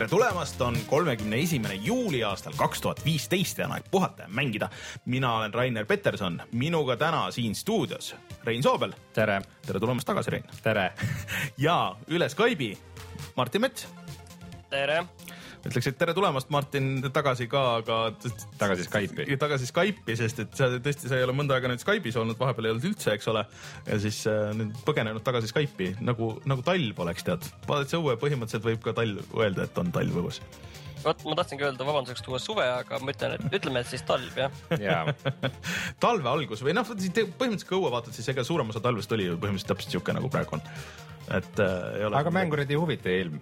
Tere 0.00 0.08
tulemast, 0.08 0.60
on 0.60 0.76
kolmekümne 0.86 1.36
esimene 1.36 1.74
juuli 1.74 2.22
aastal 2.24 2.54
kaks 2.56 2.80
tuhat 2.80 3.02
viisteist 3.04 3.58
ja 3.58 3.66
on 3.66 3.74
aeg 3.76 3.90
puhata 3.90 4.22
ja 4.22 4.28
mängida. 4.28 4.68
mina 5.04 5.34
olen 5.34 5.54
Rainer 5.54 5.84
Peterson, 5.86 6.40
minuga 6.52 6.96
täna 6.96 7.30
siin 7.30 7.54
stuudios 7.54 8.14
Rein 8.44 8.62
Soobel, 8.62 8.92
tere, 9.12 9.42
tere 9.66 9.80
tulemast 9.80 10.06
tagasi, 10.06 10.30
Rein. 10.30 10.44
tere. 10.62 10.92
ja 11.66 11.96
üle 12.08 12.28
Skype'i 12.28 12.78
Martin 13.36 13.60
Mets, 13.60 13.88
tere, 14.70 15.04
ütleks, 15.66 15.90
et 15.90 15.98
tere 16.00 16.14
tulemast, 16.16 16.48
Martin, 16.52 16.88
tagasi 17.12 17.46
ka, 17.50 17.62
aga 17.80 17.98
tagasi 18.60 18.86
Skype'i. 18.86 19.36
tagasi 19.40 19.68
Skype'i, 19.68 20.16
sest 20.18 20.42
et 20.44 20.56
sa 20.56 20.70
tõesti, 20.80 21.10
sa 21.10 21.18
ei 21.18 21.26
ole 21.26 21.34
mõnda 21.36 21.56
aega 21.56 21.70
nüüd 21.70 21.82
Skype'is 21.82 22.16
olnud, 22.20 22.38
vahepeal 22.40 22.68
ei 22.68 22.74
olnud 22.74 22.88
üldse, 22.92 23.12
eks 23.16 23.28
ole. 23.32 23.44
ja 23.86 24.00
siis 24.02 24.22
äh, 24.30 24.50
nüüd 24.56 24.72
põgenenud 24.86 25.24
tagasi 25.26 25.50
Skype'i 25.52 25.92
nagu, 26.06 26.32
nagu 26.48 26.64
talv 26.66 27.04
oleks, 27.04 27.26
tead. 27.26 27.48
vaadates 27.68 27.98
õue, 27.98 28.16
põhimõtteliselt 28.22 28.66
võib 28.70 28.84
ka 28.84 28.96
talv 28.96 29.36
öelda, 29.36 29.68
et 29.68 29.82
on 29.82 29.92
talv 29.94 30.20
õues. 30.22 30.40
vot 31.04 31.26
ma 31.28 31.36
tahtsingi 31.42 31.68
öelda 31.68 31.88
vabanduseks 31.88 32.24
tuua 32.24 32.40
suve, 32.40 32.64
aga 32.64 33.02
ma 33.04 33.12
ütlen, 33.12 33.36
et 33.36 33.60
ütleme, 33.60 33.84
et 33.84 33.92
siis 33.92 34.06
talv 34.08 34.40
jah. 34.40 34.64
jaa, 34.80 35.04
talve 36.06 36.32
algus 36.32 36.64
või 36.64 36.76
noh, 36.76 36.88
põhimõtteliselt 36.88 37.68
kui 37.68 37.80
õue 37.82 37.92
vaatad, 37.92 38.16
siis 38.16 38.32
ega 38.32 38.46
suurem 38.48 38.72
osa 38.72 38.80
talvest 38.84 39.12
oli 39.16 39.28
ju 39.28 39.36
põhimõtteliselt 39.36 39.74
täpselt 39.76 39.98
sihuke 39.98 40.16
nagu 40.16 40.32
praegu 40.32 40.56
on. 40.56 40.64
Et 41.30 41.60
äh, 41.62 41.74
ei 42.00 42.04
ole. 42.08 42.16
aga 42.18 42.30
mängurid 42.34 42.70
ei 42.72 42.78
huvita 42.80 43.12
ilm. 43.12 43.38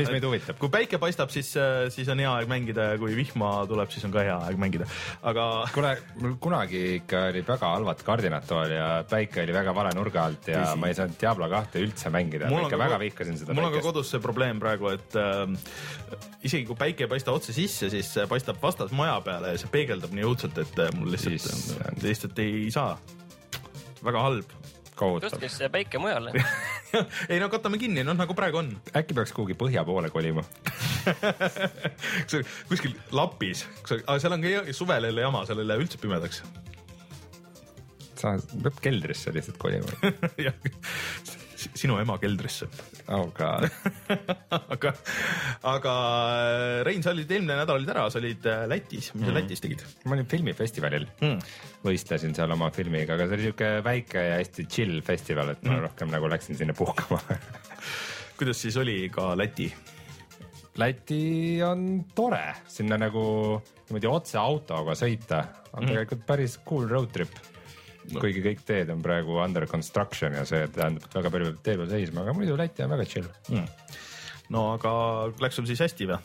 Mis 0.00 0.10
meid 0.10 0.24
huvitab? 0.26 0.58
kui 0.58 0.70
päike 0.72 0.98
paistab, 1.02 1.30
siis, 1.34 1.52
siis 1.94 2.08
on 2.12 2.18
hea 2.22 2.30
aeg 2.40 2.50
mängida 2.50 2.90
ja 2.92 2.98
kui 3.00 3.14
vihma 3.18 3.52
tuleb, 3.70 3.90
siis 3.94 4.04
on 4.08 4.14
ka 4.14 4.24
hea 4.26 4.36
aeg 4.48 4.58
mängida, 4.60 4.88
aga 5.22 5.46
kuule, 5.74 5.94
mul 6.22 6.36
kunagi 6.42 6.82
ikka 6.98 7.28
olid 7.32 7.46
väga 7.48 7.72
halvad 7.76 8.02
kardinad 8.06 8.46
tool 8.48 8.72
ja 8.74 8.88
päike 9.08 9.44
oli 9.44 9.54
väga 9.56 9.74
vale 9.76 9.92
nurga 9.98 10.24
alt 10.28 10.50
ja 10.50 10.64
Tõsi. 10.64 10.80
ma 10.82 10.90
ei 10.90 10.98
saanud 10.98 11.18
Diablo 11.20 11.48
kahte 11.52 11.82
üldse 11.84 12.12
mängida, 12.14 12.50
ma 12.50 12.64
ikka 12.64 12.74
ka- 12.76 12.82
väga 12.84 13.00
vihkasin 13.04 13.38
seda 13.40 13.56
mul 13.56 13.68
on 13.70 13.76
ka 13.76 13.84
kodus 13.84 14.10
see 14.14 14.22
probleem 14.24 14.60
praegu, 14.62 14.90
et 14.94 15.18
äh, 15.18 15.44
isegi 16.42 16.66
kui 16.68 16.78
päike 16.78 17.06
ei 17.06 17.12
paista 17.12 17.34
otse 17.34 17.54
sisse, 17.56 17.90
siis 17.92 18.10
paistab 18.30 18.58
vastas 18.62 18.90
maja 18.96 19.18
peale 19.24 19.54
ja 19.54 19.60
see 19.60 19.70
peegeldab 19.72 20.14
nii 20.16 20.26
õudselt, 20.28 20.58
et 20.64 20.82
äh, 20.84 20.90
mul 20.98 21.12
lihtsalt 21.14 22.02
lihtsalt 22.02 22.38
ei 22.42 22.70
saa. 22.74 22.96
väga 24.04 24.20
halb. 24.22 24.52
Kohutav 24.98 25.32
tõstke. 25.32 25.46
siis 25.46 25.58
see 25.62 25.70
päike 25.72 26.00
mujale. 26.02 26.32
ei 27.32 27.40
no 27.42 27.50
katame 27.52 27.80
kinni, 27.80 28.04
noh 28.06 28.16
nagu 28.18 28.36
praegu 28.38 28.62
on. 28.62 28.72
äkki 28.96 29.16
peaks 29.16 29.34
kuhugi 29.36 29.56
põhja 29.58 29.84
poole 29.88 30.10
kolima? 30.14 30.44
kuskil 32.70 32.96
lapis, 33.14 33.66
aga 34.00 34.18
seal 34.20 34.36
on 34.36 34.44
ka 34.44 34.76
suvel 34.76 35.08
jälle 35.10 35.26
jama, 35.26 35.44
seal 35.48 35.62
ei 35.62 35.70
lähe 35.70 35.84
üldse 35.84 36.00
pimedaks. 36.02 36.42
sa, 38.18 38.34
peab 38.62 38.82
keldrisse 38.82 39.34
lihtsalt 39.34 39.60
kolima. 39.62 40.12
jah, 40.46 40.56
sinu 41.58 41.98
ema 42.00 42.16
keldrisse 42.20 42.68
oh 43.14 43.28
god. 43.36 43.66
aga, 44.74 44.92
aga 45.72 45.94
äh, 46.44 46.82
Rein, 46.86 47.02
sa 47.04 47.14
olid 47.14 47.30
eelmine 47.34 47.58
nädal 47.60 47.80
olid 47.80 47.92
ära, 47.94 48.06
sa 48.12 48.20
olid 48.22 48.46
äh, 48.48 48.64
Lätis, 48.70 49.10
mis 49.16 49.28
sa 49.28 49.34
Lätis 49.34 49.64
tegid 49.64 49.84
ma 50.06 50.16
olin 50.16 50.28
filmifestivalil 50.30 51.08
hmm.? 51.20 51.42
võistlesin 51.84 52.36
seal 52.36 52.54
oma 52.54 52.70
filmiga, 52.74 53.16
aga 53.16 53.28
see 53.28 53.38
oli 53.38 53.50
siuke 53.50 53.72
väike 53.86 54.24
ja 54.30 54.38
hästi 54.40 54.68
chill 54.70 55.02
festival, 55.06 55.54
et 55.54 55.66
ma 55.68 55.82
rohkem 55.86 56.10
nagu 56.14 56.30
läksin 56.30 56.58
sinna 56.58 56.76
puhkama 56.78 57.20
kuidas 58.38 58.62
siis 58.62 58.78
oli 58.78 59.00
ka 59.12 59.32
Läti? 59.38 59.70
Läti 60.78 61.58
on 61.66 62.04
tore, 62.14 62.44
sinna 62.70 62.98
nagu 63.00 63.22
niimoodi 63.88 64.10
otse 64.10 64.38
autoga 64.38 64.94
sõita 64.98 65.42
on 65.72 65.82
mm. 65.82 65.88
tegelikult 65.90 66.26
päris 66.28 66.58
cool 66.68 66.86
road 66.90 67.10
trip 67.14 67.34
no.. 68.12 68.22
kuigi 68.22 68.42
kõik 68.44 68.64
teed 68.68 68.90
on 68.94 69.04
praegu 69.04 69.38
under 69.42 69.66
construction 69.70 70.36
ja 70.38 70.44
see 70.48 70.66
tähendab, 70.74 71.08
väga 71.14 71.32
palju 71.34 71.52
peab 71.52 71.62
tee 71.66 71.78
peal 71.80 71.92
seisma, 71.92 72.24
aga 72.24 72.36
muidu 72.36 72.58
Läti 72.58 72.84
on 72.86 72.96
väga 72.96 73.08
chill 73.08 73.30
Hmm. 73.48 73.68
no 74.54 74.72
aga 74.74 74.90
läks 75.42 75.60
sul 75.60 75.68
siis 75.68 75.80
hästi 75.84 76.10
või? 76.10 76.20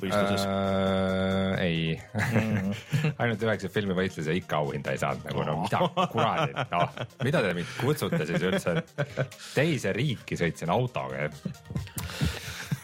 võistluses 0.00 0.44
äh...? 0.44 1.64
ei 1.64 1.78
mm. 1.96 2.72
ainult 3.22 3.44
üheksa 3.46 3.70
filmivõistluse 3.72 4.34
ikka 4.36 4.60
auhinda 4.60 4.94
ei 4.94 5.00
saanud 5.00 5.24
nagu 5.30 5.46
no 5.46 5.56
mida 5.62 5.80
kuradi, 6.12 6.66
noh, 6.72 7.00
mida 7.24 7.42
te 7.44 7.54
mind 7.56 7.72
kutsute 7.80 8.22
siis 8.28 8.44
üldse, 8.44 8.76
teise 9.54 9.94
riiki 9.96 10.38
sõitsin 10.38 10.72
autoga. 10.74 11.30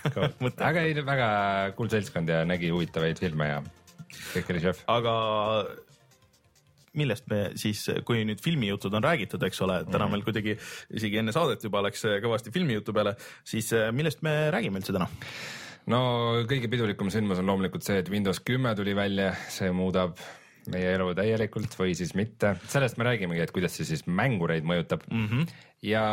aga 0.09 0.87
ei, 0.87 0.97
väga 1.05 1.29
cool 1.77 1.93
seltskond 1.93 2.33
ja 2.33 2.43
nägi 2.49 2.73
huvitavaid 2.73 3.21
filme 3.21 3.51
ja 3.51 3.63
kõik 4.33 4.53
oli 4.55 4.65
šef. 4.65 4.85
aga 4.93 5.15
millest 6.99 7.29
me 7.33 7.41
siis, 7.61 7.85
kui 8.07 8.25
nüüd 8.29 8.43
filmijutud 8.45 8.93
on 8.99 9.05
räägitud, 9.05 9.43
eks 9.49 9.63
ole, 9.65 9.81
täna 9.89 10.09
meil 10.13 10.25
kuidagi 10.27 10.57
isegi 10.93 11.23
enne 11.23 11.35
saadet 11.35 11.65
juba 11.65 11.85
läks 11.87 12.05
kõvasti 12.25 12.53
filmijutu 12.55 12.95
peale, 12.97 13.17
siis 13.49 13.73
äh, 13.77 13.91
millest 13.95 14.23
me 14.27 14.37
räägime 14.55 14.83
üldse 14.83 14.95
täna? 14.97 15.09
no 15.91 16.03
kõige 16.51 16.71
pidulikum 16.71 17.11
sündmus 17.11 17.41
on 17.43 17.51
loomulikult 17.51 17.87
see, 17.87 17.99
et 18.03 18.13
Windows 18.13 18.43
kümme 18.45 18.75
tuli 18.79 18.95
välja, 18.97 19.33
see 19.51 19.73
muudab 19.75 20.21
meie 20.71 20.93
elu 20.95 21.09
täielikult 21.19 21.75
või 21.79 21.97
siis 21.99 22.13
mitte, 22.19 22.55
sellest 22.71 22.99
me 23.01 23.07
räägimegi, 23.09 23.43
et 23.43 23.53
kuidas 23.55 23.75
see 23.75 23.89
siis 23.89 24.05
mängureid 24.07 24.67
mõjutab 24.69 25.03
mm. 25.09 25.25
-hmm. 25.27 25.49
ja 25.89 26.05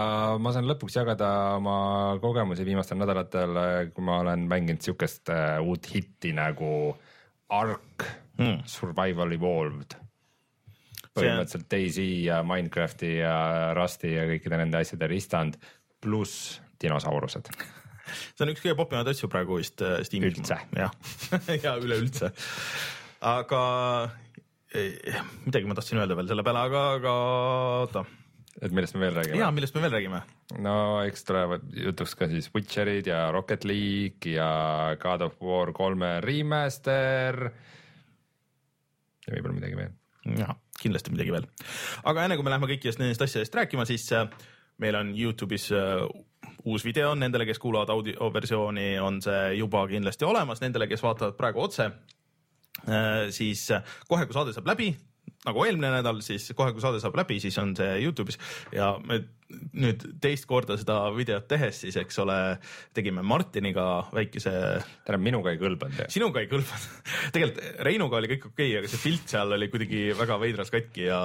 ma 0.42 0.54
saan 0.56 0.70
lõpuks 0.70 0.98
jagada 0.98 1.30
oma 1.60 2.18
kogemusi 2.22 2.66
viimastel 2.66 2.98
nädalatel, 3.02 3.62
kui 3.94 4.06
ma 4.06 4.20
olen 4.24 4.48
mänginud 4.50 4.82
siukest 4.86 5.30
äh, 5.34 5.60
uut 5.62 5.92
hitti 5.94 6.34
nagu 6.34 6.96
Ark 7.50 8.06
mm. 8.38 8.64
Survival 8.66 9.32
Evolved. 9.38 9.98
Põhimõtteliselt 11.20 11.68
Daisy 11.72 12.08
ja 12.26 12.40
Minecrafti 12.48 13.18
ja 13.20 13.36
Rusti 13.78 14.16
ja 14.16 14.26
kõikide 14.30 14.64
nende 14.64 14.82
asjade 14.82 15.12
ristand 15.12 15.60
pluss 16.00 16.58
dinosaurused 16.82 17.52
see 18.10 18.46
on 18.46 18.54
üks 18.54 18.64
kõige 18.64 18.78
popimaid 18.80 19.10
asju 19.12 19.30
praegu 19.32 19.60
vist 19.60 19.82
äh, 19.86 20.00
Steamis. 20.08 20.38
Üldse. 20.40 20.60
jah, 20.78 20.94
ja 21.66 21.76
üleüldse. 21.82 22.32
aga 23.26 23.62
eh, 24.74 25.20
midagi 25.46 25.70
ma 25.70 25.78
tahtsin 25.78 26.02
öelda 26.02 26.18
veel 26.20 26.32
selle 26.32 26.46
peale, 26.48 26.64
aga, 26.70 26.86
aga 27.00 27.16
oota. 27.84 28.06
et 28.60 28.74
millest 28.76 28.98
me 28.98 29.06
veel 29.06 29.18
räägime? 29.20 29.42
ja 29.44 29.52
millest 29.56 29.78
me 29.78 29.86
veel 29.86 29.96
räägime? 29.98 30.24
no 30.66 30.76
eks 31.06 31.28
tulevad 31.28 31.66
jutuks 31.86 32.16
ka 32.20 32.30
siis 32.32 32.50
Witcherid 32.56 33.10
ja 33.12 33.28
Rocket 33.36 33.68
League 33.68 34.36
ja 34.36 34.52
God 35.02 35.28
of 35.28 35.40
War 35.44 35.74
kolme 35.76 36.18
remaster. 36.26 37.50
ja 39.28 39.36
võib-olla 39.36 39.60
midagi 39.62 39.84
veel. 39.84 39.99
jah, 40.38 40.56
kindlasti 40.82 41.14
midagi 41.14 41.34
veel. 41.36 41.48
aga 42.12 42.26
enne 42.26 42.38
kui 42.38 42.46
me 42.46 42.54
läheme 42.54 42.70
kõikidest 42.72 43.02
nendest 43.02 43.26
asjadest 43.26 43.56
rääkima, 43.56 43.86
siis 43.90 44.08
äh, 44.16 44.28
meil 44.84 44.98
on 45.00 45.14
Youtube'is 45.18 45.70
äh, 45.76 46.06
uus 46.70 46.86
video, 46.86 47.14
nendele, 47.16 47.48
kes 47.50 47.60
kuulavad 47.60 47.92
audioversiooni, 47.94 48.92
on 49.04 49.22
see 49.24 49.56
juba 49.60 49.86
kindlasti 49.90 50.28
olemas, 50.28 50.62
nendele, 50.64 50.88
kes 50.92 51.04
vaatavad 51.04 51.38
praegu 51.40 51.64
otse, 51.64 51.90
siis 53.36 53.66
äh, 53.76 53.96
kohe, 54.08 54.28
kui 54.28 54.36
saade 54.36 54.54
saab 54.56 54.68
läbi, 54.70 54.92
nagu 55.46 55.66
eelmine 55.66 55.92
nädal, 55.98 56.22
siis 56.26 56.52
kohe, 56.56 56.74
kui 56.76 56.84
saade 56.84 57.02
saab 57.04 57.18
läbi, 57.20 57.40
siis 57.44 57.58
on 57.62 57.74
see 57.80 58.00
Youtube'is 58.04 58.40
ja 58.76 58.94
me 59.04 59.24
nüüd 59.50 60.04
teist 60.22 60.46
korda 60.50 60.78
seda 60.80 61.00
videot 61.16 61.48
tehes, 61.50 61.82
siis 61.84 61.98
eks 62.00 62.20
ole, 62.22 62.38
tegime 62.96 63.24
Martiniga 63.26 63.86
väikese 64.14 64.52
tähendab, 64.52 65.24
minuga 65.26 65.54
ei 65.54 65.60
kõlbanud. 65.62 66.04
sinuga 66.14 66.44
ei 66.44 66.50
kõlbanud. 66.52 67.00
tegelikult 67.36 67.82
Reinuga 67.86 68.20
oli 68.20 68.30
kõik 68.34 68.50
okei 68.52 68.70
okay,, 68.70 68.80
aga 68.82 68.92
see 68.92 69.02
pilt 69.04 69.34
seal 69.34 69.56
oli 69.58 69.70
kuidagi 69.72 70.04
väga 70.18 70.38
veidras 70.42 70.74
katki 70.74 71.08
ja 71.08 71.20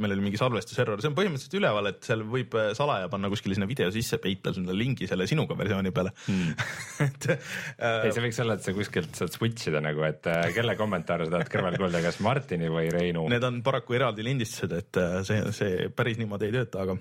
meil 0.00 0.16
oli 0.16 0.26
mingi 0.28 0.40
salvestuserror, 0.40 1.00
see 1.00 1.10
on 1.12 1.16
põhimõtteliselt 1.18 1.56
üleval, 1.60 1.90
et 1.92 2.02
seal 2.06 2.24
võib 2.28 2.56
salaja 2.76 3.08
panna 3.12 3.30
kuskile 3.32 3.56
sinna 3.56 3.68
video 3.70 3.88
sisse, 3.94 4.20
peita 4.22 4.52
sinna 4.56 4.76
lingi 4.76 5.08
selle 5.10 5.28
sinuga 5.30 5.56
versiooni 5.58 5.94
peale 5.96 6.12
hmm. 6.26 6.50
et 7.06 7.30
ei, 7.32 7.38
äh, 7.78 8.10
see 8.10 8.24
võiks 8.26 8.40
olla, 8.44 8.58
et 8.58 8.66
sa 8.66 8.74
kuskilt 8.76 9.16
saad 9.16 9.32
switch 9.34 9.70
ida 9.70 9.80
nagu, 9.84 10.04
et 10.08 10.28
äh, 10.30 10.50
kelle 10.56 10.76
kommentaare 10.78 11.28
sa 11.28 11.38
tahad 11.38 11.52
kõrval 11.54 11.80
kuulda, 11.80 12.04
kas 12.04 12.20
Martini 12.24 12.68
või 12.72 12.90
Reinu. 12.92 13.24
need 13.32 13.46
on 13.46 13.62
paraku 13.66 13.96
eraldi 13.96 14.26
lindistused, 14.26 14.76
et 14.76 15.00
äh, 15.00 15.20
see, 15.26 15.40
see 15.56 15.88
päris 15.96 16.20
niimoodi 16.20 16.50
ei 16.50 16.58
tööta, 16.60 16.84
aga 16.84 16.98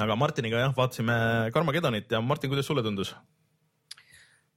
aga 0.00 0.16
Martiniga 0.18 0.60
jah, 0.62 0.74
vaatasime 0.76 1.16
Carmagedonit 1.54 2.10
ja 2.10 2.20
Martin, 2.20 2.50
kuidas 2.52 2.66
sulle 2.66 2.82
tundus? 2.82 3.14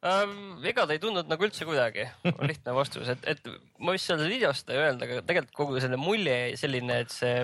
Ähm, 0.08 0.60
ega 0.66 0.86
ta 0.86 0.94
ei 0.94 1.02
tundnud 1.02 1.30
nagu 1.30 1.46
üldse 1.48 1.66
kuidagi, 1.66 2.06
on 2.30 2.50
lihtne 2.50 2.74
vastus, 2.78 3.10
et, 3.10 3.24
et 3.26 3.48
ma 3.82 3.96
vist 3.96 4.10
seal 4.10 4.22
videost 4.22 4.70
ei 4.70 4.78
öelda, 4.82 5.08
aga 5.08 5.24
tegelikult 5.26 5.58
kogu 5.58 5.82
selle 5.82 5.98
mulje 5.98 6.36
jäi 6.36 6.60
selline, 6.62 7.00
et 7.04 7.14
see 7.14 7.40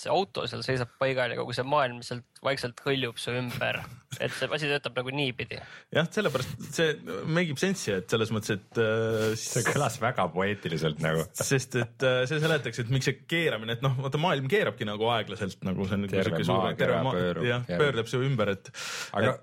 see 0.00 0.12
auto 0.12 0.44
seal 0.48 0.62
seisab 0.64 0.90
paigal 1.00 1.32
ja 1.32 1.38
kogu 1.38 1.54
see 1.56 1.64
maailm 1.66 2.02
sealt 2.04 2.40
vaikselt 2.44 2.80
hõljub 2.84 3.18
su 3.20 3.32
ümber. 3.34 3.80
et 4.20 4.32
see 4.32 4.48
asi 4.52 4.68
töötab 4.70 4.96
nagu 5.00 5.12
niipidi. 5.14 5.58
jah, 5.94 6.08
sellepärast 6.12 6.66
see 6.76 6.92
make 7.24 7.54
ib 7.54 7.60
sense'i, 7.60 7.96
et 8.00 8.12
selles 8.12 8.32
mõttes, 8.34 8.58
et 8.58 8.80
äh, 8.82 9.32
see 9.40 9.64
kõlas 9.66 9.98
väga 10.02 10.28
poeetiliselt 10.34 11.00
nagu. 11.04 11.24
sest 11.40 11.78
et 11.80 12.06
äh, 12.06 12.20
see 12.28 12.40
seletaks, 12.42 12.82
et 12.84 12.92
miks 12.92 13.10
see 13.10 13.18
keeramine, 13.28 13.78
et 13.78 13.84
noh, 13.84 13.96
vaata 14.04 14.20
maailm 14.20 14.48
keerabki 14.52 14.88
nagu 14.88 15.10
aeglaselt 15.16 15.64
nagu 15.66 15.88
see 15.88 15.98
on 15.98 16.06
nagu 16.06 16.14
Terve 16.16 16.42
maakera 16.44 16.78
terve 16.78 17.02
maa, 17.08 17.16
pöörub, 17.16 17.48
jah, 17.48 17.66
pöörleb 17.72 18.10
su 18.10 18.22
ümber, 18.24 18.54
et 18.56 18.72
aga 19.16 19.36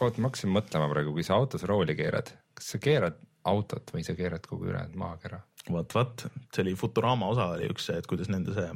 oota, 0.00 0.16
ma 0.18 0.30
hakkasin 0.30 0.54
mõtlema 0.54 0.90
praegu, 0.92 1.14
kui 1.16 1.26
sa 1.26 1.38
autos 1.38 1.66
rooli 1.68 1.96
keerad, 1.98 2.34
kas 2.58 2.74
sa 2.74 2.82
keerad 2.82 3.18
autot 3.50 3.94
või 3.94 4.04
sa 4.04 4.14
keerad 4.18 4.44
kogu 4.46 4.68
ülejäänud 4.68 4.98
maakera? 5.00 5.40
vot, 5.70 5.94
vot, 5.94 6.24
see 6.54 6.64
oli 6.64 6.76
Futurama 6.78 7.28
osa 7.30 7.50
oli 7.54 7.68
üks 7.70 7.90
see, 7.90 7.98
et 8.00 8.08
kuidas 8.10 8.30
nende 8.32 8.54
see 8.56 8.68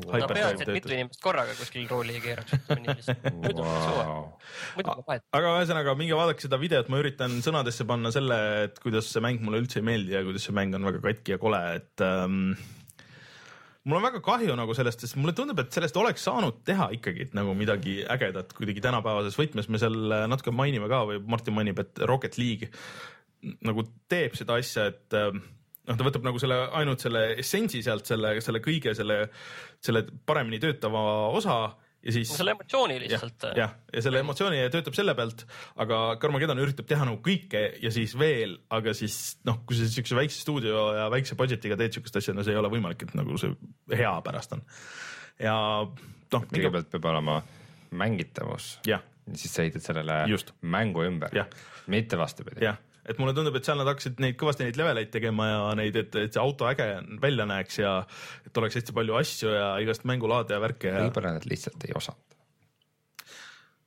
no 0.00 0.28
peaasi, 0.30 0.64
et 0.64 0.72
mitu 0.72 0.92
inimest 0.92 1.22
korraga 1.22 1.54
kuskil 1.58 1.86
rooli 1.90 2.16
ei 2.16 2.22
keeraks, 2.24 2.54
muidu 3.42 3.62
pole 3.62 3.80
suva, 3.84 4.04
muidu 4.76 4.88
pole 4.88 5.06
vahet. 5.08 5.24
aga 5.38 5.54
ühesõnaga 5.58 5.96
minge 6.00 6.18
vaadake 6.18 6.46
seda 6.46 6.58
videot, 6.60 6.88
ma 6.92 7.00
üritan 7.02 7.38
sõnadesse 7.44 7.86
panna 7.88 8.12
selle, 8.14 8.38
et 8.68 8.80
kuidas 8.82 9.10
see 9.12 9.24
mäng 9.24 9.44
mulle 9.44 9.62
üldse 9.64 9.82
ei 9.82 9.88
meeldi 9.90 10.16
ja 10.16 10.24
kuidas 10.26 10.48
see 10.48 10.56
mäng 10.56 10.78
on 10.78 10.88
väga 10.88 11.02
katki 11.04 11.36
ja 11.36 11.40
kole, 11.42 11.60
et 11.80 12.04
ähm, 12.06 12.54
mul 13.84 14.00
on 14.00 14.06
väga 14.08 14.22
kahju 14.24 14.56
nagu 14.58 14.76
sellest, 14.78 15.04
sest 15.04 15.18
mulle 15.20 15.36
tundub, 15.36 15.60
et 15.60 15.72
sellest 15.76 15.98
oleks 16.00 16.24
saanud 16.28 16.62
teha 16.66 16.88
ikkagi 16.96 17.28
nagu 17.36 17.56
midagi 17.58 18.00
ägedat 18.16 18.54
kuidagi 18.56 18.84
tänapäevases 18.84 19.36
võtmes, 19.38 19.68
me 19.68 19.80
seal 19.82 19.98
natuke 20.32 20.54
mainime 20.56 20.88
ka 20.92 21.04
või 21.10 21.20
Martin 21.26 21.58
mainib, 21.58 21.82
et 21.84 22.04
Rocket 22.08 22.40
League 22.40 22.72
nagu 23.66 23.84
teeb 24.10 24.36
seda 24.38 24.56
asja, 24.62 24.88
et 24.92 25.18
ähm, 25.18 25.42
noh, 25.88 25.98
ta 25.98 26.06
võtab 26.06 26.26
nagu 26.26 26.40
selle 26.42 26.58
ainult 26.78 27.02
selle 27.04 27.24
essentsi 27.42 27.82
sealt 27.84 28.08
selle, 28.08 28.36
selle 28.44 28.62
kõige 28.64 28.94
selle, 28.98 29.24
selle 29.82 30.04
paremini 30.26 30.60
töötava 30.62 31.02
osa 31.34 31.56
ja 32.02 32.14
siis 32.14 32.32
selle 32.34 32.54
emotsiooni 32.56 32.98
lihtsalt. 33.02 33.46
äh, 33.48 33.56
jah, 33.62 33.74
ja 33.92 34.02
selle 34.04 34.22
emotsiooni 34.22 34.58
ja 34.58 34.70
töötab 34.72 34.96
selle 34.98 35.14
pealt, 35.18 35.44
aga 35.82 36.00
Carmageddon 36.22 36.62
üritab 36.62 36.88
teha 36.90 37.06
nagu 37.08 37.20
kõike 37.24 37.64
ja 37.82 37.92
siis 37.94 38.14
veel, 38.18 38.56
aga 38.74 38.94
siis 38.96 39.18
noh, 39.48 39.62
kui 39.66 39.78
sa 39.78 39.88
siukse 39.90 40.18
väikse 40.18 40.42
stuudio 40.42 40.88
ja 40.98 41.08
väikse 41.12 41.38
budget'iga 41.38 41.78
teed 41.80 41.98
siukest 41.98 42.18
asja, 42.22 42.34
no 42.36 42.46
see 42.46 42.54
ei 42.54 42.60
ole 42.60 42.70
võimalik, 42.72 43.06
et 43.06 43.16
nagu 43.18 43.38
see 43.40 43.54
hea 43.94 44.14
pärast 44.26 44.56
on. 44.58 44.64
ja 45.42 45.56
noh, 45.86 46.46
kõigepealt 46.50 46.90
peab 46.94 47.10
olema 47.14 47.40
mängitavus, 48.02 48.76
jah, 48.88 49.04
siis 49.34 49.54
sa 49.54 49.66
ehitad 49.66 49.84
sellele 49.84 50.22
Just. 50.30 50.54
mängu 50.62 51.04
ümber 51.06 51.34
mitte 51.92 52.18
vastupidi. 52.18 52.64
jah, 52.66 52.80
et 53.08 53.18
mulle 53.18 53.34
tundub, 53.36 53.56
et 53.58 53.66
seal 53.66 53.80
nad 53.80 53.88
hakkasid 53.90 54.20
neid 54.22 54.36
kõvasti 54.40 54.66
neid 54.66 54.78
leveleid 54.78 55.10
tegema 55.14 55.48
ja 55.48 55.62
neid, 55.78 55.96
et, 55.98 56.18
et 56.20 56.36
see 56.36 56.42
auto 56.42 56.68
äge 56.70 56.86
välja 57.22 57.46
näeks 57.48 57.80
ja 57.82 57.96
et 58.46 58.62
oleks 58.62 58.78
hästi 58.78 58.94
palju 58.96 59.18
asju 59.18 59.54
ja 59.56 59.72
igast 59.82 60.06
mängulaade 60.08 60.54
ja 60.54 60.62
värke 60.62 60.92
ja 60.92 61.02
võib-olla 61.08 61.34
nad 61.38 61.48
lihtsalt 61.50 61.88
ei 61.88 61.96
osanud. 61.98 62.38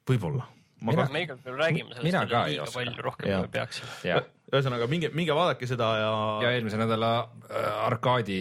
võib-olla. 0.10 0.50
Mina- 0.94 1.10
me 1.14 1.22
igal 1.26 1.38
juhul 1.44 1.60
räägime 1.60 1.90
sellest 1.96 2.04
mina 2.08 2.26
ka 2.30 2.46
ei 2.46 2.52
liiga 2.56 2.64
oska. 2.64 2.80
palju 2.80 3.02
rohkem, 3.10 3.28
kui 3.32 3.42
me 3.42 3.52
peaksime. 3.58 4.24
ühesõnaga 4.54 4.88
minge, 4.88 5.10
minge 5.18 5.34
vaadake 5.36 5.68
seda 5.68 5.88
ja, 6.00 6.10
ja 6.46 6.52
eelmise 6.56 6.78
nädala 6.78 7.12
äh, 7.50 7.86
arkaadi 7.88 8.40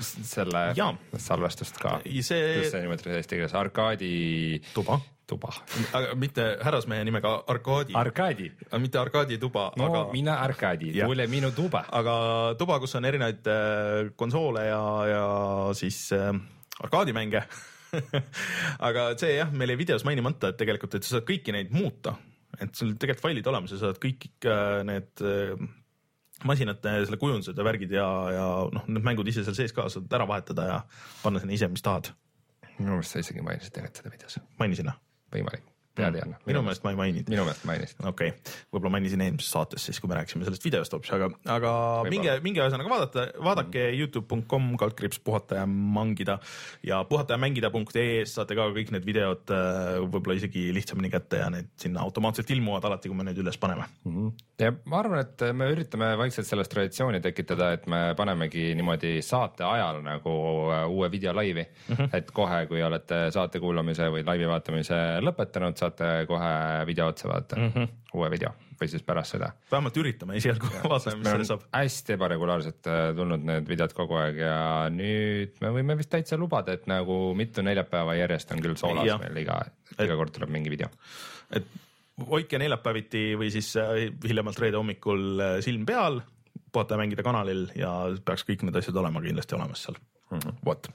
selle 0.00 0.72
Jaa. 0.76 0.92
salvestust 1.16 1.78
ka. 1.78 1.98
Ja 2.04 2.10
kuidas 2.10 2.28
see 2.32 2.68
see 2.70 2.82
nimetati 2.84 3.16
eesti 3.18 3.36
keeles, 3.36 3.54
arkaadi 3.54 4.12
tuba, 4.74 4.96
tuba. 5.30 5.52
aga 5.92 6.14
mitte 6.18 6.46
härrasmehe 6.64 7.04
nimega 7.06 7.34
Arkadi, 7.52 7.94
arkaadi, 7.94 8.48
mitte 8.82 8.98
Arkadi 8.98 9.38
tuba 9.38 9.70
no 9.76 9.90
aga 9.90 10.06
mina 10.12 10.38
arkaadi, 10.46 10.94
Jah. 10.96 11.06
tule 11.08 11.26
minu 11.30 11.52
tuba. 11.54 11.84
aga 11.92 12.54
tuba, 12.58 12.80
kus 12.80 12.94
on 12.98 13.04
erinevaid 13.04 13.46
äh, 13.46 14.10
konsoole 14.16 14.64
ja, 14.66 14.82
ja 15.12 15.24
siis 15.74 16.10
äh, 16.16 16.32
arkaadimänge 16.82 17.44
aga 18.88 19.10
see 19.20 19.36
jah, 19.36 19.52
meil 19.52 19.74
jäi 19.74 19.80
videos 19.82 20.06
mainimata, 20.08 20.52
et 20.52 20.60
tegelikult, 20.60 20.96
et 20.96 21.06
sa 21.06 21.16
saad 21.16 21.26
kõiki 21.28 21.54
neid 21.54 21.72
muuta, 21.74 22.16
et 22.60 22.72
sul 22.76 22.94
tegelikult 22.96 23.26
failid 23.28 23.50
olemas 23.52 23.74
ja 23.74 23.80
saad 23.82 24.00
kõik 24.02 24.28
äh, 24.48 24.80
need 24.88 25.24
äh, 25.26 25.68
masinate 26.48 26.94
selle 27.04 27.20
kujundused 27.20 27.58
ja 27.58 27.66
värgid 27.66 27.92
ja, 27.94 28.06
ja 28.34 28.46
noh, 28.72 28.88
need 28.88 29.04
mängud 29.06 29.28
ise 29.28 29.44
seal 29.46 29.58
sees 29.58 29.76
ka 29.76 29.88
saad 29.92 30.10
ära 30.16 30.28
vahetada 30.28 30.68
ja 30.68 30.78
panna 31.24 31.42
sinna 31.42 31.56
ise, 31.56 31.68
mis 31.72 31.84
tahad. 31.84 32.12
minu 32.78 32.94
meelest 32.96 33.16
sa 33.16 33.22
isegi 33.22 33.44
mainisid 33.44 33.76
tegelikult 33.76 34.00
seda 34.00 34.14
videos, 34.14 34.40
mainisin 34.60 34.88
või? 34.88 34.98
võimalik, 35.30 35.66
ei 35.98 36.22
anna. 36.22 36.38
minu 36.46 36.62
meelest 36.64 36.84
ma 36.84 36.92
ei 36.92 36.98
maininud. 37.00 37.30
minu 37.32 37.44
meelest 37.46 37.64
mainisid. 37.68 38.00
okei 38.04 38.32
okay., 38.32 38.54
võib-olla 38.72 38.94
mainisin 38.96 39.24
eelmises 39.24 39.50
saates 39.52 39.86
siis, 39.86 40.00
kui 40.00 40.10
me 40.10 40.18
rääkisime 40.18 40.46
sellest 40.46 40.64
videost 40.64 40.94
hoopis, 40.94 41.12
aga, 41.16 41.30
aga 41.56 41.72
minge, 42.08 42.36
minge 42.44 42.62
ühesõnaga 42.62 42.92
vaadata, 42.92 43.26
vaadake 43.42 43.86
Youtube.com 43.98 44.70
kaldkriips 44.80 45.20
puhata 45.24 45.60
ja 45.60 45.66
mangida 45.66 46.38
ja 46.86 47.02
puhata 47.08 47.36
ja 47.36 47.42
mängida.ee-s 47.42 48.36
saate 48.38 48.58
ka 48.58 48.68
kõik 48.76 48.92
need 48.94 49.08
videod 49.08 49.54
äh, 49.54 49.98
võib-olla 50.04 50.38
isegi 50.38 50.68
lihtsamini 50.76 51.10
kätte 51.12 51.42
ja 51.42 51.50
need 51.52 51.72
sinna 51.80 52.04
automaatselt 52.06 52.50
ilmuvad 52.54 52.86
alati, 52.88 53.10
kui 53.10 53.18
me 53.18 53.26
need 53.28 53.40
üles 53.42 53.58
paneme. 53.60 53.88
ja 54.60 54.72
ma 54.84 55.02
arvan, 55.02 55.24
et 55.24 55.46
me 55.56 55.70
üritame 55.74 56.12
vaikselt 56.20 56.48
sellest 56.48 56.72
traditsiooni 56.72 57.22
tekitada, 57.24 57.72
et 57.76 57.86
me 57.90 58.02
panemegi 58.18 58.70
niimoodi 58.78 59.18
saate 59.24 59.66
ajal 59.66 60.02
nagu 60.06 60.36
äh, 60.70 60.86
uue 60.88 61.10
video 61.12 61.34
laivi 61.36 61.64
mm, 61.64 61.94
-hmm. 61.94 62.16
et 62.16 62.30
kohe, 62.30 62.64
kui 62.70 62.82
olete 62.82 63.26
saate 63.34 63.60
kuulamise 63.60 64.08
või 64.12 64.24
laivi 64.26 64.48
vaatamise 64.48 65.00
lõpetanud, 65.24 65.79
saate 65.80 66.10
kohe 66.30 66.50
video 66.88 67.10
otsa 67.12 67.30
vaadata 67.30 67.58
mm, 67.58 67.72
-hmm. 67.74 67.94
uue 68.14 68.30
video 68.32 68.52
või 68.80 68.88
siis 68.88 69.04
pärast 69.04 69.36
seda. 69.36 69.50
vähemalt 69.70 69.96
üritame 70.00 70.38
esialgu, 70.40 70.70
vaatame, 70.92 71.20
mis 71.20 71.28
sellest 71.28 71.52
saab. 71.52 71.66
hästi 71.74 72.16
ebaregulaarselt 72.16 72.88
äh, 72.88 73.02
tulnud 73.16 73.44
need 73.50 73.68
videod 73.68 73.94
kogu 73.96 74.16
aeg 74.20 74.40
ja 74.40 74.56
nüüd 74.94 75.60
me 75.60 75.72
võime 75.76 75.96
vist 76.00 76.12
täitsa 76.12 76.38
lubada, 76.40 76.76
et 76.76 76.88
nagu 76.90 77.20
mitu 77.36 77.64
neljapäeva 77.66 78.16
järjest 78.22 78.56
on 78.56 78.64
küll 78.64 78.78
soolas 78.80 79.08
Jah. 79.08 79.20
meil 79.20 79.42
iga, 79.42 79.60
iga 79.98 80.16
kord 80.16 80.34
tuleb 80.36 80.52
mingi 80.56 80.72
video. 80.72 80.88
et 81.50 81.68
hoidke 82.30 82.60
neljapäeviti 82.60 83.24
või 83.40 83.50
siis 83.52 83.72
äh, 83.80 84.08
hiljemalt 84.24 84.58
reede 84.60 84.80
hommikul 84.80 85.26
äh, 85.40 85.58
silm 85.64 85.84
peal, 85.88 86.20
puhata 86.72 86.96
ja 86.96 87.02
mängida 87.02 87.26
kanalil 87.26 87.68
ja 87.76 87.92
peaks 88.24 88.46
kõik 88.48 88.64
need 88.64 88.80
asjad 88.80 88.96
olema 88.96 89.22
kindlasti 89.24 89.56
olemas 89.58 89.84
seal 89.86 90.00
mm 90.30 90.58
vot, 90.64 90.88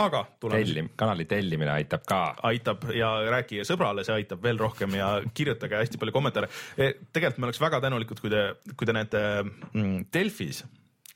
aga 0.00 0.22
tuleme 0.40 0.64
tellim, 0.64 0.88
kanali 0.98 1.26
tellimine 1.30 1.72
aitab 1.74 2.04
ka. 2.08 2.20
aitab 2.48 2.86
ja 2.96 3.10
rääkige 3.30 3.66
sõbrale, 3.68 4.04
see 4.06 4.16
aitab 4.22 4.42
veel 4.42 4.60
rohkem 4.60 4.94
ja 4.98 5.14
kirjutage 5.34 5.78
hästi 5.78 6.00
palju 6.00 6.14
kommentaare. 6.14 6.48
tegelikult 6.76 7.38
me 7.38 7.50
oleks 7.50 7.60
väga 7.62 7.82
tänulikud, 7.84 8.22
kui 8.22 8.32
te, 8.32 8.46
kui 8.76 8.88
te 8.88 8.96
näete 8.96 9.20
mm, 9.42 10.06
Delfis, 10.14 10.64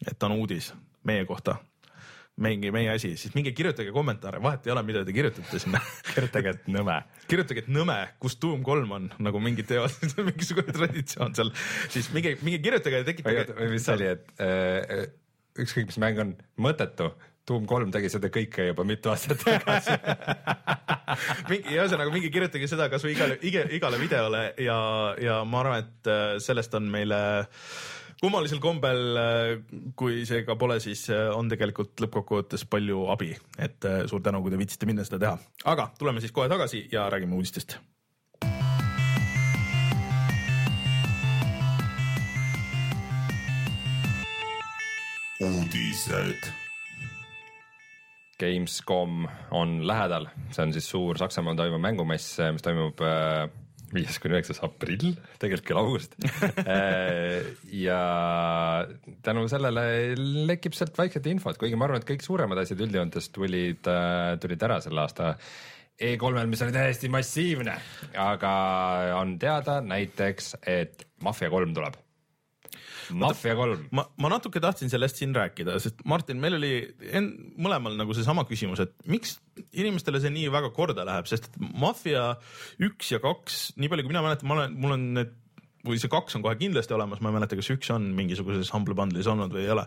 et 0.06 0.22
on 0.28 0.36
uudis 0.36 0.72
meie 1.06 1.24
kohta, 1.26 1.56
mingi 2.42 2.70
meie 2.74 2.90
asi, 2.92 3.14
siis 3.16 3.32
minge 3.36 3.52
kirjutage 3.56 3.92
kommentaare, 3.94 4.40
vahet 4.44 4.66
ei 4.66 4.72
ole, 4.74 4.82
mida 4.86 5.02
te 5.06 5.14
kirjutate 5.16 5.60
sinna. 5.62 5.80
kirjutage, 6.14 6.52
et 6.52 6.66
nõme. 6.72 6.98
kirjutage, 7.30 7.64
et 7.64 7.70
Nõme, 7.72 7.96
kus 8.22 8.36
Doom 8.42 8.64
kolm 8.66 8.92
on, 8.92 9.06
nagu 9.24 9.40
mingid 9.42 9.70
teevad, 9.70 9.94
mingisugune 10.28 10.74
traditsioon 10.76 11.36
seal, 11.38 11.52
siis 11.92 12.10
minge, 12.14 12.36
minge 12.44 12.60
kirjutage 12.64 13.00
ja 13.00 13.08
tekitage. 13.08 13.46
või 13.56 13.70
mis 13.76 13.88
see 13.88 13.96
oli, 13.96 14.10
et 14.12 14.44
äh, 14.44 15.06
ükskõik 15.64 15.88
mis 15.88 15.98
mäng 16.02 16.20
on 16.20 16.36
mõttetu, 16.60 17.08
Doom 17.46 17.66
kolm 17.70 17.92
tegi 17.94 18.10
seda 18.10 18.26
kõike 18.34 18.64
juba 18.72 18.82
mitu 18.86 19.12
aastat 19.12 19.38
tagasi. 19.44 19.94
mingi, 21.50 21.76
ühesõnaga 21.76 22.10
minge 22.10 22.30
kirjutage 22.34 22.66
seda 22.70 22.88
kasvõi 22.90 23.12
igale, 23.14 23.36
igale, 23.46 23.70
igale 23.76 24.00
videole 24.02 24.40
ja, 24.58 24.78
ja 25.22 25.36
ma 25.46 25.62
arvan, 25.62 25.84
et 25.86 26.10
äh, 26.10 26.24
sellest 26.42 26.74
on 26.74 26.90
meile 26.90 27.20
kummalisel 28.20 28.58
kombel, 28.62 29.20
kui 29.98 30.24
see 30.26 30.42
ka 30.46 30.56
pole, 30.58 30.80
siis 30.82 31.06
äh, 31.14 31.28
on 31.36 31.50
tegelikult 31.52 31.94
lõppkokkuvõttes 32.02 32.66
palju 32.70 33.06
abi, 33.14 33.30
et 33.62 33.86
äh, 33.86 34.02
suur 34.10 34.24
tänu, 34.24 34.42
kui 34.42 34.54
te 34.54 34.60
viitsite 34.60 34.88
minna 34.88 35.06
seda 35.06 35.22
teha, 35.22 35.36
aga 35.70 35.90
tuleme 36.00 36.24
siis 36.24 36.34
kohe 36.34 36.50
tagasi 36.50 36.88
ja 36.92 37.06
räägime 37.12 37.38
uudistest. 37.38 37.78
uudised. 45.36 46.65
Gamescom 48.40 49.24
on 49.56 49.78
lähedal, 49.88 50.28
see 50.52 50.66
on 50.66 50.74
siis 50.76 50.88
suur 50.92 51.16
Saksamaal 51.20 51.56
toimuv 51.56 51.80
mängumess, 51.80 52.36
mis 52.52 52.64
toimub 52.64 53.00
äh, 53.04 53.46
viies 53.94 54.18
kuni 54.20 54.36
üheksas 54.36 54.60
aprill, 54.66 55.14
tegelikult 55.40 55.68
küll 55.68 55.80
august. 55.80 56.16
ja 57.86 58.00
tänu 59.24 59.46
sellele 59.50 59.86
lekib 60.48 60.76
sealt 60.76 60.98
vaikselt 60.98 61.28
infot, 61.30 61.58
kuigi 61.60 61.78
ma 61.78 61.88
arvan, 61.88 62.02
et 62.02 62.08
kõik 62.08 62.26
suuremad 62.26 62.60
asjad 62.62 62.82
üldjoontes 62.86 63.30
tulid, 63.34 63.88
tulid 64.42 64.68
ära 64.68 64.80
selle 64.84 65.04
aasta 65.06 65.34
E3-l, 65.96 66.44
mis 66.50 66.60
oli 66.60 66.74
täiesti 66.74 67.08
massiivne, 67.08 67.78
aga 68.20 68.56
on 69.16 69.38
teada 69.40 69.78
näiteks, 69.84 70.56
et 70.68 71.06
Mafia 71.24 71.48
kolm 71.52 71.72
tuleb. 71.76 71.96
Mafia 73.16 73.54
kolm, 73.58 73.86
ma, 73.96 74.06
ma 74.22 74.30
natuke 74.32 74.60
tahtsin 74.62 74.90
sellest 74.92 75.20
siin 75.20 75.34
rääkida, 75.36 75.78
sest 75.82 76.02
Martin, 76.08 76.40
meil 76.42 76.58
oli 76.58 76.72
en, 77.10 77.30
mõlemal 77.62 77.96
nagu 77.98 78.16
seesama 78.16 78.46
küsimus, 78.48 78.82
et 78.82 78.94
miks 79.10 79.36
inimestele 79.76 80.20
see 80.22 80.34
nii 80.34 80.50
väga 80.52 80.72
korda 80.76 81.06
läheb, 81.08 81.28
sest 81.30 81.50
Mafia 81.58 82.32
üks 82.82 83.14
ja 83.14 83.22
kaks, 83.22 83.76
nii 83.80 83.92
palju 83.92 84.06
kui 84.06 84.14
mina 84.14 84.24
mäletan, 84.26 84.50
ma 84.50 84.58
olen, 84.60 84.78
mul 84.80 84.96
on 84.98 85.10
need 85.20 85.34
või 85.86 86.00
see 86.02 86.10
kaks 86.10 86.36
on 86.36 86.44
kohe 86.44 86.56
kindlasti 86.58 86.94
olemas, 86.96 87.20
ma 87.22 87.30
ei 87.30 87.36
mäleta, 87.38 87.58
kas 87.58 87.70
üks 87.74 87.90
on 87.94 88.08
mingisuguses 88.16 88.72
Humble 88.74 88.96
Bundle'is 88.98 89.28
olnud 89.30 89.54
või 89.54 89.64
ei 89.64 89.72
ole. 89.74 89.86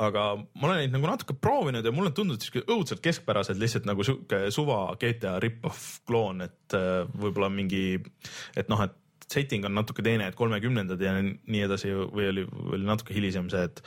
aga 0.00 0.24
ma 0.40 0.68
olen 0.68 0.82
neid 0.82 0.94
nagu 0.94 1.08
natuke 1.10 1.36
proovinud 1.36 1.84
ja 1.84 1.92
mulle 1.94 2.12
on 2.12 2.16
tundunud 2.16 2.44
siuke 2.44 2.64
õudselt 2.64 3.04
keskpärased, 3.04 3.60
lihtsalt 3.60 3.88
nagu 3.88 4.06
sihuke 4.06 4.46
suva 4.54 4.80
GTA 5.00 5.36
rip-off 5.44 6.00
kloon, 6.08 6.44
et 6.46 6.76
äh, 6.78 7.04
võib-olla 7.12 7.50
mingi, 7.52 8.00
et 8.56 8.72
noh, 8.72 8.84
et 8.86 8.96
setting 9.32 9.64
on 9.66 9.74
natuke 9.76 10.04
teine, 10.04 10.28
et 10.28 10.36
kolmekümnendad 10.38 11.00
ja 11.02 11.14
nii 11.22 11.62
edasi 11.66 11.92
või 11.94 12.28
oli, 12.30 12.44
oli 12.72 12.86
natuke 12.86 13.16
hilisem 13.16 13.48
see, 13.52 13.64
et 13.68 13.82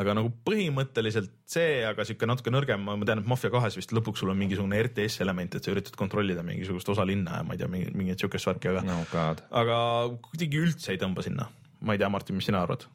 aga 0.00 0.14
nagu 0.18 0.32
põhimõtteliselt 0.46 1.32
see, 1.50 1.80
aga 1.86 2.06
sihuke 2.06 2.28
natuke 2.30 2.52
nõrgem, 2.54 2.84
ma 2.86 2.98
tean, 3.06 3.22
et 3.22 3.30
Mafia 3.30 3.52
kahes 3.52 3.78
vist 3.78 3.94
lõpuks 3.96 4.22
sul 4.22 4.32
on 4.32 4.40
mingisugune 4.40 4.78
RTS 4.86 5.24
element, 5.24 5.56
et 5.56 5.66
sa 5.66 5.74
üritad 5.74 5.98
kontrollida 5.98 6.44
mingisugust 6.46 6.90
osa 6.92 7.06
linna 7.08 7.40
ja 7.40 7.46
ma 7.46 7.56
ei 7.56 7.62
tea, 7.62 7.70
mingit 7.70 8.22
sihukest 8.22 8.50
värki, 8.52 8.72
aga 8.72 8.84
no, 8.86 9.02
aga 9.62 9.82
kuidagi 10.30 10.62
üldse 10.62 10.94
ei 10.94 11.02
tõmba 11.02 11.26
sinna. 11.26 11.50
ma 11.80 11.94
ei 11.96 12.02
tea, 12.02 12.10
Martin, 12.12 12.36
mis 12.36 12.50
sina 12.50 12.62
arvad? 12.64 12.86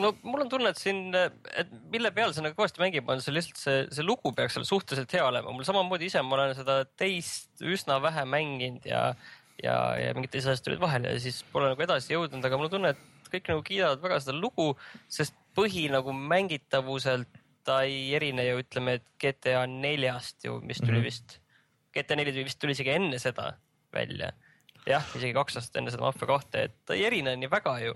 no 0.00 0.12
mul 0.26 0.44
on 0.44 0.50
tunne, 0.52 0.70
et 0.72 0.80
siin, 0.80 1.08
et 1.16 1.72
mille 1.92 2.10
peal 2.14 2.34
see 2.34 2.44
nagu 2.44 2.56
kõvasti 2.58 2.82
mängib, 2.82 3.08
on 3.10 3.22
see 3.24 3.34
lihtsalt 3.34 3.60
see, 3.60 3.82
see 3.96 4.06
lugu 4.06 4.32
peaks 4.36 4.56
seal 4.56 4.66
suhteliselt 4.68 5.16
hea 5.16 5.24
olema. 5.26 5.52
mul 5.54 5.66
samamoodi 5.68 6.10
ise, 6.10 6.22
ma 6.24 6.38
olen 6.38 6.54
seda 6.58 6.82
teist 7.00 7.64
üsna 7.64 7.98
vähe 8.04 8.26
mänginud 8.28 8.86
ja, 8.88 9.08
ja, 9.62 9.76
ja 10.00 10.14
mingid 10.16 10.34
teised 10.34 10.52
asjad 10.52 10.68
tulid 10.68 10.82
vahele 10.82 11.14
ja 11.14 11.22
siis 11.22 11.42
pole 11.52 11.70
nagu 11.72 11.84
edasi 11.86 12.14
jõudnud, 12.14 12.44
aga 12.44 12.58
mul 12.58 12.68
on 12.68 12.74
tunne, 12.76 12.92
et 12.94 13.30
kõik 13.32 13.50
nagu 13.52 13.64
kiidavad 13.66 14.02
väga 14.02 14.20
seda 14.22 14.36
lugu, 14.38 14.70
sest 15.12 15.36
põhi 15.56 15.86
nagu 15.92 16.14
mängitavuselt 16.14 17.42
ta 17.66 17.80
ei 17.82 18.14
erine 18.14 18.44
ju 18.46 18.60
ütleme, 18.62 18.98
et 19.00 19.06
GTA 19.22 19.64
neljast 19.70 20.44
ju, 20.46 20.60
mis 20.62 20.78
tuli 20.78 20.92
mm 20.92 20.98
-hmm. 21.00 21.08
vist. 21.08 21.38
GTA 21.94 22.16
neli 22.16 22.32
tuli 22.32 22.44
vist 22.46 22.60
tuli 22.62 22.76
isegi 22.76 22.92
enne 22.94 23.18
seda 23.18 23.56
välja. 23.92 24.32
jah, 24.86 25.02
isegi 25.18 25.32
kaks 25.34 25.56
aastat 25.58 25.80
enne 25.80 25.90
seda 25.90 26.04
Mafia 26.04 26.28
kahte, 26.30 26.62
et 26.68 26.74
ta 26.86 26.94
ei 26.94 27.04
erine 27.08 27.36
nii 27.36 27.50
väga 27.50 27.78
ju 27.82 27.94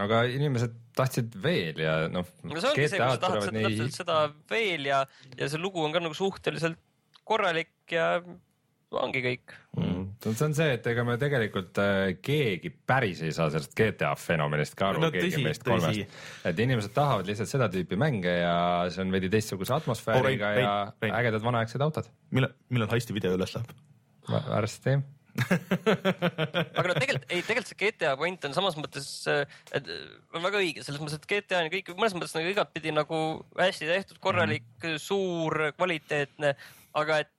aga 0.00 0.22
inimesed 0.24 0.72
tahtsid 0.96 1.34
veel 1.42 1.80
ja 1.80 2.08
noh. 2.08 2.28
no 2.42 2.60
see 2.60 2.70
ongi 2.70 2.88
see, 2.88 3.00
kui 3.00 3.16
sa 3.16 3.20
tahad 3.20 3.44
seda, 3.44 3.58
nii... 3.58 3.88
seda 3.92 4.16
veel 4.50 4.88
ja, 4.88 5.02
ja 5.36 5.48
see 5.52 5.60
lugu 5.60 5.84
on 5.84 5.92
ka 5.92 6.00
nagu 6.00 6.16
suhteliselt 6.16 6.78
korralik 7.28 7.72
ja 7.92 8.22
ongi 9.00 9.22
kõik 9.24 9.54
mm.. 9.76 10.02
see 10.24 10.46
on 10.46 10.56
see, 10.56 10.74
et 10.76 10.88
ega 10.92 11.04
me 11.06 11.16
tegelikult 11.20 11.80
äh, 11.82 12.14
keegi 12.24 12.72
päris 12.72 13.22
ei 13.26 13.32
saa 13.36 13.48
sellest 13.52 13.74
GTA 13.78 14.12
fenomenist 14.18 14.76
ka 14.78 14.90
aru 14.92 15.06
no,, 15.06 15.12
keegi 15.14 15.44
meist 15.44 15.64
kolmest. 15.66 16.18
et 16.48 16.62
inimesed 16.66 16.94
tahavad 16.96 17.28
lihtsalt 17.28 17.50
seda 17.50 17.70
tüüpi 17.72 17.98
mänge 18.00 18.36
ja 18.42 18.56
see 18.92 19.04
on 19.04 19.14
veidi 19.14 19.32
teistsuguse 19.32 19.76
atmosfääriga 19.78 20.52
oh, 20.52 20.58
rein, 20.58 20.66
ja 20.66 20.76
rein, 20.84 21.00
rein. 21.06 21.16
ägedad 21.22 21.48
vanaaegsed 21.48 21.88
autod. 21.88 22.12
millal, 22.30 22.54
millal 22.72 22.92
heisti 22.92 23.16
video 23.16 23.34
üles 23.38 23.56
läheb? 23.56 23.74
varsti 24.28 25.00
aga 26.76 26.84
no 26.90 26.94
tegelikult 26.96 27.30
ei, 27.32 27.40
tegelikult 27.40 27.70
see 27.70 27.78
GTA 27.80 28.12
point 28.20 28.42
on 28.44 28.56
samas 28.56 28.76
mõttes, 28.76 29.06
et 29.72 29.88
on 30.36 30.44
väga 30.44 30.60
õige, 30.60 30.84
selles 30.84 31.00
mõttes, 31.00 31.16
et 31.16 31.28
GTA 31.30 31.62
on 31.62 31.70
kõik 31.72 31.88
mõnes 31.96 32.16
mõttes 32.16 32.34
nagu 32.36 32.50
igatpidi 32.52 32.92
nagu 32.92 33.20
hästi 33.56 33.88
tehtud, 33.88 34.20
korralik 34.22 34.66
mm, 34.66 34.82
-hmm. 34.84 35.00
suur, 35.00 35.72
kvaliteetne, 35.78 36.52
aga 37.00 37.22
et 37.24 37.32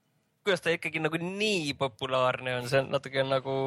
kuidas 0.43 0.63
ta 0.63 0.73
ikkagi 0.75 1.03
nagu 1.03 1.19
nii 1.19 1.75
populaarne 1.79 2.57
on, 2.59 2.71
see 2.71 2.83
on 2.83 2.91
natuke 2.93 3.25
nagu. 3.27 3.57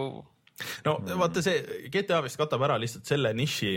no 0.87 0.99
vaata, 1.23 1.45
see 1.45 1.89
GTA 1.93 2.23
vist 2.25 2.41
katab 2.41 2.65
ära 2.69 2.81
lihtsalt 2.81 3.09
selle 3.09 3.33
niši 3.37 3.77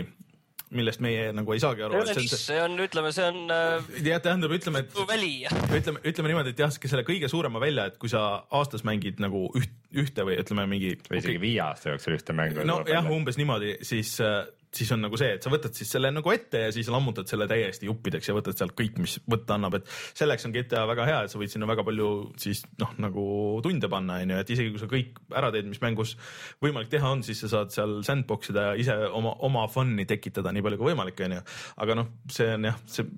millest 0.74 1.02
meie 1.02 1.30
nagu 1.34 1.54
ei 1.54 1.60
saagi 1.62 1.82
aru. 1.82 2.00
see 2.06 2.26
see 2.30 2.58
on, 2.62 2.76
ütleme, 2.82 3.10
see 3.14 3.26
on. 3.26 3.40
Äh, 3.50 3.88
jah, 4.06 4.20
tähendab, 4.22 4.54
ütleme, 4.54 4.84
et. 4.84 4.94
väli. 5.08 5.32
ütleme, 5.76 6.02
ütleme 6.06 6.30
niimoodi, 6.30 6.54
et 6.54 6.62
jah, 6.62 6.70
selle 6.70 7.02
kõige 7.06 7.30
suurema 7.32 7.62
välja, 7.62 7.88
et 7.90 7.98
kui 8.00 8.12
sa 8.12 8.44
aastas 8.54 8.84
mängid 8.86 9.18
nagu 9.22 9.48
üht, 9.58 9.74
ühte 9.90 10.26
või 10.26 10.38
ütleme 10.42 10.68
mingi. 10.70 10.94
või 11.08 11.18
isegi 11.18 11.36
okay. 11.36 11.42
viie 11.42 11.64
aasta 11.64 11.94
jooksul 11.94 12.16
ühte 12.18 12.36
mängu. 12.36 12.66
no 12.68 12.80
jah, 12.88 13.10
umbes 13.10 13.40
niimoodi, 13.40 13.76
siis 13.86 14.14
äh, 14.22 14.44
siis 14.74 14.90
on 14.94 15.02
nagu 15.02 15.18
see, 15.18 15.32
et 15.34 15.44
sa 15.44 15.50
võtad 15.52 15.74
siis 15.74 15.90
selle 15.90 16.12
nagu 16.14 16.32
ette 16.32 16.64
ja 16.66 16.74
siis 16.74 16.88
lammutad 16.92 17.28
selle 17.30 17.46
täiesti 17.50 17.88
juppideks 17.88 18.30
ja 18.30 18.34
võtad 18.36 18.58
sealt 18.58 18.74
kõik, 18.78 19.00
mis 19.02 19.16
võtta 19.30 19.56
annab, 19.56 19.80
et 19.80 19.88
selleks 20.18 20.46
on 20.46 20.54
GTA 20.54 20.84
väga 20.90 21.06
hea, 21.08 21.22
et 21.24 21.32
sa 21.32 21.40
võid 21.40 21.52
sinna 21.52 21.68
väga 21.70 21.84
palju 21.86 22.10
siis 22.40 22.62
noh, 22.82 22.92
nagu 23.02 23.24
tunde 23.64 23.90
panna, 23.90 24.20
on 24.22 24.34
ju, 24.34 24.42
et 24.44 24.52
isegi 24.54 24.74
kui 24.74 24.82
sa 24.82 24.90
kõik 24.90 25.18
ära 25.42 25.50
teed, 25.54 25.66
mis 25.70 25.82
mängus 25.82 26.14
võimalik 26.62 26.92
teha 26.92 27.10
on, 27.16 27.24
siis 27.26 27.42
sa 27.42 27.50
saad 27.56 27.74
seal 27.74 27.98
sandbox 28.06 28.52
ida 28.54 28.70
ja 28.70 28.78
ise 28.84 28.96
oma, 29.10 29.34
oma 29.46 29.66
fun'i 29.72 30.06
tekitada 30.08 30.54
nii 30.54 30.64
palju 30.66 30.80
kui 30.80 30.92
võimalik, 30.92 31.24
on 31.26 31.40
ju. 31.40 31.42
aga 31.86 31.98
noh, 31.98 32.14
see 32.30 32.54
on 32.54 32.70
jah, 32.70 32.80
see 32.90 33.10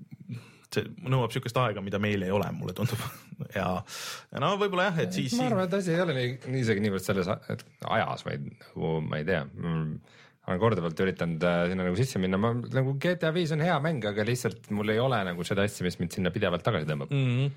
see 0.72 0.88
nõuab 1.04 1.34
sihukest 1.34 1.58
aega, 1.60 1.82
mida 1.84 1.98
meil 2.00 2.22
ei 2.24 2.32
ole, 2.32 2.46
mulle 2.56 2.72
tundub 2.76 3.00
ja, 3.58 3.66
ja 4.32 4.40
no 4.40 4.54
võib-olla 4.56 4.88
jah, 4.88 5.02
et 5.04 5.12
siis. 5.12 5.36
ma 5.36 5.50
arvan, 5.50 5.68
et 5.68 5.76
asi 5.76 5.92
ei 5.92 6.00
ole 6.00 6.16
nii, 6.16 6.30
nii 6.48 6.64
isegi 6.64 6.84
niivõrd 6.86 7.04
selles 7.04 7.28
ajas, 7.28 8.24
vaid 8.24 8.48
nagu 8.48 8.94
ma 9.04 9.20
ei 9.20 9.28
tea 9.28 9.44
mm 9.44 10.18
olen 10.48 10.60
korduvalt 10.62 11.00
üritanud 11.04 11.44
äh, 11.46 11.64
sinna 11.70 11.86
nagu 11.86 11.98
sisse 11.98 12.20
minna, 12.22 12.40
ma 12.40 12.52
nagu 12.54 12.96
GTA 13.00 13.32
viis 13.34 13.54
on 13.54 13.62
hea 13.62 13.78
mäng, 13.84 14.02
aga 14.08 14.26
lihtsalt 14.26 14.70
mul 14.74 14.90
ei 14.90 15.00
ole 15.02 15.20
nagu 15.28 15.46
seda 15.46 15.66
asja, 15.66 15.86
mis 15.86 15.98
mind 16.00 16.18
sinna 16.18 16.34
pidevalt 16.34 16.64
tagasi 16.66 16.88
tõmbab 16.88 17.12
mm. 17.14 17.26
-hmm. 17.28 17.50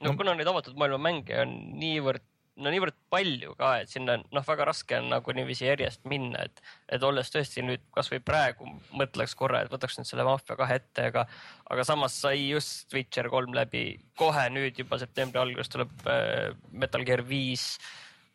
no, 0.00 0.10
no 0.10 0.16
kuna 0.18 0.34
neid 0.38 0.50
avatud 0.50 0.78
maailma 0.78 0.98
mänge 1.06 1.38
on 1.44 1.54
niivõrd, 1.78 2.26
no 2.58 2.74
niivõrd 2.74 2.98
palju 3.14 3.54
ka, 3.58 3.70
et 3.84 3.94
sinna 3.94 4.18
noh, 4.18 4.46
väga 4.46 4.66
raske 4.66 4.98
on 4.98 5.12
nagu 5.14 5.36
niiviisi 5.38 5.68
järjest 5.68 6.02
minna, 6.10 6.42
et, 6.48 6.62
et 6.98 7.06
olles 7.06 7.30
tõesti 7.30 7.62
nüüd 7.66 7.86
kasvõi 7.94 8.18
praegu 8.26 8.66
mõtleks 8.98 9.38
korra, 9.38 9.62
et 9.62 9.70
võtaks 9.70 10.00
nüüd 10.00 10.10
selle 10.10 10.26
Mafia 10.26 10.58
kahe 10.58 10.82
ette, 10.82 11.10
aga, 11.14 11.28
aga 11.70 11.86
samas 11.86 12.18
sai 12.26 12.48
just 12.48 12.94
Witcher 12.94 13.30
kolm 13.30 13.54
läbi, 13.54 13.92
kohe 14.18 14.48
nüüd 14.50 14.82
juba 14.82 14.98
septembri 14.98 15.42
alguses 15.42 15.70
tuleb 15.70 16.08
äh, 16.10 16.50
Metal 16.72 17.06
Gear 17.06 17.22
viis 17.30 17.76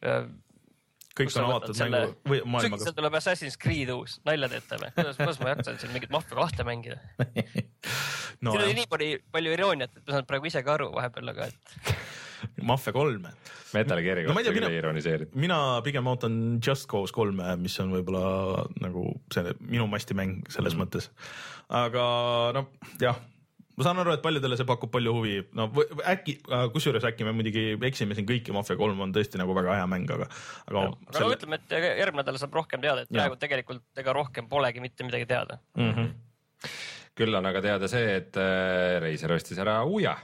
äh, 0.08 0.24
kõik 1.18 1.34
on 1.36 1.48
avatud 1.50 1.78
selle... 1.78 2.04
mängu 2.06 2.32
või 2.32 2.40
maailmaga. 2.44 2.80
sügisel 2.80 2.96
tuleb 2.98 3.18
Assassin's 3.20 3.58
Creed 3.60 3.92
uus, 3.94 4.20
nalja 4.28 4.50
teete 4.52 4.80
või? 4.82 4.92
kuidas, 4.96 5.20
kuidas 5.20 5.42
ma 5.42 5.54
jaksan 5.54 5.80
siin 5.82 5.94
mingit 5.96 6.14
Mafia 6.14 6.40
kahte 6.40 6.66
mängida 6.68 7.00
no,? 8.44 8.54
siin 8.54 8.64
oli 8.64 8.76
nii 8.82 8.90
palju, 8.92 9.22
palju 9.34 9.56
irooniat, 9.58 9.96
et 9.96 10.04
ma 10.06 10.18
saan 10.18 10.30
praegu 10.30 10.50
ise 10.52 10.64
ka 10.66 10.76
aru 10.78 10.92
vahepeal, 10.96 11.34
aga 11.34 11.50
et 11.50 11.94
Mafia 12.70 12.94
kolme. 12.96 13.34
Metal 13.76 14.00
Gear'i 14.02 14.24
kohta 14.26 14.42
no, 14.42 14.54
küll 14.56 14.68
ei 14.70 14.78
ironiseerinud. 14.80 15.34
mina 15.38 15.58
pigem 15.86 16.08
ootan 16.10 16.38
Just 16.66 16.88
Cause 16.92 17.14
kolme, 17.16 17.52
mis 17.62 17.76
on 17.84 17.92
võib-olla 17.94 18.64
nagu 18.82 19.10
see 19.34 19.54
minu 19.60 19.90
mastimäng 19.92 20.48
selles 20.50 20.78
mm. 20.78 20.86
mõttes. 20.86 21.12
aga 21.68 22.06
noh, 22.56 22.72
jah 23.02 23.20
ma 23.80 23.86
saan 23.88 24.02
aru, 24.04 24.14
et 24.18 24.24
paljudele 24.24 24.58
see 24.60 24.68
pakub 24.68 24.92
palju 24.92 25.14
huvi, 25.16 25.36
no 25.56 25.70
äkki, 26.12 26.40
kusjuures 26.74 27.06
äkki 27.08 27.28
me 27.28 27.34
muidugi 27.38 27.64
eksime 27.90 28.18
siin 28.18 28.28
kõik 28.28 28.52
ja 28.52 28.56
Mafia 28.58 28.76
kolm 28.80 29.00
on 29.06 29.14
tõesti 29.16 29.40
nagu 29.40 29.56
väga 29.56 29.78
hea 29.80 29.86
mäng, 29.90 30.10
aga, 30.16 30.28
aga. 30.68 30.86
aga 30.92 31.16
selle... 31.16 31.38
ütleme, 31.38 31.62
et 31.62 31.78
järgmine 32.02 32.24
nädal 32.24 32.42
saab 32.42 32.58
rohkem 32.60 32.84
teada, 32.84 33.06
et 33.06 33.14
praegu 33.14 33.40
tegelikult 33.40 34.04
ega 34.04 34.16
rohkem 34.18 34.50
polegi 34.52 34.84
mitte 34.84 35.08
midagi 35.08 35.30
teada 35.30 35.62
mm. 35.78 35.94
-hmm. 35.94 36.74
küll 37.22 37.40
on 37.40 37.48
aga 37.52 37.64
teada 37.64 37.88
see, 37.92 38.18
et 38.20 38.38
äh, 38.38 39.00
Reiser 39.04 39.34
ostis 39.38 39.64
ära 39.64 39.80
Uja 39.88 40.18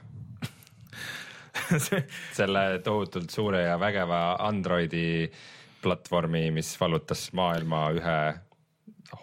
selle 2.40 2.66
tohutult 2.84 3.32
suure 3.32 3.64
ja 3.64 3.80
vägeva 3.80 4.36
Androidi 4.44 5.32
platvormi, 5.82 6.50
mis 6.52 6.74
vallutas 6.82 7.30
maailma 7.38 7.88
ühe 7.96 8.18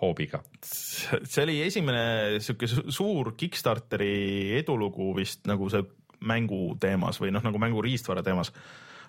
hoobiga? 0.00 0.42
see 0.62 1.42
oli 1.44 1.58
esimene 1.66 2.38
sihuke 2.42 2.68
suur 2.70 3.34
Kickstarteri 3.38 4.54
edulugu 4.60 5.12
vist 5.16 5.46
nagu 5.50 5.68
see 5.72 5.84
mängu 6.22 6.76
teemas 6.80 7.18
või 7.18 7.32
noh, 7.34 7.42
nagu 7.42 7.58
mängu 7.58 7.82
riistvara 7.82 8.22
teemas 8.22 8.52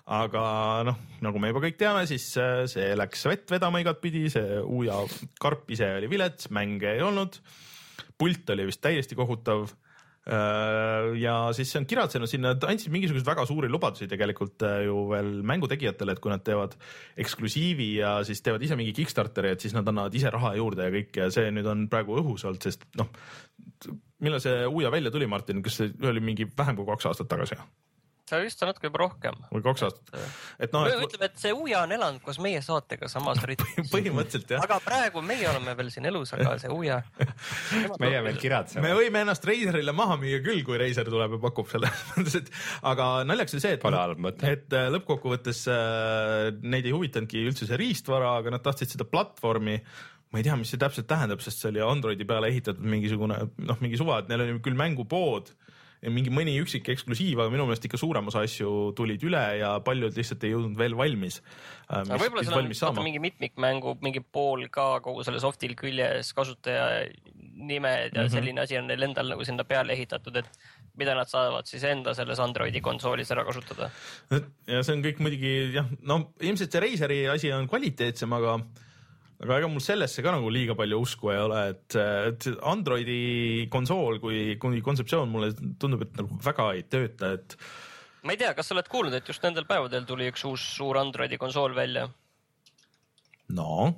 aga 0.04 0.44
noh, 0.88 0.98
nagu 1.24 1.40
me 1.40 1.48
juba 1.50 1.62
kõik 1.64 1.78
teame, 1.80 2.04
siis 2.08 2.26
äh, 2.40 2.64
see 2.70 2.92
läks 2.96 3.24
vett 3.30 3.54
vedama 3.54 3.80
igatpidi, 3.80 4.26
see 4.32 4.60
Uja 4.60 4.98
karp 5.40 5.70
ise 5.72 5.94
oli 5.96 6.10
vilets, 6.12 6.50
mänge 6.52 6.92
ei 6.92 7.04
olnud. 7.04 7.40
pult 8.18 8.50
oli 8.50 8.66
vist 8.68 8.82
täiesti 8.84 9.16
kohutav 9.16 9.70
ja 10.24 11.34
siis 11.52 11.68
see 11.68 11.82
on 11.82 11.86
kiratsenud 11.88 12.30
sinna, 12.30 12.54
nad 12.54 12.64
andsid 12.64 12.92
mingisuguseid 12.94 13.26
väga 13.28 13.44
suuri 13.48 13.68
lubadusi 13.68 14.08
tegelikult 14.08 14.64
äh, 14.64 14.86
ju 14.86 15.02
veel 15.10 15.30
mängutegijatele, 15.44 16.14
et 16.16 16.22
kui 16.24 16.32
nad 16.32 16.44
teevad 16.46 16.76
eksklusiivi 17.20 17.90
ja 17.98 18.16
siis 18.24 18.40
teevad 18.44 18.64
ise 18.64 18.78
mingi 18.80 18.94
Kickstarteri, 18.96 19.52
et 19.52 19.64
siis 19.64 19.76
nad 19.76 19.88
annavad 19.90 20.16
ise 20.16 20.32
raha 20.32 20.54
juurde 20.56 20.88
ja 20.88 20.94
kõik 20.94 21.20
ja 21.20 21.28
see 21.34 21.52
nüüd 21.52 21.68
on 21.68 21.86
praegu 21.92 22.16
õhus 22.22 22.46
olnud, 22.48 22.64
sest 22.64 22.88
noh, 22.96 23.10
millal 24.24 24.40
see 24.40 24.64
Uja 24.64 24.92
välja 24.94 25.12
tuli, 25.12 25.28
Martin, 25.28 25.60
kas 25.64 25.82
see 25.82 25.92
oli 26.08 26.24
mingi 26.24 26.48
vähem 26.56 26.80
kui 26.80 26.88
kaks 26.88 27.10
aastat 27.12 27.28
tagasi? 27.28 27.60
See 28.30 28.40
vist 28.40 28.62
on 28.64 28.70
natuke 28.70 28.88
juba 28.88 29.00
rohkem. 29.02 29.36
või 29.50 29.64
kaks 29.64 29.84
aastat, 29.86 30.12
et 30.62 30.72
noh. 30.72 30.86
ütleme, 30.88 31.28
et 31.28 31.40
see 31.40 31.52
Uja 31.52 31.82
on 31.84 31.92
elanud 31.96 32.22
koos 32.24 32.38
meie 32.42 32.62
saatega 32.64 33.08
samas 33.12 33.42
ritmis 33.50 33.90
põhimõtteliselt 33.92 34.54
jah. 34.56 34.64
aga 34.64 34.78
praegu 34.84 35.22
meie 35.24 35.48
oleme 35.50 35.74
veel 35.76 35.90
siin 35.92 36.08
elus, 36.08 36.32
aga 36.36 36.56
see 36.62 36.72
Uja 36.72 37.02
meie 38.02 38.22
veel 38.24 38.40
kiratseme. 38.40 38.86
me 38.86 38.94
võime 38.96 39.24
ennast 39.26 39.44
Reiserile 39.48 39.92
maha 39.96 40.16
müüa 40.20 40.40
küll, 40.44 40.64
kui 40.66 40.80
Reiser 40.80 41.08
tuleb 41.10 41.36
ja 41.36 41.42
pakub 41.42 41.68
selle 41.72 41.92
aga 42.92 43.10
naljaks 43.28 43.58
oli 43.58 43.66
see, 43.66 43.76
et. 43.76 43.84
Pole 43.84 44.00
halb 44.00 44.24
mõte. 44.24 44.48
et 44.56 44.72
äh, 44.76 44.88
lõppkokkuvõttes 44.94 45.66
äh, 45.72 46.48
neid 46.64 46.88
ei 46.88 46.96
huvitanudki 46.96 47.44
üldse 47.44 47.68
see 47.68 47.80
riistvara, 47.80 48.38
aga 48.40 48.56
nad 48.56 48.64
tahtsid 48.64 48.96
seda 48.96 49.08
platvormi 49.08 49.76
ma 50.32 50.40
ei 50.40 50.46
tea, 50.48 50.56
mis 50.58 50.72
see 50.72 50.80
täpselt 50.80 51.06
tähendab, 51.06 51.44
sest 51.44 51.60
see 51.60 51.70
oli 51.70 51.84
Androidi 51.84 52.24
peale 52.26 52.48
ehitatud 52.50 52.82
mingisugune 52.88 53.36
noh, 53.68 53.84
mingi 53.84 54.00
suva, 54.00 54.22
et 54.22 54.32
neil 54.32 54.42
oli 54.46 54.56
küll 54.64 54.80
mängupood 54.80 55.52
mingi 56.12 56.32
mõni 56.34 56.54
üksik 56.60 56.88
eksklusiiv, 56.92 57.40
aga 57.40 57.52
minu 57.52 57.66
meelest 57.68 57.86
ikka 57.88 58.00
suurem 58.00 58.28
osa 58.30 58.42
asju 58.44 58.92
tulid 58.98 59.22
üle 59.24 59.42
ja 59.60 59.74
paljud 59.84 60.16
lihtsalt 60.18 60.44
ei 60.44 60.52
jõudnud 60.52 60.78
veel 60.78 60.96
valmis. 60.98 61.40
aga 61.88 62.18
võib-olla 62.20 62.44
seal 62.44 62.58
on 62.60 62.70
vaata 62.72 63.04
mingi 63.06 63.22
mitmikmängu 63.22 63.96
mingi 64.04 64.20
pool 64.20 64.66
ka 64.72 65.00
kogu 65.04 65.24
selle 65.26 65.40
soft'il 65.42 65.76
küljes, 65.78 66.32
kasutaja 66.36 67.06
nimed 67.54 68.14
ja 68.14 68.22
mm 68.22 68.26
-hmm. 68.26 68.32
selline 68.32 68.60
asi 68.60 68.78
on 68.78 68.88
neil 68.90 69.02
endal 69.02 69.28
nagu 69.28 69.44
sinna 69.44 69.64
peale 69.64 69.92
ehitatud, 69.92 70.36
et 70.36 70.48
mida 70.96 71.14
nad 71.14 71.28
saavad 71.28 71.66
siis 71.66 71.84
enda 71.84 72.14
selles 72.14 72.40
Androidi 72.40 72.80
konsoolis 72.80 73.30
ära 73.30 73.44
kasutada. 73.44 73.90
ja 74.66 74.82
see 74.82 74.96
on 74.96 75.04
kõik 75.04 75.20
muidugi 75.20 75.54
jah, 75.74 75.86
no 76.02 76.34
ilmselt 76.40 76.72
see 76.72 76.80
Razeri 76.80 77.28
asi 77.28 77.52
on 77.52 77.68
kvaliteetsem, 77.68 78.32
aga 78.32 78.58
aga 79.42 79.58
ega 79.60 79.70
mul 79.70 79.82
sellesse 79.82 80.22
ka 80.24 80.34
nagu 80.34 80.50
liiga 80.52 80.76
palju 80.78 81.00
usku 81.02 81.32
ei 81.32 81.40
ole, 81.42 81.62
et, 81.74 81.96
et 82.30 82.48
Androidi 82.70 83.66
konsool 83.72 84.20
kui, 84.22 84.54
kui 84.62 84.82
kontseptsioon 84.84 85.32
mulle 85.32 85.52
tundub, 85.80 86.06
et 86.06 86.20
nagu 86.20 86.38
väga 86.44 86.68
ei 86.76 86.84
tööta, 86.86 87.34
et 87.38 87.56
ma 88.24 88.34
ei 88.34 88.40
tea, 88.40 88.52
kas 88.56 88.70
sa 88.70 88.76
oled 88.76 88.90
kuulnud, 88.90 89.16
et 89.16 89.28
just 89.28 89.44
nendel 89.44 89.66
päevadel 89.68 90.06
tuli 90.08 90.30
üks 90.32 90.46
uus 90.48 90.64
suur 90.76 91.00
Androidi 91.00 91.40
konsool 91.40 91.76
välja? 91.76 92.08
no 93.54 93.94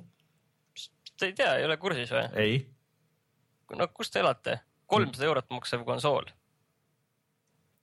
Te 1.17 1.31
ei 1.31 1.33
tea, 1.33 1.55
ei 1.57 1.65
ole 1.65 1.79
kursis 1.81 2.11
või? 2.13 2.25
ei, 2.37 2.57
no 3.77 3.87
kus 3.93 4.13
te 4.13 4.21
elate? 4.21 4.59
kolmsada 4.87 5.27
eurot 5.27 5.49
maksev 5.51 5.83
konsool. 5.87 6.29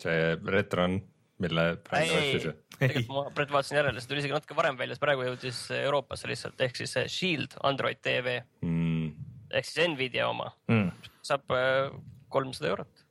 see 0.02 0.34
Retron, 0.50 0.98
mille 1.42 1.66
ei. 2.00 2.38
Tegelikult 2.78 3.12
ma 3.14 3.24
praegu 3.34 3.56
vaatasin 3.56 3.78
järele, 3.80 4.02
see 4.02 4.10
tuli 4.10 4.22
isegi 4.24 4.34
natuke 4.36 4.56
varem 4.58 4.78
välja, 4.80 4.98
praegu 5.02 5.26
jõudis 5.28 5.60
Euroopasse 5.78 6.30
lihtsalt 6.30 6.60
ehk 6.66 6.80
siis 6.80 6.96
see 6.96 7.08
Shield 7.12 7.58
Android 7.62 8.02
TV 8.04 8.40
Mm. 8.64 9.12
ehk 9.52 9.68
siis 9.68 9.88
Nvidia 9.92 10.28
oma 10.28 10.50
mm. 10.70 10.90
saab 11.22 11.50
kolmsada 12.34 12.70
eurot. 12.72 13.04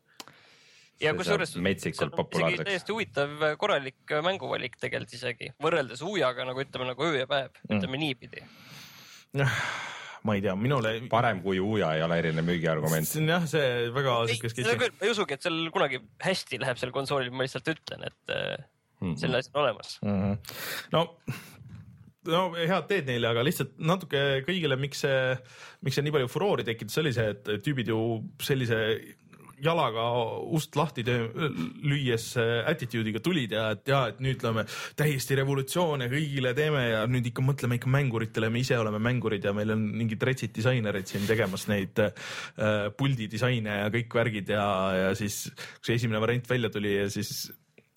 ja 1.01 1.11
See 1.11 1.19
kusjuures 1.19 1.55
seal 1.55 2.11
täiesti 2.13 2.93
huvitav 2.93 3.47
äh, 3.47 3.55
korralik 3.59 4.15
mänguvalik 4.25 4.77
tegelikult 4.81 5.15
isegi 5.17 5.49
võrreldes 5.63 6.03
Ujaga 6.05 6.45
nagu 6.49 6.63
ütleme 6.63 6.91
nagu 6.91 7.07
öö 7.07 7.17
ja 7.21 7.29
päev 7.29 7.51
mm., 7.63 7.77
ütleme 7.77 8.01
niipidi. 8.01 8.43
ma 10.23 10.37
ei 10.37 10.43
tea, 10.45 10.53
minule. 10.55 10.95
parem 11.11 11.41
kui 11.43 11.59
Uja 11.59 11.93
ei 11.97 12.03
ole 12.05 12.19
eriline 12.21 12.45
müügiargument. 12.47 13.09
see 13.09 13.23
on 13.23 13.33
jah, 13.35 13.47
see 13.49 13.89
väga 13.95 14.19
siuke 14.31 14.53
sketš. 14.53 14.69
ma 14.69 14.91
ei 15.07 15.15
usugi, 15.15 15.37
et 15.37 15.47
seal 15.47 15.65
kunagi 15.73 16.03
hästi 16.23 16.61
läheb 16.63 16.79
sel 16.81 16.93
konsoolil, 16.95 17.33
ma 17.33 17.47
lihtsalt 17.47 17.73
ütlen, 17.73 18.07
et 18.11 18.37
Mhm. 19.03 19.17
selline 19.21 19.43
asi 19.43 19.51
on 19.53 19.63
olemas. 19.63 19.97
no, 20.93 21.03
no 22.31 22.45
head 22.55 22.87
teed 22.91 23.09
neile, 23.09 23.31
aga 23.33 23.43
lihtsalt 23.45 23.75
natuke 23.83 24.43
kõigile, 24.47 24.79
miks 24.79 25.03
see, 25.05 25.33
miks 25.83 25.99
see 25.99 26.05
nii 26.07 26.15
palju 26.15 26.31
furoori 26.31 26.67
tekitas, 26.67 27.01
oli 27.03 27.13
see, 27.15 27.35
et 27.35 27.51
tüübid 27.65 27.91
ju 27.91 27.99
sellise 28.43 28.79
jalaga 29.63 30.03
ust 30.55 30.75
lahti 30.75 31.03
töö, 31.07 31.27
lüües 31.85 32.25
äh, 32.41 32.63
attitude'iga 32.69 33.21
tulid 33.23 33.53
ja 33.55 33.69
et 33.75 33.87
ja 33.89 34.01
et 34.11 34.19
nüüd 34.23 34.43
lööme 34.43 34.65
täiesti 34.99 35.37
revolutsioone 35.39 36.09
kõigile 36.11 36.53
teeme 36.57 36.83
ja 36.89 37.03
nüüd 37.09 37.29
ikka 37.31 37.45
mõtleme 37.45 37.79
ikka 37.79 37.91
mänguritele, 37.93 38.51
me 38.53 38.63
ise 38.63 38.77
oleme 38.79 39.01
mängurid 39.03 39.45
ja 39.47 39.53
meil 39.55 39.73
on 39.75 39.85
mingid 40.01 40.23
retsid 40.27 40.53
disainerid 40.55 41.09
siin 41.09 41.27
tegemas 41.29 41.67
neid 41.71 42.01
äh, 42.03 42.13
puldidisaine 42.97 43.81
ja 43.83 43.91
kõik 43.93 44.19
värgid 44.19 44.53
ja, 44.55 44.67
ja 44.99 45.11
siis 45.17 45.45
kui 45.53 45.91
see 45.91 46.01
esimene 46.01 46.21
variant 46.23 46.49
välja 46.49 46.71
tuli 46.73 46.97
ja 46.97 47.09
siis 47.13 47.45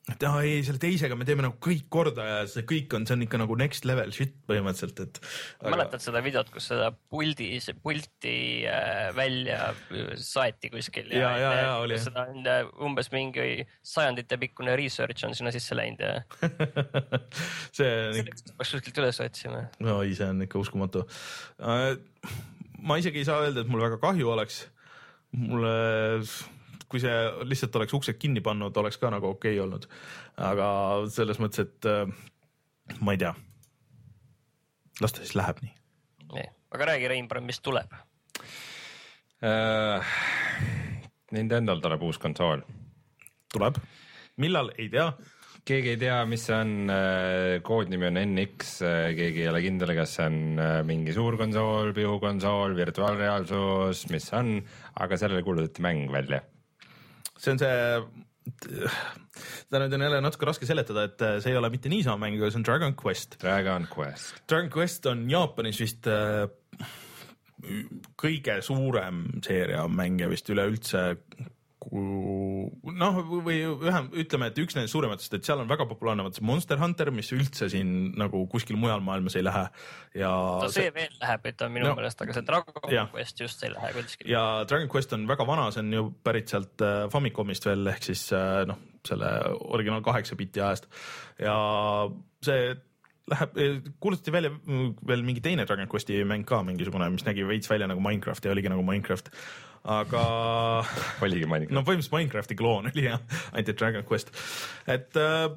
et 0.07 0.23
aa 0.23 0.43
ei, 0.47 0.61
selle 0.63 0.79
teisega 0.79 1.17
me 1.19 1.27
teeme 1.27 1.43
nagu 1.43 1.57
kõik 1.63 1.89
korda 1.91 2.25
ja 2.29 2.37
see 2.51 2.63
kõik 2.69 2.93
on, 2.95 3.07
see 3.09 3.17
on 3.17 3.25
ikka 3.27 3.41
nagu 3.43 3.57
next 3.59 3.89
level 3.89 4.13
shit 4.15 4.37
põhimõtteliselt, 4.47 5.01
et. 5.03 5.19
mäletad 5.67 6.05
seda 6.05 6.23
videot, 6.23 6.53
kus 6.55 6.69
seda 6.71 6.93
puldi, 7.11 7.49
pulti 7.83 8.37
äh, 8.71 9.09
välja 9.17 9.73
saeti 10.23 10.71
kuskil 10.71 11.11
Ja, 11.11 11.33
ja, 11.41 11.51
ja, 11.59 11.73
oli. 11.83 11.99
seda 12.03 12.29
on 12.31 12.47
äh, 12.47 12.63
umbes 12.87 13.11
mingi 13.15 13.67
sajandite 13.83 14.39
pikkune 14.43 14.77
research 14.79 15.27
on 15.27 15.35
sinna 15.35 15.51
sisse 15.55 15.75
läinud 15.79 16.05
ja 16.07 16.15
see 17.77 17.91
on 18.07 18.21
ikka, 18.23 18.39
peaks 18.55 18.77
kuskilt 18.77 19.03
üles 19.03 19.21
otsima. 19.27 19.67
oi, 19.83 20.15
see 20.15 20.31
on 20.31 20.47
ikka 20.47 20.63
uskumatu. 20.63 21.03
ma 21.59 23.03
isegi 23.03 23.25
ei 23.25 23.27
saa 23.27 23.43
öelda, 23.43 23.67
et 23.67 23.75
mul 23.75 23.83
väga 23.83 23.99
kahju 24.07 24.31
oleks. 24.37 24.69
mulle, 25.35 25.75
kui 26.91 27.03
see 27.03 27.15
lihtsalt 27.49 27.77
oleks 27.81 27.95
uksed 27.99 28.19
kinni 28.21 28.43
pannud, 28.45 28.77
oleks 28.79 28.99
ka 29.03 29.11
nagu 29.13 29.33
okei 29.35 29.57
okay 29.57 29.65
olnud. 29.65 29.89
aga 30.37 30.69
selles 31.13 31.41
mõttes, 31.43 31.67
et 31.67 31.91
äh, 31.91 32.07
ma 33.01 33.17
ei 33.17 33.23
tea. 33.23 33.35
las 35.01 35.13
ta 35.13 35.25
siis 35.25 35.37
läheb 35.39 35.63
nii. 35.65 35.75
nii, 36.33 36.49
aga 36.77 36.93
räägi, 36.93 37.09
Rein, 37.13 37.31
mis 37.43 37.61
tuleb? 37.61 37.95
Äh, 39.45 40.13
Nintendo'l 41.35 41.83
tuleb 41.83 42.05
uus 42.07 42.21
konsool, 42.23 42.63
tuleb, 43.53 43.81
millal, 44.39 44.71
ei 44.79 44.87
tea. 44.93 45.11
keegi 45.67 45.97
ei 45.97 45.99
tea, 45.99 46.21
mis 46.31 46.45
see 46.47 46.55
on, 46.55 46.91
koodnimi 47.67 48.07
on 48.07 48.21
NX, 48.23 48.77
keegi 49.19 49.43
ei 49.43 49.49
ole 49.51 49.65
kindel, 49.65 49.97
kas 49.99 50.13
see 50.15 50.29
on 50.31 50.37
äh, 50.63 50.77
mingi 50.87 51.15
suur 51.17 51.35
konsool, 51.41 51.91
pihukonsool, 51.97 52.77
virtuaalreaalsus, 52.79 54.05
mis 54.15 54.31
see 54.31 54.39
on, 54.39 54.53
aga 55.03 55.19
sellele 55.19 55.43
kuulutati 55.43 55.83
mäng 55.83 56.07
välja. 56.15 56.45
See 57.39 57.55
on 57.55 57.61
see, 57.61 57.73
seda 59.67 59.81
nüüd 59.83 59.97
on 59.97 60.07
jälle 60.07 60.21
natuke 60.25 60.49
raske 60.49 60.69
seletada, 60.69 61.09
et 61.09 61.27
see 61.43 61.53
ei 61.53 61.59
ole 61.59 61.71
mitte 61.73 61.91
niisama 61.93 62.27
mäng, 62.27 62.39
aga 62.39 62.53
see 62.53 62.61
on 62.63 62.69
Dragon 62.69 62.97
Quest. 62.99 63.39
Dragon 63.43 63.89
Quest, 63.93 64.41
Dragon 64.49 64.71
Quest 64.73 65.09
on 65.11 65.27
Jaapanis 65.31 65.81
vist 65.83 66.09
äh, 66.11 66.47
kõige 68.21 68.61
suurem 68.65 69.27
seeria 69.45 69.87
mänge 69.89 70.29
vist 70.31 70.49
üleüldse. 70.53 71.09
noh, 71.93 73.19
või 73.47 73.59
vähem 73.81 74.09
ütleme, 74.23 74.49
et 74.51 74.59
üks 74.63 74.75
nendest 74.77 74.95
suurematest, 74.97 75.37
et 75.39 75.47
seal 75.47 75.61
on 75.63 75.69
väga 75.71 75.87
populaarne 75.91 76.25
vaata 76.27 76.41
see 76.41 76.47
Monster 76.49 76.81
Hunter, 76.81 77.11
mis 77.15 77.31
üldse 77.37 77.69
siin 77.73 77.93
nagu 78.19 78.43
kuskil 78.53 78.79
mujal 78.81 79.03
maailmas 79.07 79.37
ei 79.39 79.45
lähe 79.47 79.65
ja 80.19 80.31
no 80.63 80.71
see 80.73 80.89
veel 80.95 81.13
läheb, 81.23 81.47
ütleme 81.53 81.77
minu 81.79 81.87
No. 81.91 81.95
meelest, 81.99 82.23
aga 82.25 82.35
see 82.37 82.47
Dragon 82.49 82.91
Jah. 82.93 83.11
Quest 83.15 83.41
just 83.45 83.63
ei 83.67 83.71
lähe 83.75 83.93
kuskile. 83.97 84.31
ja 84.33 84.43
Dragon 84.69 84.91
Quest 84.93 85.13
on 85.15 85.29
väga 85.31 85.47
vana, 85.47 85.69
see 85.75 85.85
on 85.85 85.93
ju 85.95 86.05
pärit 86.27 86.51
sealt 86.53 86.83
äh, 86.83 87.07
Famicomist 87.13 87.69
veel 87.71 87.87
ehk 87.95 88.03
siis 88.11 88.27
äh, 88.35 88.65
noh, 88.69 88.81
selle 89.07 89.31
originaal 89.71 90.03
kaheksa 90.03 90.35
bitti 90.37 90.61
ajast 90.65 90.89
ja 91.39 91.55
see 92.43 92.75
läheb, 93.31 93.61
kuulutati 94.03 94.35
välja 94.35 94.53
mm, 94.55 94.91
veel 95.09 95.25
mingi 95.27 95.43
teine 95.45 95.67
Dragon 95.67 95.89
Questi 95.91 96.19
mäng 96.29 96.47
ka 96.49 96.63
mingisugune, 96.67 97.09
mis 97.15 97.27
nägi 97.27 97.47
veits 97.49 97.71
välja 97.71 97.89
nagu 97.91 98.03
Minecraft 98.05 98.47
ja 98.47 98.55
oligi 98.55 98.71
nagu 98.73 98.85
Minecraft, 98.87 99.31
aga 99.97 100.25
oligi 101.27 101.49
Minecraft. 101.49 101.75
No 101.75 101.83
põhimõtteliselt 101.87 102.19
Minecrafti 102.19 102.59
kloon 102.59 102.91
oli 102.93 103.09
jah, 103.09 103.25
ainult 103.53 103.73
et 103.73 103.81
Dragon 103.81 104.07
Quest, 104.07 104.31
et 104.87 105.19
äh, 105.21 105.49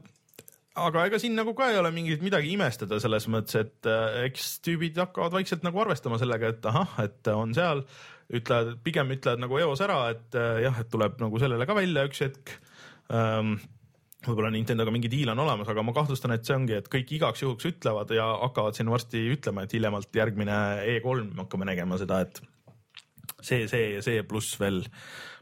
aga 0.79 1.05
ega 1.09 1.19
siin 1.21 1.35
nagu 1.37 1.53
ka 1.57 1.69
ei 1.71 1.79
ole 1.79 1.91
mingit 1.95 2.23
midagi 2.25 2.53
imestada 2.55 2.99
selles 3.01 3.27
mõttes, 3.31 3.57
et 3.59 3.89
äh, 3.89 4.23
eks 4.29 4.51
tüübid 4.65 4.99
hakkavad 5.01 5.35
vaikselt 5.37 5.65
nagu 5.67 5.81
arvestama 5.83 6.19
sellega, 6.21 6.53
et 6.53 6.69
ahah, 6.69 6.95
et 7.05 7.33
on 7.33 7.53
seal, 7.57 7.83
ütlevad, 8.29 8.77
pigem 8.85 9.13
ütlevad 9.15 9.45
nagu 9.45 9.59
eos 9.61 9.81
ära, 9.85 10.01
et 10.13 10.37
äh, 10.37 10.63
jah, 10.65 10.81
et 10.81 10.89
tuleb 10.91 11.19
nagu 11.21 11.41
sellele 11.41 11.69
ka 11.69 11.77
välja 11.77 12.05
üks 12.09 12.23
hetk. 12.25 12.55
Ähm, 13.09 13.57
võib-olla 14.27 14.51
Nintendoga 14.51 14.91
mingi 14.91 15.11
diil 15.11 15.31
on 15.31 15.39
olemas, 15.39 15.69
aga 15.71 15.83
ma 15.85 15.93
kahtlustan, 15.95 16.33
et 16.35 16.47
see 16.47 16.57
ongi, 16.57 16.75
et 16.79 16.89
kõik 16.91 17.11
igaks 17.15 17.43
juhuks 17.45 17.69
ütlevad 17.69 18.11
ja 18.15 18.25
hakkavad 18.43 18.75
siin 18.75 18.91
varsti 18.91 19.21
ütlema, 19.35 19.63
et 19.63 19.75
hiljemalt 19.77 20.15
järgmine 20.15 20.57
E3 20.97 21.29
hakkame 21.39 21.69
nägema 21.69 21.99
seda, 22.01 22.21
et 22.27 22.41
see, 23.39 23.67
see 23.71 23.85
ja 23.95 24.03
see 24.05 24.23
pluss 24.27 24.59
veel, 24.59 24.83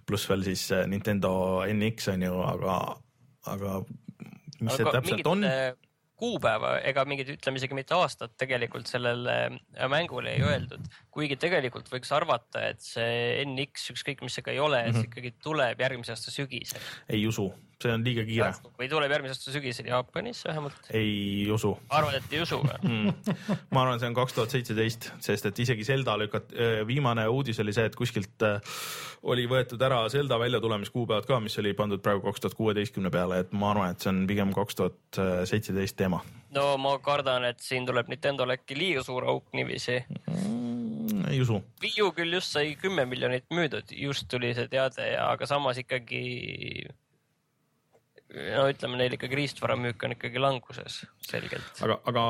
pluss 0.06 0.30
veel 0.30 0.46
siis 0.46 0.68
äh, 0.76 0.86
Nintendo 0.90 1.64
NX 1.66 2.14
on 2.14 2.28
ju, 2.28 2.38
aga, 2.46 2.78
aga 3.56 3.82
mis 4.62 4.78
see 4.78 4.94
täpselt 4.94 5.34
on? 5.34 5.46
kuupäeva 6.18 6.80
ega 6.90 7.04
mingit, 7.06 7.28
ütleme 7.36 7.60
isegi 7.60 7.76
mitte 7.78 7.94
aastat 7.94 8.32
tegelikult 8.42 8.90
sellele 8.90 9.36
äh, 9.52 9.90
mängule 9.90 10.32
ei 10.34 10.42
öeldud, 10.42 10.86
kuigi 11.14 11.38
tegelikult 11.38 11.90
võiks 11.94 12.10
arvata, 12.14 12.64
et 12.72 12.82
see 12.82 13.44
NX, 13.46 13.92
ükskõik 13.94 14.24
mis 14.26 14.38
see 14.38 14.46
ka 14.46 14.54
ei 14.54 14.62
ole, 14.62 14.80
et 14.82 14.94
Mhm. 14.94 15.02
see 15.02 15.12
ikkagi 15.12 15.34
tuleb 15.44 15.82
järgmise 15.86 16.16
aasta 16.16 16.34
sügisel 16.34 16.82
ei 17.14 17.22
usu, 17.30 17.52
see 17.84 17.94
on 17.94 18.06
liiga 18.06 18.26
kiire, 18.28 18.52
või 18.80 18.90
tuleb 18.92 19.14
järgmise 19.14 19.36
aasta 19.36 19.54
sügisel 19.54 19.90
Jaapanis 19.92 20.44
vähemalt. 20.48 20.90
ei 20.98 21.46
usu 21.54 21.74
arvad, 21.90 22.18
et 22.20 22.34
ei 22.34 22.42
usu 22.46 22.62
või? 22.64 22.78
mm.. 22.90 23.36
ma 23.74 23.84
arvan, 23.84 24.02
see 24.02 24.10
on 24.10 24.18
kaks 24.18 24.38
tuhat 24.38 24.56
seitseteist, 24.56 25.12
sest 25.24 25.50
et 25.50 25.62
isegi 25.66 25.86
Zelda 25.88 26.18
lükat-, 26.22 26.56
viimane 26.88 27.28
uudis 27.30 27.62
oli 27.64 27.76
see, 27.76 27.86
et 27.90 27.98
kuskilt 27.98 28.48
äh, 28.48 28.74
oli 29.28 29.46
võetud 29.50 29.82
ära 29.84 30.04
Zelda 30.14 30.40
väljatulemiskuupäevad 30.42 31.30
ka, 31.30 31.40
mis 31.44 31.58
oli 31.62 31.76
pandud 31.78 32.02
praegu 32.04 32.26
kaks 32.26 32.46
tuhat 32.46 32.58
kuueteistkümne 32.58 33.14
peale, 33.14 33.44
et 33.46 33.54
ma 33.54 33.72
arvan, 33.74 33.94
et 33.94 34.04
see 34.04 34.14
on 34.14 34.26
pigem 34.30 34.56
kaks 34.56 34.82
tuhat 34.82 35.22
seitseteist 35.50 35.98
teema 36.00 36.24
no 36.56 36.68
ma 36.82 36.96
kardan, 37.04 37.46
et 37.50 37.62
siin 37.64 37.88
tuleb 37.88 38.10
Nintendo'l 38.12 38.56
äkki 38.58 38.78
liiga 38.78 39.04
suur 39.06 39.28
auk 39.30 39.52
niiviisi. 39.58 40.00
mm,. 40.28 41.26
ei 41.32 41.42
usu, 41.42 41.60
Wii 41.84 42.06
U 42.06 42.12
küll 42.16 42.38
just 42.38 42.54
sai 42.56 42.76
kümme 42.80 43.06
miljonit 43.10 43.48
müüdud, 43.54 43.92
just 43.92 44.28
tuli 44.32 44.54
see 44.58 44.70
teade 44.72 45.12
ja, 45.12 45.30
aga 45.34 45.50
samas 45.50 45.80
ikkagi 45.82 46.24
no 48.34 48.68
ütleme, 48.72 49.00
neil 49.00 49.16
ikkagi 49.18 49.40
riistvaramüük 49.40 50.04
on 50.04 50.16
ikkagi 50.18 50.42
languses 50.42 51.02
selgelt. 51.24 51.82
aga, 51.86 52.00
aga 52.12 52.24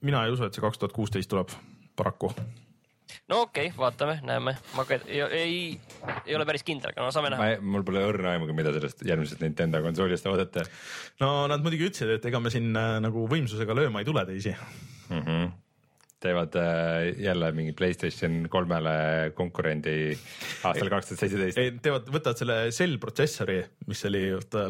mina 0.00 0.24
ei 0.26 0.34
usu, 0.34 0.46
et 0.46 0.56
see 0.56 0.64
kaks 0.64 0.80
tuhat 0.80 0.94
kuusteist 0.96 1.30
tuleb 1.32 1.52
paraku. 1.98 2.32
no 3.28 3.42
okei 3.44 3.68
okay,, 3.68 3.78
vaatame, 3.78 4.18
näeme, 4.26 4.56
ma 4.76 4.86
ka 4.88 5.00
ei, 5.04 5.20
ei, 5.20 5.58
ei 6.24 6.36
ole 6.38 6.48
päris 6.48 6.64
kindel, 6.66 6.94
aga 6.94 7.04
no 7.04 7.14
saame 7.14 7.34
näha. 7.34 7.50
mul 7.60 7.84
pole 7.88 8.04
õrna 8.08 8.36
aimugi, 8.36 8.56
mida 8.56 8.72
sellest 8.76 9.04
järgmisest 9.08 9.44
Nintendo 9.44 9.82
konsoolist 9.84 10.30
oodata 10.30 10.64
no 11.20 11.34
nad 11.52 11.64
muidugi 11.64 11.90
ütlesid, 11.90 12.16
et 12.16 12.30
ega 12.32 12.40
me 12.40 12.54
siin 12.54 12.72
äh, 12.72 12.96
nagu 13.04 13.26
võimsusega 13.30 13.76
lööma 13.76 14.02
ei 14.02 14.08
tule 14.08 14.24
teisi 14.28 14.56
mm. 14.56 15.20
-hmm 15.20 15.52
teevad 16.22 16.56
äh, 16.58 17.08
jälle 17.20 17.50
mingi 17.56 17.72
Playstation 17.76 18.46
kolmele 18.50 18.94
konkurendi 19.34 19.94
aastal 20.68 20.90
kaks 20.92 21.10
tuhat 21.10 21.22
seitseteist. 21.22 21.60
teevad, 21.84 22.08
võtavad 22.14 22.40
selle 22.40 22.56
Cell 22.74 22.98
protsessori, 23.02 23.58
mis 23.90 24.02
oli 24.08 24.24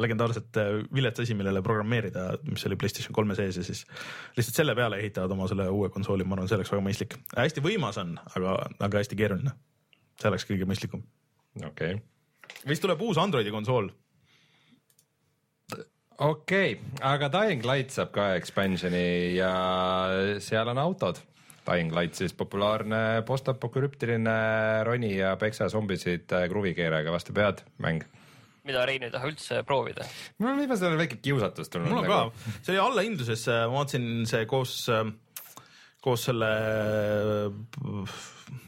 legendaarselt 0.04 0.60
äh, 0.60 0.70
vilets 0.94 1.24
asi, 1.24 1.36
millele 1.38 1.62
programmeerida, 1.64 2.28
mis 2.48 2.66
oli 2.68 2.78
Playstation 2.80 3.16
kolme 3.16 3.36
sees 3.38 3.60
ja 3.60 3.66
siis 3.66 3.84
lihtsalt 4.36 4.62
selle 4.62 4.76
peale 4.78 5.00
ehitavad 5.02 5.36
oma 5.36 5.48
selle 5.50 5.68
uue 5.72 5.90
konsooli, 5.94 6.26
ma 6.26 6.38
arvan, 6.38 6.50
see 6.50 6.58
oleks 6.60 6.72
väga 6.72 6.86
mõistlik. 6.88 7.18
hästi 7.36 7.64
võimas 7.64 8.00
on, 8.02 8.14
aga, 8.36 8.56
aga 8.88 9.02
hästi 9.02 9.18
keeruline. 9.18 9.56
see 10.20 10.30
oleks 10.32 10.48
kõige 10.48 10.68
mõistlikum. 10.68 11.04
okei 11.64 11.98
okay.. 11.98 12.64
vist 12.68 12.84
tuleb 12.84 13.02
uus 13.04 13.20
Androidi 13.20 13.52
konsool 13.54 13.90
okei 16.18 16.72
okay,, 16.72 16.78
aga 17.02 17.28
Dying 17.32 17.66
Light 17.66 17.92
saab 17.94 18.12
ka 18.14 18.32
expansion'i 18.38 19.36
ja 19.36 19.52
seal 20.40 20.70
on 20.72 20.80
autod 20.80 21.20
Dying 21.66 21.94
Light 21.94 22.18
siis 22.18 22.34
populaarne 22.34 23.22
postapokalüptiline 23.26 24.34
roni 24.88 25.14
ja 25.16 25.36
peksa 25.40 25.68
zombisid 25.72 26.32
äh, 26.34 26.48
kruvikeerajaga 26.50 27.14
vastu 27.14 27.36
pead 27.36 27.64
mäng 27.82 28.04
mida 28.66 28.84
Rein 28.86 29.02
ei 29.02 29.10
taha 29.10 29.30
üldse 29.30 29.62
proovida. 29.66 30.06
mul 30.38 30.52
on 30.52 30.60
viimasel 30.62 30.90
ajal 30.90 31.00
väike 31.00 31.18
kiusatus 31.22 31.70
tulnud. 31.72 31.90
mul 31.90 32.02
on 32.02 32.08
nagu. 32.08 32.30
ka, 32.30 32.54
see 32.62 32.74
oli 32.74 32.82
allahindluses, 32.82 33.46
ma 33.50 33.80
vaatasin 33.80 34.06
see 34.30 34.46
koos, 34.50 34.76
äh, 34.92 35.02
koos 36.02 36.28
selle 36.28 36.50
äh, 36.52 38.20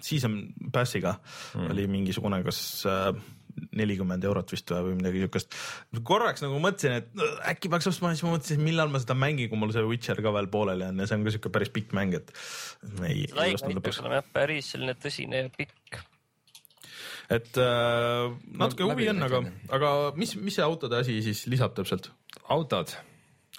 season 0.04 0.40
pass'iga 0.74 1.14
mm. 1.18 1.70
oli 1.74 1.86
mingisugune, 1.90 2.42
kas 2.46 2.60
nelikümmend 3.78 4.24
eurot 4.26 4.52
vist 4.54 4.70
või 4.72 4.96
midagi 4.98 5.22
siukest. 5.24 5.54
korraks 6.06 6.44
nagu 6.44 6.58
mõtlesin, 6.62 6.98
et 7.00 7.24
äkki 7.52 7.70
peaks 7.72 7.88
ostma, 7.90 8.12
siis 8.14 8.24
ma 8.26 8.34
mõtlesin, 8.34 8.64
millal 8.64 8.90
ma 8.92 9.00
seda 9.02 9.16
mängin, 9.18 9.50
kui 9.50 9.60
mul 9.60 9.72
see 9.74 9.84
Witcher 9.88 10.20
ka 10.24 10.32
veel 10.34 10.50
pooleli 10.52 10.88
on 10.88 11.02
ja 11.02 11.08
see 11.10 11.18
on 11.18 11.26
ka 11.26 11.34
siuke 11.34 11.52
päris 11.54 11.72
pikk 11.74 11.94
mäng, 11.96 12.16
et. 12.18 12.34
ei, 13.06 13.24
ei 13.28 13.56
ostnud 13.58 13.78
lõpuks. 13.78 14.02
päris 14.34 14.74
selline 14.74 14.96
tõsine 15.00 15.44
ja 15.44 15.54
pikk. 15.54 16.02
et 17.38 17.62
äh, 17.62 18.28
natuke 18.60 18.90
huvi 18.90 19.08
on, 19.14 19.24
aga, 19.28 19.42
aga 19.78 19.94
mis, 20.20 20.36
mis 20.40 20.58
see 20.58 20.66
autode 20.66 21.00
asi 21.00 21.20
siis 21.24 21.46
lisab 21.50 21.76
täpselt? 21.78 22.12
autod. 22.52 22.94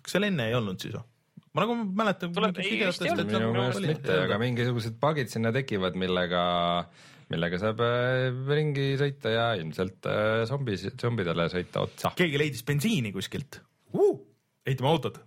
kas 0.01 0.17
seal 0.17 0.29
enne 0.29 0.51
ei 0.51 0.57
olnud 0.57 0.81
siis 0.81 0.97
või? 0.97 1.07
ma 1.55 1.63
nagu 1.63 1.81
mäletan. 1.87 2.31
minu 2.35 3.51
meelest 3.55 3.83
mitte, 3.87 4.21
aga 4.27 4.39
mingisugused 4.41 4.99
bug'id 4.99 5.31
sinna 5.31 5.55
tekivad, 5.55 5.95
millega 5.99 6.45
äh, 6.83 7.03
millega 7.35 7.59
saab 7.61 7.83
äh, 7.85 8.31
ringi 8.55 8.93
sõita 8.99 9.33
ja 9.33 9.45
ilmselt 9.59 10.07
äh, 10.09 10.43
zombis, 10.49 10.87
zombidele 11.01 11.47
sõita 11.51 11.85
otsa. 11.85 12.13
keegi 12.17 12.41
leidis 12.41 12.65
bensiini 12.67 13.13
kuskilt 13.15 13.59
uh,, 13.93 14.17
ehitame 14.65 14.91
autod. 14.91 15.19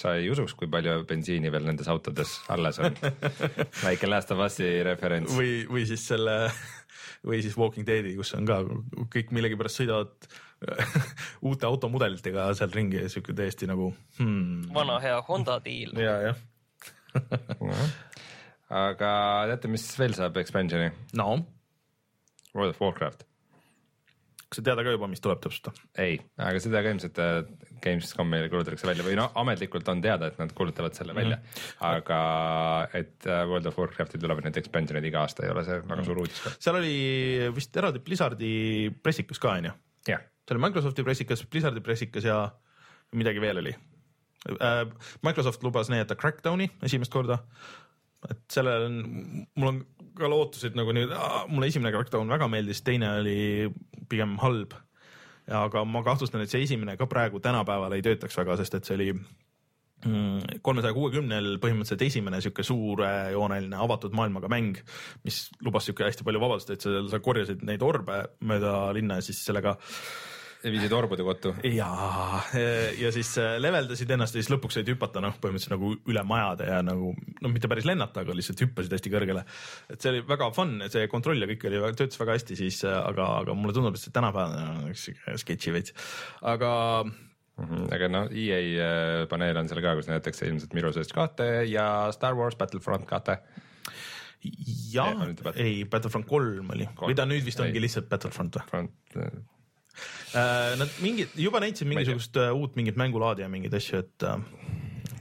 sa 0.00 0.16
ei 0.18 0.30
usuks, 0.32 0.56
kui 0.58 0.70
palju 0.70 1.00
bensiini 1.08 1.52
veel 1.52 1.66
nendes 1.70 1.88
autodes 1.92 2.36
alles 2.52 2.80
on 2.82 2.98
väike 3.86 4.10
Last 4.10 4.34
of 4.34 4.42
Us'i 4.46 4.74
referents. 4.86 5.34
või, 5.36 5.64
või 5.70 5.86
siis 5.88 6.04
selle, 6.12 6.36
või 7.26 7.42
siis 7.44 7.58
Walking 7.60 7.88
Deadi, 7.88 8.16
kus 8.18 8.34
on 8.38 8.48
ka 8.48 8.62
kõik 9.14 9.34
millegipärast 9.36 9.82
sõidavad 9.82 10.30
uute 11.48 11.68
automudelitega 11.68 12.50
seal 12.58 12.72
ringi 12.74 13.00
ja 13.00 13.08
siuke 13.12 13.32
täiesti 13.36 13.68
nagu 13.70 13.94
hmm.. 14.18 14.70
vana 14.76 15.00
hea 15.02 15.18
Honda 15.28 15.60
diil. 15.64 15.96
ja, 15.96 16.20
jah 16.30 16.46
aga 18.70 19.10
teate, 19.50 19.70
mis 19.72 19.86
veel 19.98 20.14
saab 20.16 20.38
expansion'i? 20.42 20.92
no. 21.18 21.32
World 22.54 22.74
of 22.74 22.80
Warcraft. 22.82 23.26
kas 24.50 24.58
sa 24.58 24.64
tead 24.66 24.80
ka 24.82 24.94
juba, 24.94 25.08
mis 25.10 25.22
tuleb 25.22 25.42
täpselt? 25.42 25.82
ei, 26.02 26.18
aga 26.38 26.62
seda 26.62 26.82
ka 26.84 26.92
ilmselt 26.94 27.20
äh, 27.22 27.42
Gamescomil 27.82 28.48
kuulutatakse 28.52 28.88
välja 28.88 29.06
või 29.06 29.16
no 29.18 29.28
ametlikult 29.42 29.88
on 29.92 30.02
teada, 30.04 30.30
et 30.30 30.40
nad 30.40 30.54
kuulutavad 30.56 30.96
selle 30.98 31.14
välja 31.16 31.38
mm, 31.38 31.52
-hmm. 31.58 31.84
aga 31.90 32.20
et 33.02 33.26
äh, 33.26 33.44
World 33.50 33.70
of 33.70 33.78
Warcraftil 33.78 34.22
tulevad 34.22 34.46
need 34.46 34.58
expansion'id 34.62 35.06
iga 35.10 35.24
aasta, 35.24 35.46
ei 35.46 35.54
ole 35.54 35.66
see 35.66 35.82
väga 35.82 36.06
suur 36.06 36.24
uudis 36.24 36.42
ka. 36.44 36.54
seal 36.58 36.80
oli 36.80 36.96
vist 37.54 37.76
eraldi 37.76 38.02
Blizzardi 38.06 38.54
pressikas 39.02 39.42
ka 39.42 39.54
onju? 39.58 39.76
jah. 40.08 40.26
see 40.46 40.56
oli 40.56 40.66
Microsofti 40.68 41.06
pressikas, 41.06 41.46
Blizzardi 41.46 41.80
pressikas 41.80 42.26
ja 42.26 42.42
midagi 43.12 43.40
veel 43.42 43.58
oli. 43.58 43.74
Äh, 44.50 44.86
Microsoft 45.26 45.62
lubas 45.62 45.90
näidata 45.90 46.16
Crackdowni 46.16 46.70
esimest 46.86 47.12
korda 47.12 47.42
et 48.28 48.40
sellel 48.52 48.86
on, 48.88 49.00
mul 49.56 49.72
on 49.72 49.80
ka 50.18 50.28
lootused 50.28 50.76
nagu 50.78 50.92
nüüd, 50.96 51.12
mulle 51.50 51.68
esimene 51.70 51.92
Crackdown 51.94 52.30
väga 52.32 52.48
meeldis, 52.52 52.82
teine 52.84 53.14
oli 53.20 53.68
pigem 54.10 54.36
halb. 54.42 54.76
aga 55.50 55.82
ma 55.88 56.02
kahtlustan, 56.06 56.44
et 56.44 56.52
see 56.52 56.62
esimene 56.62 56.96
ka 56.98 57.08
praegu 57.10 57.40
tänapäeval 57.42 57.96
ei 57.96 58.04
töötaks 58.06 58.36
väga, 58.38 58.58
sest 58.60 58.76
et 58.76 58.86
see 58.86 58.94
oli 58.98 59.08
mm, 59.14 60.60
kolmesaja 60.62 60.94
kuuekümnel 60.94 61.56
põhimõtteliselt 61.62 62.04
esimene 62.06 62.38
sihuke 62.44 62.62
suurejooneline 62.66 63.80
avatud 63.86 64.14
maailmaga 64.14 64.50
mäng, 64.52 64.78
mis 65.26 65.46
lubas 65.64 65.88
sihuke 65.88 66.06
hästi 66.06 66.26
palju 66.26 66.42
vabadust, 66.42 66.70
et 66.74 66.84
sa, 66.86 67.00
sa 67.10 67.22
korjasid 67.24 67.64
neid 67.66 67.82
orbe 67.82 68.22
mööda 68.46 68.92
linna 68.96 69.18
ja 69.18 69.26
siis 69.26 69.42
sellega 69.46 69.78
viisid 70.64 70.92
orbude 70.92 71.24
kottu. 71.24 71.52
ja, 71.64 71.88
ja 73.00 73.12
siis 73.14 73.32
äh, 73.40 73.56
leveldasid 73.62 74.10
ennast 74.12 74.36
ja 74.36 74.42
siis 74.42 74.50
lõpuks 74.52 74.76
said 74.78 74.90
hüpata 74.92 75.22
noh, 75.24 75.36
põhimõtteliselt 75.40 75.76
nagu 75.76 75.94
üle 76.10 76.24
majade 76.26 76.68
ja 76.68 76.80
nagu 76.84 77.14
noh, 77.14 77.52
mitte 77.52 77.70
päris 77.70 77.88
lennata, 77.88 78.24
aga 78.24 78.36
lihtsalt 78.36 78.60
hüppasid 78.66 78.96
hästi 78.96 79.12
kõrgele. 79.12 79.46
et 79.88 80.00
see 80.00 80.12
oli 80.12 80.24
väga 80.28 80.50
fun, 80.56 80.76
see 80.92 81.08
kontroll 81.12 81.40
ja 81.40 81.48
kõik 81.50 81.66
oli, 81.70 81.80
töötas 81.96 82.20
väga 82.20 82.36
hästi 82.36 82.58
siis, 82.60 82.82
äh, 82.84 82.98
aga, 83.00 83.30
aga 83.44 83.56
mulle 83.56 83.76
tundub, 83.76 83.96
et 83.96 84.04
see 84.04 84.14
tänapäevane 84.14 84.90
on 84.90 85.40
sketši 85.44 85.74
veits, 85.76 85.96
aga 86.42 86.72
-hmm. 87.04 87.86
aga 87.94 88.10
noh, 88.12 88.28
EA 88.32 88.60
äh, 88.84 89.28
paneel 89.30 89.60
on 89.60 89.70
seal 89.70 89.82
ka, 89.84 89.94
kus 89.98 90.10
näidatakse 90.10 90.48
ilmselt 90.48 90.76
Mirror's 90.76 91.00
Edge 91.00 91.16
kahte 91.16 91.48
ja 91.70 91.86
Star 92.16 92.36
Wars 92.38 92.58
Battlefront 92.60 93.08
kahte. 93.08 93.40
jah, 94.92 95.24
ei, 95.54 95.84
Battlefront 95.84 96.28
kolm 96.28 96.70
oli 96.72 96.88
või 97.00 97.16
ta 97.16 97.26
nüüd 97.28 97.44
vist 97.44 97.60
ongi 97.60 97.80
lihtsalt 97.82 98.08
Battlefront 98.12 98.60
või? 98.72 98.86
Äh, 100.30 100.76
nad 100.78 101.00
mingid, 101.02 101.34
juba 101.34 101.60
näitasid 101.62 101.90
mingisugust 101.90 102.36
äh, 102.38 102.52
uut 102.54 102.76
mingit 102.78 102.98
mängulaadi 103.00 103.42
ja 103.42 103.50
mingeid 103.50 103.74
asju, 103.74 104.04
et. 104.04 104.26
Äh, 104.26 104.38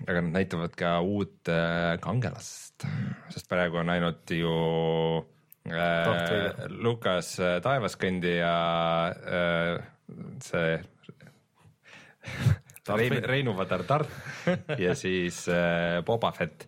aga 0.10 0.22
nad 0.26 0.40
näitavad 0.40 0.74
ka 0.78 0.96
uut 1.06 1.50
kangelast, 2.02 2.86
sest 3.30 3.50
praegu 3.50 3.78
on 3.78 3.92
ainult 3.94 4.32
ju 4.34 4.54
äh, 5.70 6.66
Lukas 6.82 7.36
taevaskõndija 7.38 8.54
äh, 9.14 9.84
see 10.42 10.80
Rein, 12.90 13.20
Reinu 13.24 13.54
Vadar 13.58 13.84
Tart 13.86 14.10
ja 14.86 14.96
siis 14.98 15.44
äh, 15.52 16.02
Boba 16.06 16.32
Fett 16.34 16.66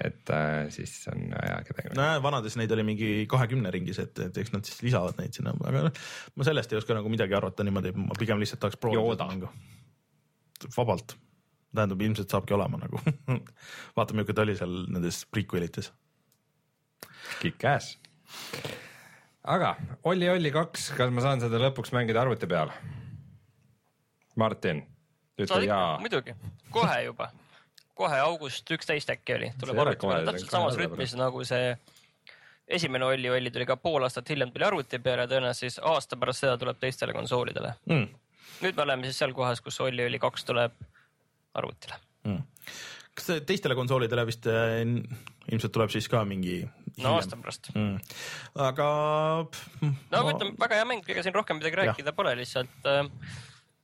et 0.00 0.30
äh, 0.32 0.70
siis 0.72 0.94
on 1.12 1.26
hea 1.34 1.58
kedagi. 1.68 1.92
no 1.98 2.06
vanades 2.24 2.56
neid 2.56 2.72
oli 2.72 2.84
mingi 2.86 3.10
kahekümne 3.30 3.70
ringis, 3.74 4.00
et, 4.00 4.18
et 4.24 4.38
eks 4.40 4.54
nad 4.54 4.64
siis 4.68 4.80
lisavad 4.86 5.18
neid 5.20 5.36
sinna, 5.36 5.52
aga 5.68 5.84
noh, 5.88 5.98
ma 6.36 6.46
sellest 6.48 6.72
ei 6.72 6.80
oska 6.80 6.96
nagu 6.96 7.12
midagi 7.12 7.36
arvata 7.36 7.66
niimoodi, 7.66 7.92
ma 7.98 8.16
pigem 8.18 8.40
lihtsalt 8.40 8.62
tahaks 8.64 8.80
proovida 8.80 9.28
vabalt, 10.76 11.16
tähendab, 11.74 12.06
ilmselt 12.06 12.32
saabki 12.32 12.56
olema 12.56 12.80
nagu 12.80 13.02
vaatame, 13.98 14.22
milline 14.22 14.38
ta 14.38 14.46
oli 14.46 14.56
seal 14.56 14.78
nendes 14.94 15.24
prequelites. 15.28 15.92
Kick-ass. 17.42 17.98
aga 19.44 19.74
Olli 20.08 20.30
Olli 20.30 20.54
kaks, 20.54 20.92
kas 20.96 21.12
ma 21.12 21.24
saan 21.24 21.44
seda 21.44 21.60
lõpuks 21.66 21.92
mängida 21.94 22.24
arvuti 22.24 22.48
peal? 22.48 22.72
Martin, 24.40 24.86
ütle 25.36 25.64
jaa. 25.66 25.98
muidugi, 26.00 26.32
kohe 26.72 27.00
juba 27.04 27.28
kohe 27.98 28.20
august 28.24 28.70
üksteist 28.72 29.10
äkki 29.12 29.36
oli, 29.36 29.50
tuleb 29.60 29.82
arvuti 29.84 30.06
peale. 30.06 30.30
täpselt 30.30 30.54
samas 30.54 30.78
rütmis 30.80 31.16
nagu 31.18 31.44
see 31.48 31.74
esimene 32.68 33.04
Olli 33.04 33.30
Olli 33.30 33.50
tuli 33.50 33.66
ka 33.68 33.76
pool 33.76 34.06
aastat 34.06 34.30
hiljem 34.32 34.52
tuli 34.52 34.66
arvuti 34.66 35.00
peale, 35.02 35.26
tõenäoliselt 35.30 35.66
siis 35.66 35.78
aasta 35.92 36.16
pärast 36.16 36.44
seda 36.44 36.56
tuleb 36.60 36.80
teistele 36.80 37.14
konsoolidele. 37.16 37.74
Mm.. 37.90 38.08
nüüd 38.62 38.78
me 38.78 38.86
oleme 38.86 39.08
siis 39.08 39.20
seal 39.22 39.34
kohas, 39.36 39.60
kus 39.60 39.80
Olli 39.84 40.06
Olli 40.06 40.20
kaks 40.22 40.48
tuleb 40.48 40.76
arvutile. 41.58 41.98
Mm. 42.28 42.40
kas 43.18 43.30
teistele 43.46 43.76
konsoolidele 43.76 44.26
vist 44.28 44.48
äh, 44.50 44.80
ilmselt 45.52 45.74
tuleb 45.74 45.92
siis 45.92 46.08
ka 46.08 46.24
mingi 46.28 46.62
no 47.02 47.16
aasta 47.18 47.36
pärast. 47.40 47.72
Mm.. 47.74 48.00
aga. 48.68 48.88
no 49.82 49.94
aga 50.10 50.24
ma... 50.24 50.36
ütleme, 50.36 50.56
väga 50.64 50.80
hea 50.80 50.88
mäng, 50.94 51.04
ega 51.08 51.26
siin 51.26 51.36
rohkem 51.36 51.60
midagi 51.60 51.82
rääkida 51.82 52.14
ja. 52.14 52.16
pole, 52.16 52.34
lihtsalt 52.40 52.88
äh, 52.88 53.04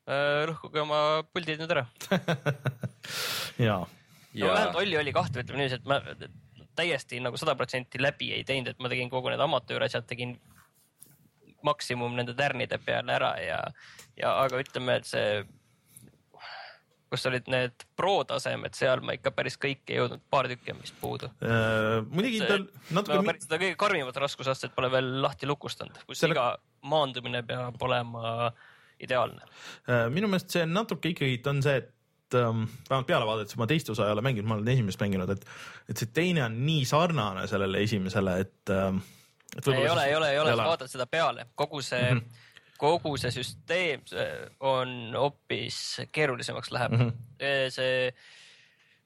äh 0.09 0.49
lõhkuge 0.49 0.81
oma 0.87 1.05
puldid 1.29 1.61
nüüd 1.61 1.77
ära. 1.77 1.87
Jaa 3.69 3.85
ja... 4.35 4.47
no 4.47 4.53
vähemalt 4.53 4.81
Olli 4.83 4.99
oli 5.01 5.15
kahte, 5.17 5.43
ütleme 5.45 5.63
niiviisi, 5.63 5.81
et 5.81 5.89
ma 5.89 6.01
täiesti 6.79 7.21
nagu 7.23 7.39
sada 7.41 7.57
protsenti 7.59 8.01
läbi 8.03 8.33
ei 8.37 8.45
teinud, 8.47 8.73
et 8.73 8.83
ma 8.83 8.91
tegin 8.93 9.11
kogu 9.11 9.33
need 9.33 9.43
amatöörasjad, 9.43 10.07
tegin 10.09 10.37
maksimum 11.67 12.15
nende 12.15 12.37
tärnide 12.39 12.79
peale 12.79 13.17
ära 13.17 13.33
ja, 13.43 13.63
ja 14.19 14.35
aga 14.45 14.61
ütleme, 14.63 15.01
et 15.01 15.09
see 15.09 15.43
kus 17.09 17.25
olid 17.29 17.47
need 17.51 17.85
pro 17.97 18.21
tasemed, 18.29 18.75
seal 18.77 19.01
ma 19.05 19.15
ikka 19.17 19.33
päris 19.35 19.57
kõike 19.61 19.95
ei 19.95 20.01
jõudnud, 20.01 20.23
paar 20.31 20.49
tükki 20.51 20.75
on 20.75 20.83
vist 20.83 20.97
puudu. 21.01 21.31
Äh, 21.45 22.01
muidugi 22.05 22.43
tal 22.45 22.67
ma 22.69 23.01
natuke, 23.01 23.21
päris 23.31 23.47
seda 23.47 23.61
kõige 23.63 23.79
karmimat 23.81 24.21
raskusastet 24.25 24.75
pole 24.77 24.91
veel 24.93 25.09
lahti 25.25 25.49
lukustanud, 25.49 26.03
kus 26.09 26.21
Selle- 26.21 26.37
iga 26.37 26.51
maandumine 26.89 27.43
peab 27.49 27.81
olema 27.89 28.51
ideaalne. 29.01 29.41
äh, 29.89 30.09
minu 30.13 30.29
meelest 30.29 30.53
see 30.53 30.67
natuke 30.69 31.15
ikkagi 31.15 31.41
on 31.49 31.65
see, 31.65 31.81
et 31.81 31.95
ähm, 32.35 32.65
vähemalt 32.91 33.07
peale 33.07 33.27
vaadates 33.27 33.57
ma 33.57 33.67
teist 33.67 33.91
osa 33.91 34.07
ei 34.07 34.13
ole 34.13 34.25
mänginud, 34.25 34.49
ma 34.49 34.59
olen 34.59 34.69
esimest 34.75 35.01
mänginud, 35.01 35.31
et, 35.31 35.47
et 35.89 35.97
see 35.97 36.11
teine 36.15 36.45
on 36.45 36.59
nii 36.67 36.85
sarnane 36.89 37.47
sellele 37.47 37.83
esimesele, 37.83 38.41
et 38.41 38.75
ähm,. 38.75 39.01
ei 39.67 39.89
ole, 39.89 40.05
ei 40.05 40.17
ole, 40.17 40.31
ei 40.31 40.39
ole, 40.39 40.57
sa 40.57 40.69
vaatad 40.69 40.93
seda 40.93 41.07
peale, 41.07 41.47
kogu 41.55 41.81
see 41.83 42.11
mm, 42.13 42.19
Mhm. 42.19 42.25
-hmm. 42.25 42.79
kogu 42.79 43.17
see 43.17 43.31
süsteem 43.31 44.03
see 44.07 44.51
on 44.61 45.15
hoopis 45.15 46.03
keerulisemaks 46.13 46.71
läheb 46.71 46.93
mm. 46.93 46.99
Mhm. 46.99 47.09
-hmm. 47.09 47.71
see 47.71 48.13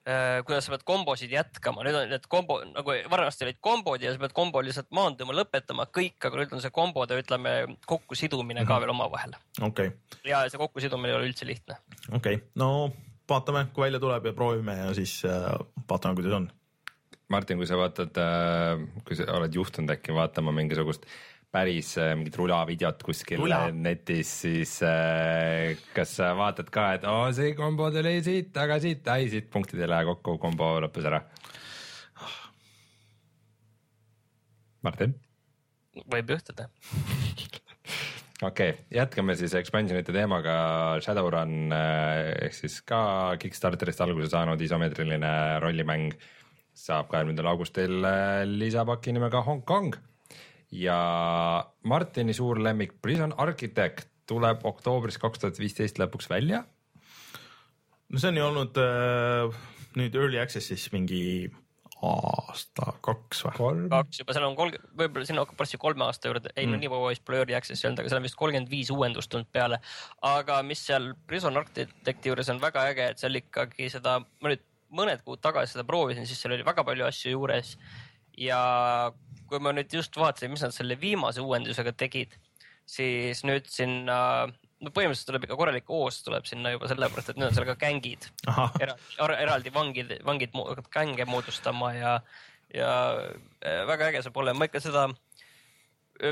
äh, 0.08 0.44
kuidas 0.44 0.66
sa 0.66 0.72
pead 0.72 0.85
kombosid 0.85 1.30
jätkama, 1.30 1.85
nüüd 1.85 1.94
on 1.94 2.08
need 2.11 2.26
kombo 2.28 2.58
nagu 2.64 2.96
vanasti 3.11 3.44
olid 3.44 3.61
kombod 3.61 4.02
ja 4.02 4.12
sa 4.12 4.18
pead 4.18 4.35
kombo 4.35 4.62
lihtsalt 4.62 4.90
maanduma, 4.90 5.32
lõpetama 5.32 5.87
kõik, 5.98 6.18
aga 6.26 6.37
nüüd 6.40 6.52
on 6.52 6.62
see 6.64 6.74
kombode, 6.74 7.20
ütleme 7.22 7.76
kokkusidumine 7.87 8.61
mm 8.61 8.64
-hmm. 8.64 8.68
ka 8.68 8.80
veel 8.80 8.90
omavahel 8.90 9.38
okei, 9.61 9.92
ja 10.24 10.44
see 10.50 10.58
kokkusidumine 10.58 11.12
ei 11.12 11.16
ole 11.16 11.30
üldse 11.30 11.46
lihtne. 11.46 11.76
okei, 12.12 12.42
no 12.54 12.92
vaatame, 13.32 13.66
kui 13.74 13.86
välja 13.86 14.00
tuleb 14.02 14.30
ja 14.30 14.36
proovime 14.36 14.78
ja 14.78 14.92
siis 14.96 15.18
äh, 15.28 15.50
vaatame, 15.88 16.18
kuidas 16.20 16.38
on. 16.38 16.50
Martin, 17.32 17.56
kui 17.56 17.66
sa 17.66 17.78
vaatad, 17.80 18.18
kui 19.08 19.16
sa 19.16 19.24
oled 19.38 19.54
juhtunud 19.56 19.94
äkki 19.94 20.12
vaatama 20.12 20.52
mingisugust 20.52 21.06
päris 21.52 21.92
äh, 22.00 22.14
mingit 22.16 22.36
rulavideot 22.40 23.02
kuskil 23.04 23.42
Rula. 23.42 23.66
netis, 23.76 24.30
siis 24.44 24.78
äh, 24.88 25.76
kas 25.94 26.16
sa 26.18 26.32
vaatad 26.38 26.70
ka, 26.72 26.86
et 26.96 27.04
oo 27.08 27.26
see 27.36 27.52
kombo 27.58 27.90
tuli 27.92 28.16
siit, 28.24 28.56
aga 28.56 28.78
siit, 28.80 29.08
ai 29.12 29.28
siit 29.32 29.50
punktid 29.52 29.82
ei 29.82 29.90
lähe 29.92 30.08
kokku, 30.08 30.38
kombo 30.40 30.74
lõppes 30.86 31.08
ära. 31.12 31.20
Martin, 34.82 35.12
võib 36.10 36.32
juhtuda. 36.34 36.70
okei 38.42 38.70
okay,, 38.74 38.85
jätkame 38.90 39.37
siis 39.38 39.55
expansionite 39.59 40.14
teemaga 40.14 40.55
Shadowrun 41.05 41.72
äh, 41.74 42.33
ehk 42.46 42.57
siis 42.57 42.81
ka 42.87 43.02
Kickstarterist 43.40 44.02
alguse 44.05 44.31
saanud 44.33 44.61
isomeetriline 44.61 45.33
rollimäng 45.62 46.12
saab 46.74 47.11
kahekümnendal 47.12 47.52
augustil 47.52 48.00
äh, 48.09 48.42
lisapaki 48.48 49.14
nimega 49.14 49.44
Hong 49.46 49.64
Kong 49.68 49.94
ja 50.72 50.98
Martini 51.85 52.35
suur 52.35 52.61
lemmik 52.64 52.96
Prison 53.05 53.35
Architect 53.37 54.09
tuleb 54.28 54.64
oktoobris 54.66 55.18
kaks 55.20 55.42
tuhat 55.42 55.59
viisteist 55.61 56.00
lõpuks 56.00 56.31
välja. 56.31 56.64
no 58.09 58.18
see 58.18 58.33
on 58.33 58.40
ju 58.40 58.46
olnud 58.48 58.78
äh, 58.81 59.61
nüüd 59.98 60.16
early 60.16 60.40
access'is 60.40 60.88
mingi 60.94 61.50
aasta, 62.02 62.92
kaks 63.04 63.44
või? 63.46 63.86
kaks 63.92 64.22
juba, 64.22 64.34
seal 64.34 64.46
on 64.48 64.56
kolm, 64.58 64.74
võib-olla 64.98 65.28
sinna 65.28 65.44
hakkab 65.44 65.62
varsti 65.62 65.78
kolme 65.80 66.06
aasta 66.06 66.30
juurde, 66.30 66.52
ei 66.58 66.66
no 66.66 66.80
nii 66.80 66.90
kaua 66.90 67.12
vist 67.12 67.24
pole 67.26 67.38
early 67.42 67.56
access'i 67.58 67.86
olnud, 67.88 68.02
aga 68.02 68.10
seal 68.10 68.20
on 68.20 68.26
vist 68.26 68.38
kolmkümmend 68.40 68.72
viis 68.72 68.90
uuendust 68.94 69.30
tulnud 69.32 69.50
peale. 69.54 69.78
aga 70.26 70.58
mis 70.66 70.82
seal 70.88 71.12
Prison 71.30 71.58
Architecti 71.60 72.32
juures 72.32 72.50
on 72.50 72.60
väga 72.62 72.86
äge, 72.90 73.08
et 73.14 73.22
seal 73.22 73.38
ikkagi 73.38 73.90
seda, 73.92 74.18
ma 74.18 74.52
nüüd 74.52 74.64
mõned 74.92 75.22
kuud 75.26 75.42
tagasi 75.44 75.76
seda 75.76 75.86
proovisin, 75.88 76.26
siis 76.28 76.42
seal 76.42 76.56
oli 76.56 76.66
väga 76.66 76.84
palju 76.86 77.06
asju 77.08 77.36
juures. 77.36 77.76
ja 78.38 78.58
kui 79.48 79.60
ma 79.60 79.74
nüüd 79.76 79.92
just 79.92 80.16
vaatasin, 80.16 80.50
mis 80.52 80.64
nad 80.64 80.74
selle 80.74 80.96
viimase 81.00 81.42
uuendusega 81.44 81.92
tegid, 82.00 82.34
siis 82.88 83.44
nüüd 83.44 83.68
sinna, 83.70 84.48
no 84.82 84.92
põhimõtteliselt 84.94 85.30
tuleb 85.30 85.46
ikka 85.46 85.58
korralik 85.58 85.90
hoos 85.90 86.20
tuleb 86.26 86.46
sinna 86.48 86.72
juba 86.74 86.88
sellepärast, 86.90 87.32
et 87.32 87.40
nüüd 87.40 87.50
on 87.50 87.56
seal 87.56 87.68
ka 87.68 87.76
gängid 87.80 88.28
ahah, 88.50 88.72
eraldi, 88.82 89.36
eraldi 89.44 89.74
vangid, 89.74 90.14
vangid 90.26 90.56
hakkavad 90.56 90.88
gänge 90.94 91.26
moodustama 91.30 91.92
ja, 91.96 92.14
ja 92.74 92.94
äh, 93.62 93.82
väga 93.88 94.10
äge 94.10 94.24
saab 94.26 94.40
olema, 94.42 94.62
ma 94.62 94.70
ikka 94.70 94.82
seda. 94.82 95.08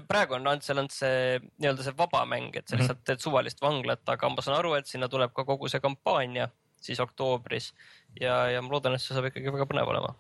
praegu 0.07 0.37
on 0.37 0.47
ainult 0.47 0.67
seal 0.67 0.83
on 0.83 0.91
see 0.93 1.39
nii-öelda 1.59 1.87
see 1.87 1.97
vaba 1.99 2.25
mäng, 2.29 2.55
et 2.59 2.69
sa 2.69 2.79
lihtsalt 2.79 3.05
teed 3.07 3.23
suvalist 3.23 3.63
vanglat, 3.63 4.03
aga 4.13 4.31
ma 4.31 4.45
saan 4.45 4.59
aru, 4.59 4.75
et 4.79 4.91
sinna 4.91 5.09
tuleb 5.11 5.35
ka 5.35 5.47
kogu 5.49 5.71
see 5.71 5.83
kampaania 5.83 6.51
siis 6.81 7.01
oktoobris 7.01 7.73
ja, 8.21 8.47
ja 8.55 8.63
ma 8.63 8.75
loodan, 8.75 8.97
et 8.97 9.03
see 9.03 9.15
saab 9.15 9.31
ikkagi 9.31 9.53
väga 9.55 9.69
põnev 9.71 9.91
olema. 9.93 10.15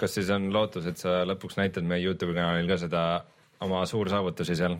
kas 0.00 0.18
siis 0.18 0.30
on 0.34 0.50
lootus, 0.54 0.86
et 0.90 0.98
sa 0.98 1.22
lõpuks 1.28 1.58
näitad 1.60 1.86
meie 1.86 2.02
Youtube'i 2.02 2.36
kanalil 2.36 2.70
ka 2.70 2.80
seda 2.84 3.02
oma 3.62 3.84
suursaavutusi 3.86 4.58
seal? 4.58 4.78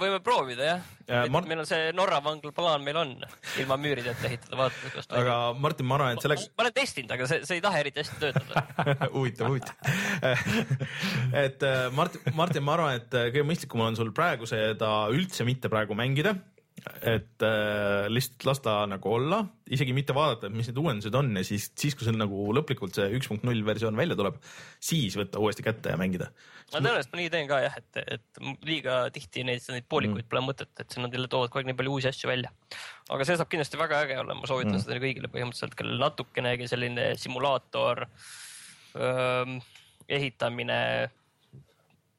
Võime 0.00 0.22
proovida 0.24 0.72
jah 0.74 0.88
Ja 1.10 1.24
ja,. 1.24 1.30
Mart- 1.32 1.48
meil 1.50 1.58
on 1.62 1.66
see 1.66 1.90
Norra 1.96 2.20
vangla 2.22 2.52
plaan 2.54 2.84
meil 2.86 2.98
on 3.00 3.14
ilma 3.58 3.78
müürideta 3.80 4.28
ehitada, 4.28 4.58
vaatame 4.60 4.92
kuidas 4.92 5.08
aga 5.18 5.38
Martin, 5.58 5.88
ma 5.90 5.96
arvan, 5.98 6.18
et 6.18 6.26
selleks 6.26 6.46
ma 6.54 6.66
olen 6.66 6.76
testinud, 6.76 7.14
aga 7.16 7.26
see, 7.30 7.40
see 7.48 7.58
ei 7.58 7.64
taha 7.64 7.80
eriti 7.82 8.04
hästi 8.04 8.20
töötada. 8.22 8.62
huvitav, 9.16 9.50
huvitav. 9.50 9.74
et 11.44 11.66
äh, 11.66 11.82
Martin, 11.96 12.30
Martin, 12.38 12.66
ma 12.66 12.76
arvan, 12.76 13.00
et 13.00 13.18
äh, 13.18 13.28
kõige 13.34 13.48
mõistlikum 13.48 13.82
on 13.88 13.98
sul 13.98 14.14
praegu 14.14 14.46
seda 14.50 14.92
üldse 15.10 15.46
mitte 15.48 15.72
praegu 15.72 15.98
mängida. 15.98 16.36
et 17.04 17.42
äh, 17.44 18.06
lihtsalt 18.08 18.46
lasta 18.48 18.74
nagu 18.88 19.10
olla, 19.12 19.42
isegi 19.68 19.92
mitte 19.92 20.14
vaadata, 20.16 20.48
et 20.48 20.54
mis 20.56 20.70
need 20.70 20.78
uuendused 20.80 21.18
on 21.18 21.34
ja 21.36 21.42
siis, 21.44 21.66
siis 21.76 21.98
kui 21.98 22.06
sul 22.06 22.16
nagu 22.16 22.46
lõplikult 22.56 22.96
see 22.96 23.10
üks 23.18 23.28
punkt 23.28 23.44
null 23.44 23.66
versioon 23.66 23.98
välja 23.98 24.16
tuleb, 24.16 24.38
siis 24.80 25.18
võtta 25.18 25.42
uuesti 25.42 25.66
kätte 25.66 25.92
ja 25.92 25.98
mängida. 26.00 26.30
Ma 26.70 26.80
tõenäoliselt 26.80 27.14
ma 27.14 27.20
nii 27.20 27.30
teen 27.32 27.48
ka 27.50 27.60
jah, 27.64 27.76
et, 27.80 28.00
et 28.16 28.40
liiga 28.66 28.96
tihti 29.14 29.44
neid, 29.46 29.64
neid 29.72 29.86
poolikuid 29.90 30.24
mm. 30.24 30.30
pole 30.30 30.42
mõtet, 30.46 30.72
et 30.82 30.96
nad 31.02 31.14
jälle 31.14 31.30
toovad 31.30 31.52
kogu 31.52 31.62
aeg 31.62 31.70
nii 31.70 31.78
palju 31.80 31.94
uusi 31.96 32.10
asju 32.10 32.30
välja. 32.30 32.52
aga 33.10 33.26
see 33.26 33.38
saab 33.40 33.50
kindlasti 33.52 33.80
väga 33.80 34.02
äge 34.06 34.18
olema, 34.22 34.42
ma 34.42 34.50
soovitan 34.50 34.76
mm. 34.76 34.84
seda 34.84 35.00
kõigile 35.02 35.30
põhimõtteliselt, 35.32 35.76
kellel 35.78 36.02
natukenegi 36.02 36.68
selline 36.70 37.06
simulaator, 37.20 38.06
ehitamine 40.10 40.80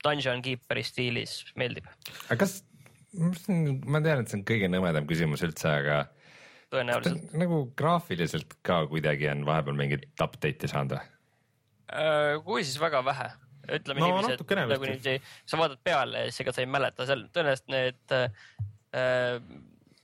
Dungeon 0.02 0.42
Keeperi 0.42 0.84
stiilis 0.88 1.42
meeldib, 1.60 1.88
aga 2.28 2.40
kas, 2.44 2.62
ma 3.14 4.02
tean, 4.04 4.24
et 4.24 4.32
see 4.32 4.40
on 4.40 4.48
kõige 4.48 4.72
nõmedam 4.72 5.08
küsimus 5.10 5.44
üldse, 5.46 5.70
aga 5.70 6.02
tõenäoliselt. 6.72 7.32
nagu 7.38 7.64
graafiliselt 7.78 8.58
ka 8.66 8.84
kuidagi 8.92 9.30
on 9.32 9.46
vahepeal 9.48 9.78
mingit 9.78 10.08
update'i 10.24 10.72
saanud 10.72 10.98
või? 10.98 11.08
kui 12.48 12.64
siis 12.64 12.80
väga 12.80 13.02
vähe, 13.04 13.28
ütleme 13.68 14.00
No 14.02 14.08
niiviisi, 14.10 14.34
et 14.40 14.56
nagu 14.72 14.88
niiviisi, 14.90 15.18
sa 15.46 15.58
vaatad 15.62 15.82
peale 15.84 16.26
ja 16.26 16.32
siis 16.32 16.42
ega 16.46 16.54
sa 16.56 16.62
ei 16.64 16.70
mäleta 16.72 17.06
seal 17.10 17.28
tõenäoliselt 17.36 17.70
need 17.76 18.16
äh, 18.18 19.42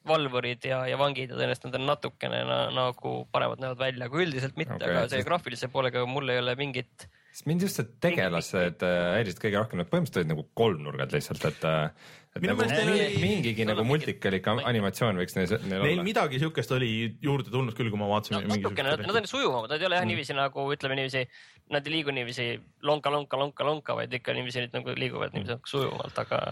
valvurid 0.07 0.63
ja, 0.69 0.83
ja 0.87 0.95
vangid 0.99 1.31
ja 1.33 1.35
tõenäoliselt 1.35 1.65
nad 1.67 1.79
on 1.81 1.87
natukene 1.89 2.43
na, 2.47 2.57
nagu 2.71 3.15
paremad 3.33 3.59
näevad 3.63 3.81
välja, 3.81 4.05
aga 4.07 4.21
üldiselt 4.23 4.55
mitte 4.59 4.77
okay,, 4.77 4.93
aga 4.93 5.07
see 5.09 5.17
sest- 5.19 5.27
graafilise 5.27 5.67
poolega 5.73 6.05
mul 6.07 6.31
ei 6.31 6.39
ole 6.39 6.53
mingit. 6.59 7.07
sest 7.35 7.49
mind 7.49 7.65
just 7.67 7.75
see 7.81 7.89
tegelased 8.05 8.85
äh, 8.87 9.01
häirisid 9.17 9.41
kõige 9.43 9.59
rohkem, 9.59 9.81
nad 9.83 9.89
põhimõtteliselt 9.91 10.23
olid 10.23 10.31
nagu 10.31 10.45
kolmnurgad 10.57 11.11
lihtsalt, 11.17 11.43
et, 11.51 11.67
äh, 11.67 12.15
et 12.37 12.41
Minu 12.45 12.55
nagu 12.55 12.69
neil 12.71 12.93
oli- 12.93 13.19
mingigi 13.25 13.65
seal 13.65 13.71
nagu 13.73 13.83
multikalik 13.89 14.47
animatsioon 14.53 15.19
võiks 15.19 15.35
neil, 15.35 15.51
neil 15.65 15.83
Neil 15.83 15.97
olla. 15.97 16.07
midagi 16.07 16.39
siukest 16.45 16.71
oli 16.77 16.89
juurde 17.27 17.51
tulnud 17.51 17.75
küll, 17.75 17.91
kui 17.91 17.99
ma 17.99 18.07
vaatasin 18.13 18.37
no 18.39 18.55
natukene, 18.55 18.95
nad 19.03 19.19
on 19.21 19.27
sujuvamad, 19.27 19.73
nad 19.75 19.81
ei 19.83 19.89
ole 19.91 19.99
jah 19.99 20.05
Mm. 20.07 20.13
niiviisi 20.15 20.39
nagu 20.39 20.69
ütleme 20.77 20.95
niiviisi, 21.01 21.27
nad 21.73 21.87
ei 21.87 21.97
liigu 21.97 22.13
niiviisi 22.15 22.49
lonka, 22.87 23.11
lonka, 23.13 23.37
lonka, 23.37 23.63
lonka, 23.67 23.95
vaid 23.99 24.13
ikka 24.13 24.35
niiviisi 24.37 24.67
nagu 24.73 24.93
liiguvad 24.95 25.33
niiviisi 25.35 25.59
sujuvamalt, 25.67 26.21
aga, 26.25 26.43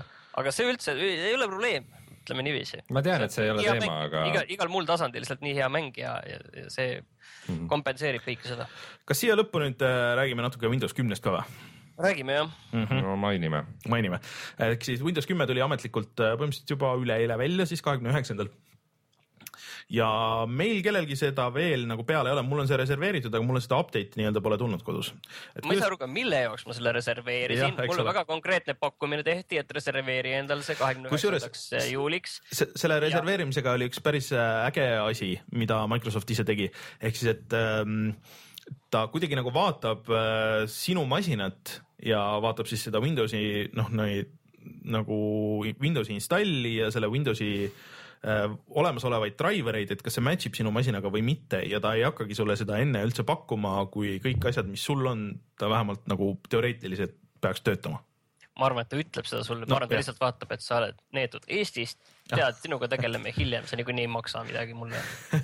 aga 0.41 0.51
see 0.55 0.67
üldse 0.71 0.95
ei 0.99 1.33
ole 1.35 1.47
probleem, 1.47 1.85
ütleme 2.21 2.43
niiviisi 2.47 2.81
ma 2.95 3.03
tean, 3.05 3.23
et 3.23 3.31
see 3.35 3.45
ei 3.47 3.53
ole 3.53 3.63
teema, 3.63 3.85
mäng, 3.85 4.01
aga 4.09 4.25
igal, 4.31 4.49
igal 4.57 4.71
muul 4.73 4.87
tasandil 4.89 5.23
lihtsalt 5.23 5.45
nii 5.45 5.55
hea 5.59 5.69
mäng 5.71 5.97
ja, 6.01 6.17
ja, 6.27 6.41
ja 6.61 6.69
see 6.73 6.99
Mhm. 7.45 7.67
kompenseerib 7.69 8.23
kõike 8.25 8.47
seda. 8.49 8.65
kas 9.05 9.19
siia 9.21 9.35
lõppu 9.37 9.61
nüüd 9.61 9.81
äh, 9.85 10.15
räägime 10.17 10.41
natuke 10.45 10.69
Windows 10.71 10.95
kümnest 10.97 11.23
ka 11.25 11.35
või? 11.35 11.43
räägime 12.01 12.33
jah, 12.39 12.49
no 12.73 13.15
mainime. 13.21 13.63
mainime, 13.87 14.19
ehk 14.59 14.83
siis 14.83 15.03
Windows 15.05 15.27
kümme 15.29 15.45
tuli 15.47 15.61
ametlikult 15.63 16.19
äh, 16.19 16.33
põhimõtteliselt 16.39 16.73
juba 16.73 16.95
üleeile 16.99 17.37
välja, 17.39 17.67
siis 17.69 17.83
kahekümne 17.85 18.11
üheksandal. 18.11 18.49
Ja 19.93 20.07
meil 20.49 20.79
kellelgi 20.85 21.15
seda 21.19 21.45
veel 21.53 21.83
nagu 21.89 22.03
peale 22.07 22.31
ei 22.31 22.35
ole, 22.35 22.43
mul 22.47 22.63
on 22.63 22.69
see 22.69 22.77
reserveeritud, 22.79 23.33
aga 23.33 23.45
mulle 23.45 23.61
seda 23.61 23.77
update'i 23.83 24.17
nii-öelda 24.17 24.41
pole 24.41 24.57
tulnud 24.57 24.81
kodus. 24.85 25.11
ma 25.61 25.75
ei 25.75 25.81
saa 25.81 25.89
aru 25.91 25.99
ka, 26.01 26.07
mille 26.09 26.39
jaoks 26.47 26.65
ma 26.65 26.73
selle 26.77 26.93
reserveerisin 26.95 27.75
mulle 27.77 28.01
ole. 28.01 28.07
väga 28.09 28.23
konkreetne 28.29 28.75
pakkumine 28.81 29.25
tehti, 29.25 29.59
et 29.61 29.75
reserveeri 29.77 30.33
endal 30.39 30.63
see 30.65 30.77
kahekümne 30.79 31.11
üheksandaks 31.13 31.67
juuliks. 31.91 32.39
se- 32.49 32.71
selle 32.73 32.97
reserveerimisega 33.03 33.75
oli 33.77 33.89
üks 33.91 34.01
päris 34.05 34.31
äh, 34.33 34.65
äge 34.71 34.87
asi, 35.03 35.35
mida 35.53 35.83
Microsoft 35.91 36.33
ise 36.33 36.47
tegi, 36.47 36.71
ehk 37.01 37.19
siis, 37.19 37.35
et 37.37 37.53
ähm, 37.59 38.15
ta 38.89 39.05
kuidagi 39.13 39.37
nagu 39.37 39.53
vaatab 39.53 40.09
äh, 40.09 40.63
sinu 40.71 41.05
masinat 41.09 41.77
ja 42.01 42.23
vaatab 42.41 42.65
siis 42.71 42.87
seda 42.89 43.03
Windowsi 43.03 43.69
noh, 43.77 43.93
neid 43.93 44.33
nagu 44.65 45.15
Windowsi 45.77 46.15
installi 46.17 46.79
ja 46.79 46.89
selle 46.93 47.05
Windowsi 47.13 47.51
äh, 47.67 47.83
olemasolevaid 48.25 49.35
driver 49.37 49.77
eid, 49.77 49.91
et 49.93 50.01
kas 50.01 50.17
see 50.17 50.23
match 50.25 50.49
ib 50.49 50.57
sinu 50.57 50.71
masinaga 50.73 51.11
või 51.13 51.21
mitte 51.25 51.59
ja 51.69 51.81
ta 51.83 51.93
ei 51.97 52.05
hakkagi 52.07 52.37
sulle 52.37 52.55
seda 52.57 52.79
enne 52.81 53.03
üldse 53.05 53.25
pakkuma, 53.27 53.77
kui 53.93 54.17
kõik 54.23 54.49
asjad, 54.49 54.69
mis 54.71 54.83
sul 54.85 55.05
on, 55.11 55.27
ta 55.59 55.69
vähemalt 55.69 56.07
nagu 56.09 56.33
teoreetiliselt 56.49 57.17
peaks 57.41 57.61
töötama. 57.61 58.01
ma 58.55 58.69
arvan, 58.69 58.85
et 58.85 58.89
ta 58.89 58.97
ütleb 58.97 59.27
seda 59.27 59.43
sulle, 59.43 59.65
ma 59.65 59.73
No, 59.73 59.75
arvan, 59.77 59.89
et 59.89 59.97
ta 59.97 60.01
lihtsalt 60.01 60.21
vaatab, 60.23 60.55
et 60.55 60.63
sa 60.63 60.79
oled 60.79 61.01
neetud 61.13 61.45
Eestist, 61.47 61.99
tead, 62.31 62.57
sinuga 62.63 62.87
tegeleme 62.87 63.33
hiljem, 63.35 63.67
sa 63.67 63.77
niikuinii 63.77 64.07
ei 64.07 64.11
maksa 64.11 64.43
midagi 64.47 64.73
mulle. 64.73 65.01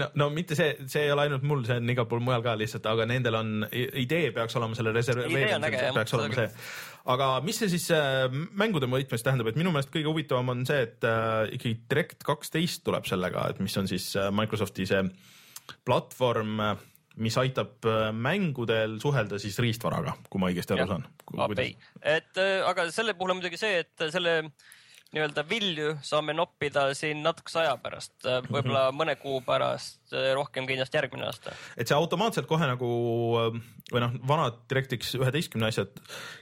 no, 0.00 0.10
no 0.22 0.28
mitte 0.34 0.58
see, 0.58 0.74
see 0.90 1.06
ei 1.06 1.14
ole 1.14 1.26
ainult 1.26 1.44
mul, 1.46 1.64
see 1.68 1.78
on 1.80 1.92
igal 1.94 2.08
pool 2.10 2.22
mujal 2.24 2.44
ka 2.44 2.54
lihtsalt, 2.60 2.86
aga 2.90 3.06
nendel 3.08 3.38
on, 3.40 3.52
idee 3.70 4.30
peaks 4.36 4.56
olema 4.60 4.78
selle 4.78 4.94
reserveerimisel 4.96 5.96
peaks 5.96 6.16
olema 6.18 6.38
see. 6.38 6.48
aga 7.14 7.32
mis 7.46 7.60
see 7.62 7.72
siis 7.72 7.88
äh, 7.96 8.26
mängude 8.30 8.90
võtmes 8.90 9.26
tähendab, 9.26 9.50
et 9.52 9.60
minu 9.60 9.72
meelest 9.74 9.92
kõige 9.94 10.10
huvitavam 10.12 10.54
on 10.54 10.64
see, 10.68 10.84
et 10.88 11.08
äh, 11.08 11.48
ikkagi 11.56 11.80
Direct 11.90 12.24
kaksteist 12.26 12.84
tuleb 12.86 13.08
sellega, 13.08 13.48
et 13.52 13.60
mis 13.64 13.76
on 13.80 13.90
siis 13.90 14.12
äh, 14.20 14.32
Microsofti 14.34 14.88
see 14.88 15.04
platvorm, 15.86 16.58
mis 17.20 17.36
aitab 17.40 17.86
äh, 17.88 18.10
mängudel 18.16 18.98
suhelda 19.02 19.38
siis 19.42 19.58
riistvaraga, 19.62 20.16
kui 20.30 20.42
ma 20.42 20.50
õigesti 20.50 20.76
aru 20.76 20.88
saan. 20.90 21.06
Et 22.00 22.40
äh, 22.40 22.60
aga 22.66 22.88
selle 22.94 23.16
puhul 23.18 23.34
on 23.34 23.40
muidugi 23.40 23.60
see, 23.60 23.82
et 23.84 24.10
selle 24.14 24.36
nii-öelda 25.14 25.44
vilju 25.48 25.96
saame 26.06 26.34
noppida 26.36 26.88
siin 26.94 27.22
natukese 27.24 27.64
aja 27.64 27.74
pärast, 27.82 28.14
võib-olla 28.50 28.88
mõne 28.94 29.16
kuu 29.20 29.40
pärast 29.46 30.14
äh, 30.14 30.30
rohkem 30.38 30.68
kindlasti 30.70 31.00
järgmine 31.00 31.26
aasta. 31.26 31.54
et 31.76 31.90
see 31.90 31.98
automaatselt 31.98 32.48
kohe 32.50 32.68
nagu 32.70 32.90
äh, 33.40 33.60
või 33.90 34.02
noh, 34.04 34.14
vanad 34.26 34.60
DirectX 34.70 35.14
üheteistkümne 35.18 35.68
asjad 35.70 35.98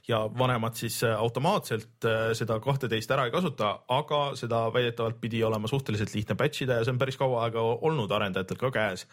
ja 0.08 0.20
vanemad 0.38 0.76
siis 0.78 1.00
äh, 1.06 1.14
automaatselt 1.16 2.06
äh, 2.08 2.30
seda 2.38 2.58
kahteteist 2.64 3.10
ära 3.14 3.26
ei 3.28 3.34
kasuta, 3.34 3.72
aga 3.92 4.20
seda 4.38 4.66
väidetavalt 4.74 5.20
pidi 5.22 5.40
olema 5.46 5.70
suhteliselt 5.70 6.12
lihtne 6.14 6.36
patch 6.38 6.64
ida 6.64 6.78
ja 6.78 6.86
see 6.86 6.94
on 6.94 7.00
päris 7.00 7.18
kaua 7.20 7.46
aega 7.46 7.62
olnud 7.62 8.12
arendajatel 8.12 8.60
ka 8.60 8.72
käes. 8.74 9.06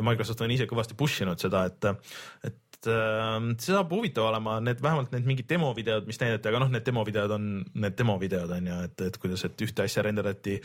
Microsoft 0.00 0.42
on 0.44 0.54
ise 0.54 0.66
kõvasti 0.70 0.96
push 0.98 1.22
inud 1.22 1.40
seda, 1.40 1.66
et, 1.70 1.90
et 2.48 2.58
äh, 2.90 3.38
see 3.58 3.72
saab 3.72 3.92
huvitav 3.94 4.30
olema, 4.30 4.58
need 4.64 4.82
vähemalt 4.84 5.14
need 5.14 5.26
mingid 5.28 5.48
demovideod, 5.50 6.06
mis 6.10 6.20
näidati, 6.22 6.50
aga 6.50 6.64
noh, 6.64 6.70
need 6.74 6.86
demovideod 6.86 7.34
on 7.38 7.50
need 7.74 7.98
demovideod 7.98 8.54
on 8.58 8.70
ju, 8.70 8.78
et, 8.90 9.08
et 9.08 9.18
kuidas, 9.22 9.44
et 9.48 9.66
ühte 9.66 9.86
asja 9.86 10.06
renderdati 10.06 10.60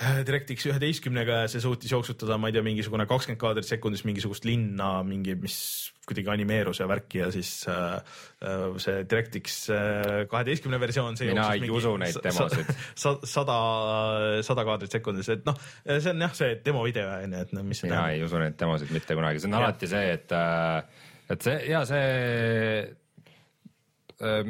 DirectX 0.00 0.64
üheteistkümnega 0.70 1.42
ja 1.42 1.48
see 1.50 1.60
suutis 1.60 1.90
jooksutada, 1.92 2.38
ma 2.40 2.48
ei 2.48 2.54
tea, 2.54 2.62
mingisugune 2.64 3.04
kakskümmend 3.10 3.40
kaadrit 3.40 3.68
sekundis 3.68 4.00
mingisugust 4.08 4.46
linna, 4.48 5.02
mingi, 5.04 5.34
mis 5.36 5.56
kuidagi 6.08 6.30
animeerus 6.32 6.80
ja 6.80 6.86
värki 6.88 7.20
ja 7.20 7.28
siis 7.34 7.50
äh, 7.68 7.98
äh, 8.40 8.64
see 8.80 9.02
DirectX 9.10 9.58
kaheteistkümne 10.30 10.80
versioon. 10.80 11.18
Mina 11.20 11.50
ei 11.52 11.68
usu 11.68 11.92
neid 12.00 12.16
demosid. 12.24 12.72
sada, 12.96 13.58
sada 14.46 14.64
kaadrit 14.70 14.96
sekundis, 14.96 15.28
et 15.36 15.44
noh, 15.48 15.60
see 15.84 16.14
on 16.14 16.24
jah, 16.24 16.34
see 16.38 16.56
demovideo 16.64 17.12
on 17.18 17.36
ju, 17.36 17.44
et 17.44 17.54
no 17.58 17.66
mis 17.68 17.84
mina 17.84 18.08
ei 18.14 18.24
usu 18.24 18.40
neid 18.40 18.56
demosid 18.62 18.96
mitte 18.96 19.18
kunagi, 19.18 19.42
see 19.42 19.52
on 19.52 19.58
Jah. 19.58 19.68
alati 19.68 19.90
see, 19.90 20.16
et, 20.16 20.38
et 21.30 21.46
see 21.46 21.58
ja 21.70 21.82
see 21.88 22.06
äh, 24.20 24.40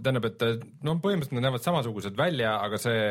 tähendab, 0.00 0.30
et 0.30 0.46
no 0.86 0.96
põhimõtteliselt 1.02 1.36
nad 1.38 1.48
näevad 1.48 1.64
samasugused 1.64 2.16
välja, 2.18 2.56
aga 2.64 2.80
see, 2.80 3.04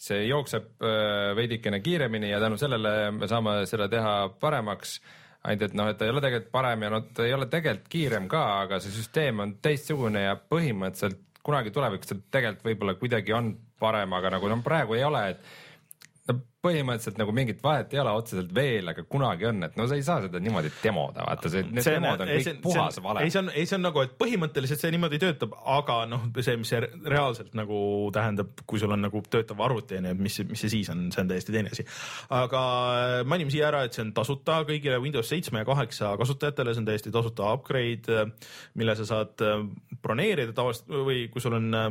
see 0.00 0.26
jookseb 0.28 0.84
äh, 0.84 1.32
veidikene 1.38 1.80
kiiremini 1.84 2.30
ja 2.32 2.42
tänu 2.42 2.60
sellele 2.60 3.10
me 3.16 3.30
saame 3.30 3.62
seda 3.70 3.88
teha 3.92 4.14
paremaks. 4.40 5.00
Ainult 5.40 5.70
et 5.70 5.74
noh, 5.78 5.86
et 5.88 5.96
ta 5.96 6.04
ei 6.04 6.12
ole 6.12 6.20
tegelikult 6.20 6.52
parem 6.52 6.82
ja 6.84 6.88
noh, 6.92 7.04
ta 7.16 7.24
ei 7.24 7.32
ole 7.32 7.46
tegelikult 7.48 7.86
kiirem 7.88 8.26
ka, 8.28 8.42
aga 8.66 8.76
see 8.84 8.92
süsteem 8.92 9.40
on 9.40 9.54
teistsugune 9.64 10.26
ja 10.26 10.34
põhimõtteliselt 10.36 11.22
kunagi 11.40 11.72
tulevikus 11.72 12.10
ta 12.10 12.18
tegelikult 12.36 12.66
võib-olla 12.68 12.94
kuidagi 13.00 13.32
on 13.32 13.54
parem, 13.80 14.12
aga 14.18 14.34
nagu 14.36 14.50
noh, 14.52 14.60
praegu 14.64 14.98
ei 14.98 15.04
ole, 15.06 15.22
et 15.32 15.69
no 16.30 16.38
põhimõtteliselt 16.60 17.16
nagu 17.16 17.32
mingit 17.32 17.62
vahet 17.64 17.94
ei 17.96 18.00
ole 18.02 18.10
otseselt 18.18 18.50
veel, 18.52 18.84
aga 18.92 19.00
kunagi 19.08 19.46
on, 19.48 19.62
et 19.64 19.76
no 19.80 19.86
sa 19.88 19.96
ei 19.96 20.02
saa 20.04 20.18
seda 20.26 20.36
niimoodi 20.44 20.68
demoda, 20.82 21.22
vaata 21.24 21.48
see, 21.48 21.62
need 21.64 21.86
See 21.86 21.94
demod 21.96 22.20
on 22.20 22.28
ei, 22.28 22.36
kõik 22.42 22.44
see- 22.50 22.58
puhas 22.66 22.92
see 22.98 23.00
on- 23.00 23.06
vale 23.06 23.22
ei, 23.24 23.30
see 23.32 23.40
on, 23.40 23.48
ei 23.56 23.64
see 23.70 23.78
on 23.78 23.84
nagu, 23.86 24.02
et 24.04 24.12
põhimõtteliselt 24.20 24.82
see 24.84 24.90
niimoodi 24.92 25.20
töötab, 25.22 25.54
aga 25.72 25.96
noh, 26.10 26.26
see, 26.44 26.58
mis 26.60 26.68
see 26.74 26.82
reaalselt 27.14 27.56
nagu 27.56 27.78
tähendab, 28.12 28.52
kui 28.68 28.82
sul 28.82 28.92
on 28.92 29.00
nagu 29.06 29.22
töötav 29.32 29.62
arvuti 29.64 29.96
on 30.02 30.10
ju, 30.10 30.14
mis, 30.20 30.36
mis 30.52 30.60
see 30.66 30.74
siis 30.76 30.92
on, 30.92 31.06
see 31.16 31.24
on 31.24 31.32
täiesti 31.32 31.56
teine 31.56 31.72
asi. 31.72 31.86
aga 32.42 32.62
mainime 33.24 33.56
siia 33.56 33.70
ära, 33.72 33.82
et 33.88 33.96
see 33.96 34.04
on 34.04 34.12
tasuta 34.20 34.60
kõigile 34.68 35.00
Windows 35.00 35.32
seitsme 35.32 35.64
ja 35.64 35.70
kaheksa 35.72 36.12
kasutajatele, 36.20 36.76
see 36.76 36.84
on 36.84 36.90
täiesti 36.92 37.14
tasuta 37.16 37.54
upgrade, 37.56 38.20
mille 38.76 39.00
sa 39.00 39.08
saad 39.14 39.40
äh, 39.48 39.64
broneerida 40.04 40.52
tavaliselt 40.52 40.92
või 41.08 41.24
kui 41.32 41.40
sul 41.40 41.56
on 41.56 41.72
äh, 41.72 41.88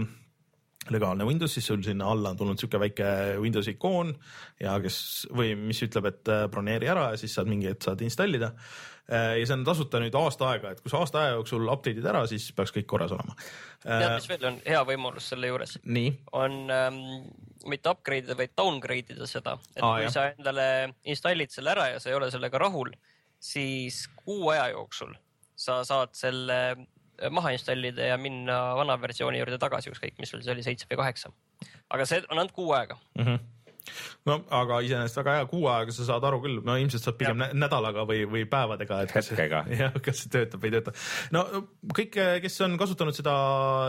legaalne 0.93 1.25
Windows, 1.27 1.53
siis 1.53 1.67
sul 1.69 1.81
sinna 1.85 2.09
alla 2.11 2.33
on 2.33 2.39
tulnud 2.39 2.61
sihuke 2.61 2.79
väike 2.81 3.09
Windowsi 3.41 3.75
ikoon 3.77 4.13
ja 4.61 4.77
kes 4.83 4.99
või 5.35 5.55
mis 5.59 5.81
ütleb, 5.85 6.09
et 6.11 6.31
äh, 6.31 6.45
broneeri 6.51 6.89
ära 6.91 7.09
ja 7.13 7.19
siis 7.21 7.35
saad 7.37 7.51
mingi 7.51 7.69
hetk 7.71 7.87
saad 7.87 8.01
installida. 8.05 8.53
ja 9.09 9.41
see 9.41 9.55
on 9.55 9.63
tasuta 9.65 9.97
nüüd 9.97 10.13
aasta 10.13 10.51
aega, 10.51 10.71
et 10.75 10.81
kui 10.85 10.91
sa 10.91 10.99
aasta 11.01 11.23
aja 11.23 11.37
jooksul 11.39 11.63
update'id 11.65 12.05
ära, 12.05 12.19
siis 12.29 12.43
peaks 12.53 12.73
kõik 12.75 12.85
korras 12.91 13.13
olema. 13.15 13.33
tead, 13.81 14.11
mis 14.13 14.27
veel 14.29 14.45
on 14.51 14.59
hea 14.67 14.81
võimalus 14.85 15.31
selle 15.31 15.49
juures? 15.49 15.79
on 16.37 16.59
ähm, 16.69 16.99
mitte 17.65 17.89
upgrade 17.89 18.29
ida, 18.29 18.37
vaid 18.37 18.53
downgrade 18.57 19.15
ida 19.15 19.25
seda, 19.27 19.55
et 19.75 19.81
Aa, 19.81 19.95
kui 19.95 20.05
jah. 20.05 20.13
sa 20.13 20.27
endale 20.29 20.67
installid 21.09 21.55
selle 21.55 21.73
ära 21.73 21.87
ja 21.95 22.03
sa 22.03 22.11
ei 22.11 22.19
ole 22.19 22.29
sellega 22.29 22.61
rahul, 22.61 22.93
siis 23.39 24.03
kuu 24.21 24.51
aja 24.53 24.69
jooksul 24.75 25.17
sa 25.59 25.81
saad 25.87 26.15
selle 26.15 26.59
maha 27.31 27.53
installida 27.55 28.09
ja 28.11 28.17
minna 28.17 28.59
vana 28.79 28.97
versiooni 29.01 29.41
juurde 29.41 29.59
tagasi, 29.61 29.91
ükskõik 29.93 30.19
mis 30.19 30.31
sul 30.31 30.43
see 30.45 30.53
oli, 30.55 30.65
seitse 30.65 30.87
või 30.89 31.01
kaheksa. 31.03 31.31
aga 31.89 32.05
see 32.05 32.21
on 32.29 32.37
ainult 32.37 32.55
kuu 32.55 32.71
aega. 32.77 32.99
No 34.29 34.39
aga 34.59 34.79
iseenesest 34.85 35.19
väga 35.21 35.35
hea, 35.37 35.47
kuu 35.49 35.67
aega 35.71 35.93
sa 35.95 36.05
saad 36.07 36.25
aru 36.27 36.41
küll, 36.43 36.59
no 36.65 36.75
ilmselt 36.79 37.03
saad 37.05 37.17
pigem 37.19 37.39
nä- 37.39 37.51
nädalaga 37.57 38.05
või, 38.09 38.23
või 38.29 38.45
päevadega, 38.49 39.01
et 39.05 39.13
Hetkega. 39.15 39.63
jah, 39.81 39.95
kas 40.05 40.23
see 40.23 40.33
töötab 40.33 40.63
või 40.63 40.71
ei 40.71 40.75
tööta. 40.77 40.93
no 41.35 41.45
kõik, 41.95 42.17
kes 42.43 42.59
on 42.65 42.77
kasutanud 42.81 43.17
seda, 43.17 43.35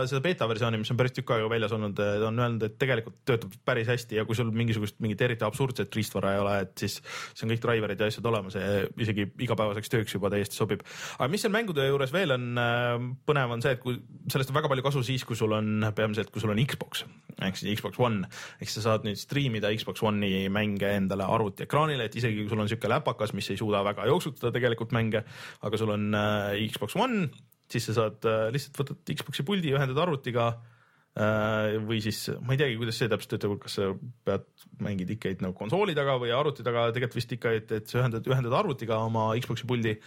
seda 0.09 0.23
beeta 0.23 0.47
versiooni, 0.49 0.81
mis 0.81 0.91
on 0.93 0.99
päris 0.99 1.15
tükk 1.17 1.35
aega 1.35 1.49
väljas 1.51 1.75
olnud, 1.77 2.01
on 2.27 2.43
öelnud, 2.45 2.67
et 2.67 2.77
tegelikult 2.81 3.19
töötab 3.27 3.55
päris 3.67 3.89
hästi 3.91 4.21
ja 4.21 4.25
kui 4.27 4.37
sul 4.37 4.51
mingisugust 4.55 4.99
mingit 5.03 5.21
eriti 5.27 5.45
absurdset 5.47 5.95
riistvara 5.97 6.35
ei 6.35 6.43
ole, 6.43 6.57
et 6.65 6.85
siis 6.85 6.99
see 7.01 7.45
on 7.45 7.53
kõik 7.53 7.63
driver'id 7.65 8.01
ja 8.01 8.11
asjad 8.11 8.31
olemas 8.31 8.57
ja 8.57 8.85
isegi 9.01 9.27
igapäevaseks 9.47 9.91
tööks 9.93 10.15
juba 10.17 10.31
täiesti 10.33 10.57
sobib. 10.57 10.85
aga 11.17 11.29
mis 11.31 11.43
seal 11.43 11.53
mängude 11.53 11.85
juures 11.87 12.13
veel 12.15 12.35
on 12.37 12.47
äh, 12.61 13.09
põnev, 13.27 13.57
on 13.57 13.63
see, 13.63 13.75
et 13.77 13.83
kui 13.83 13.99
sellest 14.31 14.53
on 14.53 14.59
väga 14.59 14.71
palju 14.71 14.87
kasu 14.87 15.03
siis, 15.05 15.25
kui 15.27 15.39
sul 15.39 15.53
on 15.57 15.91
peamiselt, 15.95 16.31
kui 16.33 16.43
sul 16.43 16.53
on 16.53 16.63
Xbox 16.65 17.05
ehk 17.47 17.57
siis 17.57 17.79
Xbox 17.79 17.99
One, 18.01 18.27
ehk 18.61 18.71
sa 18.71 18.83
saad 18.85 19.05
nüüd 19.07 19.19
striimida 19.19 19.71
Xbox 19.75 19.90
One'i 20.07 20.47
mänge 20.53 20.95
endale 20.95 21.27
arvutiekraanile, 21.27 22.07
et 22.07 22.15
isegi 22.15 22.39
kui 22.39 22.51
sul 22.51 22.63
on 22.63 22.69
niisugune 22.69 22.95
läpakas, 22.95 23.35
mis 23.35 23.51
ei 23.51 23.59
suuda 23.59 23.83
väga 23.83 24.07
jooksutada 24.07 24.53
tegelikult 24.55 24.95
mänge, 24.95 25.25
aga 25.61 25.79
sul 25.81 25.91
on 25.97 26.11
äh, 26.15 26.61
Xbox 26.71 26.95
One, 26.95 27.27
siis 27.71 27.89
sa 27.89 27.97
saad 28.01 28.27
äh, 28.27 28.49
lihtsalt 28.53 28.79
võtad 28.81 29.15
Xbox'i 29.15 29.45
puldi, 29.47 29.73
ühendad 29.75 29.99
arvutiga 30.03 30.47
äh, 30.51 31.77
või 31.87 31.99
siis 32.03 32.19
ma 32.43 32.55
ei 32.55 32.61
teagi, 32.61 32.77
kuidas 32.79 32.99
see 32.99 33.09
täpselt 33.11 33.33
töötab, 33.35 33.57
kas 33.63 33.77
sa 33.79 33.89
pead, 34.27 34.45
mängid 34.83 35.11
ikka 35.15 35.33
nagu 35.43 35.55
konsooli 35.57 35.95
taga 35.97 36.15
või 36.21 36.31
arvuti 36.35 36.65
taga, 36.65 36.87
tegelikult 36.95 37.19
vist 37.19 37.35
ikka, 37.35 37.53
et, 37.59 37.75
et 37.79 37.91
sa 37.91 38.01
ühendad, 38.01 38.27
ühendad 38.31 38.55
arvutiga 38.57 39.01
oma 39.07 39.29
Xbox'i 39.39 39.67
puldi 39.69 39.97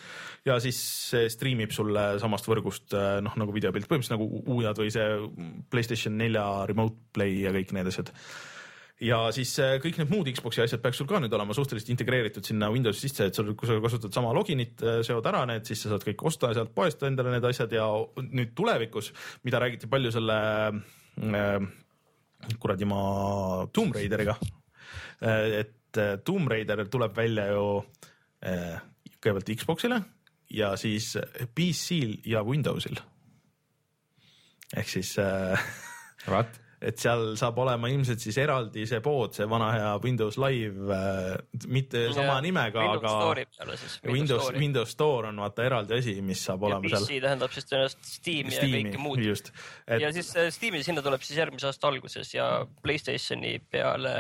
ja 0.49 0.59
siis 0.65 0.81
see 1.11 1.29
striimib 1.33 1.75
sulle 1.77 2.15
samast 2.23 2.49
võrgust 2.51 2.97
äh, 2.97 3.21
noh, 3.25 3.37
nagu 3.41 3.55
videopilt, 3.57 3.89
põhimõtteliselt 3.91 4.17
nagu 4.19 4.43
uued 4.57 4.83
või 4.83 4.91
see 4.95 5.09
Playstation 5.73 6.19
nelja 6.21 6.49
remote 6.71 6.99
play 7.17 7.45
ja 7.45 7.55
kõik 7.55 7.77
need 7.77 7.93
asjad 7.93 8.13
ja 9.03 9.21
siis 9.35 9.53
äh, 9.63 9.77
kõik 9.83 9.99
need 10.01 10.13
muud 10.13 10.31
Xbox'i 10.31 10.63
asjad 10.65 10.83
peaks 10.83 11.01
sul 11.01 11.09
ka 11.11 11.19
nüüd 11.23 11.35
olema 11.35 11.57
suhteliselt 11.57 11.91
integreeritud 11.97 12.47
sinna 12.47 12.71
Windowsi 12.73 13.09
sisse, 13.09 13.29
et 13.31 13.39
sul, 13.39 13.55
kui 13.59 13.71
sa 13.71 13.79
kasutad 13.83 14.15
sama 14.15 14.35
loginit, 14.37 14.85
seod 15.07 15.27
ära 15.31 15.45
need, 15.51 15.67
siis 15.67 15.83
sa 15.85 15.95
saad 15.95 16.07
kõik 16.07 16.27
osta 16.31 16.53
sealt 16.55 16.75
poest 16.77 17.03
endale 17.07 17.35
need 17.35 17.49
asjad 17.49 17.73
ja 17.75 17.89
nüüd 18.31 18.55
tulevikus, 18.59 19.13
mida 19.47 19.63
räägiti 19.63 19.91
palju 19.91 20.15
selle 20.15 20.39
äh, 20.71 21.73
kuradi 22.61 22.85
ma 22.89 23.01
Tomb 23.73 23.95
Raideriga, 23.95 24.37
et 25.21 25.99
äh, 25.99 26.19
Tomb 26.25 26.51
Raider 26.51 26.85
tuleb 26.91 27.17
välja 27.17 27.47
ju 27.53 27.65
äh, 28.45 28.77
kõigepealt 29.21 29.55
Xbox'ile 29.61 30.01
ja 30.55 30.75
siis 30.81 31.15
PC-l 31.55 32.19
ja 32.29 32.45
Windowsil. 32.45 32.99
ehk 34.77 34.89
siis 34.91 35.15
äh, 35.19 35.61
vaat, 36.27 36.61
et 36.85 37.01
seal 37.01 37.35
saab 37.41 37.59
olema 37.63 37.89
ilmselt 37.93 38.23
siis 38.23 38.37
eraldi 38.43 38.85
see 38.89 39.01
pood, 39.05 39.35
see 39.37 39.47
vana 39.51 39.71
hea 39.75 39.91
Windows 40.05 40.39
Live 40.41 40.95
äh,, 40.95 41.37
mitte 41.73 42.07
sama 42.15 42.39
nimega, 42.45 42.85
Windows 42.85 43.61
aga 43.63 43.77
siis. 43.81 43.99
Windows, 44.05 44.51
Windows 44.57 44.95
Store 44.97 45.31
on 45.33 45.41
vaata 45.45 45.67
eraldi 45.67 45.99
asi, 45.99 46.17
mis 46.25 46.43
saab 46.45 46.65
ja 46.65 46.71
olema 46.71 46.87
PC 46.87 47.05
seal. 47.09 47.23
tähendab 47.27 47.55
siis 47.55 47.71
tõenäoliselt 47.71 48.11
Steam'i 48.11 48.57
ja 48.57 48.73
kõike 48.77 49.05
muud. 49.05 49.23
just, 49.25 49.53
et 49.89 50.05
ja 50.05 50.13
siis 50.17 50.33
äh, 50.37 50.51
Steam'i 50.55 50.83
sinna 50.87 51.05
tuleb 51.05 51.25
siis 51.25 51.41
järgmise 51.41 51.71
aasta 51.71 51.89
alguses 51.91 52.35
ja 52.37 52.51
Playstationi 52.83 53.57
peale 53.71 54.17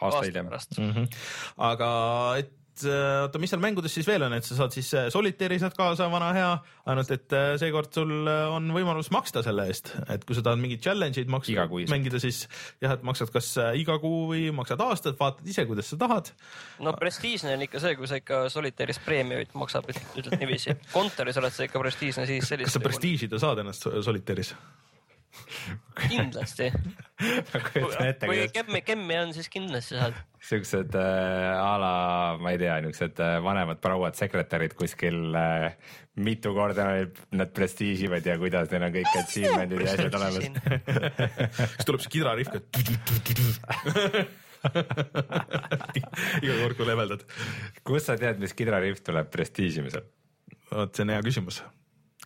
aasta 0.00 0.26
hiljem. 0.26 0.52
mm. 0.52 0.92
-hmm. 0.92 1.24
aga 1.70 1.90
et 2.42 2.52
oota, 2.82 3.40
mis 3.42 3.52
seal 3.52 3.62
mängudes 3.62 3.94
siis 3.94 4.06
veel 4.08 4.24
on, 4.26 4.34
et 4.36 4.46
sa 4.46 4.56
saad 4.58 4.74
siis 4.74 4.88
äh, 4.98 5.06
Solitaire'i 5.12 5.60
saad 5.62 5.76
kaasa, 5.78 6.08
vana 6.12 6.30
hea, 6.36 6.50
ainult 6.90 7.12
et 7.14 7.34
äh, 7.36 7.54
seekord 7.60 7.92
sul 7.94 8.12
äh, 8.30 8.44
on 8.52 8.66
võimalus 8.74 9.10
maksta 9.14 9.44
selle 9.46 9.66
eest, 9.70 9.92
et 10.10 10.26
kui 10.26 10.36
sa 10.36 10.44
tahad 10.44 10.62
mingeid 10.62 10.82
challenge'id 10.84 11.30
maksta, 11.32 11.68
mängida, 11.92 12.20
siis 12.22 12.44
jah, 12.82 12.96
et 12.96 13.04
maksad 13.06 13.32
kas 13.34 13.50
äh, 13.62 13.72
iga 13.80 13.98
kuu 14.02 14.28
või 14.32 14.46
maksad 14.56 14.82
aastat, 14.84 15.18
vaatad 15.20 15.48
ise, 15.50 15.66
kuidas 15.70 15.92
sa 15.92 16.00
tahad. 16.00 16.32
no 16.84 16.94
prestiižne 16.98 17.54
on 17.56 17.66
ikka 17.68 17.82
see, 17.84 17.98
kui 18.00 18.10
sa 18.10 18.20
ikka 18.20 18.44
Solitaire'is 18.52 19.02
preemiumit 19.04 19.54
maksad, 19.58 19.90
ütled 19.90 20.38
niiviisi. 20.40 20.76
kontoris 20.92 21.38
oled 21.42 21.54
sa 21.54 21.68
ikka 21.68 21.82
prestiižne, 21.82 22.26
siis 22.30 22.42
kas 22.44 22.54
sellist 22.54 22.74
sa. 22.74 22.82
prestiižida 22.84 23.42
saad 23.42 23.62
ennast 23.64 23.86
Solitaire'is? 24.04 24.54
kindlasti. 26.08 26.70
kuidas 28.20 28.52
Kemmi, 28.52 28.80
Kemmi 28.82 29.18
on, 29.18 29.34
siis 29.34 29.48
kindlasti 29.48 29.98
saad. 29.98 30.16
siuksed 30.44 30.96
äh, 30.98 31.52
a 31.56 31.74
la, 31.80 31.92
ma 32.40 32.52
ei 32.54 32.58
tea, 32.60 32.80
niuksed 32.84 33.20
äh, 33.22 33.36
vanemad 33.44 33.80
prouad 33.82 34.18
sekretärid 34.18 34.74
kuskil 34.78 35.34
äh, 35.38 35.76
mitu 36.16 36.54
korda 36.54 36.88
nad 37.34 37.54
prestiiživad 37.54 38.26
ja 38.26 38.38
kuidas 38.38 38.70
neil 38.72 38.88
on 38.88 38.94
kõik 38.94 39.12
achievement'id 39.22 39.84
ja 39.84 39.94
asjad 39.94 40.18
olemas. 40.20 40.44
siis 41.74 41.88
tuleb 41.88 42.04
see 42.04 42.14
kidrarihv 42.18 42.48
ka. 42.54 42.58
iga 46.44 46.54
kord, 46.60 46.76
kui 46.76 46.86
leveldad. 46.88 47.24
kust 47.84 48.10
sa 48.10 48.18
tead, 48.20 48.38
mis 48.42 48.54
kidrariff 48.56 49.02
tuleb 49.06 49.32
prestiižimisel? 49.32 50.06
vot 50.70 50.94
see 50.94 51.04
on 51.06 51.14
hea 51.14 51.24
küsimus. 51.24 51.62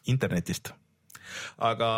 internetist. 0.09 0.73
Aga 1.63 1.89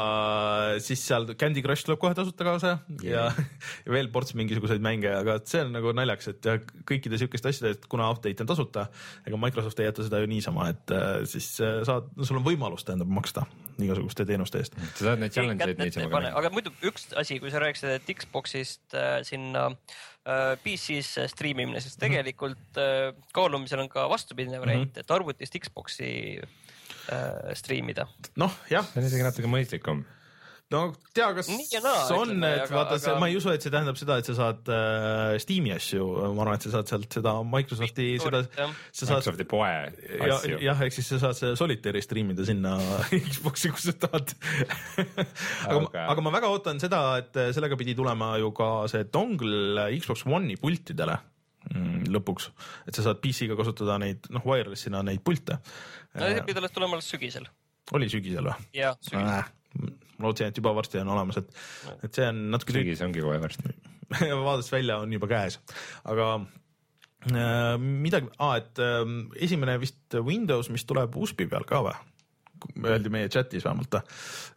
siis 0.82 1.02
seal 1.06 1.28
Candy 1.38 1.62
Crush 1.64 1.86
tuleb 1.86 2.00
kohe 2.02 2.16
tasuta 2.18 2.46
kaasa 2.46 2.72
ja, 3.04 3.28
ja 3.84 3.94
veel 3.94 4.10
ports 4.12 4.34
mingisuguseid 4.38 4.82
mänge, 4.84 5.10
aga 5.14 5.38
see 5.46 5.62
on 5.64 5.74
nagu 5.76 5.94
naljakas, 5.96 6.32
et 6.34 6.50
ja 6.50 6.56
kõikide 6.88 7.20
siukeste 7.20 7.52
asjade, 7.52 7.74
et 7.76 7.88
kuna 7.90 8.10
update 8.12 8.44
on 8.44 8.50
tasuta, 8.50 8.88
ega 9.28 9.40
Microsoft 9.40 9.80
ei 9.80 9.90
jäta 9.90 10.06
seda 10.06 10.22
ju 10.22 10.30
niisama, 10.30 10.70
et 10.74 10.94
äh, 10.96 11.10
siis 11.30 11.52
äh, 11.64 11.80
saad, 11.88 12.10
sul 12.22 12.40
on 12.40 12.46
võimalus 12.46 12.86
tähendab 12.86 13.10
maksta 13.12 13.46
igasuguste 13.80 14.26
teenuste 14.28 14.60
eest. 14.60 14.76
sa 14.98 15.10
saad 15.10 15.22
neid 15.22 15.34
challenge 15.34 15.68
eid 15.68 15.80
niisama 15.80 16.10
ka 16.12 16.24
näha. 16.26 16.38
aga 16.40 16.52
muidu 16.54 16.72
üks 16.86 17.10
asi, 17.20 17.38
kui 17.42 17.52
sa 17.52 17.62
rääkisid, 17.62 17.96
et 18.00 18.14
Xbox'ist 18.20 18.96
äh, 18.98 19.20
sinna 19.26 19.68
äh, 19.70 20.56
PC-sse 20.64 21.28
striimimine, 21.32 21.78
Mhm. 21.78 21.86
siis 21.86 21.96
tegelikult 22.00 22.80
äh, 22.80 23.14
kaalumisel 23.36 23.84
on 23.84 23.88
ka 23.92 24.08
vastupidine 24.10 24.60
variant, 24.60 24.98
et 24.98 25.10
arvutist 25.10 25.56
Xbox'i 25.56 26.40
äh, 27.08 27.52
striimida. 27.58 28.06
noh, 28.36 28.52
jah, 28.70 28.84
see 28.92 29.00
on 29.02 29.06
isegi 29.10 29.24
natuke 29.26 29.48
mõistlikum. 29.50 30.04
no 30.70 30.80
tea, 31.16 31.26
kas 31.34 31.48
Nii 31.50 31.64
ja 31.72 31.80
naa, 31.82 32.04
on, 32.14 32.30
et 32.46 32.60
aga- 32.68 32.76
vaata 32.76 32.98
see, 33.02 33.10
aga- 33.10 33.18
ma 33.18 33.26
ei 33.26 33.34
usu, 33.40 33.50
et 33.50 33.64
see 33.64 33.72
tähendab 33.74 33.96
seda, 33.98 34.18
et 34.22 34.28
sa 34.28 34.36
saad 34.38 34.68
äh, 34.70 35.32
Steam'i 35.42 35.72
asju, 35.74 36.04
ma 36.36 36.44
arvan, 36.44 36.54
et 36.60 36.66
sa 36.68 36.70
saad 36.76 36.92
sealt 36.92 37.16
seda 37.18 37.32
Microsofti, 37.42 38.06
seda, 38.22 38.44
sa 38.46 39.08
saad 39.08 39.16
Microsofti 39.18 39.46
poe 39.50 39.66
ja, 39.72 40.36
asju. 40.36 40.60
jah, 40.62 40.84
ehk 40.86 40.94
siis 40.94 41.10
sa 41.10 41.18
saad 41.24 41.40
selle 41.40 41.58
Solitaire'i 41.58 42.04
striimida 42.06 42.46
sinna 42.46 42.76
Xbox'i, 43.32 43.72
kus 43.74 43.88
sa 43.90 43.96
tahad. 44.06 44.30
aga 45.66 45.80
Aga-, 45.80 46.06
aga 46.14 46.24
ma 46.28 46.32
väga 46.38 46.52
ootan 46.54 46.78
seda, 46.82 47.02
et 47.24 47.42
sellega 47.56 47.78
pidi 47.80 47.96
tulema 47.98 48.36
ju 48.38 48.52
ka 48.54 48.70
see 48.94 49.04
dongle 49.10 49.88
Xbox 49.98 50.22
One'i 50.30 50.54
pultidele 50.60 51.18
mm, 51.74 52.06
lõpuks, 52.14 52.46
et 52.86 52.94
sa 52.96 53.04
saad 53.10 53.18
PC-ga 53.22 53.58
kasutada 53.58 53.98
neid, 54.02 54.30
noh, 54.30 54.46
wireless'ina 54.46 55.02
neid 55.06 55.22
pilte 55.26 55.58
no 56.14 56.28
see 56.30 56.44
pidi 56.48 56.62
alles 56.62 56.76
tulema 56.76 56.98
alles 56.98 57.10
sügisel. 57.12 57.48
oli 57.96 58.10
sügisel 58.12 58.50
või? 58.50 58.68
jah, 58.76 58.98
sügisel. 59.06 59.50
ma 60.18 60.28
lootsin, 60.28 60.50
et 60.50 60.60
juba 60.60 60.74
varsti 60.76 61.00
on 61.02 61.12
olemas, 61.14 61.40
et, 61.40 61.50
et 62.04 62.14
see 62.14 62.28
on 62.28 62.42
natuke 62.54 62.76
sügis 62.76 63.02
ongi 63.06 63.22
kohe 63.24 63.40
varsti. 63.42 63.74
vaadates 64.20 64.72
välja 64.72 64.98
on 65.04 65.12
juba 65.14 65.30
käes, 65.30 65.60
aga 66.10 66.30
äh, 67.30 67.74
midagi 67.80 68.30
ah,, 68.38 68.56
et 68.60 68.80
äh, 68.82 69.02
esimene 69.48 69.78
vist 69.82 70.18
Windows, 70.18 70.72
mis 70.74 70.86
tuleb 70.88 71.16
USB 71.16 71.46
peal 71.50 71.68
ka 71.68 71.84
või? 71.88 71.98
öeldi 72.84 73.08
meie 73.12 73.28
chatis 73.32 73.64
vähemalt, 73.64 73.94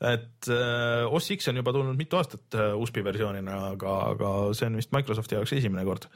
et 0.10 0.50
äh, 0.52 1.06
OS 1.08 1.30
X 1.38 1.50
on 1.52 1.60
juba 1.62 1.74
tulnud 1.76 1.98
mitu 2.00 2.20
aastat 2.20 2.58
äh, 2.58 2.74
USB 2.76 3.04
versioonina, 3.06 3.60
aga, 3.74 3.96
aga 4.14 4.32
see 4.58 4.68
on 4.70 4.80
vist 4.80 4.92
Microsofti 4.96 5.38
jaoks 5.38 5.56
esimene 5.60 5.86
kord. 5.88 6.10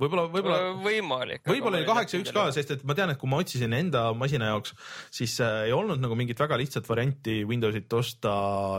võib-olla, 0.00 0.26
võib-olla 0.32 0.58
võimalik. 0.84 1.42
võib-olla 1.48 1.80
oli 1.80 1.88
kaheksa 1.88 2.20
üks 2.20 2.32
ka, 2.34 2.46
sest 2.54 2.72
et 2.74 2.84
ma 2.88 2.96
tean, 2.98 3.12
et 3.12 3.20
kui 3.20 3.30
ma 3.30 3.40
otsisin 3.42 3.72
enda 3.76 4.04
masina 4.18 4.50
jaoks, 4.50 4.74
siis 5.14 5.36
äh, 5.44 5.66
ei 5.68 5.74
olnud 5.76 6.02
nagu 6.02 6.18
mingit 6.18 6.40
väga 6.40 6.58
lihtsat 6.60 6.88
varianti 6.88 7.38
Windowsit 7.48 7.92
osta 7.96 8.34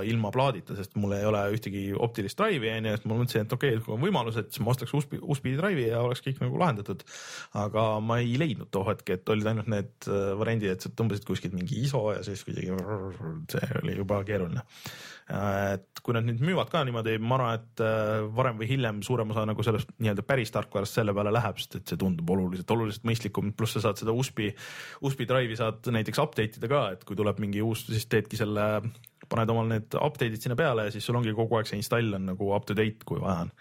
ilma 0.07 0.31
plaadita, 0.33 0.77
sest 0.77 0.97
mul 1.01 1.17
ei 1.17 1.25
ole 1.27 1.41
ühtegi 1.55 1.87
optilist 1.93 2.37
drive'i 2.39 2.75
onju, 2.75 2.93
et 2.99 3.07
ma 3.09 3.17
mõtlesin, 3.17 3.47
et 3.47 3.57
okei 3.57 3.75
okay,, 3.75 3.85
kui 3.85 3.95
on 3.97 4.03
võimalus, 4.03 4.37
et 4.41 4.51
siis 4.53 4.63
ma 4.65 4.73
ostaks 4.75 4.93
USB, 4.97 5.17
USB 5.21 5.51
drive'i 5.57 5.89
ja 5.89 6.03
oleks 6.05 6.23
kõik 6.25 6.41
nagu 6.43 6.61
lahendatud. 6.61 7.03
aga 7.57 7.87
ma 8.03 8.19
ei 8.21 8.37
leidnud 8.39 8.69
too 8.73 8.85
hetk, 8.87 9.09
et 9.17 9.33
olid 9.33 9.49
ainult 9.53 9.71
need 9.73 10.09
äh, 10.11 10.31
variandid, 10.37 10.75
et 10.75 10.85
sa 10.85 10.93
tõmbasid 10.93 11.25
kuskilt 11.27 11.57
mingi 11.57 11.81
ISO 11.83 12.03
ja 12.13 12.23
siis 12.25 12.45
kuidagi, 12.47 12.77
see 13.51 13.81
oli 13.81 13.97
juba 13.97 14.21
keeruline. 14.27 14.63
et 15.27 15.99
kui 16.03 16.15
nad 16.15 16.23
nüüd 16.23 16.39
müüvad 16.39 16.69
ka 16.71 16.85
niimoodi, 16.87 17.17
ma 17.19 17.35
arvan, 17.35 17.57
et 17.59 17.83
äh, 17.83 18.21
varem 18.37 18.61
või 18.61 18.69
hiljem 18.69 19.01
suurem 19.03 19.33
osa 19.33 19.43
nagu 19.49 19.65
sellest 19.65 19.89
nii-öelda 19.97 20.23
päris 20.23 20.53
tarkvarast 20.55 20.95
selle 21.07 21.15
peale 21.17 21.33
läheb, 21.33 21.59
sest 21.63 21.79
et 21.79 21.93
see 21.93 21.99
tundub 22.01 22.35
oluliselt, 22.35 22.75
oluliselt 22.75 23.07
mõistlikum, 23.07 23.53
pluss 23.57 23.77
sa 23.77 23.87
saad 23.87 24.03
seda 24.03 24.15
USB, 24.15 24.51
USB 25.01 25.27
drive'i 25.29 25.57
saad 25.59 25.87
näiteks 25.95 26.21
update 26.23 26.59
ida 26.59 26.71
ka, 26.71 26.83
et 26.97 27.07
kui 27.07 27.17
tuleb 27.17 27.39
mingi 27.43 27.63
uus, 27.63 27.87
siis 27.87 28.07
teedki 28.11 28.39
selle, 28.39 28.67
paned 29.31 29.51
omal 29.53 29.67
need 29.71 29.97
update'id 29.99 30.43
sinna 30.43 30.57
peale 30.59 30.87
ja 30.87 30.95
siis 30.95 31.07
sul 31.07 31.19
ongi 31.19 31.35
kogu 31.35 31.59
aeg 31.59 31.69
see 31.69 31.79
install 31.79 32.15
on 32.19 32.31
nagu 32.33 32.55
up 32.55 32.67
to 32.67 32.75
date, 32.77 33.07
kui 33.07 33.21
vaja 33.23 33.47
on. 33.47 33.51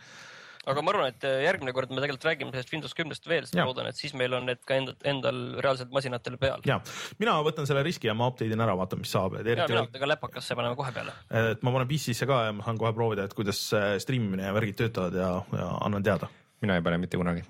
aga 0.67 0.83
ma 0.83 0.91
arvan, 0.91 1.13
et 1.15 1.27
äh, 1.27 1.41
järgmine 1.45 1.75
kord 1.75 1.93
me 1.93 2.01
tegelikult 2.03 2.27
räägime 2.27 2.55
sellest 2.55 2.73
Windows 2.75 2.95
kümnest 2.99 3.29
veel, 3.31 3.45
sest 3.47 3.59
ma 3.59 3.67
loodan, 3.69 3.91
et 3.91 3.99
siis 3.99 4.15
meil 4.19 4.35
on 4.35 4.49
need 4.51 4.63
ka 4.67 4.79
endal, 4.81 4.97
endal 5.07 5.43
reaalselt 5.63 5.93
masinatel 5.95 6.39
peal. 6.43 6.65
ja 6.67 6.81
mina 7.23 7.37
võtan 7.47 7.69
selle 7.71 7.85
riski 7.87 8.11
ja 8.11 8.17
ma 8.19 8.31
update 8.33 8.55
in 8.55 8.65
ära, 8.67 8.75
vaatan, 8.79 9.03
mis 9.03 9.15
saab, 9.15 9.39
ja 9.39 9.47
mina 9.47 9.85
võtan 9.87 10.03
ka 10.03 10.11
läpakasse, 10.15 10.59
paneme 10.59 10.79
kohe 10.79 10.95
peale. 10.97 11.15
et 11.53 11.63
ma 11.63 11.75
panen 11.75 11.91
PC-sse 11.91 12.31
ka 12.31 12.43
ja 12.49 12.57
ma 12.57 12.67
saan 12.67 12.83
kohe 12.83 12.95
proovida, 12.97 13.29
et 13.29 13.39
kuidas 13.39 13.63
see 13.71 13.95
striimimine 14.03 14.51
ja 14.51 14.57
värgid 14.57 14.83
töötavad 14.83 15.23
ja, 15.23 15.31
ja 15.55 15.71
annan 15.87 16.07
teada. 16.07 16.31
Mina 16.65 16.79
ei 16.79 16.85
pane 16.87 17.01
mitte 17.03 17.21
kunagi. 17.21 17.45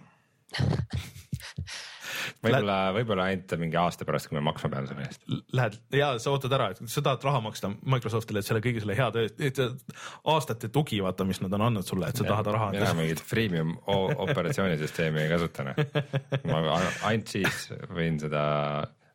võib-olla, 2.43 2.77
võib-olla 2.97 3.27
ainult 3.31 3.55
mingi 3.61 3.79
aasta 3.81 4.07
pärast, 4.09 4.29
kui 4.31 4.39
ma 4.39 4.45
maksma 4.49 4.71
pean 4.73 4.89
selle 4.91 5.07
eest. 5.07 5.23
Lähed 5.57 5.79
ja 5.99 6.11
sa 6.23 6.33
ootad 6.35 6.55
ära, 6.57 6.71
et 6.75 6.83
sa 6.91 7.03
tahad 7.05 7.25
raha 7.27 7.43
maksta 7.45 7.71
Microsoftile, 7.95 8.43
et 8.43 8.49
selle 8.49 8.63
kõige 8.65 8.83
selle 8.83 8.97
hea 8.99 9.09
töö 9.15 9.29
eest, 9.29 9.87
aastate 10.33 10.71
tugi, 10.75 11.01
vaata, 11.05 11.27
mis 11.29 11.41
nad 11.45 11.55
on 11.59 11.67
andnud 11.69 11.87
sulle, 11.89 12.11
et 12.11 12.21
sa 12.21 12.27
tahad 12.29 12.53
raha 12.57 12.73
mina 12.75 12.93
mingit 12.99 13.23
freemium 13.25 13.77
operatsioonisüsteemi 14.27 15.25
ei 15.25 15.33
kasuta, 15.33 15.71
noh. 15.71 15.81
ma 16.51 16.79
ainult 17.11 17.35
siis 17.37 17.67
võin 17.95 18.21
seda 18.23 18.45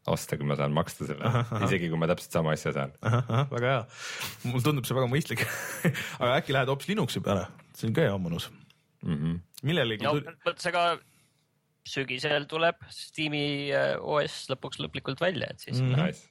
osta, 0.10 0.38
kui 0.38 0.48
ma 0.50 0.58
saan 0.58 0.74
maksta 0.74 1.06
selle, 1.10 1.30
isegi 1.68 1.92
kui 1.92 2.00
ma 2.02 2.10
täpselt 2.10 2.40
sama 2.40 2.56
asja 2.56 2.74
saan. 2.76 2.96
väga 3.52 3.68
hea, 3.68 3.84
mulle 4.48 4.66
tundub 4.66 4.88
see 4.88 4.98
väga 4.98 5.12
mõistlik. 5.12 5.46
aga 6.22 6.40
äkki 6.40 6.58
lähed 6.58 6.72
hoopis 6.74 6.90
Linuxi 6.90 7.22
peale, 7.24 7.46
see 7.78 7.92
on 7.92 7.98
ka 7.98 8.10
hea 8.10 8.18
mõnus. 8.22 8.50
Millelegi 9.04 10.06
no 10.06 10.18
tuli- 10.18 10.36
vot 10.46 10.62
see 10.62 10.76
ka 10.76 10.84
sügisel 11.88 12.46
tuleb 12.50 12.84
Steam'i 12.94 13.72
äh, 13.74 13.96
OS 13.98 14.46
lõpuks 14.52 14.82
lõplikult 14.84 15.22
välja, 15.24 15.50
et 15.50 15.64
siis 15.64 15.80
mm. 15.82 15.96
Nice. 15.98 16.28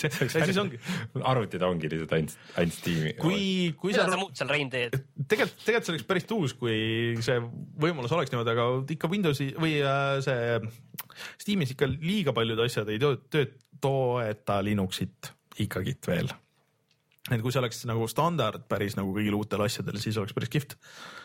see 0.00 0.10
see 0.30 0.46
siis 0.48 0.58
ongi, 0.60 0.78
arvutid 1.26 1.64
ongi 1.66 1.90
lihtsalt 1.90 2.14
ainult, 2.16 2.36
ainult 2.60 2.76
Steam'i. 2.76 3.12
kui, 3.18 3.40
kui 3.80 3.92
mida 3.92 4.06
sa 4.08 4.18
muud 4.20 4.36
seal 4.38 4.52
Rein 4.52 4.70
teed? 4.72 4.96
tegelikult, 5.28 5.60
tegelikult 5.66 5.88
see 5.88 5.94
oleks 5.96 6.08
päris 6.08 6.28
tuus, 6.30 6.54
kui 6.56 6.78
see 7.24 7.40
võimalus 7.82 8.14
oleks 8.16 8.32
niimoodi, 8.32 8.54
aga 8.54 8.68
ikka 8.96 9.10
Windowsi 9.12 9.50
või 9.58 9.76
äh, 9.82 10.16
see 10.24 10.62
Steamis 11.42 11.74
ikka 11.74 11.90
liiga 11.92 12.34
paljud 12.36 12.64
asjad 12.64 12.88
ei 12.94 13.02
toeta 13.02 14.62
Linuxit 14.64 15.34
ikkagi 15.60 15.98
veel. 16.06 16.32
Et 17.32 17.40
kui 17.40 17.52
see 17.52 17.60
oleks 17.62 17.84
nagu 17.88 18.06
standard 18.10 18.66
päris 18.68 18.98
nagu 18.98 19.14
kõigil 19.16 19.36
uutel 19.38 19.64
asjadel, 19.64 19.96
siis 20.02 20.18
oleks 20.20 20.36
päris 20.36 20.52
kihvt. 20.52 20.76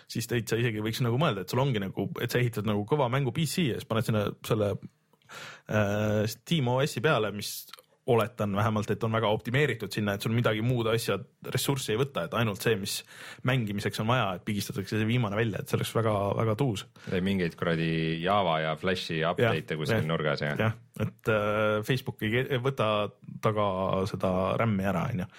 siis 0.09 0.29
täitsa 0.31 0.57
isegi 0.59 0.83
võiks 0.83 1.03
nagu 1.05 1.19
mõelda, 1.21 1.43
et 1.43 1.51
sul 1.51 1.59
ongi 1.59 1.81
nagu, 1.83 2.07
et 2.23 2.31
sa 2.31 2.39
ehitad 2.39 2.67
nagu 2.69 2.85
kõva 2.87 3.09
mängu 3.11 3.33
PC 3.35 3.67
ja 3.67 3.81
siis 3.81 3.89
paned 3.89 4.07
sinna 4.07 4.23
selle 4.47 4.71
äh, 4.77 6.23
Steam 6.31 6.71
OS-i 6.71 7.03
peale, 7.03 7.33
mis 7.35 7.67
oletan 8.09 8.55
vähemalt, 8.55 8.89
et 8.91 9.03
on 9.05 9.13
väga 9.13 9.29
optimeeritud 9.33 9.93
sinna, 9.93 10.15
et 10.15 10.25
sul 10.25 10.33
midagi 10.35 10.63
muud 10.65 10.89
asja, 10.91 11.17
ressurssi 11.53 11.93
ei 11.93 11.99
võta, 11.99 12.25
et 12.25 12.35
ainult 12.37 12.63
see, 12.63 12.75
mis 12.79 12.99
mängimiseks 13.47 14.01
on 14.03 14.09
vaja, 14.09 14.31
et 14.37 14.45
pigistatakse 14.47 14.97
see 14.97 15.07
viimane 15.09 15.37
välja, 15.37 15.61
et 15.61 15.69
see 15.69 15.77
oleks 15.77 15.93
väga-väga 15.97 16.55
tuus. 16.59 16.85
mingeid 17.25 17.57
kuradi 17.59 17.91
Java 18.23 18.59
ja 18.63 18.75
Flashi 18.79 19.21
update'e 19.27 19.77
kuskil 19.79 20.07
nurgas 20.09 20.43
ja. 20.45 20.55
jah, 20.59 20.75
et 20.99 21.33
äh, 21.33 21.79
Facebook 21.87 22.25
ei 22.25 22.45
ei 22.45 22.61
võta 22.63 23.09
taga 23.43 23.69
seda 24.09 24.33
RAM-i 24.59 24.89
ära, 24.89 25.05
onju, 25.13 25.29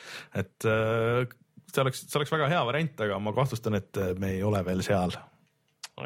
et 0.42 0.68
äh, 0.70 1.36
see 1.70 1.84
oleks, 1.84 2.06
see 2.06 2.20
oleks 2.20 2.32
väga 2.34 2.48
hea 2.52 2.62
variant, 2.66 3.04
aga 3.06 3.18
ma 3.22 3.34
kahtlustan, 3.36 3.78
et 3.80 4.02
me 4.18 4.36
ei 4.36 4.46
ole 4.46 4.62
veel 4.66 4.84
seal 4.86 5.18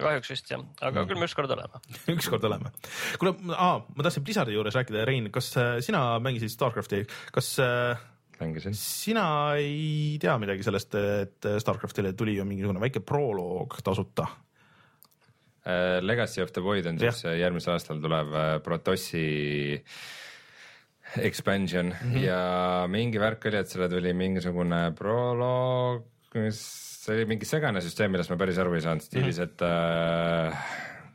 kahjuks 0.00 0.30
vist 0.30 0.50
jah, 0.50 0.62
aga 0.80 1.02
Mm. 1.02 1.08
küll 1.08 1.18
me 1.20 1.28
ükskord 1.28 1.50
oleme. 1.50 1.80
ükskord 2.16 2.44
oleme. 2.44 2.72
kuule, 3.18 3.34
ma 3.44 4.02
tahtsin 4.02 4.24
Blizzardi 4.24 4.54
juures 4.56 4.74
rääkida, 4.74 5.04
Rein, 5.04 5.30
kas 5.30 5.56
äh, 5.56 5.80
sina 5.80 6.18
mängisid 6.18 6.50
Starcrafti, 6.50 7.04
kas 7.32 7.58
äh, 7.58 7.98
mängisin. 8.40 8.74
sina 8.74 9.54
ei 9.56 10.16
tea 10.20 10.38
midagi 10.38 10.62
sellest, 10.62 10.94
et 10.94 11.52
Starcraftile 11.58 12.12
tuli 12.12 12.36
ju 12.36 12.44
mingisugune 12.44 12.80
väike 12.80 13.00
proloog 13.00 13.76
tasuta? 13.84 14.26
Äh, 15.64 16.00
Legacy 16.04 16.42
of 16.42 16.52
the 16.52 16.60
Void 16.60 16.86
on 16.86 16.98
siis 17.00 17.24
äh, 17.24 17.38
järgmisel 17.40 17.72
aastal 17.72 18.00
tulev 18.02 18.34
äh, 18.36 18.58
Protossi 18.60 19.82
expansion 21.16 21.86
mm 21.86 22.10
-hmm. 22.12 22.18
ja 22.18 22.84
mingi 22.88 23.20
värk 23.20 23.46
oli, 23.46 23.56
et 23.56 23.68
selle 23.68 23.88
tuli 23.88 24.12
mingisugune 24.12 24.92
proloog, 24.98 26.04
mis 26.34 26.60
see 27.04 27.14
oli 27.18 27.28
mingi 27.34 27.48
segane 27.48 27.82
süsteem, 27.84 28.12
millest 28.14 28.32
ma 28.32 28.38
päris 28.40 28.58
aru 28.62 28.74
ei 28.78 28.84
saanud, 28.84 29.04
stiilis, 29.04 29.40
et 29.44 29.64
äh, 29.66 30.66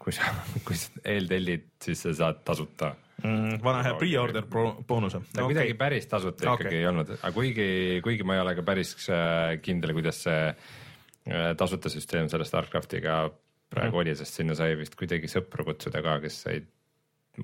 kui 0.01 0.15
sa, 0.15 0.33
kui 0.67 0.77
sa 0.79 1.03
eeltellid, 1.15 1.69
siis 1.83 2.03
sa 2.05 2.15
saad 2.23 2.43
tasuta 2.47 2.93
mm,. 3.23 3.59
vana 3.65 3.83
hea 3.87 3.97
pre-order 3.99 4.47
boonuse. 4.49 5.23
ta 5.33 5.47
kuidagi 5.47 5.75
päris 5.79 6.09
tasuta 6.11 6.53
Okei. 6.53 6.67
ikkagi 6.67 6.81
ei 6.81 6.89
olnud, 6.91 7.13
aga 7.17 7.33
kuigi, 7.35 7.69
kuigi 8.05 8.27
ma 8.27 8.37
ei 8.37 8.45
ole 8.45 8.55
ka 8.59 8.65
päris 8.67 8.95
äh, 9.09 9.57
kindel, 9.65 9.95
kuidas 9.97 10.23
see 10.27 10.41
äh, 10.49 11.53
tasuta 11.59 11.91
süsteem 11.93 12.31
selle 12.31 12.47
Starcraftiga 12.47 13.21
praegu 13.69 13.97
Mhm. 13.97 14.01
oli, 14.01 14.15
sest 14.17 14.39
sinna 14.39 14.55
sai 14.57 14.75
vist 14.77 14.95
kuidagi 14.97 15.29
sõpru 15.29 15.65
kutsuda 15.67 16.01
ka, 16.05 16.19
kes 16.23 16.41
said 16.45 16.69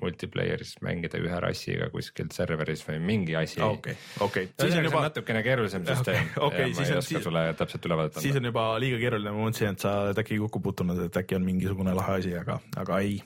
multiplayer'is 0.02 0.74
mängida 0.84 1.18
ühe 1.22 1.40
rassiga 1.42 1.88
kuskil 1.92 2.28
serveris 2.34 2.82
või 2.88 2.98
mingi 3.00 3.36
asi. 3.36 3.60
okei, 3.62 3.96
okei, 4.20 4.46
siis 4.46 4.60
siis 4.68 4.78
on 4.80 4.84
juba, 4.88 5.02
natukene 5.08 5.42
keerulisem 5.46 5.84
süsteem 5.88 6.28
Okei, 6.36 6.46
okei, 6.46 6.68
ma 6.70 6.74
siis 6.80 6.88
ei 6.88 6.94
on- 6.94 6.98
oska 7.02 7.14
siis- 7.14 7.24
sulle 7.28 7.44
täpselt 7.58 7.86
ülevaadet 7.90 8.20
siis 8.20 8.34
anda. 8.36 8.38
on 8.44 8.50
juba 8.52 8.66
liiga 8.80 8.98
keeruline, 9.04 9.32
ma 9.32 9.46
mõtlesin, 9.48 9.72
et 9.72 9.80
sa 9.86 9.94
oled 10.06 10.18
äkki 10.24 10.38
kokku 10.44 10.60
puutunud, 10.60 11.02
et 11.06 11.16
äkki 11.22 11.36
on 11.40 11.44
mingisugune 11.48 11.94
lahe 11.96 12.18
asi, 12.20 12.36
aga, 12.36 12.60
aga 12.76 12.98
ei. 13.00 13.22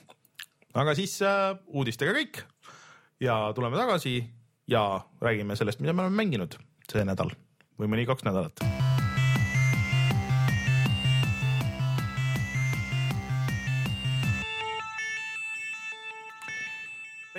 aga 0.73 0.95
siis 0.95 1.17
äh, 1.21 1.57
uudistega 1.67 2.13
kõik 2.17 2.43
ja 3.19 3.39
tuleme 3.55 3.77
tagasi 3.77 4.23
ja 4.67 5.01
räägime 5.21 5.55
sellest, 5.59 5.79
mida 5.83 5.93
me 5.93 6.01
oleme 6.07 6.15
mänginud 6.23 6.55
see 6.91 7.03
nädal 7.05 7.31
või 7.79 7.87
mõni 7.91 8.05
kaks 8.07 8.23
nädalat. 8.23 8.70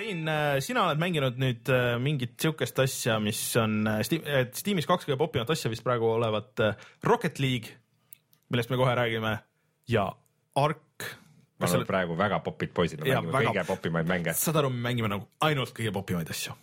Rein, 0.03 0.27
sina 0.63 0.87
oled 0.89 0.99
mänginud 0.99 1.37
nüüd 1.39 1.69
äh, 1.71 1.93
mingit 2.01 2.33
siukest 2.41 2.79
asja, 2.83 3.19
mis 3.23 3.39
on 3.59 3.85
äh, 3.87 4.01
Steam, 4.03 4.25
äh, 4.27 4.49
Steamis 4.57 4.87
kaks 4.89 5.07
kõige 5.07 5.19
popimat 5.21 5.53
asja 5.53 5.71
vist 5.71 5.85
praegu 5.85 6.09
olevat 6.17 6.59
äh, 6.63 6.81
Rocket 7.07 7.39
League, 7.39 7.77
millest 8.51 8.73
me 8.73 8.79
kohe 8.81 8.95
räägime 8.99 9.37
ja 9.87 10.09
Ark. 10.59 11.07
ma 11.59 11.69
olen 11.69 11.87
praegu 11.87 12.17
väga 12.19 12.41
popid 12.43 12.73
poisid, 12.75 13.05
Jaa, 13.05 13.21
mängime 13.21 13.37
väga- 13.37 13.53
kõige 13.53 13.63
popimaid 13.69 14.09
mänge. 14.09 14.35
saad 14.35 14.59
aru, 14.59 14.73
me 14.73 14.83
mängime 14.89 15.11
nagu 15.13 15.29
ainult 15.47 15.71
kõige 15.77 15.95
popimaid 15.95 16.33
asju. 16.35 16.57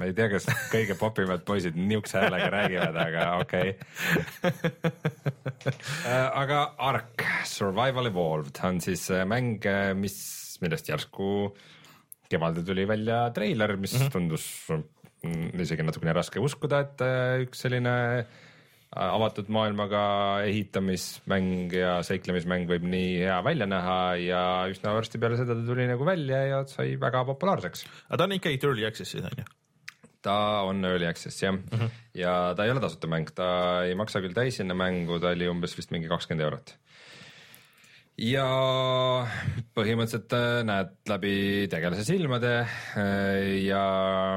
ma 0.00 0.08
ei 0.08 0.16
tea, 0.16 0.30
kas 0.32 0.48
kõige 0.72 0.96
popimad 0.98 1.44
poisid 1.44 1.76
niisuguse 1.76 2.22
häälega 2.22 2.48
räägivad, 2.56 2.96
aga 3.04 3.28
okei 3.42 3.76
okay.. 4.40 5.76
aga 6.32 6.64
Ark 6.78 7.28
Survival 7.44 8.08
Evolved 8.08 8.64
on 8.64 8.80
siis 8.80 9.04
äh, 9.12 9.28
mäng, 9.28 9.60
mis, 10.00 10.18
millest 10.64 10.88
järsku 10.88 11.52
kevadel 12.30 12.64
tuli 12.66 12.86
välja 12.88 13.28
treiler, 13.34 13.76
mis 13.76 13.94
mm 13.94 14.06
-hmm. 14.06 14.12
tundus 14.12 14.48
isegi 15.64 15.84
natukene 15.86 16.12
raske 16.12 16.40
uskuda, 16.42 16.80
et 16.84 17.04
äh, 17.04 17.44
üks 17.44 17.64
selline 17.64 17.94
äh, 18.20 18.26
avatud 18.94 19.48
maailmaga 19.52 20.04
ehitamismäng 20.46 21.72
ja 21.74 21.96
seiklemismäng 22.06 22.68
võib 22.70 22.86
nii 22.86 23.24
hea 23.24 23.40
välja 23.46 23.66
näha 23.70 23.98
ja 24.20 24.44
üsna 24.70 24.94
varsti 24.94 25.20
peale 25.22 25.38
seda 25.40 25.56
ta 25.56 25.66
tuli 25.66 25.88
nagu 25.90 26.06
välja 26.06 26.44
ja 26.50 26.62
sai 26.70 26.94
väga 27.00 27.24
populaarseks 27.32 27.84
aga 28.06 28.20
ta 28.20 28.28
on 28.28 28.36
ikkagi 28.38 28.60
early 28.62 28.86
access'is 28.86 29.26
on 29.26 29.42
ju. 29.42 29.46
ta 30.22 30.36
on 30.68 30.84
early 30.86 31.08
access 31.10 31.42
jah 31.42 31.56
mm, 31.56 31.66
-hmm. 31.72 31.90
ja 32.20 32.54
ta 32.56 32.64
ei 32.64 32.74
ole 32.74 32.84
tasuta 32.84 33.10
mäng, 33.10 33.34
ta 33.34 33.48
ei 33.88 33.98
maksa 33.98 34.22
küll 34.22 34.36
täishinna 34.36 34.74
mängu, 34.78 35.18
ta 35.18 35.34
oli 35.34 35.48
umbes 35.50 35.76
vist 35.76 35.90
mingi 35.90 36.08
kakskümmend 36.08 36.46
eurot. 36.46 36.76
Ja 38.20 38.48
põhimõtteliselt 39.74 40.34
äh, 40.36 40.58
näed 40.66 40.96
läbi 41.10 41.36
tegelase 41.70 42.04
silmade 42.06 42.52
äh, 42.62 43.64
ja 43.66 43.84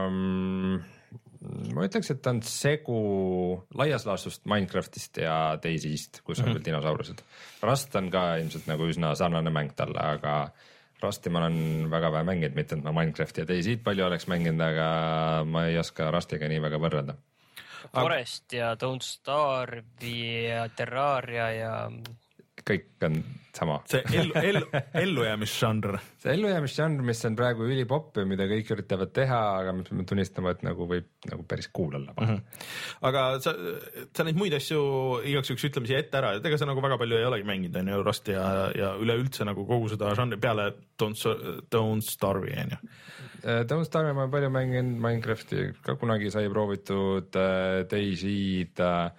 mm, 0.09 0.79
ma 1.75 1.85
ütleks, 1.85 2.09
et 2.11 2.23
ta 2.25 2.33
on 2.33 2.41
segu 2.45 2.97
laias 3.77 4.07
laastus 4.09 4.41
Minecraftist 4.49 5.21
ja 5.21 5.57
Daisy'st, 5.61 6.23
kus 6.23 6.39
on 6.39 6.45
mm 6.45 6.49
-hmm. 6.49 6.57
küll 6.57 6.65
dinosaurused. 6.71 7.21
Rust 7.63 7.95
on 7.95 8.09
ka 8.09 8.35
ilmselt 8.41 8.67
nagu 8.67 8.89
üsna 8.89 9.15
sarnane 9.15 9.53
mäng 9.53 9.75
talle, 9.75 10.01
aga 10.01 10.49
Rusti 11.01 11.29
ma 11.29 11.39
olen 11.39 11.91
väga 11.91 12.11
vähe 12.11 12.23
mänginud, 12.23 12.55
mitte 12.55 12.75
et 12.75 12.83
ma 12.83 12.91
Minecrafti 12.91 13.41
ja 13.41 13.47
Daisy'd 13.47 13.83
palju 13.83 14.05
oleks 14.05 14.27
mänginud, 14.27 14.61
aga 14.61 15.43
ma 15.45 15.67
ei 15.67 15.77
oska 15.77 16.11
Rustiga 16.11 16.47
nii 16.49 16.61
väga 16.61 16.79
võrrelda. 16.81 17.15
Forest 17.93 18.53
ja 18.53 18.73
Don't 18.73 19.05
Starve'i 19.05 20.47
ja 20.49 20.69
Terraria 20.69 21.51
ja 21.53 21.91
kõik 22.67 23.05
on 23.07 23.19
sama. 23.57 23.77
see 23.89 24.01
ellu, 24.13 24.33
ellu, 24.41 24.61
ellujäämisžanr. 25.01 25.97
see 26.21 26.33
ellujäämisžanr, 26.35 27.03
mis 27.05 27.23
on 27.27 27.37
praegu 27.39 27.65
ülipopp 27.67 28.19
ja 28.21 28.25
mida 28.29 28.47
kõik 28.49 28.71
üritavad 28.75 29.13
teha, 29.15 29.39
aga 29.61 29.73
me 29.77 29.85
peame 29.87 30.05
tunnistama, 30.09 30.53
et 30.53 30.63
nagu 30.67 30.87
võib 30.89 31.29
nagu 31.31 31.45
päris 31.49 31.69
cool 31.75 31.97
olla 31.99 32.13
mm. 32.13 32.27
-hmm. 32.27 32.61
aga 33.09 33.25
sa, 33.43 33.55
sa 34.15 34.27
neid 34.27 34.39
muid 34.39 34.55
asju 34.57 34.81
igaks 35.31 35.53
juhuks 35.53 35.67
ütleme 35.71 35.89
siia 35.89 36.03
ette 36.03 36.19
ära, 36.19 36.35
et 36.37 36.45
ega 36.45 36.59
sa 36.59 36.69
nagu 36.69 36.83
väga 36.83 36.99
palju 37.01 37.19
ei 37.19 37.29
olegi 37.29 37.47
mänginud, 37.47 37.81
on 37.81 37.93
ju, 37.93 38.03
Rust 38.03 38.31
ja, 38.33 38.45
ja 38.75 38.93
üleüldse 39.01 39.47
nagu 39.47 39.65
kogu 39.65 39.89
seda 39.93 40.13
žanri 40.17 40.39
peale 40.41 40.71
Don't, 41.01 41.17
Don't 41.73 42.05
Starve'i 42.05 42.57
on 42.63 42.75
ju. 42.75 42.79
Don't 43.69 43.85
Starve'i 43.85 44.15
ma 44.17 44.27
palju 44.31 44.49
mänginud, 44.49 45.01
Minecrafti 45.01 45.71
ka 45.85 45.95
kunagi 45.95 46.31
sai 46.33 46.49
proovitud, 46.49 47.29
Daisy'd 47.91 48.81
äh, 48.81 49.11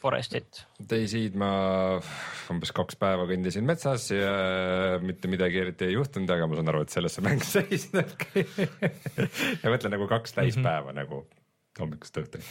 Forestit. 0.00 0.62
Daisy'd 0.90 1.34
ma 1.38 1.50
umbes 2.52 2.72
kaks 2.76 2.96
päeva 3.00 3.26
kõndisin 3.28 3.66
metsas 3.68 4.06
ja 4.14 4.30
mitte 5.04 5.28
midagi 5.28 5.60
eriti 5.60 5.90
ei 5.90 5.98
juhtunud, 5.98 6.30
aga 6.32 6.48
ma 6.48 6.56
saan 6.56 6.72
aru, 6.72 6.84
et 6.86 6.94
selles 6.94 7.16
see 7.16 7.26
mäng 7.26 7.44
seisnebki. 7.54 8.46
ja 9.60 9.72
mõtlen 9.72 9.94
nagu 9.96 10.08
kaks 10.10 10.38
täispäeva 10.38 10.96
nagu 10.96 11.26
hommikust 11.80 12.16
õhtuni 12.20 12.44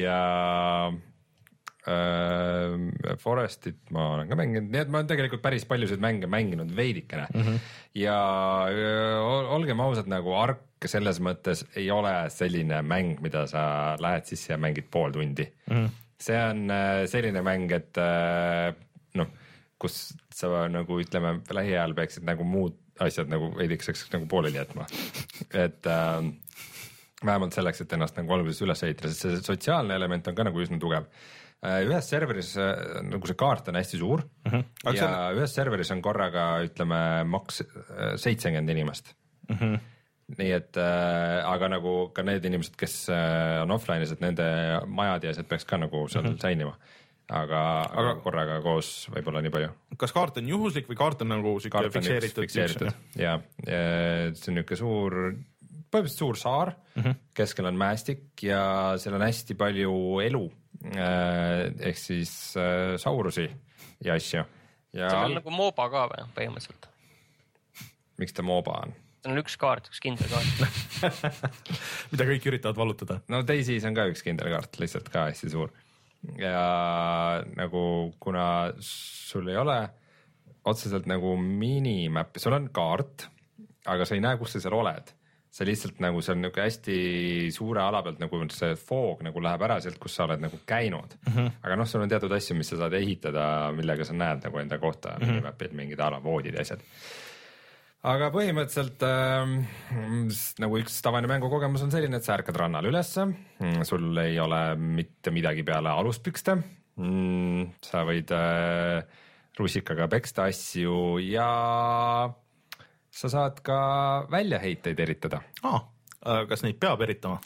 ja 0.00 0.20
äh, 1.86 3.16
Forestit 3.22 3.92
ma 3.94 4.14
olen 4.14 4.30
ka 4.30 4.38
mänginud, 4.38 4.70
nii 4.72 4.82
et 4.82 4.92
ma 4.92 5.00
olen 5.00 5.10
tegelikult 5.10 5.44
päris 5.44 5.66
paljusid 5.68 6.02
mänge 6.02 6.30
mänginud 6.30 6.72
veidikene 6.76 7.28
mm. 7.32 7.42
-hmm. 7.42 7.68
ja 8.00 8.16
ol- 9.22 9.52
olgem 9.58 9.80
ausad, 9.84 10.08
nagu 10.10 10.34
Ark 10.40 10.88
selles 10.88 11.20
mõttes 11.24 11.64
ei 11.76 11.90
ole 11.90 12.12
selline 12.30 12.82
mäng, 12.82 13.20
mida 13.24 13.46
sa 13.50 13.62
lähed 14.00 14.26
sisse 14.28 14.52
ja 14.52 14.58
mängid 14.60 14.90
pool 14.90 15.14
tundi 15.14 15.46
mm. 15.70 15.76
-hmm. 15.76 16.05
See 16.22 16.38
on 16.40 16.66
äh, 16.72 17.04
selline 17.10 17.42
mäng, 17.44 17.70
et 17.76 17.98
äh, 18.00 18.72
noh, 19.18 19.30
kus 19.80 20.14
sa 20.32 20.66
nagu 20.72 21.00
ütleme, 21.02 21.38
lähiajal 21.52 21.94
peaksid 21.96 22.26
nagu 22.28 22.46
muud 22.48 22.76
asjad 23.04 23.28
nagu 23.28 23.50
veidikeseks 23.58 24.06
nagu 24.14 24.28
pooleli 24.30 24.56
jätma, 24.56 24.86
et 25.52 25.88
äh, 25.92 26.28
vähemalt 27.24 27.56
selleks, 27.56 27.82
et 27.84 27.96
ennast 27.96 28.16
nagu 28.16 28.36
alguses 28.36 28.62
üles 28.64 28.84
ehitada, 28.86 29.12
sest 29.12 29.26
see 29.26 29.42
sotsiaalne 29.44 29.96
element 29.96 30.28
on 30.30 30.38
ka 30.38 30.46
nagu 30.48 30.62
üsna 30.62 30.80
tugev. 30.80 31.10
ühes 31.66 32.08
serveris 32.08 32.54
äh, 32.60 33.02
nagu 33.08 33.28
see 33.28 33.36
kaart 33.40 33.68
on 33.72 33.78
hästi 33.80 33.98
suur 33.98 34.22
mm 34.22 34.50
-hmm. 34.52 34.64
Aga 34.84 34.96
ja 34.96 35.06
see 35.06 35.38
ühes 35.40 35.54
serveris 35.54 35.90
on 35.90 36.02
korraga 36.02 36.60
ütleme 36.62 37.24
maks 37.24 37.62
seitsekümmend 38.16 38.70
inimest 38.70 39.14
mm. 39.48 39.56
-hmm. 39.56 39.78
Nii 40.34 40.52
et 40.56 40.78
äh, 40.80 41.46
aga 41.46 41.70
nagu 41.76 41.94
ka 42.14 42.24
need 42.26 42.44
inimesed, 42.48 42.74
kes 42.78 43.06
äh, 43.14 43.62
on 43.62 43.74
offline'is, 43.76 44.14
et 44.16 44.22
nende 44.24 44.46
majad 44.90 45.26
ja 45.26 45.34
asjad 45.34 45.48
peaks 45.50 45.66
ka 45.68 45.78
nagu 45.78 46.06
seal 46.10 46.24
mm 46.24 46.32
-hmm. 46.32 46.42
säilima. 46.42 46.76
aga, 47.28 47.60
aga, 47.82 48.00
aga 48.00 48.14
korraga 48.22 48.60
koos 48.62 49.08
võib-olla 49.10 49.42
nii 49.42 49.50
palju 49.50 49.70
kas 49.98 50.12
kaart 50.14 50.36
on 50.38 50.48
juhuslik 50.48 50.88
või 50.88 50.96
kaart 50.96 51.22
on 51.22 51.28
nagu 51.28 51.56
üks 51.58 51.70
fikseeritud? 51.92 52.42
fikseeritud 52.42 52.90
ja, 53.18 53.40
ja 53.66 53.80
see 54.34 54.52
on 54.52 54.58
niisugune 54.60 54.78
suur, 54.78 55.16
põhimõtteliselt 55.90 56.18
suur 56.18 56.36
saar 56.38 56.74
mm, 56.94 57.02
-hmm. 57.02 57.16
keskel 57.34 57.66
on 57.66 57.78
mäestik 57.78 58.42
ja 58.42 58.94
seal 58.98 59.14
on 59.14 59.26
hästi 59.26 59.54
palju 59.54 60.20
elu 60.22 60.44
äh, 60.94 61.72
ehk 61.90 61.98
siis 61.98 62.54
äh, 62.56 62.94
saurusi 62.96 63.50
ja 64.04 64.14
asju 64.14 64.44
ja 64.92 65.10
see 65.10 65.24
on 65.24 65.34
nagu 65.40 65.50
MOBA 65.50 65.90
ka 65.90 66.06
või 66.12 66.30
põhimõtteliselt? 66.38 66.86
miks 68.18 68.32
ta 68.32 68.42
MOBA 68.42 68.82
on? 68.86 68.94
Seal 69.26 69.34
on 69.34 69.42
üks 69.42 69.58
kaart, 69.60 69.90
üks 69.90 70.02
kindel 70.02 70.30
kaart. 70.30 71.42
mida 72.12 72.28
kõik 72.30 72.46
üritavad 72.52 72.78
vallutada. 72.78 73.18
no 73.32 73.42
Daisy's 73.46 73.86
on 73.88 73.96
ka 73.96 74.06
üks 74.12 74.22
kindel 74.26 74.52
kaart, 74.54 74.78
lihtsalt 74.82 75.10
ka 75.12 75.26
hästi 75.30 75.50
suur 75.52 75.74
ja 76.40 77.42
nagu 77.58 77.82
kuna 78.22 78.72
sul 78.82 79.50
ei 79.50 79.58
ole 79.60 79.78
otseselt 80.66 81.06
nagu 81.06 81.36
minimap'i, 81.38 82.42
sul 82.42 82.56
on 82.56 82.70
kaart, 82.74 83.28
aga 83.86 84.06
sa 84.06 84.16
ei 84.16 84.24
näe, 84.24 84.38
kus 84.40 84.56
sa 84.56 84.62
seal 84.64 84.74
oled. 84.78 85.14
sa 85.56 85.64
lihtsalt 85.64 86.02
nagu 86.04 86.20
see 86.20 86.34
on 86.34 86.42
niuke 86.44 86.60
hästi 86.60 86.96
suure 87.54 87.80
ala 87.80 88.02
pealt 88.04 88.18
nagu 88.20 88.42
see 88.52 88.74
foog 88.76 89.22
nagu 89.24 89.40
läheb 89.40 89.62
ära 89.64 89.78
sealt, 89.80 89.96
kus 90.02 90.12
sa 90.18 90.26
oled 90.26 90.42
nagu 90.42 90.58
käinud 90.68 91.14
mm. 91.16 91.32
-hmm. 91.32 91.54
aga 91.62 91.78
noh, 91.80 91.88
sul 91.88 92.02
on 92.04 92.10
teatud 92.12 92.32
asju, 92.36 92.56
mis 92.58 92.68
sa 92.68 92.76
saad 92.76 92.92
ehitada, 92.92 93.72
millega 93.72 94.04
sa 94.04 94.12
näed 94.12 94.44
nagu 94.44 94.58
enda 94.60 94.78
kohta 94.78 95.16
mm 95.16 95.40
-hmm. 95.40 95.72
mingid 95.72 96.00
a 96.00 96.10
la 96.10 96.20
voodid 96.22 96.54
ja 96.54 96.60
asjad 96.60 96.82
aga 98.06 98.30
põhimõtteliselt 98.34 99.02
ähm, 99.06 99.58
nagu 100.62 100.78
üks 100.80 101.00
tavaline 101.04 101.30
mängukogemus 101.30 101.84
on 101.86 101.92
selline, 101.94 102.20
et 102.20 102.26
sa 102.26 102.36
ärkad 102.36 102.58
rannal 102.60 102.86
ülesse, 102.86 103.26
sul 103.88 104.10
ei 104.22 104.38
ole 104.42 104.60
mitte 104.78 105.32
midagi 105.34 105.64
peale 105.66 105.90
aluspükste 105.90 106.56
mm,. 106.56 107.76
sa 107.84 108.04
võid 108.06 108.32
äh, 108.36 109.22
rusikaga 109.58 110.08
peksta 110.12 110.46
asju 110.50 111.18
ja 111.24 111.50
sa 113.16 113.32
saad 113.32 113.62
ka 113.64 113.78
väljaheiteid 114.32 115.00
eritada. 115.00 115.40
aa, 115.64 115.80
kas 116.50 116.62
neid 116.66 116.78
peab 116.82 117.02
eritama? 117.06 117.40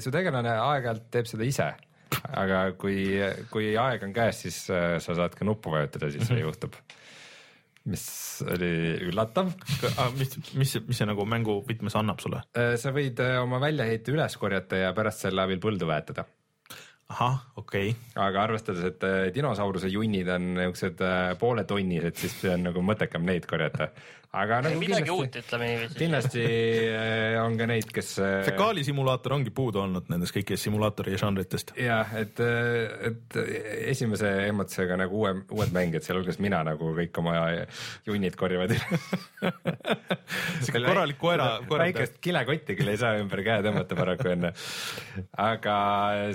su 0.00 0.12
tegelane 0.14 0.54
aeg-ajalt 0.54 1.10
teeb 1.12 1.28
seda 1.28 1.48
ise, 1.48 1.72
aga 2.32 2.68
kui, 2.78 3.18
kui 3.52 3.74
aeg 3.80 4.06
on 4.06 4.14
käes, 4.16 4.44
siis 4.46 4.62
äh, 4.72 4.96
sa 5.02 5.18
saad 5.18 5.36
ka 5.36 5.44
nuppu 5.48 5.74
vajutada, 5.74 6.08
siis 6.14 6.24
see 6.30 6.40
juhtub. 6.40 6.78
Mis 7.90 8.06
oli 8.46 8.70
üllatav 9.08 9.52
mis, 10.18 10.34
mis, 10.58 10.74
mis 10.86 10.98
see 10.98 11.08
nagu 11.08 11.26
mängu 11.28 11.60
võtmes 11.66 11.96
annab 11.98 12.22
sulle? 12.22 12.42
Äh, 12.58 12.74
sa 12.80 12.92
võid 12.94 13.20
äh, 13.22 13.38
oma 13.42 13.60
väljaheite 13.62 14.14
üles 14.14 14.36
korjata 14.40 14.80
ja 14.80 14.92
pärast 14.96 15.26
selle 15.26 15.44
abil 15.44 15.62
põldu 15.62 15.88
väetada. 15.88 16.26
ahah, 17.12 17.38
okei 17.62 17.92
okay., 17.92 18.12
aga 18.26 18.42
arvestades, 18.48 18.82
et 18.90 19.06
äh, 19.06 19.18
dinosauruse 19.34 19.90
junnid 19.92 20.28
on 20.34 20.52
niisugused 20.58 21.02
pooletonnised, 21.40 22.18
siis 22.22 22.40
see 22.42 22.54
on 22.54 22.66
nagu 22.70 22.82
mõttekam 22.82 23.26
neid 23.26 23.46
korjata. 23.46 23.92
Aga 24.36 24.58
nagu 24.66 24.80
midagi 24.80 25.12
uut, 25.12 25.30
kindlasti, 25.30 25.42
ütleme 25.44 25.68
niiviisi. 25.70 25.98
kindlasti 26.00 26.42
äh, 26.44 27.36
on 27.40 27.56
ka 27.58 27.68
neid, 27.70 27.88
kes 27.94 28.10
äh, 28.20 28.34
fekaalisimulaator 28.50 29.36
ongi 29.38 29.52
puudu 29.54 29.80
olnud 29.82 30.10
nendest 30.12 30.36
kõikidest 30.36 30.68
simulaatori 30.68 31.16
žanritest. 31.20 31.72
jah, 31.80 32.12
et, 32.20 32.40
et 33.10 33.38
esimese 33.92 34.32
emotsiooniga 34.50 34.98
nagu 35.04 35.22
uue, 35.22 35.32
uued 35.56 35.72
mängijad, 35.76 36.04
sealhulgas 36.06 36.40
mina 36.44 36.60
nagu 36.66 36.92
kõik 36.98 37.20
oma 37.22 37.36
junnid 38.08 38.36
korjavad 38.38 38.74
üles. 38.76 39.06
siuke 40.66 40.82
korralik 40.84 41.20
koera, 41.20 41.48
koera. 41.68 41.86
väikest 41.86 42.20
kilekotti 42.24 42.76
küll 42.78 42.92
ei 42.92 43.00
saa 43.00 43.16
ümber 43.20 43.44
käe 43.46 43.64
tõmmata 43.64 43.98
paraku 43.98 44.32
enne. 44.34 44.52
aga 45.46 45.78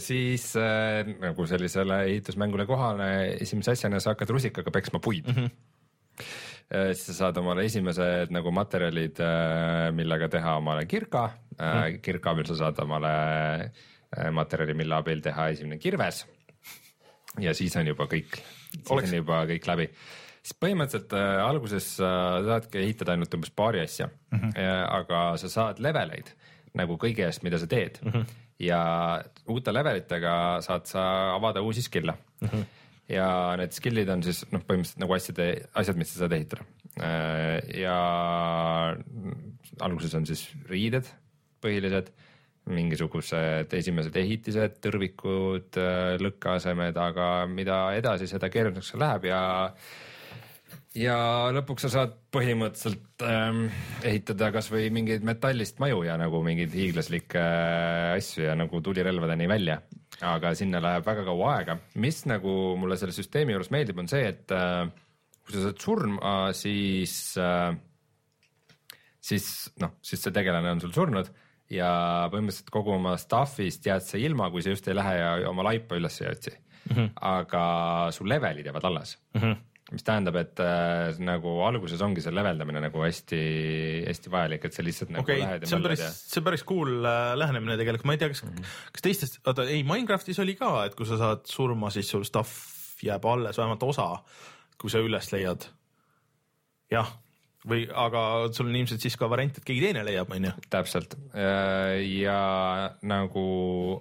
siis 0.01 0.51
äh, 0.59 1.05
nagu 1.21 1.45
sellisele 1.49 2.03
ehitusmängule 2.09 2.65
kohale 2.69 3.11
esimese 3.37 3.75
asjana 3.75 4.01
sa 4.01 4.15
hakkad 4.15 4.33
rusikaga 4.33 4.73
peksma 4.73 5.03
puid 5.03 5.29
mm. 5.29 5.37
-hmm 5.37 5.69
siis 6.71 7.05
sa 7.09 7.13
saad 7.13 7.37
omale 7.41 7.65
esimesed 7.67 8.31
nagu 8.31 8.51
materjalid, 8.55 9.17
millega 9.97 10.29
teha 10.31 10.53
omale 10.61 10.85
kirka 10.87 11.25
mm, 11.61 11.99
kirka 12.03 12.33
abil 12.33 12.47
sa 12.49 12.57
saad 12.65 12.79
omale 12.83 13.11
äh, 13.61 14.29
materjali, 14.33 14.75
mille 14.77 14.95
abil 14.97 15.21
teha 15.23 15.49
esimene 15.53 15.79
kirves. 15.81 16.25
ja 17.39 17.53
siis 17.55 17.75
on 17.79 17.87
juba 17.87 18.07
kõik, 18.11 18.39
siis 18.73 18.91
Oleks- 18.91 19.11
on 19.11 19.21
juba 19.21 19.45
kõik 19.49 19.67
läbi 19.67 19.87
siis 20.41 20.57
põhimõtteliselt 20.57 21.13
äh, 21.15 21.33
alguses 21.45 21.89
sa 21.99 22.11
saadki 22.47 22.81
ehitada 22.81 23.15
ainult 23.15 23.33
umbes 23.37 23.51
paari 23.55 23.83
asja 23.83 24.07
mm, 24.07 24.39
-hmm. 24.39 24.85
aga 24.99 25.37
sa 25.37 25.49
saad 25.49 25.79
leveleid 25.79 26.33
nagu 26.75 26.97
kõige 26.97 27.27
eest, 27.27 27.43
mida 27.43 27.59
sa 27.59 27.67
teed 27.67 27.99
mm. 28.01 28.11
-hmm. 28.11 28.25
ja 28.59 29.23
uute 29.47 29.73
levelitega 29.73 30.61
saad 30.61 30.85
sa 30.85 31.35
avada 31.35 31.61
uusi 31.61 31.81
skill'e 31.81 32.13
mm. 32.13 32.47
-hmm. 32.47 32.65
Ja 33.11 33.29
need 33.59 33.75
skill'id 33.75 34.09
on 34.13 34.23
siis 34.25 34.43
noh, 34.53 34.63
põhimõtteliselt 34.67 35.03
nagu 35.03 35.15
asjade, 35.17 35.47
asjad, 35.81 35.99
mis 35.99 36.13
sa 36.13 36.23
saad 36.23 36.35
ehitada. 36.37 36.67
ja 37.77 37.97
alguses 39.81 40.13
on 40.17 40.27
siis 40.27 40.45
riided 40.69 41.07
põhilised, 41.61 42.11
mingisugused 42.71 43.73
esimesed 43.73 44.15
ehitised, 44.21 44.77
tõrvikud, 44.83 45.79
lõkkeasemed, 46.21 46.97
aga 46.97 47.27
mida 47.49 47.83
edasi, 47.97 48.29
seda 48.29 48.51
keerulisemaks 48.53 48.93
see 48.93 49.01
läheb 49.01 49.27
ja 49.31 49.41
ja 50.97 51.15
lõpuks 51.55 51.87
sa 51.87 51.91
saad 51.93 52.17
põhimõtteliselt 52.35 53.23
ähm, 53.23 53.65
ehitada 54.03 54.51
kasvõi 54.51 54.89
mingeid 54.93 55.23
metallist 55.27 55.79
maju 55.83 56.03
ja 56.03 56.17
nagu 56.19 56.41
mingeid 56.43 56.73
hiiglaslikke 56.75 57.41
äh, 57.41 58.11
asju 58.17 58.45
ja 58.49 58.57
nagu 58.59 58.81
tulirelvadeni 58.83 59.47
välja. 59.51 59.79
Aga 60.21 60.55
sinna 60.57 60.81
läheb 60.83 61.05
väga 61.05 61.23
kaua 61.27 61.53
aega, 61.57 61.77
mis 62.01 62.23
nagu 62.29 62.75
mulle 62.79 62.97
selle 62.99 63.15
süsteemi 63.15 63.55
juures 63.55 63.71
meeldib, 63.73 64.01
on 64.01 64.09
see, 64.11 64.27
et 64.33 64.53
äh, 64.55 64.83
kui 65.41 65.55
sa 65.55 65.63
saad 65.67 65.79
surma, 65.81 66.33
siis 66.57 67.15
äh, 67.41 67.71
siis 69.21 69.47
noh, 69.81 69.95
siis 70.05 70.21
see 70.23 70.33
tegelane 70.35 70.73
on 70.75 70.81
sul 70.83 70.93
surnud 70.95 71.29
ja 71.71 71.91
põhimõtteliselt 72.33 72.71
kogu 72.73 72.95
oma 72.97 73.15
stuff'ist 73.21 73.85
jääd 73.87 74.05
sa 74.05 74.19
ilma, 74.19 74.49
kui 74.51 74.63
sa 74.65 74.73
just 74.73 74.89
ei 74.89 74.97
lähe 74.97 75.17
ja 75.19 75.33
oma 75.49 75.65
laipa 75.69 75.99
üles 75.99 76.17
ei 76.21 76.31
otsi 76.31 76.53
mm. 76.53 76.95
-hmm. 76.95 77.11
aga 77.15 77.65
su 78.11 78.27
levelid 78.27 78.65
jäävad 78.65 78.89
alles 78.89 79.17
mm. 79.33 79.41
-hmm 79.41 79.70
mis 79.91 80.05
tähendab, 80.07 80.37
et 80.39 80.59
äh, 80.63 81.17
nagu 81.23 81.57
alguses 81.67 82.01
ongi 82.05 82.23
see 82.23 82.33
leveldamine 82.33 82.81
nagu 82.85 83.01
hästi-hästi 83.03 84.31
vajalik, 84.31 84.67
et 84.67 84.75
sa 84.75 84.85
lihtsalt 84.85 85.11
nagu 85.11 85.27
lähed 85.27 85.65
okay,, 85.65 85.67
see 85.67 85.77
on 85.77 85.83
ja 85.83 85.89
päris 85.89 86.03
möllad, 86.03 86.19
see 86.21 86.39
on 86.41 86.45
päris 86.47 86.63
cool 86.67 86.93
äh, 87.09 87.31
lähenemine 87.39 87.75
tegelikult, 87.79 88.07
ma 88.07 88.15
ei 88.15 88.21
tea, 88.21 88.31
kas 88.31 88.43
mm. 88.45 88.53
-hmm. 88.55 88.77
kas 88.95 89.05
teistes, 89.07 89.33
oota 89.43 89.65
ei 89.67 89.83
Minecraftis 89.87 90.39
oli 90.43 90.55
ka, 90.59 90.71
et 90.87 90.95
kui 90.95 91.09
sa 91.09 91.19
saad 91.19 91.43
surma, 91.49 91.91
siis 91.91 92.11
sul 92.13 92.23
stuff 92.27 93.03
jääb 93.03 93.25
alles, 93.27 93.59
vähemalt 93.59 93.83
osa, 93.83 94.07
kui 94.79 94.93
sa 94.93 95.03
üles 95.03 95.27
leiad. 95.33 95.67
jah, 96.91 97.11
või 97.67 97.83
aga 97.91 98.23
sul 98.55 98.71
on 98.71 98.79
ilmselt 98.79 99.03
siis 99.03 99.19
ka 99.19 99.29
variant, 99.29 99.57
et 99.57 99.67
keegi 99.67 99.83
teine 99.83 100.05
leiab, 100.07 100.31
onju. 100.31 100.55
ja 100.55 100.71
täpselt 100.71 101.17
ja 102.15 102.39
nagu 103.01 103.45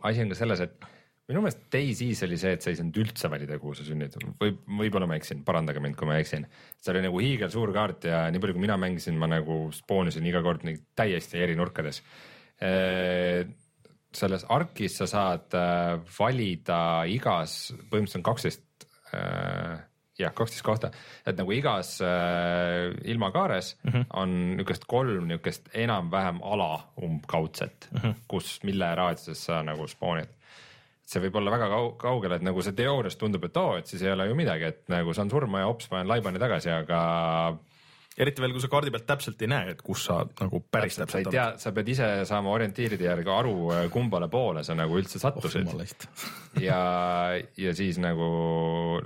asi 0.02 0.22
on 0.22 0.30
ka 0.30 0.38
selles, 0.38 0.62
et 0.68 0.90
minu 1.30 1.44
meelest 1.44 1.62
Daisy-s 1.72 2.24
oli 2.26 2.38
see, 2.40 2.56
et 2.56 2.64
sa 2.64 2.72
ei 2.72 2.78
saanud 2.78 2.98
üldse 3.04 3.30
valida, 3.32 3.58
kuhu 3.62 3.76
sa 3.78 3.86
sünnid 3.86 4.16
või 4.40 4.54
võib-olla 4.82 5.08
ma 5.10 5.18
eksin, 5.20 5.44
parandage 5.46 5.82
mind, 5.82 5.96
kui 5.98 6.08
ma 6.10 6.18
eksin. 6.20 6.46
see 6.80 6.92
oli 6.94 7.04
nagu 7.06 7.22
hiigelsuur 7.22 7.72
kaart 7.76 8.08
ja 8.10 8.24
nii 8.32 8.42
palju, 8.42 8.56
kui 8.56 8.66
mina 8.66 8.78
mängisin, 8.80 9.18
ma 9.20 9.30
nagu 9.30 9.62
spoonisin 9.74 10.26
iga 10.26 10.42
kord 10.46 10.66
nii 10.66 10.80
täiesti 10.98 11.42
eri 11.42 11.56
nurkades. 11.58 12.02
selles 14.20 14.44
Arkis 14.50 14.96
sa 14.98 15.06
saad 15.06 15.54
äh, 15.54 16.00
valida 16.18 16.80
igas, 17.06 17.70
põhimõtteliselt 17.88 18.20
on 18.20 18.26
kaksteist 18.26 18.66
jah, 20.20 20.34
kaksteist 20.36 20.64
kohta, 20.66 20.90
et 21.26 21.38
nagu 21.38 21.54
igas 21.54 21.94
äh, 22.04 22.90
ilmakaares 23.12 23.76
mm 23.82 23.92
-hmm. 23.92 24.04
on 24.22 24.34
niisugust 24.56 24.84
kolm 24.90 25.28
niisugust 25.28 25.70
enam-vähem 25.74 26.42
ala 26.42 26.90
umbkaudset 27.02 27.88
mm, 27.90 28.00
-hmm. 28.00 28.14
kus, 28.28 28.58
mille 28.62 28.94
raadiuses 28.94 29.44
sa 29.44 29.62
nagu 29.62 29.86
spoonid 29.86 30.39
see 31.10 31.22
võib 31.24 31.40
olla 31.40 31.50
väga 31.56 31.66
kau- 31.72 31.94
kaugel, 31.98 32.36
et 32.36 32.44
nagu 32.46 32.62
see 32.62 32.76
teoorias 32.78 33.18
tundub, 33.18 33.44
et 33.48 33.56
oo, 33.58 33.74
et 33.80 33.90
siis 33.90 34.02
ei 34.06 34.12
ole 34.14 34.28
ju 34.30 34.36
midagi, 34.38 34.68
et 34.70 34.84
nagu 34.92 35.14
saan 35.16 35.30
surma 35.32 35.64
ja 35.64 35.70
hops, 35.70 35.88
panen 35.90 36.08
laibani 36.10 36.38
tagasi, 36.42 36.70
aga 36.70 37.00
eriti 38.18 38.42
veel, 38.42 38.52
kui 38.54 38.62
sa 38.62 38.68
kaardi 38.70 38.90
pealt 38.92 39.06
täpselt 39.06 39.42
ei 39.44 39.48
näe, 39.50 39.74
et 39.74 39.82
kus 39.84 40.02
sa 40.08 40.18
nagu 40.40 40.60
päris 40.72 40.96
ei 40.98 41.04
täpselt 41.04 41.30
tea, 41.30 41.46
sa 41.62 41.72
pead 41.74 41.90
ise 41.92 42.08
saama 42.28 42.50
orientiiride 42.52 43.06
järgi 43.06 43.30
aru, 43.32 43.54
kumbale 43.94 44.26
poole 44.32 44.64
sa 44.66 44.74
nagu 44.78 44.98
üldse 44.98 45.20
sattusid 45.22 45.70
oled. 45.70 46.06
ja, 46.68 46.80
ja 47.60 47.74
siis 47.76 48.00
nagu 48.02 48.30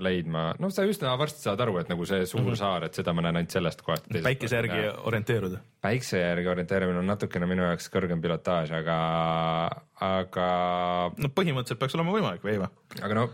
leidma, 0.01 0.47
no 0.61 0.71
sa 0.75 0.87
üsna 0.89 1.13
varsti 1.21 1.45
saad 1.45 1.61
aru, 1.65 1.77
et 1.83 1.93
nagu 1.93 2.07
see 2.09 2.25
suur 2.27 2.43
mm 2.43 2.51
-hmm. 2.53 2.61
saar, 2.63 2.89
et 2.89 3.01
seda 3.01 3.13
ma 3.13 3.27
näen 3.27 3.43
ainult 3.43 3.57
sellest 3.57 3.85
kohast. 3.85 4.09
päikese 4.25 4.63
järgi 4.63 4.89
orienteeruda. 5.11 5.61
päikse 5.85 6.21
järgi 6.21 6.49
orienteerimine 6.49 6.99
on 6.99 7.07
natukene 7.07 7.47
minu 7.47 7.69
jaoks 7.69 7.91
kõrgem 7.93 8.23
pilotaaž, 8.25 8.73
aga, 8.81 8.99
aga, 10.01 10.49
no 11.17 11.29
põhimõtteliselt 11.29 11.79
peaks 11.79 11.95
olema 11.95 12.17
võimalik 12.17 12.43
või 12.45 12.57
ei 12.57 12.63
või? 12.65 12.73
aga 13.03 13.15
no 13.15 13.29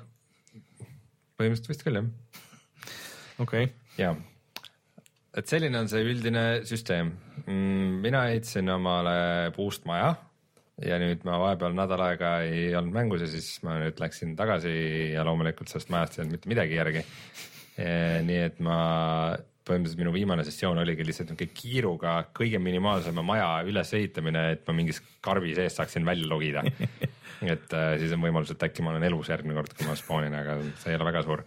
põhimõtteliselt 1.39 1.69
vist 1.69 1.87
küll 1.87 2.03
jah, 2.03 2.11
okei 3.39 3.65
okay., 3.65 3.73
ja 3.99 4.17
et 5.37 5.51
selline 5.51 5.79
on 5.79 5.91
see 5.91 6.03
üldine 6.07 6.45
süsteem. 6.69 7.13
mina 7.47 8.27
ehitasin 8.31 8.69
omale 8.75 9.53
puust 9.57 9.87
maja 9.87 10.15
ja 10.85 10.97
nüüd 11.01 11.23
ma 11.29 11.37
vahepeal 11.43 11.77
nädal 11.77 12.03
aega 12.09 12.33
ei 12.47 12.71
olnud 12.75 12.95
mängus 12.97 13.27
ja 13.27 13.29
siis 13.31 13.61
ma 13.67 13.77
nüüd 13.83 14.01
läksin 14.01 14.35
tagasi 14.39 14.73
ja 15.15 15.25
loomulikult 15.29 15.71
sellest 15.71 15.93
majast 15.93 16.19
ei 16.19 16.25
olnud 16.25 16.39
mitte 16.39 16.53
midagi 16.53 16.79
järgi. 16.81 17.05
nii 18.27 18.43
et 18.49 18.59
ma 18.65 18.81
põhimõtteliselt 19.71 20.01
minu 20.01 20.13
viimane 20.15 20.45
sessioon 20.47 20.81
oligi 20.83 21.05
lihtsalt 21.07 21.31
niisugune 21.31 21.57
kiiruga 21.57 22.15
kõige 22.37 22.61
minimaalsema 22.63 23.23
maja 23.27 23.51
ülesehitamine, 23.69 24.45
et 24.57 24.65
ma 24.69 24.75
mingis 24.77 25.01
karbi 25.25 25.55
sees 25.57 25.77
saaksin 25.79 26.07
välja 26.07 26.29
logida. 26.31 26.65
et 27.55 27.77
äh, 27.77 27.93
siis 28.01 28.15
on 28.17 28.25
võimalus, 28.25 28.53
et 28.55 28.67
äkki 28.67 28.85
ma 28.85 28.95
olen 28.95 29.07
elus 29.09 29.31
järgmine 29.33 29.57
kord, 29.59 29.77
kui 29.77 29.89
ma 29.89 29.97
spoonin, 29.99 30.37
aga 30.37 30.59
see 30.81 30.93
ei 30.93 30.99
ole 30.99 31.09
väga 31.11 31.23
suur. 31.27 31.45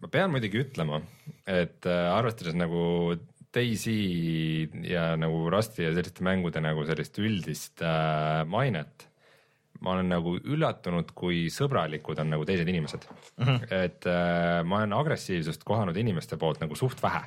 Ma 0.00 0.08
pean 0.08 0.32
muidugi 0.32 0.62
ütlema, 0.62 1.02
et 1.46 1.86
äh, 1.86 2.08
arvestades 2.14 2.56
nagu 2.58 3.14
Daisy 3.52 4.64
ja 4.88 5.12
nagu 5.20 5.50
Rusti 5.52 5.84
ja 5.84 5.92
selliste 5.92 6.24
mängude 6.24 6.62
nagu 6.64 6.86
sellist 6.88 7.18
üldist 7.20 7.82
äh, 7.84 8.42
mainet 8.48 9.08
ma 9.82 9.96
olen 9.96 10.10
nagu 10.12 10.36
üllatunud, 10.38 11.12
kui 11.18 11.46
sõbralikud 11.52 12.20
on 12.22 12.32
nagu 12.32 12.46
teised 12.48 12.68
inimesed 12.70 13.06
mm. 13.08 13.44
-hmm. 13.44 13.72
et 13.82 14.08
äh, 14.10 14.62
ma 14.64 14.82
olen 14.82 14.94
agressiivsust 14.96 15.64
kohanud 15.68 15.96
inimeste 15.96 16.38
poolt 16.38 16.62
nagu 16.62 16.78
suht 16.78 17.02
vähe. 17.02 17.24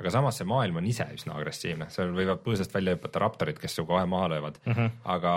aga 0.00 0.10
samas 0.10 0.38
see 0.40 0.48
maailm 0.48 0.78
on 0.80 0.86
ise 0.88 1.04
üsna 1.12 1.34
agressiivne, 1.36 1.90
seal 1.92 2.14
võivad 2.16 2.38
põõsast 2.44 2.72
välja 2.72 2.94
hüpata 2.94 3.20
raptorid, 3.20 3.58
kes 3.60 3.74
su 3.76 3.84
kohe 3.84 4.06
maha 4.08 4.30
löövad 4.32 4.56
mm. 4.64 4.72
-hmm. 4.72 4.90
aga 5.04 5.32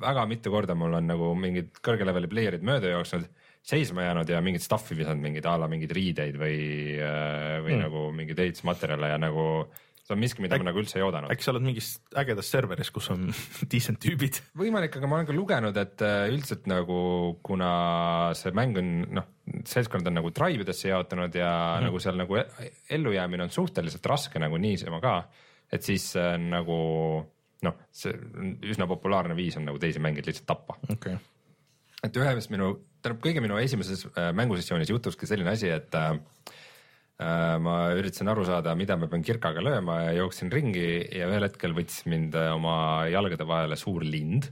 väga 0.00 0.26
mitu 0.26 0.50
korda 0.50 0.74
mul 0.74 0.98
on 0.98 1.06
nagu 1.06 1.34
mingid 1.34 1.78
kõrge 1.82 2.06
leveli 2.06 2.26
player'id 2.26 2.66
mööda 2.66 2.90
jooksnud, 2.96 3.28
seisma 3.68 4.06
jäänud 4.06 4.30
ja 4.32 4.40
mingit 4.44 4.64
stuff'i 4.64 4.96
visanud, 4.96 5.20
mingeid 5.24 5.46
a 5.48 5.58
la 5.60 5.68
mingeid 5.68 5.92
riideid 5.92 6.38
või, 6.40 6.56
või 6.96 7.74
mm. 7.74 7.82
nagu 7.84 8.06
mingeid 8.16 8.40
ehitusmaterjale 8.46 9.12
ja 9.12 9.20
nagu 9.20 9.44
see 10.08 10.16
on 10.16 10.22
miski, 10.22 10.40
mida 10.40 10.56
Äk- 10.56 10.62
ma 10.62 10.70
nagu 10.70 10.80
üldse 10.80 10.96
ei 10.98 11.04
oodanud. 11.04 11.30
äkki 11.32 11.44
sa 11.44 11.52
oled 11.52 11.64
mingis 11.66 11.90
ägedas 12.16 12.48
serveris, 12.48 12.90
kus 12.94 13.10
on 13.12 13.28
decent 13.72 14.00
tüübid? 14.00 14.40
võimalik, 14.56 14.96
aga 14.96 15.10
ma 15.10 15.18
olen 15.18 15.28
ka 15.28 15.36
lugenud, 15.36 15.80
et 15.80 16.04
äh, 16.06 16.24
üldiselt 16.32 16.68
nagu 16.70 17.00
kuna 17.44 17.70
see 18.38 18.54
mäng 18.56 18.80
on 18.80 18.92
noh, 19.18 19.28
seltskond 19.68 20.08
on 20.08 20.16
nagu 20.20 20.32
tribe 20.36 20.64
idesse 20.64 20.88
jaotunud 20.92 21.36
ja 21.36 21.52
mm 21.52 21.88
nagu 21.88 22.00
seal 22.02 22.18
nagu 22.18 22.36
ellujäämine 22.90 23.44
on 23.46 23.52
suhteliselt 23.54 24.06
raske 24.10 24.40
nagu 24.40 24.58
niisama 24.60 24.98
ka, 25.00 25.14
et 25.72 25.84
siis 25.84 26.10
on 26.20 26.48
nagu 26.52 26.78
noh, 27.64 27.80
see 27.92 28.12
üsna 28.68 28.88
populaarne 28.90 29.36
viis 29.38 29.56
on 29.60 29.68
nagu 29.68 29.80
teisi 29.80 30.02
mängijaid 30.02 30.30
lihtsalt 30.30 30.48
tappa. 30.48 30.78
okei 30.88 31.14
okay., 31.14 31.18
et 32.04 32.18
ühes 32.20 32.48
minu, 32.52 32.72
tähendab 33.02 33.22
kõige 33.24 33.42
minu 33.44 33.58
esimeses 33.62 34.06
äh, 34.12 34.30
mängusessioonis 34.36 34.92
juhtuski 34.92 35.28
selline 35.30 35.54
asi, 35.54 35.70
et 35.74 35.94
äh, 35.98 36.16
ma 37.62 37.76
üritasin 37.98 38.30
aru 38.30 38.44
saada, 38.46 38.76
mida 38.78 38.94
ma 38.98 39.08
pean 39.10 39.24
kirkaga 39.26 39.62
lööma 39.64 40.00
ja 40.06 40.18
jooksin 40.20 40.52
ringi 40.54 40.86
ja 41.18 41.26
ühel 41.30 41.48
hetkel 41.48 41.74
võttis 41.74 42.04
mind 42.06 42.36
oma 42.52 43.08
jalgade 43.10 43.46
vahele 43.48 43.78
suur 43.80 44.06
lind 44.06 44.50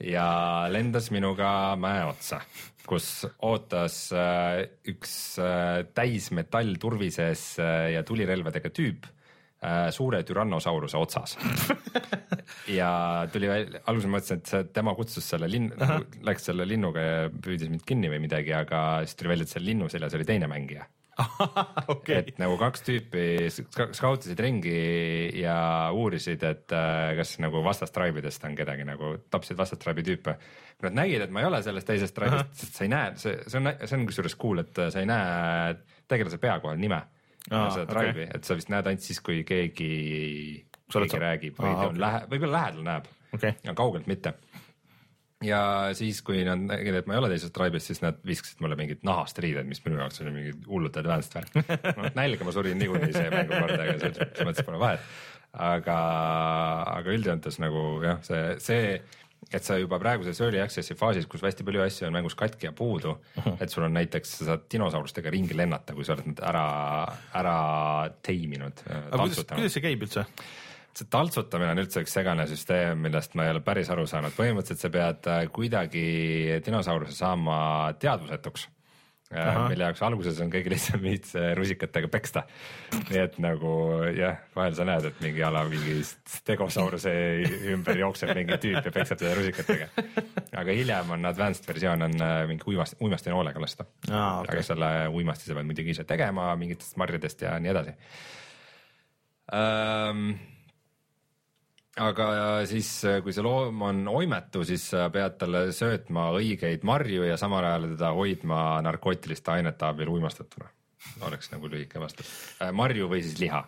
ja 0.00 0.66
lendas 0.72 1.10
minuga 1.12 1.76
mäe 1.80 2.04
otsa, 2.08 2.40
kus 2.88 3.26
ootas 3.46 4.08
äh, 4.16 4.64
üks 4.90 5.14
äh, 5.42 5.84
täismetallturvi 5.94 7.10
sees 7.14 7.44
äh, 7.60 7.92
ja 7.94 8.04
tulirelvadega 8.06 8.72
tüüp 8.74 9.08
suure 9.92 10.22
türannosauruse 10.24 10.96
otsas. 11.00 11.36
Ja 12.70 13.26
tuli 13.32 13.48
välja, 13.50 13.80
alguses 13.90 14.10
mõtlesin, 14.10 14.40
et 14.42 14.70
tema 14.74 14.94
kutsus 14.98 15.26
selle 15.32 15.46
linn, 15.50 15.70
läks 16.26 16.48
selle 16.48 16.66
linnuga 16.66 17.02
ja 17.02 17.18
püüdis 17.30 17.70
mind 17.70 17.84
kinni 17.86 18.10
või 18.10 18.22
midagi, 18.24 18.52
aga 18.56 19.02
siis 19.04 19.18
tuli 19.18 19.32
välja, 19.32 19.46
et 19.46 19.54
seal 19.54 19.66
linnu 19.66 19.90
seljas 19.92 20.16
oli 20.18 20.26
teine 20.28 20.48
mängija. 20.50 20.86
Okay. 21.90 22.22
et 22.30 22.38
nagu 22.40 22.54
kaks 22.56 22.84
tüüpi 22.86 23.24
skautisid 23.50 24.40
ringi 24.40 24.72
ja 25.40 25.90
uurisid, 25.92 26.42
et 26.46 26.72
äh, 26.72 27.12
kas 27.18 27.34
nagu 27.42 27.60
vastastraibidest 27.66 28.46
on 28.48 28.56
kedagi 28.56 28.86
nagu, 28.88 29.16
tapsid 29.32 29.58
vastastraibi 29.58 30.06
tüüpe. 30.06 30.36
kui 30.78 30.88
nad 30.88 31.02
nägid, 31.02 31.26
et 31.26 31.34
ma 31.34 31.42
ei 31.42 31.50
ole 31.50 31.60
sellest 31.66 31.90
teisest 31.90 32.16
traibist, 32.16 32.54
sest 32.62 32.78
sa 32.78 32.86
ei 32.86 32.92
näe, 32.94 33.14
see, 33.20 33.36
see 33.46 33.60
on, 33.60 33.72
see 33.84 33.98
on 33.98 34.06
kusjuures 34.08 34.36
cool, 34.40 34.62
et 34.64 34.80
sa 34.80 35.02
ei 35.02 35.08
näe 35.10 35.74
tegelase 36.08 36.40
pea 36.40 36.56
kohal 36.62 36.80
nime 36.80 37.02
okay., 37.48 38.28
et 38.34 38.44
sa 38.44 38.58
vist 38.58 38.72
näed 38.72 38.90
ainult 38.90 39.06
siis, 39.06 39.22
kui 39.24 39.42
keegi, 39.48 39.92
keegi 40.92 41.22
räägib 41.24 41.58
või 41.60 41.72
okay. 41.72 41.90
on 41.92 42.00
lähe-, 42.02 42.26
võib-olla 42.30 42.58
lähedal 42.58 42.86
näeb 42.86 43.10
okay., 43.32 43.56
aga 43.64 43.76
kaugelt 43.78 44.10
mitte 44.10 44.34
ja 45.44 45.60
siis, 45.96 46.20
kui 46.24 46.42
nad 46.44 46.60
nägid, 46.68 47.00
et 47.00 47.08
ma 47.08 47.16
ei 47.16 47.22
ole 47.22 47.30
teises 47.32 47.52
tribe'is, 47.54 47.86
siis 47.90 48.02
nad 48.04 48.18
viskasid 48.26 48.60
mulle 48.64 48.76
mingid 48.78 49.04
nahast 49.06 49.38
riided, 49.40 49.68
mis 49.68 49.80
minu 49.86 50.00
jaoks 50.02 50.20
oli 50.24 50.34
mingi 50.34 50.52
hullult 50.68 50.98
advanced 51.00 51.36
värk. 51.36 51.56
noh 51.96 52.10
nälga 52.20 52.46
ma 52.46 52.54
surin 52.54 52.80
niikuinii 52.80 53.14
see 53.16 53.30
mängu 53.32 53.56
korda, 53.56 53.80
aga 53.86 53.96
selles 54.02 54.44
mõttes 54.50 54.68
pole 54.68 54.82
vahet. 54.82 55.08
aga, 55.70 55.96
aga 56.98 57.16
üldjoontes 57.16 57.58
nagu 57.62 57.86
jah, 58.04 58.20
see, 58.26 58.44
see, 58.62 58.92
et 59.52 59.66
sa 59.66 59.76
juba 59.80 59.98
praeguses 59.98 60.40
early 60.40 60.60
access'i 60.62 60.94
faasis, 60.98 61.26
kus 61.30 61.42
hästi 61.42 61.66
palju 61.66 61.82
asju 61.82 62.06
on 62.06 62.14
mängus 62.14 62.36
katki 62.38 62.68
ja 62.68 62.72
puudu 62.72 63.10
uh, 63.10 63.44
-huh. 63.44 63.56
et 63.60 63.70
sul 63.70 63.84
on 63.84 63.94
näiteks, 63.94 64.38
sa 64.38 64.44
saad 64.52 64.66
dinosaurustega 64.72 65.30
ringi 65.30 65.56
lennata, 65.56 65.94
kui 65.94 66.04
sa 66.04 66.14
oled 66.14 66.26
nad 66.32 66.42
ära, 66.52 66.66
ära 67.34 67.56
teiminud. 68.22 68.82
aga 68.86 69.22
kuidas, 69.22 69.44
kuidas 69.54 69.72
see 69.72 69.82
käib 69.82 70.02
üldse? 70.06 70.26
see 70.96 71.06
taltsutamine 71.10 71.70
on 71.74 71.82
üldse 71.84 72.02
üks 72.04 72.12
segane 72.14 72.46
süsteem, 72.50 72.98
millest 73.04 73.34
ma 73.38 73.46
ei 73.46 73.54
ole 73.54 73.62
päris 73.64 73.90
aru 73.92 74.06
saanud, 74.10 74.34
põhimõtteliselt 74.36 74.84
sa 74.84 74.90
pead 74.90 75.30
äh, 75.30 75.44
kuidagi 75.54 76.04
dinosauruse 76.66 77.14
saama 77.16 77.56
teadvusetuks. 78.02 78.68
Äh, 79.30 79.46
Aha. 79.46 79.68
mille 79.70 79.84
jaoks 79.86 80.00
alguses 80.02 80.40
on 80.42 80.48
kõige 80.50 80.72
lihtsam 80.72 81.02
viits 81.04 81.36
rusikatega 81.54 82.08
peksta. 82.10 82.42
nii 83.12 83.20
et 83.22 83.36
nagu 83.38 83.74
jah, 84.16 84.40
vahel 84.56 84.74
sa 84.74 84.86
näed, 84.88 85.06
et 85.06 85.20
mingi 85.22 85.44
ala 85.46 85.62
mingi 85.70 86.00
stegosauruse 86.02 87.12
ümber 87.70 88.00
jookseb 88.00 88.32
mingi 88.34 88.58
tüüp 88.64 88.88
ja 88.88 88.92
peksab 88.96 89.20
teda 89.22 89.36
rusikatega. 89.38 89.86
aga 90.58 90.74
hiljem 90.74 91.14
on 91.14 91.30
advanced 91.30 91.68
versioon 91.70 92.02
on 92.08 92.18
äh, 92.26 92.40
mingi 92.50 92.66
uimast, 92.66 92.98
uimastinoolega 92.98 93.62
lasta 93.62 93.86
ah,. 94.10 94.40
Okay. 94.40 94.56
aga 94.56 94.66
selle 94.66 94.90
uimasti 95.14 95.46
sa 95.46 95.58
pead 95.60 95.70
muidugi 95.70 95.94
ise 95.94 96.08
tegema 96.10 96.50
mingitest 96.58 96.98
marjadest 96.98 97.46
ja 97.46 97.54
nii 97.62 97.70
edasi 97.70 97.94
um, 99.54 100.32
aga 101.98 102.26
siis, 102.70 102.88
kui 103.24 103.34
see 103.34 103.44
loom 103.44 103.80
on 103.82 104.02
oimetu, 104.12 104.62
siis 104.66 104.90
sa 104.92 105.08
pead 105.12 105.38
talle 105.40 105.70
söötma 105.74 106.30
õigeid 106.38 106.84
marju 106.86 107.26
ja 107.26 107.38
samal 107.40 107.66
ajal 107.66 107.88
teda 107.94 108.12
hoidma 108.14 108.60
narkootiliste 108.86 109.56
ainete 109.56 109.88
abil 109.88 110.12
uimastatuna. 110.14 110.70
oleks 111.24 111.48
nagu 111.48 111.68
lühike 111.72 111.96
vastus. 112.00 112.28
Äh, 112.60 112.74
marju 112.76 113.06
või 113.08 113.22
siis 113.24 113.38
liha. 113.40 113.62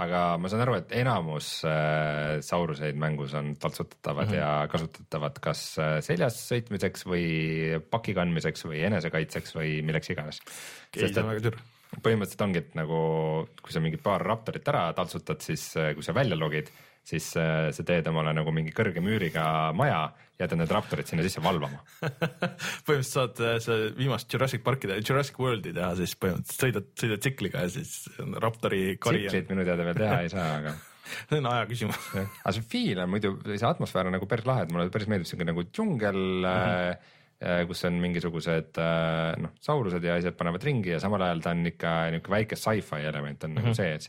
aga 0.00 0.20
ma 0.40 0.48
saan 0.48 0.62
aru, 0.64 0.78
et 0.80 0.94
enamus 0.96 1.48
äh, 1.68 2.40
sauruseid 2.40 2.96
mängus 2.96 3.34
on 3.34 3.52
taltsutatavad 3.60 4.26
mm 4.26 4.32
-hmm. 4.32 4.38
ja 4.38 4.68
kasutatavad 4.72 5.38
kas 5.44 5.78
äh, 5.78 6.00
seljas 6.00 6.40
sõitmiseks 6.50 7.04
või 7.06 7.26
paki 7.90 8.14
kandmiseks 8.14 8.64
või 8.64 8.80
enesekaitseks 8.88 9.54
või 9.54 9.82
milleks 9.82 10.10
iganes. 10.10 10.40
põhimõtteliselt 12.02 12.42
ongi, 12.42 12.58
et 12.58 12.74
nagu 12.74 13.46
kui 13.62 13.72
sa 13.72 13.80
mingi 13.80 13.96
paar 13.96 14.22
raptorit 14.22 14.68
ära 14.68 14.92
taltsutad, 14.92 15.40
siis 15.40 15.74
kui 15.94 16.02
sa 16.02 16.14
välja 16.14 16.36
logid 16.36 16.72
siis 17.04 17.26
äh, 17.36 17.68
sa 17.74 17.84
teed 17.86 18.08
omale 18.08 18.32
nagu 18.36 18.52
mingi 18.54 18.72
kõrge 18.74 19.02
müüriga 19.04 19.44
maja, 19.76 20.06
jätad 20.40 20.58
need 20.58 20.72
raptorid 20.72 21.08
sinna 21.08 21.24
sisse 21.26 21.42
valvama 21.44 21.82
põhimõtteliselt 22.86 23.12
saad 23.12 23.42
äh, 23.44 23.58
sa 23.62 23.76
viimast 23.98 24.32
Jurassic 24.32 24.64
Parki, 24.64 24.90
Jurassic 25.04 25.38
Worldi 25.40 25.74
teha, 25.76 25.92
siis 26.00 26.16
põhimõtteliselt 26.20 26.64
sõidad, 26.64 26.90
sõidad 27.00 27.24
tsikliga 27.24 27.64
ja 27.66 27.72
siis 27.76 27.94
raptori 28.40 28.96
kari. 28.96 29.26
tsiklit 29.28 29.52
minu 29.52 29.66
teada 29.68 29.88
veel 29.90 30.00
teha 30.00 30.20
ei 30.24 30.32
saa, 30.32 30.50
aga 30.62 30.76
see 31.28 31.42
on 31.42 31.50
aja 31.52 31.66
küsimus 31.70 32.06
aga 32.16 32.54
see 32.56 32.70
feel 32.72 33.04
on 33.04 33.12
muidu, 33.12 33.34
see 33.52 33.68
atmosfäär 33.68 34.08
on 34.08 34.16
nagu 34.16 34.30
päris 34.30 34.48
lahe, 34.48 34.64
et 34.64 34.72
mulle 34.72 34.88
päris 34.94 35.10
meeldib 35.12 35.28
siuke 35.30 35.48
nagu 35.50 35.68
džungel 35.68 36.22
mm. 36.22 36.54
-hmm 36.54 37.12
kus 37.68 37.82
on 37.84 37.96
mingisugused 38.00 38.78
noh, 39.42 39.50
saurused 39.60 40.04
ja 40.06 40.14
asjad 40.16 40.36
panevad 40.38 40.62
ringi 40.64 40.94
ja 40.94 41.00
samal 41.02 41.20
ajal 41.26 41.42
ta 41.44 41.50
on 41.52 41.66
ikka 41.66 41.90
niisugune 42.14 42.32
väike 42.38 42.56
sci-fi 42.56 43.02
element 43.10 43.44
on 43.44 43.50
mm 43.50 43.56
-hmm. 43.56 43.58
nagu 43.58 43.68
mhm. 43.68 43.74
sees 43.74 44.08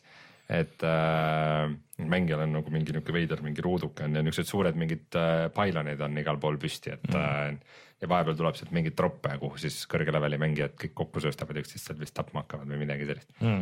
et 0.50 0.84
äh, 0.86 1.74
mängijal 1.98 2.44
on 2.44 2.58
nagu 2.58 2.74
mingi 2.74 2.92
niisugune 2.92 3.16
veider 3.16 3.42
mingi 3.46 3.64
ruuduke 3.64 4.04
on 4.04 4.18
ja 4.18 4.24
niisugused 4.24 4.52
suured 4.52 4.78
mingid 4.80 5.16
äh, 5.20 5.48
pailonid 5.56 6.02
on 6.04 6.18
igal 6.20 6.40
pool 6.42 6.60
püsti, 6.60 6.92
et 6.98 7.08
mm. 7.08 7.22
äh, 7.22 7.82
ja 8.04 8.10
vahepeal 8.12 8.36
tuleb 8.40 8.60
sealt 8.60 8.74
mingeid 8.76 8.98
troppe, 9.00 9.32
kuhu 9.40 9.62
siis 9.62 9.82
kõrge 9.92 10.14
leveli 10.14 10.40
mängijad 10.42 10.76
kõik 10.82 10.96
kokku 11.00 11.24
sööstavad 11.24 11.62
üksteist 11.62 11.88
seal 11.88 12.00
vist 12.02 12.16
tapma 12.18 12.44
hakkavad 12.44 12.68
või 12.72 12.82
midagi 12.84 13.08
sellist 13.08 13.32
mm. 13.40 13.62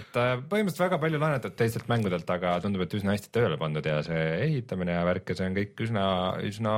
et 0.00 0.20
äh, 0.20 0.34
põhimõtteliselt 0.42 0.84
väga 0.84 1.00
palju 1.06 1.22
laenatud 1.22 1.56
teistelt 1.60 1.88
mängudelt, 1.92 2.34
aga 2.36 2.58
tundub, 2.64 2.84
et 2.84 2.98
üsna 3.00 3.16
hästi 3.16 3.32
tööle 3.32 3.56
pandud 3.60 3.88
ja 3.88 4.02
see 4.04 4.26
ehitamine 4.42 4.98
ja 4.98 5.08
värk 5.08 5.32
ja 5.32 5.40
see 5.40 5.48
on 5.48 5.56
kõik 5.56 5.86
üsna, 5.86 6.04
üsna 6.44 6.76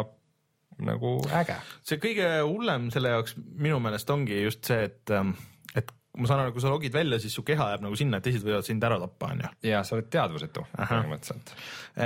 nagu 0.86 1.18
äge. 1.34 1.58
see 1.88 1.98
kõige 2.00 2.30
hullem 2.44 2.90
selle 2.94 3.14
jaoks 3.14 3.36
minu 3.36 3.80
meelest 3.82 4.10
ongi 4.12 4.38
just 4.44 4.68
see, 4.68 4.86
et 4.90 5.14
ähm, 5.14 5.34
ma 6.16 6.28
saan 6.28 6.42
aru, 6.42 6.54
kui 6.54 6.62
sa 6.64 6.70
logid 6.72 6.94
välja, 6.94 7.18
siis 7.22 7.34
su 7.36 7.44
keha 7.46 7.68
jääb 7.72 7.84
nagu 7.84 7.98
sinna, 7.98 8.18
et 8.18 8.26
teised 8.26 8.44
võivad 8.46 8.66
sind 8.66 8.84
ära 8.86 8.98
tappa, 9.02 9.30
on 9.34 9.42
ju. 9.44 9.50
ja 9.68 9.82
sa 9.86 9.96
oled 9.96 10.08
teadvusetu 10.12 10.64
põhimõtteliselt. 10.74 11.52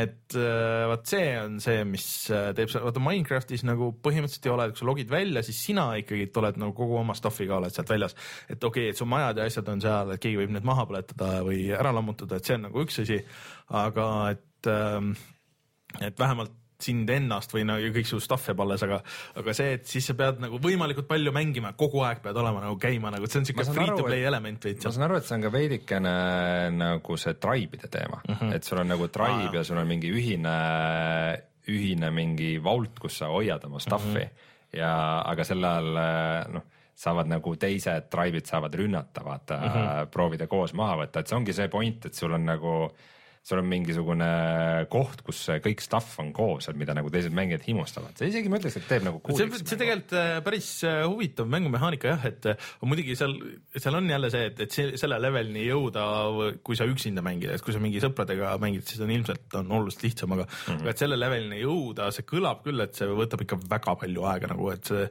et 0.03 0.37
äh, 0.39 0.85
vot 0.91 1.13
see 1.13 1.33
on 1.41 1.59
see, 1.63 1.85
mis 1.89 2.07
äh, 2.35 2.51
teeb, 2.59 2.73
vaata 2.75 3.03
Minecraftis 3.05 3.65
nagu 3.69 3.93
põhimõtteliselt 4.05 4.51
ei 4.51 4.55
ole, 4.55 4.69
kui 4.73 4.83
sa 4.83 4.91
logid 4.91 5.13
välja, 5.13 5.45
siis 5.47 5.63
sina 5.71 5.89
ikkagi 6.01 6.29
oled 6.43 6.61
nagu 6.63 6.77
kogu 6.77 7.01
oma 7.01 7.17
stuff'iga 7.19 7.59
oled 7.59 7.75
sealt 7.75 7.93
väljas. 7.93 8.17
et 8.49 8.57
okei 8.59 8.89
okay,, 8.89 8.95
et 8.95 9.01
su 9.01 9.09
majad 9.09 9.41
ja 9.41 9.49
asjad 9.51 9.73
on 9.73 9.85
seal, 9.85 10.15
et 10.15 10.23
keegi 10.23 10.43
võib 10.43 10.55
need 10.57 10.67
maha 10.67 10.87
põletada 10.91 11.43
või 11.47 11.69
ära 11.77 11.95
lammutada, 11.95 12.39
et 12.39 12.49
see 12.49 12.59
on 12.59 12.67
nagu 12.69 12.87
üks 12.87 13.03
asi, 13.05 13.21
aga 13.83 14.07
et 14.35 14.71
ähm, 14.71 15.15
et 15.99 16.19
vähemalt 16.19 16.60
sind 16.85 17.11
ennast 17.13 17.53
või 17.55 17.65
no 17.69 17.77
kõik 17.95 18.09
su 18.09 18.21
stuff 18.23 18.49
jääb 18.51 18.63
alles, 18.65 18.85
aga, 18.87 19.01
aga 19.41 19.55
see, 19.57 19.77
et 19.79 19.87
siis 19.91 20.07
sa 20.11 20.17
pead 20.19 20.41
nagu 20.43 20.61
võimalikult 20.63 21.09
palju 21.11 21.33
mängima, 21.35 21.73
kogu 21.79 22.03
aeg 22.07 22.23
pead 22.25 22.41
olema 22.41 22.63
nagu 22.65 22.79
käima 22.81 23.13
nagu, 23.15 23.29
see 23.31 23.43
on 23.43 23.49
siuke 23.49 23.67
free 23.69 23.93
to 23.93 24.07
play 24.07 24.27
element 24.29 24.65
veits. 24.69 24.87
ma 24.87 24.95
saan 24.97 25.07
aru, 25.09 25.21
et 25.21 25.29
see 25.29 25.37
on 25.37 25.47
ka 25.47 25.53
veidikene 25.55 26.15
nagu 26.77 27.21
see 27.21 27.37
tribe'ide 27.43 27.93
teema 27.93 28.21
mm, 28.23 28.35
-hmm. 28.35 28.57
et 28.57 28.65
sul 28.65 28.83
on 28.83 28.93
nagu 28.95 29.09
tribe 29.09 29.51
ah, 29.51 29.61
ja 29.61 29.65
sul 29.65 29.79
on 29.83 29.89
mingi 29.89 30.11
ühine, 30.11 30.57
ühine 31.69 32.11
mingi 32.11 32.57
vault, 32.63 32.99
kus 32.99 33.21
sa 33.23 33.31
hoiad 33.33 33.65
oma 33.65 33.79
stuff'i 33.79 34.25
mm 34.25 34.27
-hmm. 34.27 34.77
ja, 34.79 35.23
aga 35.27 35.45
sel 35.45 35.65
ajal 35.65 36.05
noh 36.59 36.69
saavad 37.01 37.31
nagu 37.33 37.55
teised 37.57 38.11
tribe'id 38.13 38.45
saavad 38.45 38.75
rünnata, 38.75 39.25
vaata 39.25 39.57
mm, 39.57 39.69
-hmm. 39.69 40.11
proovida 40.13 40.47
koos 40.47 40.75
maha 40.75 40.99
võtta, 41.05 41.21
et 41.21 41.29
see 41.29 41.37
ongi 41.37 41.53
see 41.53 41.69
point, 41.69 42.07
et 42.07 42.15
sul 42.15 42.33
on 42.33 42.45
nagu 42.45 42.75
äh, 42.85 43.20
sul 43.41 43.61
on 43.63 43.69
mingisugune 43.71 44.27
koht, 44.93 45.23
kus 45.25 45.41
kõik 45.65 45.81
stuff 45.81 46.19
on 46.21 46.29
koos, 46.37 46.69
mida 46.77 46.93
nagu 46.97 47.09
teised 47.13 47.33
mängijad 47.35 47.65
himustavad, 47.65 48.13
see 48.19 48.29
isegi 48.29 48.53
ma 48.53 48.59
ütleks, 48.61 48.77
et 48.77 48.87
teeb 48.91 49.07
nagu 49.07 49.21
see, 49.33 49.49
see 49.63 49.79
tegelikult 49.81 50.13
äh, 50.21 50.33
päris 50.45 50.69
äh, 50.85 51.01
huvitav 51.09 51.49
mängumehaanika 51.51 52.13
jah, 52.13 52.27
et 52.29 52.51
äh, 52.53 52.69
muidugi 52.85 53.17
seal, 53.19 53.35
seal 53.77 53.97
on 53.97 54.11
jälle 54.13 54.31
see, 54.33 54.51
et, 54.51 54.61
et 54.67 54.77
see, 54.77 54.93
selle 55.01 55.19
levelini 55.25 55.65
jõuda, 55.65 56.05
kui 56.67 56.79
sa 56.79 56.89
üksinda 56.91 57.25
mängid, 57.25 57.55
et 57.55 57.65
kui 57.65 57.75
sa 57.75 57.83
mingi 57.83 58.03
sõpradega 58.05 58.53
mängid, 58.63 58.85
siis 58.89 59.01
on 59.07 59.15
ilmselt 59.17 59.59
on 59.63 59.73
oluliselt 59.81 60.05
lihtsam, 60.11 60.37
aga 60.37 60.45
mm, 60.45 60.61
-hmm. 60.67 60.85
aga 60.85 60.95
et 60.95 61.05
selle 61.05 61.21
levelini 61.21 61.63
jõuda, 61.65 62.11
see 62.15 62.29
kõlab 62.29 62.61
küll, 62.67 62.85
et 62.85 63.01
see 63.01 63.09
võtab 63.09 63.47
ikka 63.47 63.61
väga 63.73 63.97
palju 64.05 64.29
aega 64.35 64.53
nagu, 64.53 64.71
et 64.77 64.93
see 64.93 65.09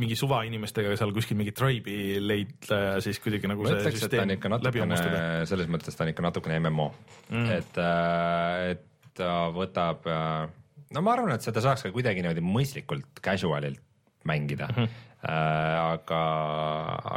mingi 0.00 0.16
suvainimestega 0.16 0.94
seal 0.96 1.12
kuskil 1.12 1.36
mingi 1.36 1.52
tribe'i 1.56 2.20
leida 2.22 2.78
ja 2.78 2.94
siis 3.04 3.18
kuidagi 3.22 3.50
nagu 3.50 3.66
ma 3.66 3.74
see 3.74 3.92
süsteem 3.98 4.30
läbi 4.62 4.82
hammustada. 4.82 5.20
selles 5.48 5.68
mõttes 5.72 5.96
ta 5.96 6.06
on 6.06 6.12
ikka 6.12 6.24
natukene 6.24 6.60
MMO 6.62 6.88
mm., 7.28 7.50
et 7.58 7.71
et, 7.72 7.78
äh, 7.80 8.72
et 8.72 9.14
ta 9.18 9.48
võtab, 9.52 10.04
äh, 10.08 10.50
no 10.94 11.04
ma 11.04 11.16
arvan, 11.16 11.34
et 11.36 11.44
seda 11.44 11.64
saaks 11.64 11.86
ka 11.86 11.94
kuidagi 11.94 12.24
niimoodi 12.24 12.44
mõistlikult 12.44 13.22
casual'ilt 13.24 13.82
mängida 14.28 14.68
mm. 14.70 14.76
-hmm. 14.76 15.08
aga, 15.26 16.20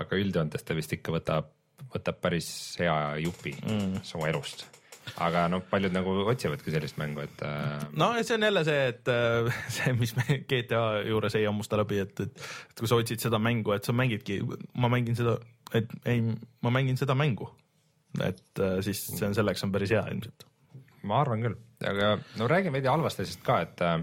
aga 0.01 0.17
üldjoontes 0.17 0.63
ta 0.65 0.73
vist 0.73 0.93
ikka 0.93 1.13
võtab, 1.13 1.51
võtab 1.93 2.17
päris 2.21 2.47
hea 2.79 2.95
jupi 3.21 3.53
mm. 3.61 4.01
su 4.03 4.23
elust 4.25 4.65
aga 5.21 5.45
noh, 5.51 5.61
paljud 5.69 5.93
nagu 5.93 6.13
otsivadki 6.31 6.73
sellist 6.73 6.97
mängu, 6.97 7.23
et 7.25 7.43
äh.... 7.45 7.83
no 7.93 8.11
see 8.21 8.35
on 8.35 8.47
jälle 8.47 8.63
see, 8.67 8.87
et 8.89 9.11
see, 9.77 9.93
mis 9.99 10.15
me 10.17 10.39
GTA 10.49 10.81
juures 11.07 11.37
ei 11.37 11.45
hammusta 11.45 11.77
läbi, 11.77 12.01
et, 12.03 12.19
et, 12.25 12.47
et 12.71 12.81
kui 12.81 12.89
sa 12.89 12.97
otsid 12.99 13.21
seda 13.21 13.39
mängu, 13.41 13.75
et 13.75 13.85
sa 13.85 13.93
mängidki, 13.93 14.41
ma 14.73 14.89
mängin 14.91 15.17
seda, 15.17 15.37
et 15.77 15.93
ei, 16.09 16.23
ma 16.65 16.73
mängin 16.73 16.97
seda 16.99 17.15
mängu. 17.17 17.51
Et 18.25 18.61
äh, 18.63 18.77
siis 18.85 19.01
see 19.11 19.27
on 19.27 19.35
selleks 19.37 19.65
on 19.65 19.73
päris 19.75 19.95
hea 19.95 20.03
ilmselt. 20.11 20.47
ma 21.05 21.21
arvan 21.21 21.43
küll, 21.45 21.57
aga 21.85 22.15
no 22.39 22.51
räägime 22.51 22.79
veidi 22.79 22.91
halvast 22.91 23.23
asjast 23.23 23.43
ka, 23.45 23.59
et 23.65 23.83
äh, 23.85 23.99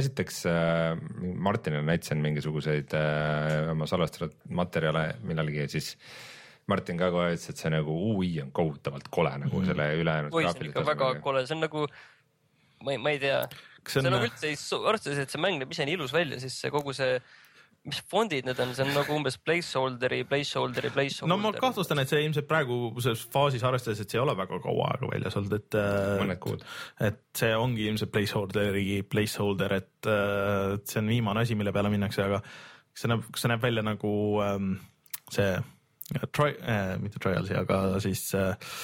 esiteks 0.00 0.44
äh, 0.50 0.98
Martinile 1.34 1.82
näitasin 1.86 2.20
mingisuguseid 2.22 2.92
äh, 2.98 3.70
oma 3.72 3.88
salvestatud 3.90 4.36
materjale 4.54 5.08
millalgi 5.26 5.64
ja 5.64 5.72
siis 5.72 5.94
äh, 5.94 6.12
Martin 6.70 7.00
ka 7.00 7.10
kohe 7.12 7.34
ütles, 7.34 7.48
et 7.50 7.60
see 7.60 7.72
nagu 7.72 7.94
ui 8.12 8.30
on 8.42 8.52
kohutavalt 8.54 9.10
kole 9.12 9.32
nagu 9.42 9.60
mm 9.60 9.70
selle 9.70 9.86
ülejäänud. 9.98 10.34
oi, 10.34 10.46
see 10.46 10.62
on 10.64 10.70
ikka 10.70 10.86
väga 10.86 11.10
kole, 11.24 11.44
see 11.46 11.56
on 11.56 11.64
nagu, 11.66 11.84
ma 12.86 12.94
ei, 12.94 13.02
ma 13.02 13.14
ei 13.14 13.20
tea. 13.22 13.40
see 13.50 14.00
on, 14.00 14.04
see 14.04 14.10
on 14.10 14.16
nagu 14.16 14.28
üldse 14.28 14.50
ei, 14.50 14.58
arvestades, 14.92 15.22
et 15.24 15.34
see 15.34 15.42
mäng 15.42 15.60
näeb 15.60 15.74
ise 15.74 15.86
nii 15.88 15.98
ilus 15.98 16.14
välja, 16.14 16.40
siis 16.42 16.58
see 16.62 16.72
kogu 16.74 16.94
see 16.96 17.18
mis 17.88 18.00
fondid 18.10 18.44
need 18.44 18.58
on, 18.60 18.74
see 18.76 18.84
on 18.84 18.90
nagu 18.92 19.14
umbes 19.16 19.38
placeholder'i, 19.40 20.24
placeholder'i, 20.28 20.90
placeholder. 20.92 21.30
no 21.32 21.38
ma 21.40 21.52
kahtlustan, 21.56 22.02
et 22.02 22.12
see 22.12 22.20
ilmselt 22.26 22.48
praeguses 22.50 23.22
faasis 23.32 23.64
arvestades, 23.64 24.02
et 24.02 24.12
see 24.12 24.18
ei 24.18 24.24
ole 24.24 24.34
väga 24.36 24.58
kaua 24.60 24.90
aega 24.90 25.08
väljas 25.08 25.38
olnud, 25.40 25.56
et. 25.56 25.78
Äh, 25.80 26.12
mõned 26.20 26.40
kuud. 26.44 26.64
et 27.08 27.22
see 27.40 27.54
ongi 27.56 27.88
ilmselt 27.88 28.12
placeholder'i 28.12 29.00
placeholder, 29.08 29.76
et 29.80 30.10
äh, 30.12 30.76
see 30.84 31.00
on 31.00 31.12
viimane 31.14 31.44
asi, 31.46 31.56
mille 31.56 31.72
peale 31.76 31.92
minnakse, 31.92 32.26
aga 32.28 32.42
see 32.92 33.08
näeb, 33.08 33.24
kas 33.32 33.46
see 33.46 33.52
näeb 33.52 33.64
välja 33.64 33.86
nagu 33.86 34.14
ähm, 34.44 34.72
see 35.32 35.52
Tri- 36.34 36.58
äh,, 36.58 36.96
mitte 36.98 37.20
Trialsi, 37.22 37.54
aga 37.54 38.00
siis 38.02 38.24
äh, 38.34 38.74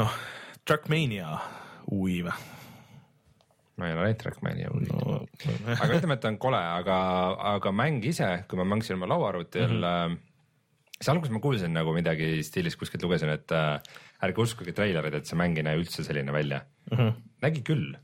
noh, 0.00 0.14
Trackmania 0.64 1.36
UI 1.92 2.22
või? 2.24 2.61
Ma 3.80 3.88
ei 3.88 3.94
ole 3.94 4.04
näinud 4.08 4.20
Trackmania 4.20 4.72
UI 4.74 4.88
no, 4.90 5.22
aga 5.72 5.96
ütleme, 5.96 6.18
et 6.18 6.22
ta 6.24 6.30
on 6.30 6.38
kole, 6.42 6.60
aga, 6.60 6.98
aga 7.54 7.72
mäng 7.74 8.04
ise, 8.08 8.28
kui 8.48 8.60
ma 8.60 8.66
mängisin 8.68 8.98
oma 8.98 9.08
lauaarvutil 9.14 9.78
mm, 9.78 9.86
-hmm. 9.86 10.18
siis 10.98 11.10
alguses 11.12 11.32
ma 11.34 11.40
kuulsin 11.44 11.72
nagu 11.76 11.94
midagi 11.96 12.34
stiilis, 12.44 12.76
kuskilt 12.76 13.04
lugesin, 13.06 13.32
et 13.32 13.56
äh, 13.56 13.80
ärge 14.22 14.44
uskuge 14.44 14.76
treilereid, 14.76 15.16
et 15.18 15.28
see 15.28 15.40
mäng 15.40 15.56
ei 15.56 15.66
näe 15.66 15.80
üldse 15.80 16.04
selline 16.04 16.32
välja 16.32 16.62
mm. 16.90 16.98
-hmm. 16.98 17.18
nägi 17.46 17.64
küll, 17.66 17.96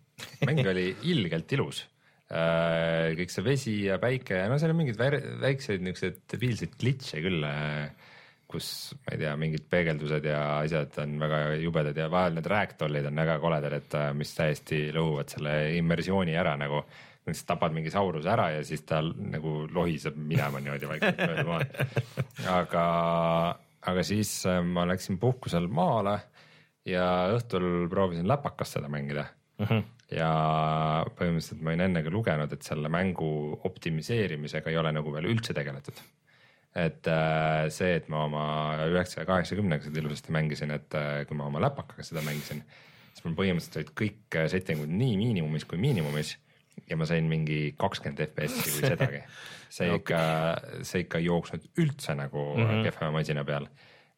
mäng 0.46 0.64
oli 0.66 0.88
ilgelt 1.12 1.52
ilus 1.52 1.84
äh,. 2.32 3.12
kõik 3.18 3.32
see 3.32 3.44
vesi 3.44 3.76
ja 3.86 3.98
päike 3.98 4.40
ja 4.42 4.48
no 4.48 4.58
seal 4.58 4.72
on 4.72 4.80
mingeid 4.80 4.98
väikseid 5.44 5.84
niisuguseid 5.84 6.24
debiilseid 6.32 6.80
glitch'e 6.80 7.20
küll 7.24 7.44
äh, 7.44 7.92
kus 8.48 8.68
ma 9.04 9.12
ei 9.12 9.20
tea, 9.20 9.34
mingid 9.40 9.66
peegeldused 9.68 10.24
ja 10.24 10.40
asjad 10.62 10.96
on 11.02 11.18
väga 11.20 11.40
jubedad 11.60 11.98
ja 12.00 12.08
vahel 12.12 12.38
need 12.38 12.48
ragdoll'id 12.48 13.08
on 13.10 13.20
väga 13.20 13.36
koledad, 13.42 13.76
et 13.76 13.96
äh, 13.98 14.08
mis 14.16 14.32
täiesti 14.36 14.86
lõhuvad 14.96 15.34
selle 15.34 15.54
immersiooni 15.76 16.36
ära 16.38 16.56
nagu. 16.60 16.82
sa 17.28 17.44
tapad 17.44 17.74
mingi 17.76 17.90
sauruse 17.92 18.30
ära 18.32 18.46
ja 18.54 18.60
siis 18.64 18.86
ta 18.88 19.02
nagu 19.04 19.66
lohiseb 19.68 20.14
minema 20.16 20.62
niimoodi 20.64 20.88
vaikselt 20.88 21.18
mööda 21.20 21.44
maad. 21.44 21.74
aga, 22.60 22.84
aga 23.92 24.02
siis 24.02 24.32
äh, 24.48 24.62
ma 24.64 24.86
läksin 24.88 25.20
puhkusel 25.20 25.68
maale 25.68 26.16
ja 26.88 27.28
õhtul 27.34 27.84
proovisin 27.92 28.28
läpakast 28.28 28.78
seda 28.78 28.88
mängida 28.88 29.28
uh. 29.28 29.64
Mhm. 29.66 29.72
-huh 29.72 29.94
ja 30.08 30.28
põhimõtteliselt 31.18 31.60
ma 31.60 31.74
olin 31.74 31.82
enne 31.84 32.00
ka 32.00 32.08
lugenud, 32.08 32.52
et 32.52 32.62
selle 32.64 32.88
mängu 32.88 33.26
optimiseerimisega 33.68 34.70
ei 34.70 34.78
ole 34.80 34.92
nagu 34.96 35.12
veel 35.12 35.28
üldse 35.28 35.52
tegeletud 35.52 36.00
et 36.76 37.08
äh, 37.08 37.68
see, 37.72 37.94
et 37.98 38.08
ma 38.12 38.24
oma 38.26 38.44
üheksasaja 38.88 39.26
kaheksakümnega 39.28 39.86
seda 39.86 40.02
ilusasti 40.02 40.34
mängisin, 40.34 40.74
et 40.74 40.94
äh, 40.98 41.22
kui 41.28 41.38
ma 41.38 41.48
oma 41.48 41.62
läpakaga 41.64 42.04
seda 42.06 42.22
mängisin, 42.26 42.60
siis 43.12 43.24
mul 43.24 43.36
põhimõtteliselt 43.38 43.80
olid 43.80 43.94
kõik 43.98 44.38
äh, 44.38 44.48
setting 44.52 44.84
ud 44.84 44.92
nii 44.92 45.16
miinimumis 45.20 45.66
kui 45.68 45.80
miinimumis 45.80 46.36
ja 46.88 46.98
ma 47.00 47.08
sain 47.08 47.26
mingi 47.30 47.74
kakskümmend 47.78 48.20
FPS-i 48.28 48.74
või 48.76 48.92
sedagi. 48.92 49.22
see 49.78 49.88
ikka, 49.98 50.20
see 50.86 51.04
ikka 51.04 51.20
ei 51.20 51.26
jooksnud 51.28 51.64
üldse 51.82 52.14
nagu 52.16 52.44
mm 52.54 52.68
-hmm. 52.68 52.84
kehva 52.86 53.10
masina 53.12 53.44
peal. 53.44 53.66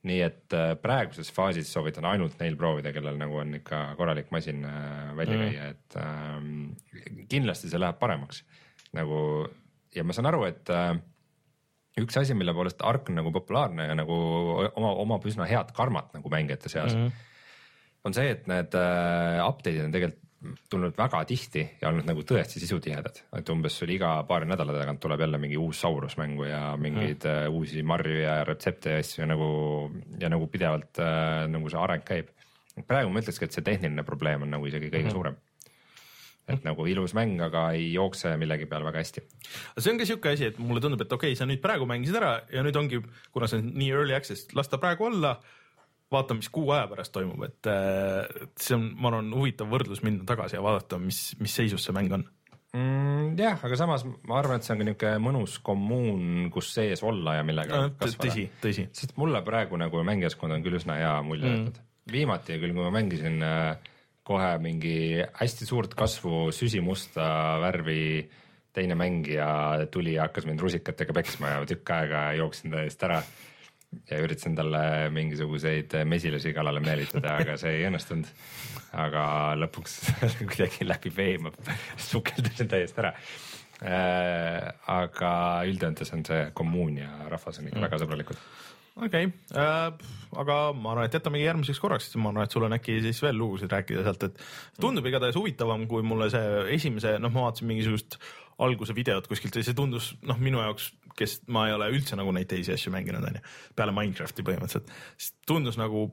nii 0.02 0.20
et 0.24 0.54
praeguses 0.82 1.32
faasis 1.32 1.72
soovitan 1.72 2.04
ainult 2.08 2.38
neil 2.40 2.56
proovida, 2.56 2.92
kellel 2.92 3.18
nagu 3.20 3.36
on 3.36 3.54
ikka 3.54 3.94
korralik 3.96 4.30
masin 4.30 4.62
välja 5.16 5.36
mm 5.36 5.42
-hmm. 5.42 5.50
käia, 5.50 5.68
et 5.68 5.96
äh, 5.96 7.26
kindlasti 7.28 7.68
see 7.68 7.80
läheb 7.80 7.98
paremaks 7.98 8.44
nagu 8.92 9.48
ja 9.94 10.04
ma 10.04 10.12
saan 10.12 10.26
aru, 10.30 10.44
et 10.44 10.70
äh, 10.70 10.96
üks 12.04 12.18
asi, 12.20 12.36
mille 12.38 12.54
poolest 12.56 12.82
Ark 12.86 13.10
on 13.10 13.20
nagu 13.20 13.32
populaarne 13.34 13.90
ja 13.90 13.98
nagu 13.98 14.16
oma, 14.70 14.94
omab 15.04 15.26
üsna 15.28 15.48
head 15.50 15.74
karmat 15.76 16.14
nagu 16.16 16.32
mängijate 16.32 16.72
seas 16.72 16.94
mm. 16.94 17.06
-hmm. 17.06 17.28
on 18.04 18.16
see, 18.16 18.34
et 18.36 18.50
need 18.50 18.76
äh, 18.78 19.40
update'id 19.46 19.86
on 19.86 19.96
tegelikult 19.96 20.26
tulnud 20.70 20.96
väga 20.96 21.18
tihti 21.28 21.62
ja 21.82 21.90
olnud 21.90 22.06
nagu 22.08 22.22
tõesti 22.24 22.62
sisutihedad, 22.62 23.18
et 23.36 23.50
umbes 23.52 23.74
sul 23.76 23.90
iga 23.92 24.14
paari 24.28 24.48
nädala 24.48 24.72
tagant 24.72 25.00
tuleb 25.02 25.20
jälle 25.20 25.38
mingi 25.38 25.58
uus 25.60 25.82
Saurus 25.84 26.16
mängu 26.16 26.46
ja 26.48 26.76
mingeid 26.80 27.26
mm. 27.28 27.50
uh, 27.50 27.58
uusi 27.58 27.82
marju 27.84 28.22
ja 28.22 28.38
retsepte 28.48 28.94
ja 28.94 29.02
asju 29.02 29.28
nagu 29.28 29.50
ja 30.20 30.32
nagu 30.32 30.48
pidevalt 30.48 31.02
uh, 31.02 31.44
nagu 31.50 31.68
see 31.68 31.80
areng 31.80 32.06
käib. 32.08 32.32
praegu 32.88 33.12
ma 33.12 33.20
ütlekski, 33.20 33.44
et 33.50 33.58
see 33.58 33.66
tehniline 33.66 34.04
probleem 34.08 34.46
on 34.46 34.54
nagu 34.56 34.70
isegi 34.70 34.88
kõige 34.88 35.10
mm. 35.10 35.16
suurem 35.18 35.36
et 36.54 36.66
nagu 36.66 36.86
ilus 36.90 37.14
mäng, 37.16 37.40
aga 37.44 37.68
ei 37.76 37.92
jookse 37.92 38.34
millegi 38.40 38.68
peal 38.70 38.84
väga 38.86 39.04
hästi. 39.04 39.24
see 39.78 39.92
on 39.92 40.00
ka 40.00 40.08
sihuke 40.08 40.34
asi, 40.34 40.50
et 40.50 40.58
mulle 40.58 40.82
tundub, 40.84 41.04
et 41.04 41.12
okei 41.12 41.32
okay,, 41.32 41.38
sa 41.38 41.48
nüüd 41.48 41.62
praegu 41.62 41.88
mängisid 41.90 42.18
ära 42.20 42.34
ja 42.52 42.64
nüüd 42.66 42.76
ongi, 42.80 43.00
kuna 43.34 43.50
see 43.50 43.62
on 43.62 43.72
nii 43.76 43.94
early 43.94 44.16
access, 44.16 44.50
las 44.56 44.70
ta 44.70 44.80
praegu 44.82 45.10
olla. 45.10 45.38
vaatame, 46.10 46.42
mis 46.42 46.50
kuu 46.50 46.72
aja 46.74 46.88
pärast 46.90 47.12
toimub, 47.14 47.44
et 47.46 47.68
see 48.58 48.74
on, 48.74 48.88
ma 48.98 49.12
arvan, 49.12 49.30
huvitav 49.30 49.70
võrdlus 49.70 50.02
minna 50.02 50.26
tagasi 50.26 50.58
ja 50.58 50.62
vaadata, 50.64 50.98
mis, 50.98 51.36
mis 51.38 51.54
seisus 51.54 51.84
see 51.86 51.94
mäng 51.94 52.10
on 52.16 52.26
mm,. 52.74 53.36
jah, 53.38 53.60
aga 53.66 53.78
samas 53.78 54.04
ma 54.06 54.38
arvan, 54.40 54.60
et 54.60 54.66
see 54.66 54.74
on 54.74 54.80
ka 54.80 54.86
niisugune 54.88 55.22
mõnus 55.24 55.56
kommuun, 55.66 56.50
kus 56.54 56.72
sees 56.74 57.04
olla 57.06 57.38
ja 57.38 57.46
millega 57.46 57.84
no, 57.84 57.94
kasvada. 58.00 58.26
tõsi, 58.26 58.46
tõsi. 58.62 58.88
sest 58.96 59.16
mulle 59.20 59.42
praegu 59.46 59.78
nagu 59.80 60.02
mängijaskond 60.06 60.56
on 60.56 60.66
küll 60.66 60.80
üsna 60.80 60.98
hea 61.00 61.14
mulje 61.26 61.50
jätnud 61.50 61.78
mm.. 61.78 62.12
viimati 62.14 62.58
küll, 62.62 62.74
kui 62.76 62.86
ma 62.86 62.92
mängisin 62.94 63.40
äh, 63.46 63.90
kohe 64.26 64.50
mingi 64.62 65.22
hästi 65.40 65.66
suurt 65.66 65.94
kasvu 65.98 66.50
süsimusta 66.54 67.24
värvi 67.62 68.28
teine 68.72 68.94
mängija 68.94 69.86
tuli 69.90 70.14
ja 70.14 70.28
hakkas 70.28 70.46
mind 70.46 70.60
rusikatega 70.62 71.14
peksma 71.16 71.54
ja 71.54 71.62
tükk 71.66 71.90
aega 71.94 72.24
jooksin 72.38 72.70
ta 72.70 72.82
eest 72.86 73.02
ära. 73.08 73.22
ja 74.10 74.18
üritasin 74.22 74.54
talle 74.54 75.10
mingisuguseid 75.10 75.96
mesilasi 76.06 76.52
kallale 76.54 76.80
meelitada, 76.80 77.32
aga 77.42 77.56
see 77.58 77.72
ei 77.80 77.88
õnnestunud. 77.88 78.28
aga 78.92 79.24
lõpuks 79.58 79.96
kuidagi 80.52 80.86
läbi 80.86 81.10
vee 81.16 81.38
ma 81.42 81.50
sukeldasin 81.96 82.70
täiesti 82.70 83.02
ära 83.02 83.14
äh,. 83.82 84.70
aga 84.86 85.32
üldjoontes 85.66 86.14
on 86.14 86.24
see 86.26 86.50
kommuun 86.54 87.02
ja 87.02 87.10
rahvas 87.28 87.58
on 87.58 87.66
ikka 87.66 87.80
mm. 87.80 87.88
väga 87.88 88.02
sõbralikud 88.04 88.46
okei 89.00 89.26
okay. 89.28 89.32
äh,, 89.56 90.16
aga 90.40 90.58
ma 90.76 90.92
arvan, 90.94 91.08
et 91.08 91.16
jätamegi 91.18 91.48
järgmiseks 91.48 91.80
korraks, 91.82 92.08
sest 92.08 92.20
ma 92.22 92.32
arvan, 92.32 92.46
et 92.46 92.54
sul 92.54 92.66
on 92.66 92.76
äkki 92.76 93.00
siis 93.04 93.22
veel 93.24 93.38
lugusid 93.40 93.72
rääkida 93.72 94.04
sealt, 94.06 94.28
et 94.28 94.46
tundub 94.80 95.08
igatahes 95.10 95.38
huvitavam, 95.38 95.86
kui 95.90 96.04
mulle 96.06 96.30
see 96.32 96.62
esimese, 96.76 97.16
noh, 97.22 97.32
ma 97.34 97.48
vaatasin 97.48 97.70
mingisugust 97.70 98.20
alguse 98.60 98.94
videot 98.96 99.28
kuskilt 99.30 99.56
ja 99.56 99.66
see 99.66 99.76
tundus 99.76 100.12
noh, 100.28 100.38
minu 100.40 100.60
jaoks, 100.62 100.92
kes 101.18 101.40
ma 101.52 101.66
ei 101.68 101.76
ole 101.76 101.90
üldse 101.92 102.16
nagu 102.18 102.32
neid 102.36 102.48
teisi 102.50 102.74
asju 102.74 102.92
mänginud, 102.94 103.24
onju, 103.26 103.44
peale 103.76 103.94
Minecrafti 103.96 104.44
põhimõtteliselt, 104.46 104.92
siis 105.16 105.34
tundus 105.48 105.80
nagu 105.80 106.08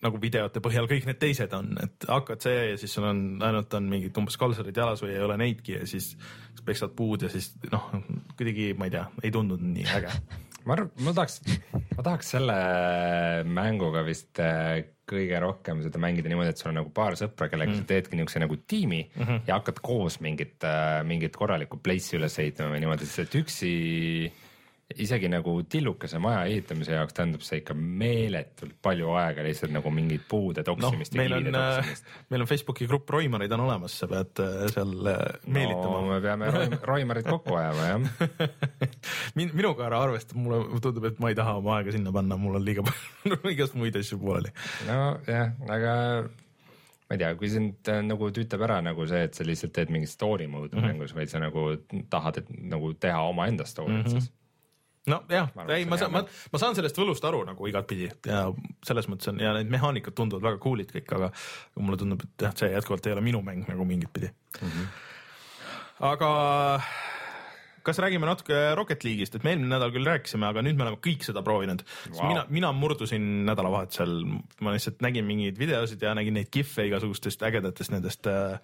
nagu 0.00 0.20
videote 0.22 0.62
põhjal 0.64 0.86
kõik 0.88 1.04
need 1.08 1.18
teised 1.20 1.52
on, 1.56 1.74
et 1.82 2.06
hakkad 2.08 2.40
see 2.44 2.60
ja 2.70 2.76
siis 2.80 2.94
sul 2.96 3.04
on 3.04 3.18
ainult 3.44 3.74
on 3.76 3.88
mingid 3.90 4.16
umbes 4.16 4.38
kalsarid 4.40 4.76
jalas 4.76 5.02
või 5.04 5.12
ei 5.16 5.24
ole 5.24 5.36
neidki 5.40 5.74
ja 5.76 5.88
siis 5.88 6.14
peksad 6.64 6.94
puud 6.96 7.26
ja 7.26 7.28
siis 7.32 7.50
noh, 7.72 7.90
kuidagi 8.38 8.70
ma 8.78 8.88
ei 8.88 8.94
tea, 8.94 9.04
ei 9.24 9.34
tundunud 9.34 9.74
nii 9.74 9.88
äge 9.98 10.14
ma 10.66 10.76
arvan, 10.76 10.90
ma 11.06 11.14
tahaks, 11.16 11.40
ma 11.96 12.04
tahaks 12.06 12.32
selle 12.36 12.56
mänguga 13.48 14.02
vist 14.06 14.40
äh, 14.42 14.82
kõige 15.10 15.40
rohkem 15.42 15.80
seda 15.84 16.00
mängida 16.02 16.30
niimoodi, 16.30 16.52
et 16.52 16.60
sul 16.60 16.70
on 16.70 16.80
nagu 16.80 16.92
paar 16.94 17.16
sõpra, 17.18 17.48
kellega 17.50 17.72
mm. 17.72 17.80
sa 17.80 17.88
teedki 17.90 18.18
niisuguse 18.18 18.44
nagu 18.44 18.58
tiimi 18.70 19.00
mm 19.08 19.24
-hmm. 19.24 19.40
ja 19.48 19.58
hakkad 19.58 19.80
koos 19.82 20.20
mingit, 20.20 20.58
äh, 20.64 21.00
mingit 21.06 21.36
korralikku 21.36 21.80
place'i 21.82 22.18
üles 22.20 22.38
ehitama 22.38 22.76
või 22.76 22.84
niimoodi, 22.84 23.08
sest 23.10 23.34
üksi 23.34 23.74
isegi 24.98 25.28
nagu 25.30 25.52
tillukese 25.70 26.18
maja 26.22 26.42
ehitamise 26.50 26.94
jaoks 26.96 27.14
tähendab 27.14 27.44
see 27.46 27.60
ikka 27.60 27.74
meeletult 27.78 28.74
palju 28.82 29.12
aega 29.20 29.44
lihtsalt 29.46 29.72
nagu 29.74 29.92
mingit 29.94 30.24
puude 30.28 30.64
toksimist 30.66 31.14
no,. 31.14 31.20
meil 31.22 31.36
on, 31.36 31.48
äh, 31.54 31.92
meil 32.32 32.44
on 32.44 32.50
Facebooki 32.50 32.88
grupp 32.90 33.10
Roimarid 33.10 33.52
on 33.54 33.64
olemas, 33.68 33.94
sa 34.02 34.08
pead 34.10 34.42
äh, 34.42 34.66
seal 34.74 35.12
äh, 35.12 35.22
meelitama 35.46 36.00
no,. 36.00 36.08
me 36.10 36.20
peame 36.24 36.50
Roimarid 36.90 37.30
kokku 37.30 37.54
ajama 37.60 37.86
jah 37.86 38.00
Min, 39.38 39.54
minuga 39.54 39.86
ära 39.86 40.02
arvestada, 40.08 40.40
mulle 40.42 40.80
tundub, 40.82 41.06
et 41.06 41.22
ma 41.22 41.30
ei 41.30 41.38
taha 41.38 41.54
oma 41.60 41.78
aega 41.78 41.94
sinna 41.94 42.12
panna, 42.14 42.38
mul 42.40 42.58
on 42.58 42.66
liiga 42.66 42.84
palju 42.88 43.40
igast 43.54 43.78
muid 43.78 43.98
asju 44.00 44.18
pooleli. 44.22 44.50
nojah, 44.88 45.54
aga 45.70 45.94
ma 46.26 47.14
ei 47.14 47.22
tea, 47.22 47.30
kui 47.38 47.52
sind 47.52 47.92
nagu 48.06 48.32
tüütab 48.34 48.66
ära 48.66 48.80
nagu 48.82 49.06
see, 49.10 49.22
et 49.28 49.38
sa 49.38 49.46
lihtsalt 49.46 49.74
teed 49.76 49.94
mingit 49.94 50.10
story 50.10 50.50
mode'i 50.50 50.74
mm 50.74 50.82
-hmm. 50.82 50.92
mängus, 50.98 51.14
vaid 51.14 51.30
sa 51.30 51.38
nagu 51.42 51.76
tahad, 52.10 52.42
et 52.42 52.52
nagu 52.58 52.92
teha 52.94 53.22
omaenda 53.30 53.64
story't 53.64 54.02
mm 54.02 54.04
-hmm. 54.04 54.18
siis 54.18 54.32
nojah 55.10 55.50
ei, 55.76 55.86
ma 55.90 55.98
saan, 56.00 56.14
ma 56.14 56.24
ma 56.24 56.62
saan 56.62 56.78
sellest 56.78 56.98
võlust 57.00 57.26
aru 57.28 57.42
nagu 57.48 57.70
igatpidi 57.70 58.10
ja 58.28 58.46
selles 58.86 59.10
mõttes 59.10 59.32
on 59.32 59.42
ja 59.42 59.54
need 59.58 59.70
mehaanikad 59.72 60.16
tunduvad 60.16 60.46
väga 60.50 60.62
cool'id 60.62 60.90
kõik, 60.94 61.14
aga 61.18 61.30
mulle 61.78 62.00
tundub, 62.00 62.24
et 62.26 62.46
jah, 62.46 62.56
see 62.56 62.72
jätkuvalt 62.72 63.06
ei 63.06 63.16
ole 63.16 63.24
minu 63.24 63.44
mäng 63.46 63.68
nagu 63.70 63.86
mingit 63.88 64.12
pidi 64.14 64.30
mm. 64.30 64.68
-hmm. 64.68 64.90
aga 66.12 66.30
kas 67.82 67.98
räägime 67.98 68.26
natuke 68.28 68.56
Rocket 68.74 69.04
League'ist, 69.04 69.34
et 69.34 69.44
me 69.44 69.54
eelmine 69.54 69.70
nädal 69.72 69.92
küll 69.94 70.06
rääkisime, 70.06 70.46
aga 70.50 70.62
nüüd 70.64 70.78
me 70.78 70.84
oleme 70.86 71.00
kõik 71.04 71.24
seda 71.26 71.42
proovinud 71.44 71.82
wow. 72.12 72.28
Mina, 72.28 72.44
mina 72.52 72.72
murdusin 72.76 73.26
nädalavahetusel, 73.48 74.16
ma 74.60 74.74
lihtsalt 74.74 75.00
nägin 75.04 75.26
mingeid 75.28 75.58
videosid 75.60 76.02
ja 76.04 76.14
nägin 76.16 76.36
neid 76.36 76.50
kihve 76.52 76.86
igasugustest 76.90 77.42
ägedatest 77.48 77.94
nendest 77.94 78.30
äh,. 78.30 78.58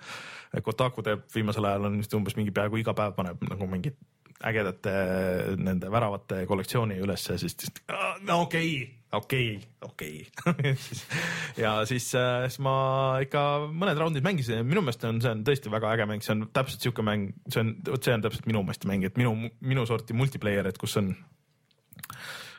Kotaku 0.63 1.03
teeb 1.05 1.25
viimasel 1.35 1.67
ajal 1.69 1.89
on 1.89 1.99
vist 2.01 2.15
umbes 2.17 2.37
mingi 2.39 2.53
peaaegu 2.55 2.79
iga 2.81 2.95
päev 2.97 3.17
paneb 3.17 3.43
nagu 3.45 3.67
mingit 3.69 3.97
ägedate 4.47 4.93
nende 5.59 5.91
väravate 5.93 6.45
kollektsiooni 6.47 7.01
ülesse 7.03 7.39
siis 7.39 7.57
siis, 7.59 7.73
"Aa, 7.89 8.17
no 8.23 8.43
okei 8.47 8.71
okay,, 8.83 8.97
okei, 9.17 9.57
okei. 9.83 10.27
ja 11.63 11.87
siis, 11.87 12.09
äh, 12.15 12.47
siis 12.49 12.61
ma 12.65 13.19
ikka 13.25 13.43
mõned 13.73 13.99
raundid 14.01 14.27
mängisin 14.27 14.61
ja 14.61 14.67
minu 14.67 14.83
meelest 14.85 15.05
on, 15.09 15.21
see 15.23 15.33
on 15.33 15.45
tõesti 15.47 15.73
väga 15.73 15.93
äge 15.95 16.09
mäng, 16.11 16.25
see 16.25 16.35
on 16.37 16.47
täpselt 16.55 16.85
siuke 16.85 17.05
mäng, 17.07 17.31
see 17.53 17.63
on, 17.63 17.75
vot 17.89 18.03
see 18.03 18.15
on 18.17 18.25
täpselt 18.25 18.49
minu 18.51 18.63
meelest 18.67 18.87
mäng, 18.89 19.07
et 19.07 19.19
minu, 19.21 19.35
minu 19.61 19.87
sorti 19.89 20.17
multiplayer, 20.17 20.69
et 20.69 20.79
kus 20.81 20.99
on 21.01 21.15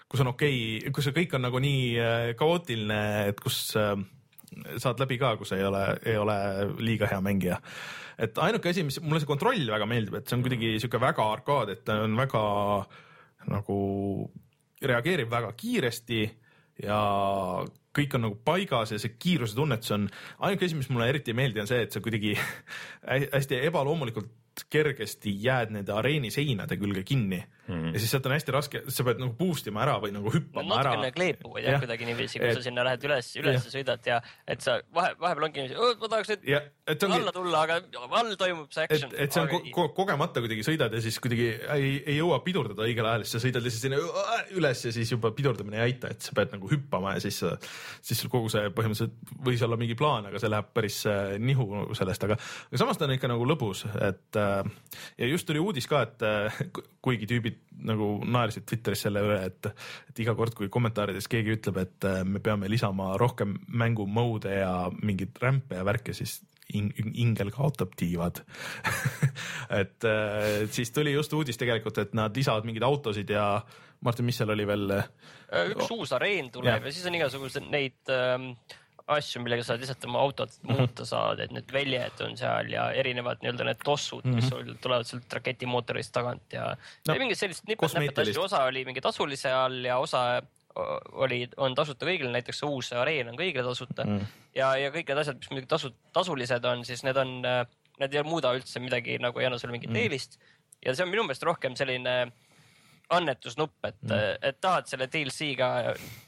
kus 0.07 0.23
on 0.23 0.31
okei 0.31 0.59
okay,, 0.79 0.93
kus 0.95 1.09
see 1.09 1.15
kõik 1.15 1.35
on 1.37 1.45
nagu 1.47 1.61
nii 1.63 1.81
äh, 2.01 2.29
kaootiline, 2.39 3.01
et 3.31 3.43
kus 3.43 3.59
äh, 3.79 3.95
saad 4.81 4.99
läbi 5.03 5.19
ka, 5.21 5.35
kus 5.39 5.53
ei 5.57 5.63
ole, 5.67 5.83
ei 6.05 6.17
ole 6.17 6.37
liiga 6.83 7.09
hea 7.11 7.19
mängija. 7.23 7.59
et 8.17 8.37
ainuke 8.41 8.69
asi, 8.69 8.83
mis 8.83 8.99
mulle 9.01 9.21
see 9.21 9.29
kontroll 9.29 9.67
väga 9.71 9.85
meeldib, 9.89 10.17
et 10.19 10.27
see 10.27 10.37
on 10.37 10.45
kuidagi 10.45 10.75
sihuke 10.81 11.01
väga 11.01 11.25
arkaad, 11.37 11.73
et 11.75 11.83
ta 11.85 12.01
on 12.05 12.17
väga 12.17 12.43
nagu 13.47 13.77
reageerib 14.81 15.29
väga 15.31 15.51
kiiresti 15.57 16.21
ja 16.83 16.97
kõik 17.97 18.15
on 18.17 18.27
nagu 18.27 18.37
paigas 18.45 18.93
ja 18.93 18.99
see 19.01 19.15
kiiruse 19.17 19.57
tunnetus 19.57 19.93
on, 19.95 20.09
ainuke 20.45 20.67
asi, 20.67 20.77
mis 20.77 20.89
mulle 20.93 21.07
eriti 21.09 21.33
ei 21.33 21.39
meeldi, 21.39 21.63
on 21.63 21.69
see, 21.69 21.81
et 21.85 21.93
sa 21.93 22.01
kuidagi 22.03 22.35
hä- 22.37 23.29
hästi 23.35 23.63
ebaloomulikult 23.69 24.29
kergesti 24.69 25.33
jääd 25.43 25.71
nende 25.75 25.93
areeni 25.93 26.31
seinade 26.33 26.77
külge 26.79 27.03
kinni 27.07 27.39
mm. 27.67 27.91
ja 27.93 27.99
siis 27.99 28.11
sealt 28.11 28.25
on 28.25 28.35
hästi 28.35 28.55
raske, 28.55 28.81
sa 28.93 29.03
pead 29.07 29.21
nagu 29.21 29.35
boost 29.37 29.67
ima 29.67 29.83
ära 29.85 29.97
või 30.03 30.13
nagu 30.15 30.31
hüppama 30.33 30.79
ära. 30.79 30.95
natukene 30.95 31.11
kleepuvad 31.15 31.63
jah 31.63 31.71
Jah. 31.77 31.83
kuidagi 31.83 32.09
niiviisi, 32.09 32.39
kui 32.39 32.49
Et- 32.49 32.57
sa 32.57 32.65
sinna 32.65 32.83
lähed 32.87 33.03
üles, 33.09 33.31
üles 33.41 33.67
sõidad 33.73 34.09
ja 34.09 34.21
et 34.47 34.61
sa 34.65 34.79
vahe, 34.93 35.13
vahepeal 35.19 35.49
ongi 35.49 35.65
niiviisi, 35.67 35.99
ma 36.01 36.11
tahaks 36.15 36.33
nüüd 36.33 36.47
ja 36.49 36.61
et 36.87 37.03
ongi 37.03 37.17
alla 37.19 37.33
tulla, 37.35 37.61
aga 37.65 37.79
all 38.19 38.35
toimub 38.39 38.71
see 38.71 38.85
et 38.87 38.93
action., 38.95 39.11
et 39.17 39.33
see 39.35 39.41
on 39.43 39.49
ko 39.51 39.59
ko 39.75 39.87
kogemata 39.97 40.41
kuidagi 40.43 40.63
sõidad 40.65 40.93
ja 40.95 41.01
siis 41.03 41.17
kuidagi 41.23 41.47
ei, 41.75 41.89
ei 42.05 42.17
jõua 42.17 42.39
pidurdada 42.45 42.85
õigel 42.87 43.07
ajal, 43.09 43.25
siis 43.25 43.35
sa 43.37 43.41
sõidad 43.43 43.65
lihtsalt 43.65 43.85
sinna 43.87 43.99
üles 44.57 44.83
ja 44.87 44.93
siis 44.95 45.11
juba 45.11 45.31
pidurdamine 45.35 45.79
ei 45.81 45.91
aita, 45.91 46.11
et 46.13 46.23
sa 46.23 46.35
pead 46.37 46.53
nagu 46.55 46.69
hüppama 46.71 47.15
ja 47.17 47.23
siis, 47.25 47.41
siis 48.07 48.21
sul 48.23 48.31
kogu 48.33 48.51
see 48.53 48.69
põhimõtteliselt 48.75 49.35
võis 49.45 49.63
olla 49.67 49.79
mingi 49.79 49.97
plaan, 49.99 50.29
aga 50.31 50.41
see 50.41 50.51
läheb 50.51 50.71
päris 50.75 51.01
äh, 51.11 51.35
nihu 51.43 51.67
sellest, 51.97 52.23
aga, 52.27 52.39
aga 52.71 52.81
samas 52.83 52.99
ta 52.99 53.07
on 53.07 53.15
ikka 53.17 53.31
nagu 53.31 53.47
lõbus, 53.49 53.83
et 54.07 54.39
äh, 54.39 54.61
ja 55.19 55.31
just 55.31 55.47
tuli 55.49 55.61
uudis 55.63 55.87
ka, 55.91 56.05
et 56.07 56.23
äh, 56.27 56.61
ku- 56.73 56.85
kuigi 57.07 57.27
tüübid 57.29 57.59
nagu 57.87 58.17
naersid 58.25 58.65
Twitteris 58.67 59.03
selle 59.05 59.21
üle, 59.23 59.41
et, 59.51 59.69
et 60.09 60.19
iga 60.23 60.33
kord, 60.39 60.55
kui 60.57 60.71
kommentaarides 60.73 61.27
keegi 61.31 61.53
ütleb, 61.59 61.77
et 61.83 62.07
me 62.25 62.41
peame 62.43 62.69
lisama 62.71 63.11
rohkem 63.21 63.53
mängumode 63.69 64.55
ja 64.57 64.87
mingeid 64.97 65.37
rämpe 65.43 65.77
ja 65.77 65.85
värke, 65.87 66.15
siis 66.17 66.39
ing- 66.73 66.93
ingel 67.15 67.51
kaotab 67.55 67.93
tiivad 67.95 68.41
et 69.81 70.03
äh, 70.07 70.65
siis 70.71 70.91
tuli 70.91 71.13
just 71.15 71.33
uudis 71.33 71.57
tegelikult, 71.59 71.97
et 72.03 72.13
nad 72.17 72.35
lisavad 72.35 72.65
mingeid 72.67 72.83
autosid 72.87 73.29
ja 73.33 73.61
Martin, 74.05 74.25
mis 74.27 74.37
seal 74.37 74.51
oli 74.53 74.65
veel? 74.69 74.91
Äh, 74.99 75.71
üks 75.73 75.87
uus 75.95 76.11
areen 76.13 76.51
tuleb 76.53 76.75
Jah. 76.81 76.85
ja 76.85 76.91
siis 76.93 77.07
on 77.09 77.15
igasugused 77.17 77.65
neid 77.73 78.11
ähm, 78.13 78.51
asju, 79.07 79.39
millega 79.41 79.63
saad 79.63 79.79
lihtsalt 79.81 80.03
oma 80.09 80.19
autot 80.25 80.51
Mhm. 80.63 80.73
muuta 80.75 81.05
saad, 81.07 81.39
et 81.39 81.51
need 81.55 81.71
väljed 81.73 82.19
on 82.25 82.35
seal 82.37 82.67
ja 82.73 82.89
erinevad 82.91 83.39
nii-öelda 83.41 83.63
need 83.69 83.79
tossud 83.85 84.25
mm, 84.25 84.31
-hmm. 84.31 84.35
mis 84.41 84.49
sul 84.51 84.73
tulevad 84.83 85.07
sealt 85.07 85.33
raketimootorist 85.39 86.11
tagant 86.13 86.53
ja 86.53 86.65
Mhm. 86.75 87.07
No, 87.07 87.13
ja 87.13 87.19
mingid 87.23 87.39
sellised 87.39 87.67
nipet-näpet 87.71 88.19
asju, 88.25 88.41
osa 88.43 88.63
oli 88.67 88.83
mingi 88.85 89.01
tasulise 89.01 89.51
all 89.51 89.79
ja 89.85 89.97
osa 89.97 90.41
o- 90.77 90.99
oli, 91.25 91.43
on 91.57 91.75
tasuta 91.77 92.07
kõigile, 92.07 92.31
näiteks 92.35 92.61
see 92.61 92.69
uus 92.69 92.91
areen 92.95 93.31
on 93.31 93.39
kõigile 93.39 93.65
tasuta 93.67 94.05
mm. 94.05 94.35
ja, 94.57 94.71
ja 94.79 94.93
kõik 94.93 95.11
need 95.11 95.23
asjad, 95.23 95.39
mis 95.41 95.51
muidugi 95.53 95.71
tasu, 95.73 95.93
tasulised 96.15 96.69
on, 96.69 96.85
siis 96.87 97.03
need 97.07 97.19
on, 97.21 97.37
need 97.97 98.15
ei 98.15 98.25
muuda 98.27 98.53
üldse 98.57 98.81
midagi 98.83 99.17
nagu 99.23 99.41
ei 99.41 99.49
anna 99.49 99.59
sulle 99.61 99.75
mingit 99.75 99.93
mm. 99.93 100.03
eelist 100.03 100.39
ja 100.85 100.93
see 100.93 101.05
on 101.05 101.13
minu 101.13 101.25
meelest 101.27 101.45
rohkem 101.47 101.77
selline 101.79 102.17
annetusnupp, 103.13 103.77
et 103.87 104.01
mm., 104.03 104.47
et 104.49 104.57
tahad 104.61 104.89
selle 104.89 105.07
DLC-ga 105.11 105.69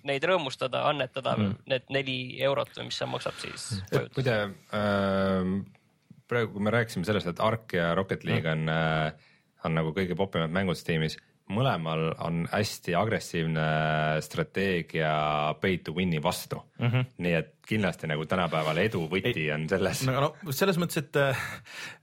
neid 0.08 0.24
rõõmustada, 0.30 0.86
annetada 0.88 1.34
mm. 1.36 1.58
need 1.68 1.89
neli 1.91 2.20
eurot 2.47 2.72
või 2.78 2.88
mis 2.88 3.00
see 3.02 3.10
maksab 3.12 3.41
siis 3.41 3.66
mm.. 3.89 4.14
muide 4.16 4.38
äh, 4.80 5.52
praegu, 6.30 6.54
kui 6.56 6.64
me 6.64 6.74
rääkisime 6.74 7.08
sellest, 7.08 7.28
et 7.32 7.43
Ark 7.43 7.76
ja 7.76 7.91
Rocket 8.00 8.24
League 8.28 8.52
on 8.52 8.72
äh,, 8.72 9.28
on 9.68 9.76
nagu 9.76 9.91
kõige 9.95 10.16
popimad 10.16 10.54
mängud 10.56 10.80
Steamis, 10.80 11.18
mõlemal 11.54 12.12
on 12.26 12.43
hästi 12.52 12.95
agressiivne 12.97 13.66
strateegia 14.22 15.14
pay 15.62 15.80
to 15.84 15.95
win'i 15.97 16.22
vastu 16.24 16.62
mm. 16.80 16.88
-hmm. 16.88 17.06
nii 17.18 17.34
et 17.34 17.56
kindlasti 17.70 18.09
nagu 18.09 18.26
tänapäeval 18.30 18.80
edu 18.82 19.03
võti 19.11 19.32
ei, 19.32 19.47
on 19.53 19.65
selles 19.70 20.01
no, 20.07 20.32
selles 20.55 20.80
mõttes, 20.82 21.01
et 21.03 21.20
äh, 21.20 21.43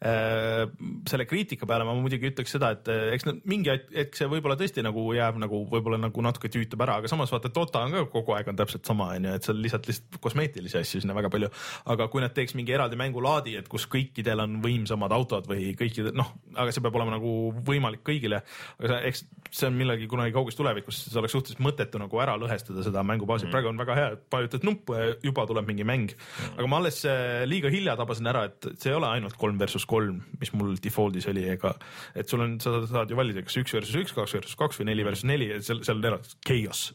äh, 0.06 0.62
selle 1.10 1.26
kriitika 1.28 1.68
peale 1.68 1.86
ma 1.86 1.94
muidugi 1.98 2.30
ütleks 2.30 2.54
seda, 2.56 2.72
et 2.76 2.90
äh, 2.92 3.10
eks 3.16 3.26
nad 3.28 3.40
mingi 3.48 3.72
hetk 3.72 4.18
see 4.18 4.28
võib-olla 4.30 4.58
tõesti 4.58 4.84
nagu 4.86 5.04
jääb 5.16 5.40
nagu 5.42 5.62
võib-olla 5.70 6.00
nagu 6.00 6.24
natuke 6.24 6.50
tüütab 6.52 6.84
ära, 6.86 7.00
aga 7.00 7.10
samas 7.10 7.32
vaata 7.34 7.52
Dota 7.54 7.84
on 7.86 7.94
ka 7.96 8.04
kogu 8.12 8.36
aeg 8.36 8.50
on 8.52 8.58
täpselt 8.58 8.86
sama, 8.88 9.10
onju, 9.16 9.34
et 9.38 9.46
seal 9.46 9.60
lihtsalt 9.62 9.88
lihtsalt 9.90 10.20
kosmeetilisi 10.22 10.80
asju 10.80 11.02
sinna 11.02 11.16
väga 11.16 11.30
palju. 11.32 11.50
aga 11.94 12.08
kui 12.12 12.24
nad 12.24 12.34
teeks 12.36 12.56
mingi 12.58 12.74
eraldi 12.76 12.98
mängulaadi, 13.00 13.56
et 13.60 13.70
kus 13.72 13.88
kõikidel 13.90 14.42
on 14.44 14.58
võimsamad 14.64 15.14
autod 15.16 15.48
või 15.50 15.72
kõikidel 15.78 16.14
noh, 16.16 16.34
aga 16.54 16.74
see 16.74 16.84
peab 16.84 16.98
olema 16.98 17.16
nagu 17.16 17.32
võimalik 17.66 18.04
kõigile. 18.06 18.42
aga 18.78 18.92
see, 18.92 19.12
eks 19.12 19.24
see 19.50 19.68
on 19.70 19.76
millegi 19.78 20.08
kunagi 20.10 20.34
kauges 20.34 20.58
tulevikus, 20.58 21.00
see 21.06 21.20
oleks 21.20 21.34
suhteliselt 21.36 21.62
mõttetu 21.64 22.00
nagu 22.02 22.20
ära 22.22 22.36
lõhestada 22.40 22.84
seda 22.86 23.04
mängubaasi 23.06 23.46
mm., 23.46 23.54
praegu 23.54 23.70
on 23.70 23.80
väga 23.80 23.96
hea, 23.98 24.08
vajutad 24.32 24.66
nuppu 24.66 24.96
ja 24.96 25.08
juba 25.24 25.46
tuleb 25.48 25.55
mingi 25.64 25.86
mäng 25.86 26.12
mm.. 26.12 26.56
aga 26.58 26.70
ma 26.70 26.80
alles 26.82 27.00
äh, 27.08 27.44
liiga 27.48 27.70
hilja 27.72 27.96
tabasin 27.98 28.30
ära, 28.32 28.46
et 28.50 28.68
see 28.76 28.92
ei 28.92 28.98
ole 28.98 29.10
ainult 29.10 29.36
kolm 29.40 29.60
versus 29.60 29.86
kolm, 29.88 30.20
mis 30.40 30.52
mul 30.56 30.76
default'is 30.82 31.28
oli, 31.32 31.46
ega 31.54 31.74
et 32.14 32.28
sul 32.28 32.44
on, 32.44 32.58
sa 32.62 32.82
saad 32.90 33.12
ju 33.12 33.18
valida, 33.18 33.44
kas 33.46 33.58
üks 33.62 33.76
versus 33.76 33.96
üks, 34.00 34.14
kaks 34.16 34.36
versus 34.38 34.58
kaks 34.58 34.80
või 34.80 34.90
neli 34.90 35.06
versus 35.06 35.26
neli, 35.28 35.50
seal, 35.64 35.82
seal 35.86 36.00
on 36.00 36.10
eraldi 36.10 36.36
chaos 36.46 36.88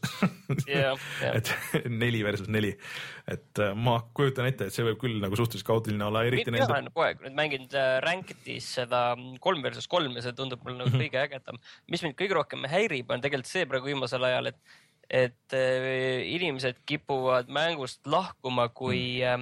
Jah, 0.68 0.98
jah. 1.22 1.34
et 1.38 1.88
neli 1.90 2.22
versus 2.26 2.50
neli, 2.52 2.74
et 3.30 3.62
äh, 3.62 3.74
ma 3.74 3.98
kujutan 4.14 4.50
ette, 4.50 4.68
et 4.68 4.74
see 4.74 4.86
võib 4.86 5.00
küll 5.02 5.18
nagu 5.22 5.38
suhteliselt 5.38 5.68
kaootiline 5.68 6.06
olla, 6.06 6.24
eriti 6.28 6.52
mina 6.52 6.68
olen 6.68 6.90
kogu 6.92 7.06
aeg 7.08 7.24
nüüd 7.24 7.36
mänginud 7.38 7.76
äh, 7.78 7.96
Ranked'is 8.04 8.68
seda 8.78 9.02
kolm 9.42 9.64
versus 9.64 9.88
kolm 9.90 10.16
ja 10.18 10.24
see 10.24 10.36
tundub 10.36 10.62
mulle 10.66 10.82
nagu 10.82 10.94
kõige 10.94 11.20
ägedam. 11.22 11.60
mis 11.90 12.04
mind 12.04 12.16
kõige 12.18 12.38
rohkem 12.38 12.66
häirib, 12.70 13.10
on 13.10 13.24
tegelikult 13.24 13.50
see 13.50 13.68
praegu 13.68 13.92
viimasel 13.92 14.24
ajal, 14.28 14.52
et, 14.52 14.80
et 15.10 15.54
äh, 15.56 16.22
inimesed 16.34 16.82
kipuvad 16.86 17.50
mängust 17.52 18.06
lahkuma, 18.06 18.68
kui 18.68 19.22
äh, 19.24 19.38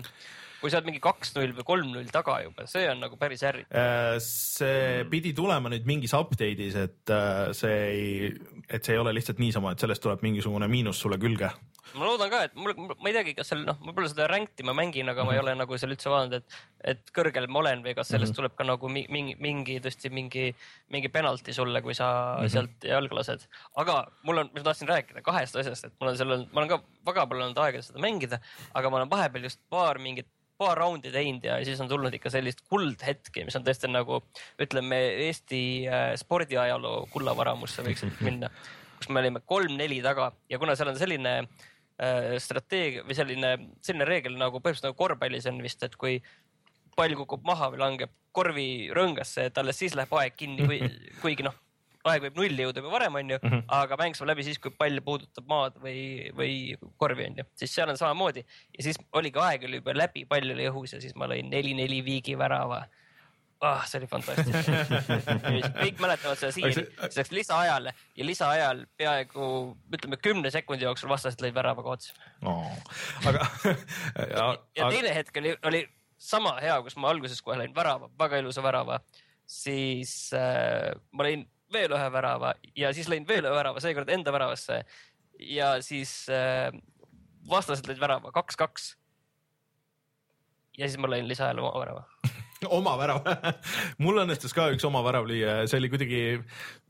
kui 0.60 0.70
sa 0.70 0.78
oled 0.78 0.90
mingi 0.90 1.00
kaks-null 1.02 1.54
või 1.56 1.66
kolm-null 1.66 2.12
taga 2.12 2.36
juba, 2.44 2.66
see 2.70 2.84
on 2.90 3.00
nagu 3.00 3.16
päris 3.20 3.42
ärritav. 3.48 3.80
Äh, 3.80 4.18
see 4.24 5.04
pidi 5.10 5.32
tulema 5.36 5.72
nüüd 5.72 5.88
mingis 5.88 6.14
update'is, 6.16 6.76
et 6.76 7.12
äh, 7.14 7.50
see 7.56 7.80
ei, 7.88 8.30
et 8.68 8.84
see 8.84 8.96
ei 8.96 9.00
ole 9.00 9.14
lihtsalt 9.16 9.40
niisama, 9.40 9.72
et 9.72 9.82
sellest 9.82 10.04
tuleb 10.04 10.24
mingisugune 10.26 10.68
miinus 10.70 11.00
sulle 11.00 11.18
külge. 11.20 11.50
ma 11.96 12.06
loodan 12.06 12.30
ka, 12.30 12.42
et 12.46 12.52
mul, 12.54 12.70
ma 12.76 13.08
ei 13.08 13.14
teagi, 13.16 13.32
kas 13.34 13.48
seal 13.50 13.64
noh, 13.66 13.78
ma 13.82 13.94
pole 13.96 14.06
seda 14.06 14.28
ranked'i 14.30 14.62
ma 14.68 14.74
mängin, 14.78 15.08
aga 15.10 15.24
ma 15.26 15.32
ei 15.34 15.40
ole 15.40 15.56
nagu 15.58 15.78
seal 15.80 15.90
üldse 15.90 16.12
vaadanud, 16.12 16.36
et, 16.38 16.58
et 16.92 17.12
kõrgel 17.16 17.48
ma 17.50 17.62
olen 17.64 17.82
või 17.82 17.96
kas 17.98 18.12
sellest 18.12 18.36
tuleb 18.36 18.54
ka 18.58 18.66
nagu 18.68 18.90
mi- 18.92 19.08
mingi, 19.10 19.34
mingi 19.42 19.80
tõesti 19.82 20.12
mingi, 20.14 20.52
mingi 20.94 21.10
penalti 21.10 21.56
sulle, 21.56 21.82
kui 21.82 21.96
sa 21.98 22.10
mm 22.10 22.44
-hmm. 22.44 22.52
sealt 22.52 22.86
jalga 22.92 23.18
lased. 23.18 23.48
aga 23.82 24.04
mul 24.22 24.44
on, 24.44 24.52
ma 24.54 24.62
tahtsin 24.68 24.92
rääkida 24.92 25.24
kahest 25.26 25.56
asjast, 25.56 25.88
et 25.88 25.96
mul 25.98 26.12
on 26.12 26.20
seal, 26.20 26.36
ma 26.52 26.62
olen 26.62 26.70
ka 26.76 26.82
väga 27.10 27.26
palju 27.26 27.48
olnud 27.48 27.64
aega 27.64 27.82
seda 27.82 27.98
mängida, 27.98 28.38
aga 28.74 28.90
ma 28.90 29.00
olen 29.00 29.10
vahepeal 29.10 29.48
just 29.50 29.58
paar 29.70 29.98
mingit 29.98 30.28
paar 30.60 30.78
raundi 30.80 31.12
teinud 31.12 31.46
ja 31.46 31.56
siis 31.64 31.80
on 31.80 31.88
tulnud 31.88 32.14
ikka 32.16 32.32
sellist 32.32 32.62
kuldhetki, 32.68 33.46
mis 33.46 33.56
on 33.56 33.64
tõesti 33.64 33.88
nagu 33.90 34.20
ütleme 34.60 34.98
Eesti 35.28 35.62
äh, 35.88 36.12
spordiajaloo 36.20 37.06
kullavaramusse 37.14 37.84
võiks 37.86 38.04
minna, 38.26 38.50
kus 38.98 39.08
me 39.08 39.22
olime 39.22 39.42
kolm-neli 39.46 40.02
taga 40.04 40.30
ja 40.52 40.60
kuna 40.60 40.76
seal 40.76 40.92
on 40.92 41.00
selline 41.00 41.34
äh, 41.40 42.36
strateegia 42.42 43.06
või 43.08 43.16
selline, 43.16 43.56
selline 43.80 44.08
reegel 44.08 44.36
nagu 44.36 44.60
põhimõtteliselt 44.60 44.90
nagu 44.90 45.00
korvpallis 45.00 45.48
on 45.50 45.62
vist, 45.64 45.82
et 45.86 45.96
kui 46.00 46.18
pall 46.96 47.16
kukub 47.16 47.46
maha 47.46 47.70
või 47.72 47.80
langeb 47.80 48.12
korvi 48.36 48.68
rõngasse, 48.94 49.48
et 49.48 49.58
alles 49.58 49.78
siis 49.80 49.96
läheb 49.98 50.12
aeg 50.20 50.36
kinni 50.36 50.80
kuigi 51.22 51.46
noh, 51.46 51.56
aeg 52.08 52.24
võib 52.24 52.38
nulli 52.40 52.64
jõuda 52.64 52.80
juba 52.80 52.92
varem, 52.94 53.18
onju, 53.20 53.38
aga 53.76 53.98
mäng 54.00 54.16
saab 54.16 54.30
läbi 54.30 54.46
siis, 54.46 54.60
kui 54.62 54.72
pall 54.72 55.02
puudutab 55.04 55.48
maad 55.50 55.76
või, 55.82 56.30
või 56.36 56.54
korvi, 57.00 57.26
onju, 57.28 57.44
siis 57.60 57.74
seal 57.76 57.92
on 57.92 58.00
samamoodi 58.00 58.44
ja 58.44 58.86
siis 58.86 59.00
oligi 59.16 59.42
aeg 59.42 59.66
oli 59.68 59.82
juba 59.82 59.96
läbi, 59.98 60.24
pall 60.30 60.54
oli 60.54 60.68
õhus 60.70 60.96
ja 60.96 61.02
siis 61.02 61.16
ma 61.18 61.28
lõin 61.30 61.52
neli-neli 61.52 62.00
viigi 62.06 62.38
värava 62.40 62.86
ah, 63.60 63.84
see 63.84 64.00
oli 64.00 64.08
fantastiline. 64.08 65.70
kõik 65.76 66.00
mäletavad 66.00 66.40
seda 66.40 66.50
Aga 66.50 66.56
siiani, 66.56 66.84
see 67.04 67.20
läks 67.20 67.32
lisaajale 67.36 67.94
ja 68.16 68.26
lisaajal 68.26 68.84
peaaegu 69.00 69.46
ütleme 69.92 70.18
kümne 70.24 70.52
sekundi 70.54 70.86
jooksul 70.88 71.12
vastased 71.12 71.42
lõid 71.44 71.56
värava 71.56 71.84
kaotsi. 71.84 72.14
oh.. 72.48 72.72
aga 73.28 73.44
ja, 74.34 74.46
ja 74.78 74.90
teine 74.92 75.14
hetk 75.16 75.40
oli, 75.42 75.54
oli 75.68 75.84
sama 76.20 76.56
hea, 76.62 76.76
kus 76.84 76.96
ma 77.00 77.12
alguses 77.12 77.40
kohe 77.44 77.58
lõin 77.60 77.76
värava, 77.76 78.10
väga 78.20 78.40
ilusa 78.40 78.64
värava, 78.64 79.00
siis 79.48 80.14
äh, 80.36 80.90
ma 81.12 81.28
lõin 81.28 81.44
veel 81.72 81.92
ühe 81.96 82.10
värava 82.12 82.54
ja 82.76 82.92
siis 82.96 83.08
lõin 83.10 83.26
veel 83.28 83.46
ühe 83.46 83.54
värava, 83.54 83.82
seekord 83.82 84.10
enda 84.12 84.32
väravasse 84.34 84.82
ja 85.40 85.72
siis 85.84 86.12
äh, 86.32 86.68
vastased 87.50 87.88
lõid 87.88 88.00
värava 88.00 88.32
kaks-kaks. 88.34 88.94
ja 90.78 90.88
siis 90.88 91.00
ma 91.00 91.10
lõin 91.10 91.28
lisaajal 91.28 91.62
oma 91.62 91.72
värava. 91.80 92.06
oma 92.68 92.96
värav 93.00 93.24
mul 94.02 94.20
õnnestus 94.24 94.52
ka 94.56 94.68
üks 94.74 94.84
oma 94.88 95.02
värav 95.06 95.28
lüüa 95.28 95.60
ja 95.62 95.70
see 95.70 95.80
oli 95.80 95.90
kuidagi 95.92 96.20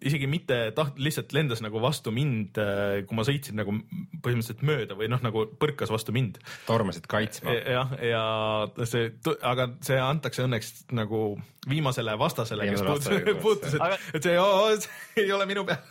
isegi 0.06 0.28
mitte 0.30 0.58
taht-, 0.76 0.98
lihtsalt 1.02 1.34
lendas 1.36 1.62
nagu 1.64 1.82
vastu 1.82 2.12
mind, 2.14 2.58
kui 3.06 3.18
ma 3.18 3.26
sõitsin 3.26 3.58
nagu 3.60 3.74
põhimõtteliselt 4.24 4.64
mööda 4.66 4.96
või 4.98 5.10
noh, 5.12 5.22
nagu 5.24 5.44
põrkas 5.60 5.92
vastu 5.92 6.14
mind. 6.16 6.40
tormasid 6.66 7.06
kaitsma. 7.10 7.54
jah, 7.60 7.94
ja 8.02 8.24
see, 8.88 9.10
aga 9.46 9.70
see 9.84 10.00
antakse 10.00 10.46
õnneks 10.46 10.74
nagu 10.96 11.34
viimasele 11.68 12.16
vastasele, 12.18 12.66
kes 12.70 12.84
puutus, 12.86 13.40
puutus, 13.42 13.74
et 13.76 14.16
et 14.16 14.28
see, 14.28 14.36
see 14.84 15.26
ei 15.26 15.32
ole 15.36 15.46
minu 15.50 15.66
peal. 15.68 15.82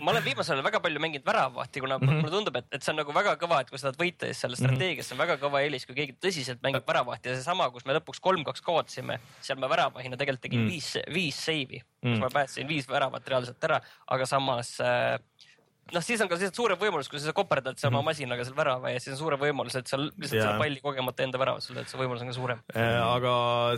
Ma 0.00 0.12
olen 0.12 0.24
viimasel 0.24 0.56
ajal 0.56 0.64
väga 0.66 0.80
palju 0.84 1.00
mänginud 1.02 1.26
väravahti, 1.26 1.80
kuna 1.80 1.98
Mhm. 1.98 2.04
mm 2.04 2.10
-hmm. 2.10 2.20
mulle 2.22 2.30
tundub, 2.36 2.56
et, 2.56 2.66
et 2.72 2.82
see 2.82 2.92
on 2.92 2.96
nagu 3.02 3.12
väga 3.12 3.36
kõva, 3.36 3.60
et 3.60 3.70
kui 3.70 3.78
sa 3.78 3.90
tahad 3.90 4.00
võita, 4.02 4.30
siis 4.30 4.40
selle 4.40 4.56
strateegias 4.56 5.12
on 5.12 5.18
väga 5.18 5.36
kõva 5.42 5.62
eelis, 5.64 5.86
kui 5.86 5.94
keegi 5.94 6.16
tõsiselt 6.20 6.60
mängib 6.62 6.86
väravahti 6.86 7.28
ja 7.28 7.36
seesama, 7.36 7.70
kus 7.70 7.86
me 7.86 7.94
lõpuks 7.94 8.20
kolm-kaks 8.20 8.62
kaotasime, 8.62 9.20
seal 9.40 9.58
ma 9.58 9.68
väravahina 9.68 10.16
tegelikult 10.16 10.42
tegin 10.42 10.60
mm. 10.64 10.68
viis, 10.68 10.98
viis 11.14 11.44
seivi, 11.44 11.80
kus 11.80 12.10
Mm. 12.12 12.20
ma 12.20 12.28
päästsin 12.30 12.68
viis 12.68 12.88
väravat 12.88 13.28
reaalselt 13.28 13.64
ära, 13.64 13.80
aga 14.06 14.26
samas 14.26 14.80
äh, 14.80 15.18
noh, 15.92 16.04
siis 16.04 16.22
on 16.22 16.30
ka 16.30 16.38
lihtsalt 16.38 16.56
suurem 16.62 16.80
võimalus, 16.80 17.10
kui 17.12 17.20
sa 17.22 17.34
koperdad 17.36 17.78
seal 17.80 17.92
oma 17.92 18.04
masinaga 18.10 18.46
seal 18.46 18.56
värava 18.56 18.94
ja 18.94 19.02
siis 19.02 19.14
on 19.16 19.22
suurem 19.24 19.42
võimalus, 19.42 19.76
et 19.78 19.90
sa 19.90 19.98
lihtsalt 20.00 20.36
Mhm. 20.36 20.44
Selle 20.46 20.60
palli 20.60 20.82
kogemata 20.84 21.24
enda 21.24 21.40
väravasse 21.40 21.74
lööd, 21.74 21.88
see 21.90 22.00
võimalus 22.00 22.22
on 22.24 22.30
ka 22.30 22.36
suurem. 22.36 22.62
aga 22.76 23.32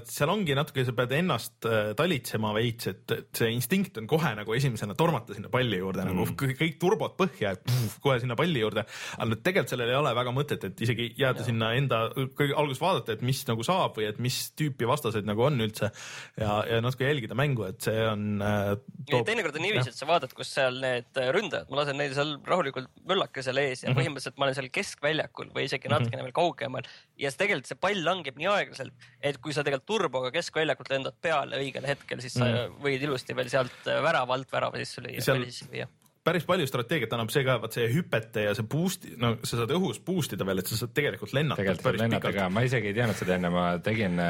seal 0.09 0.33
ongi 0.33 0.57
natuke, 0.59 0.85
sa 0.87 0.95
pead 0.97 1.15
ennast 1.19 1.69
äh, 1.69 1.93
talitsema 1.99 2.53
veits, 2.57 2.91
et 2.91 3.15
et 3.19 3.41
see 3.41 3.51
instinkt 3.55 3.99
on 4.01 4.09
kohe 4.11 4.31
nagu 4.37 4.55
esimesena 4.57 4.97
tormata 4.99 5.37
sinna 5.37 5.51
palli 5.53 5.79
juurde 5.81 6.05
mm., 6.05 6.13
nagu 6.13 6.37
kõik, 6.39 6.57
kõik 6.59 6.79
turbod 6.83 7.15
põhja, 7.19 7.55
et 7.57 7.65
pff, 7.65 7.99
kohe 8.05 8.19
sinna 8.23 8.37
palli 8.39 8.63
juurde. 8.63 8.85
aga 9.17 9.29
nüüd 9.31 9.43
tegelikult 9.45 9.75
sellel 9.75 9.93
ei 9.93 9.99
ole 9.99 10.15
väga 10.19 10.35
mõtet, 10.35 10.67
et 10.69 10.83
isegi 10.85 11.11
jääda 11.19 11.47
sinna 11.47 11.73
enda, 11.79 12.01
kõige 12.39 12.57
alguses 12.59 12.83
vaadata, 12.83 13.17
et 13.17 13.25
mis 13.27 13.43
nagu 13.49 13.67
saab 13.67 13.97
või 13.99 14.09
et 14.11 14.21
mis 14.23 14.41
tüüpi 14.59 14.89
vastased 14.89 15.29
nagu 15.29 15.47
on 15.47 15.59
üldse 15.65 15.91
ja, 16.39 16.59
ja 16.69 16.81
natuke 16.85 17.09
jälgida 17.09 17.39
mängu, 17.39 17.69
et 17.69 17.89
see 17.89 17.99
on 18.09 18.43
äh,. 18.45 18.75
ja 19.13 19.23
teinekord 19.25 19.57
on 19.57 19.67
niiviisi, 19.67 19.95
et 19.95 19.99
sa 19.99 20.09
vaatad, 20.09 20.35
kus 20.37 20.53
seal 20.59 20.81
need 20.83 21.23
äh, 21.23 21.31
ründajad, 21.35 21.71
ma 21.71 21.83
lasen 21.83 21.98
neil 21.99 22.15
seal 22.17 22.37
rahulikult 22.47 22.89
möllakesel 23.09 23.59
ees 23.63 23.83
Mhm. 23.85 23.91
ja 23.91 23.97
põhimõtteliselt 23.99 24.39
ma 24.39 24.47
olen 24.49 24.55
seal 24.59 24.71
keskväljakul 24.79 25.53
või 25.55 25.67
isegi 25.69 25.89
natukene 25.93 26.23
veel 26.25 26.33
kaugemal 26.37 26.87
ja 27.19 27.31
see 27.31 27.43
tegelikult 27.45 27.67
see 27.73 27.81
pall 27.83 28.03
langeb 28.07 28.37
nii 28.41 28.49
aeglaselt, 28.55 28.93
et 29.21 29.39
kui 29.43 29.53
sa 29.53 29.63
tegelikult 29.67 29.87
turboga 29.93 30.31
keskväljakult 30.35 30.91
lendad 30.95 31.15
peale 31.23 31.59
õigel 31.61 31.87
hetkel, 31.87 32.21
siis 32.25 32.35
sa 32.39 32.49
võid 32.81 33.03
ilusti 33.03 33.35
veel 33.37 33.49
sealt 33.53 33.87
äh, 33.87 34.01
värava 34.05 34.35
alt 34.39 34.51
värava 34.53 34.77
sisse 34.81 35.01
lüüa, 35.05 35.19
Mhm. 35.19 35.27
Seal- 35.29 35.45
sisse 35.51 35.69
lüüa. 35.73 35.87
päris 36.29 36.45
palju 36.45 36.67
strateegiat 36.69 37.13
annab 37.17 37.31
see 37.33 37.41
ka, 37.45 37.55
vaat 37.63 37.73
see 37.73 37.87
hüpete 37.89 38.43
ja 38.45 38.51
see 38.55 38.63
boost, 38.69 39.07
no 39.17 39.37
sa 39.45 39.57
saad 39.63 39.71
õhus 39.73 39.97
boost 40.05 40.33
ida 40.37 40.45
veel, 40.45 40.59
et 40.61 40.67
sa 40.69 40.77
saad 40.77 40.93
tegelikult 40.93 41.33
lennata 41.33 41.63
tegelikult 41.63 41.87
saab 41.87 42.01
lennata 42.03 42.21
pikalt 42.29 42.37
ka, 42.37 42.49
ma 42.53 42.61
isegi 42.67 42.91
ei 42.91 42.95
teadnud 42.99 43.17
seda 43.17 43.35
enne, 43.39 43.49
ma 43.55 43.79
tegin, 43.79 44.21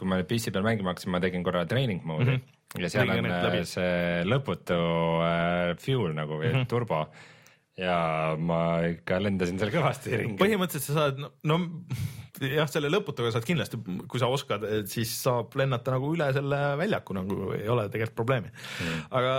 kui 0.00 0.08
ma 0.10 0.20
nüüd 0.20 0.30
PC 0.30 0.54
peal 0.54 0.66
mängima 0.66 0.94
hakkasin, 0.94 1.12
ma 1.14 1.20
tegin 1.22 1.44
korra 1.46 1.66
treening 1.70 2.04
mode'i 2.08 2.36
mm 2.36 2.40
-hmm. 2.40 2.84
ja 2.84 2.92
seal 2.92 3.10
Tegin 3.10 3.28
on 3.28 3.50
äh, 3.50 3.60
see 3.68 4.24
lõputu 4.28 4.80
äh, 5.26 5.74
fuel 5.80 6.16
nagu 6.16 6.40
või 6.40 6.50
mm 6.50 6.56
-hmm. 6.60 6.70
turbo 6.70 7.04
ja 7.80 8.36
ma 8.36 8.60
ikka 8.90 9.20
lendasin 9.22 9.60
seal 9.60 9.72
kõvasti 9.72 10.16
ringi. 10.16 10.38
põhimõtteliselt 10.40 10.90
sa 10.90 10.96
saad, 10.98 11.20
no, 11.22 11.30
no 11.44 11.60
jah, 12.40 12.68
selle 12.70 12.90
lõputuga 12.92 13.32
saad 13.34 13.46
kindlasti, 13.48 13.80
kui 14.08 14.20
sa 14.20 14.30
oskad, 14.32 14.64
siis 14.90 15.12
saab 15.22 15.54
lennata 15.58 15.94
nagu 15.94 16.10
üle 16.14 16.30
selle 16.36 16.60
väljaku 16.80 17.16
nagu 17.16 17.52
ei 17.56 17.68
ole 17.68 17.88
tegelikult 17.92 18.18
probleemi 18.20 18.50
mm.. 18.50 19.06
aga 19.20 19.34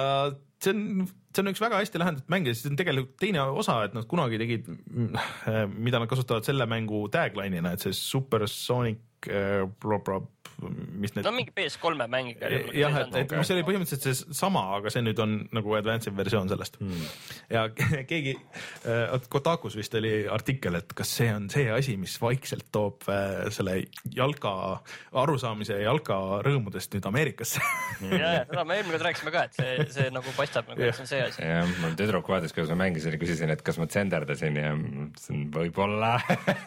see 0.61 0.73
on, 0.73 1.07
see 1.33 1.43
on 1.43 1.51
üks 1.51 1.63
väga 1.63 1.81
hästi 1.81 2.01
lahendatud 2.01 2.33
mäng 2.33 2.49
ja 2.49 2.55
siis 2.55 2.69
on 2.69 2.77
tegelikult 2.79 3.15
teine 3.21 3.43
osa, 3.61 3.79
et 3.87 3.95
nad 3.97 4.07
kunagi 4.09 4.39
tegid, 4.41 4.69
mida 5.75 6.01
nad 6.01 6.09
kasutavad 6.11 6.47
selle 6.47 6.67
mängu 6.69 7.05
tagline'ina, 7.13 7.75
et 7.75 7.85
see 7.85 7.95
supersonic 7.97 9.29
äh, 9.29 9.65
bla, 9.81 10.01
bla, 10.05 10.21
um, 10.63 10.90
mis 11.01 11.13
need 11.15 11.25
no 11.27 11.33
mingi 11.35 11.53
PS3-e 11.55 12.07
mäng. 12.11 12.31
jah, 12.77 12.97
et, 13.01 13.17
et 13.23 13.33
noh, 13.35 13.45
see 13.47 13.57
oli 13.57 13.65
põhimõtteliselt 13.67 14.05
seesama, 14.07 14.63
aga 14.77 14.93
see 14.93 15.03
nüüd 15.03 15.19
on 15.23 15.35
nagu 15.55 15.75
advanced 15.77 16.15
versioon 16.15 16.49
sellest 16.51 16.79
hmm.. 16.79 17.09
ja 17.51 17.65
keegi, 18.09 18.37
Kotakus 19.31 19.75
vist 19.79 19.95
oli 19.99 20.13
artikkel, 20.31 20.79
et 20.79 20.95
kas 20.97 21.11
see 21.19 21.29
on 21.33 21.49
see 21.51 21.67
asi, 21.73 21.97
mis 21.99 22.15
vaikselt 22.21 22.69
toob 22.73 23.07
äh, 23.11 23.49
selle 23.53 23.77
jalka 24.15 24.53
arusaamise 25.21 25.81
jalka 25.81 26.17
rõõmudest 26.45 26.95
nüüd 26.95 27.09
Ameerikasse 27.11 27.61
ja, 28.07 28.21
ja 28.21 28.31
seda 28.47 28.65
me 28.67 28.79
eelmine 28.79 28.95
kord 28.95 29.07
rääkisime 29.09 29.35
ka, 29.35 29.45
et 29.49 29.59
see, 29.59 29.87
see 29.97 30.07
nagu 30.15 30.35
paistab 30.37 30.71
nagu, 30.71 30.85
et 30.87 30.95
see 30.95 31.05
on 31.05 31.11
see 31.11 31.21
asi. 31.25 31.43
jah, 31.43 31.75
mul 31.83 31.97
tüdruk 31.99 32.31
vaatas, 32.31 32.55
kuidas 32.55 32.71
ma 32.71 32.85
mängisin 32.85 33.17
ja 33.17 33.21
küsisin, 33.21 33.51
et 33.51 33.65
kas 33.65 33.81
ma 33.81 33.89
tsenderdasin 33.91 34.59
ja 34.61 34.73
ma 34.77 35.07
ütlesin 35.09 35.45
võib-olla. 35.51 36.15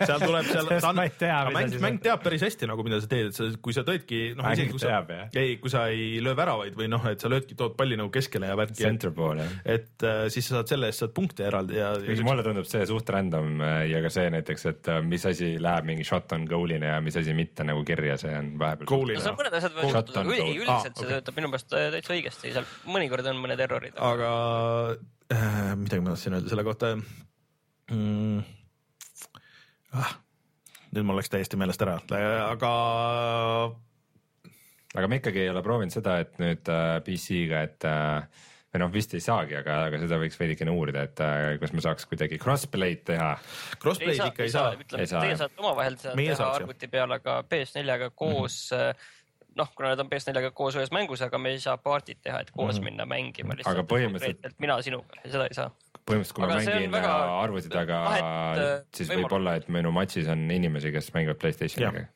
seal 0.05 0.21
tuleb 0.21 0.51
seal, 0.51 0.71
Sest 0.75 0.91
ma 0.97 1.07
ei 1.07 1.13
tea, 1.19 1.41
mis 1.55 1.79
mäng 1.81 1.95
mäng 1.95 2.01
on. 2.01 2.03
teab 2.05 2.23
päris 2.25 2.45
hästi 2.45 2.69
nagu, 2.69 2.85
mida 2.87 3.01
sa 3.03 3.11
teed, 3.11 3.31
et 3.31 3.39
sa, 3.39 3.49
kui 3.63 3.75
sa 3.77 3.85
tõidki, 3.87 4.21
noh 4.33 4.47
Mäng 4.47 4.57
isegi 4.57 4.73
kui 4.73 4.83
sa 4.83 5.01
ei, 5.41 5.57
kui 5.61 5.73
sa 5.73 5.85
ei 5.93 6.21
löö 6.25 6.35
väravaid 6.39 6.77
või 6.79 6.89
noh, 6.93 7.05
et 7.11 7.23
sa 7.23 7.31
löödki, 7.33 7.57
tood 7.59 7.77
palli 7.79 7.99
nagu 8.01 8.11
keskele 8.15 8.49
ja 8.51 8.57
värki, 8.59 8.79
Center 8.81 9.13
pool 9.15 9.43
jah. 9.43 9.53
et 9.77 10.07
äh, 10.07 10.25
siis 10.33 10.49
sa 10.49 10.59
saad 10.59 10.73
selle 10.73 10.91
eest 10.91 11.05
saad 11.05 11.15
punkte 11.17 11.47
eraldi 11.49 11.79
ja, 11.79 11.93
ja 11.99 12.07
kuigi 12.09 12.27
mulle 12.27 12.45
tundub 12.47 12.69
see 12.69 12.87
suht 12.89 13.11
random 13.15 13.61
äh, 13.65 13.85
ja 13.91 14.03
ka 14.05 14.13
see 14.15 14.31
näiteks, 14.35 14.67
et 14.73 14.91
äh, 14.93 15.01
mis 15.05 15.27
asi 15.29 15.55
läheb 15.63 15.89
mingi 15.91 16.07
shot 16.07 16.33
on 16.37 16.47
goal'ina 16.51 16.95
ja 16.95 17.03
mis 17.05 17.19
asi 17.21 17.37
mitte 17.37 17.67
nagu 17.67 17.85
kirja, 17.87 18.17
see 18.21 18.33
on 18.39 18.55
vahepeal. 18.61 18.91
Goal'ina. 18.91 19.21
no 19.21 19.27
seal 19.29 19.39
mõned 19.39 19.59
asjad 19.61 19.77
võivad 19.77 19.95
juhtuda, 19.95 20.25
aga 20.25 20.35
üldiselt 20.49 20.75
Aa, 20.75 20.83
see 20.85 20.95
okei. 20.95 21.13
töötab 21.13 21.39
minu 21.41 21.53
meelest 21.53 21.77
äh, 21.77 21.87
täitsa 21.95 22.17
õigesti, 22.17 22.53
seal 22.57 22.69
mõnikord 22.97 23.31
on 23.31 23.41
mõned 23.45 23.65
errorid. 23.67 23.97
aga 24.11 24.33
äh, 25.33 25.73
midagi 25.81 26.05
ma 26.05 26.15
tahtsin 26.15 26.39
öelda 26.39 26.53
selle 26.53 26.67
kohta 26.67 26.95
mm,. 27.91 28.45
Ah, 29.95 30.17
nüüd 30.91 31.07
mul 31.07 31.21
läks 31.21 31.31
täiesti 31.31 31.59
meelest 31.61 31.83
ära, 31.85 32.01
aga 32.49 32.71
aga 34.95 35.11
me 35.11 35.21
ikkagi 35.21 35.45
ei 35.45 35.53
ole 35.53 35.63
proovinud 35.63 35.95
seda, 35.95 36.19
et 36.23 36.37
nüüd 36.43 36.71
äh, 36.71 36.99
PC-ga, 37.07 37.63
et 37.69 37.87
äh, 37.91 38.45
või 38.75 38.83
noh, 38.83 38.91
vist 38.95 39.13
ei 39.15 39.23
saagi, 39.23 39.55
aga, 39.61 39.79
aga 39.89 39.99
seda 40.03 40.19
võiks 40.19 40.39
veidikene 40.39 40.73
uurida, 40.75 41.05
et 41.07 41.21
äh, 41.23 41.49
kas 41.63 41.75
me 41.75 41.83
saaks 41.85 42.09
kuidagi 42.11 42.41
crossplay'd 42.43 43.05
teha. 43.11 43.35
crossplay'd 43.83 44.23
ikka 44.31 44.47
ei 44.47 44.55
saa. 44.55 44.73
teie 44.91 45.37
saate 45.39 45.63
omavahel 45.63 45.99
seda 46.01 46.17
Meie 46.19 46.35
teha 46.35 46.49
arvuti 46.57 46.91
peal, 46.91 47.15
aga 47.15 47.43
PS4-ga 47.47 48.11
koos 48.19 48.57
mm, 48.75 48.83
-hmm. 48.83 49.53
noh, 49.61 49.71
kuna 49.79 49.93
need 49.93 50.03
on 50.03 50.11
PS4-ga 50.11 50.51
koos 50.59 50.79
ühes 50.81 50.91
mängus, 50.95 51.23
aga 51.23 51.39
me 51.39 51.55
ei 51.55 51.63
saa 51.63 51.77
party't 51.79 52.23
teha, 52.27 52.43
et 52.43 52.51
koos 52.51 52.75
mm 52.75 52.81
-hmm. 52.81 52.91
minna 52.91 53.07
mängima 53.07 53.55
lihtsalt. 53.55 53.79
Aga 53.79 53.87
põhimõtteliselt- 53.95 54.59
mina 54.59 54.81
sinuga, 54.83 55.23
seda 55.23 55.47
ei 55.47 55.55
saa. 55.55 55.71
põhimõtteliselt, 56.11 56.35
kui 56.35 56.47
ma 56.47 56.53
Aga 56.53 56.59
on 56.59 56.67
mängin 56.67 56.99
väga 56.99 57.15
arvuti 57.43 57.69
taga 57.69 58.03
siis 58.95 59.09
võib-olla, 59.09 59.55
et 59.55 59.69
minu 59.69 59.95
matšis 59.95 60.29
on 60.29 60.51
inimesi, 60.51 60.93
kes 60.93 61.15
mängivad 61.15 61.39
Playstationiga. 61.39 62.09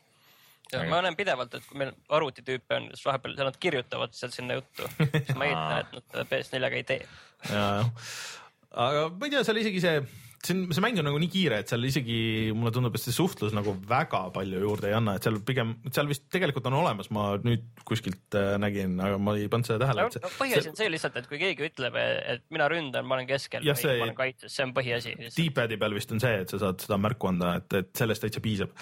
Aga- 0.75 0.89
ma 0.91 1.01
näen 1.07 1.17
pidevalt, 1.17 1.55
et 1.57 1.65
kui 1.69 1.79
meil 1.81 1.95
arvutitüüpe 2.13 2.77
on, 2.77 2.91
siis 2.93 3.07
vahepeal 3.09 3.39
nad 3.41 3.57
kirjutavad 3.63 4.13
sealt 4.13 4.35
sinna 4.37 4.59
juttu, 4.59 4.85
siis 5.01 5.35
ma 5.39 5.47
eeldan, 5.49 6.01
et 6.03 6.17
nad 6.21 6.29
PS4-ga 6.33 6.77
ei 6.83 6.85
tee. 6.85 7.03
aga 7.49 9.05
ma 9.15 9.29
ei 9.29 9.33
tea, 9.33 9.45
seal 9.47 9.61
isegi 9.63 9.81
see, 9.83 10.01
see 10.45 10.55
on, 10.55 10.61
see 10.77 10.83
mäng 10.85 11.01
on 11.01 11.07
nagu 11.09 11.19
nii 11.23 11.31
kiire, 11.33 11.63
et 11.63 11.73
seal 11.73 11.87
isegi 11.89 12.19
mulle 12.57 12.73
tundub, 12.75 12.95
et 12.99 13.03
see 13.03 13.15
suhtlus 13.17 13.55
nagu 13.57 13.73
väga 13.89 14.21
palju 14.35 14.61
juurde 14.63 14.91
ei 14.91 14.97
anna, 14.99 15.17
et 15.19 15.25
seal 15.27 15.41
pigem, 15.49 15.73
seal 15.95 16.11
vist 16.11 16.27
tegelikult 16.35 16.69
on 16.71 16.77
olemas, 16.83 17.09
ma 17.15 17.31
nüüd 17.43 17.65
kuskilt 17.89 18.37
äh, 18.39 18.55
nägin, 18.63 18.99
aga 19.03 19.19
ma 19.23 19.35
ei 19.41 19.49
pannud 19.53 19.71
seda 19.71 19.81
tähele 19.87 20.05
no 20.07 20.15
see- 20.15 20.35
põhiasi 20.39 20.73
on 20.75 20.79
see 20.79 20.93
lihtsalt, 20.93 21.17
et 21.23 21.31
kui 21.33 21.41
keegi 21.43 21.69
ütleb, 21.73 21.97
et 22.37 22.45
mina 22.55 22.69
ründan, 22.71 23.09
ma 23.09 23.17
olen 23.19 23.29
keskel 23.31 23.65
Jah, 23.67 23.79
või 23.79 23.87
see- 23.89 23.99
ma 24.03 24.11
olen 24.11 24.19
kaitses, 24.21 24.55
see 24.59 24.69
on 24.69 24.77
põhiasi. 24.77 25.17
D-pad'i 25.39 25.81
peal 25.81 25.97
vist 25.97 26.13
on 26.15 26.23
see, 26.23 26.43
et 26.45 26.53
sa 26.55 26.61
saad 26.67 26.85
seda 26.87 27.01
märku 27.01 27.33
anda, 27.33 27.57
et, 27.63 27.81
et 27.83 27.95
sellest 28.05 28.27
täitsa 28.29 28.45
piisab. 28.45 28.77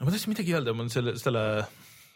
Ma 0.00 0.12
tahtsin 0.12 0.32
midagi 0.32 0.56
öelda, 0.56 0.74
mul 0.76 0.88
selle, 0.92 1.14
selle, 1.20 1.44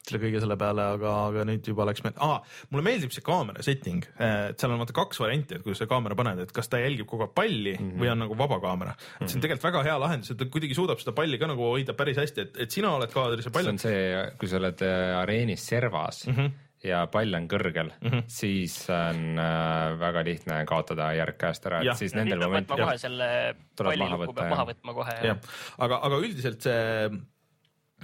selle 0.05 0.21
kõige 0.23 0.41
selle 0.43 0.57
peale, 0.61 0.87
aga, 0.97 1.13
aga 1.29 1.45
nüüd 1.49 1.69
juba 1.69 1.87
läks 1.89 2.05
meil 2.05 2.17
ah,, 2.25 2.41
mulle 2.73 2.85
meeldib 2.87 3.13
see 3.13 3.25
kaamera 3.25 3.65
setting, 3.65 4.05
et 4.17 4.61
seal 4.61 4.73
on 4.73 4.81
vaata 4.81 4.97
kaks 4.97 5.21
varianti, 5.21 5.59
et 5.59 5.65
kuidas 5.65 5.83
sa 5.83 5.89
kaamera 5.91 6.17
paned, 6.19 6.45
et 6.47 6.55
kas 6.55 6.71
ta 6.73 6.81
jälgib 6.81 7.09
kogu 7.11 7.27
aeg 7.27 7.35
palli 7.37 7.75
mm 7.77 7.87
-hmm. 7.91 8.03
või 8.03 8.13
on 8.13 8.23
nagu 8.25 8.39
vaba 8.41 8.61
kaamera. 8.65 8.97
-hmm. 8.97 9.29
see 9.29 9.39
on 9.39 9.45
tegelikult 9.45 9.69
väga 9.69 9.85
hea 9.89 9.97
lahendus, 10.01 10.33
et 10.33 10.41
ta 10.41 10.49
kuidagi 10.57 10.77
suudab 10.81 11.01
seda 11.03 11.17
palli 11.17 11.39
ka 11.39 11.51
nagu 11.51 11.71
hoida 11.71 11.97
päris 11.97 12.21
hästi, 12.21 12.41
et, 12.41 12.61
et 12.67 12.71
sina 12.71 12.93
oled 12.97 13.13
kaadris 13.13 13.51
ja 13.51 13.53
pall 13.53 13.65
see 13.65 13.77
on 13.77 13.83
see, 13.87 14.31
kui 14.39 14.49
sa 14.49 14.61
oled 14.63 14.87
äh, 14.89 15.19
areenis 15.21 15.67
servas 15.67 16.25
mm 16.27 16.35
-hmm. 16.35 16.51
ja 16.89 17.07
pall 17.07 17.35
on 17.35 17.49
kõrgel 17.49 17.93
mm, 18.01 18.09
-hmm. 18.09 18.25
siis 18.27 18.81
on 18.89 19.39
äh, 19.39 19.99
väga 20.01 20.25
lihtne 20.25 20.65
kaotada 20.65 21.13
järg 21.13 21.37
käest 21.37 21.67
ära, 21.67 21.85
et 21.85 22.01
siis 22.01 22.15
nendel 22.15 22.41
momentidel 22.49 22.85
kohe 22.87 22.99
selle 22.99 23.29
Tuleb 23.77 23.99
maha 23.99 24.17
võtta, 24.17 24.49
maha 24.49 24.65
võtma 24.73 24.95
kohe. 24.95 25.37
aga, 25.79 26.01
aga 26.01 26.17
üldiselt 26.17 26.63
see 26.63 27.09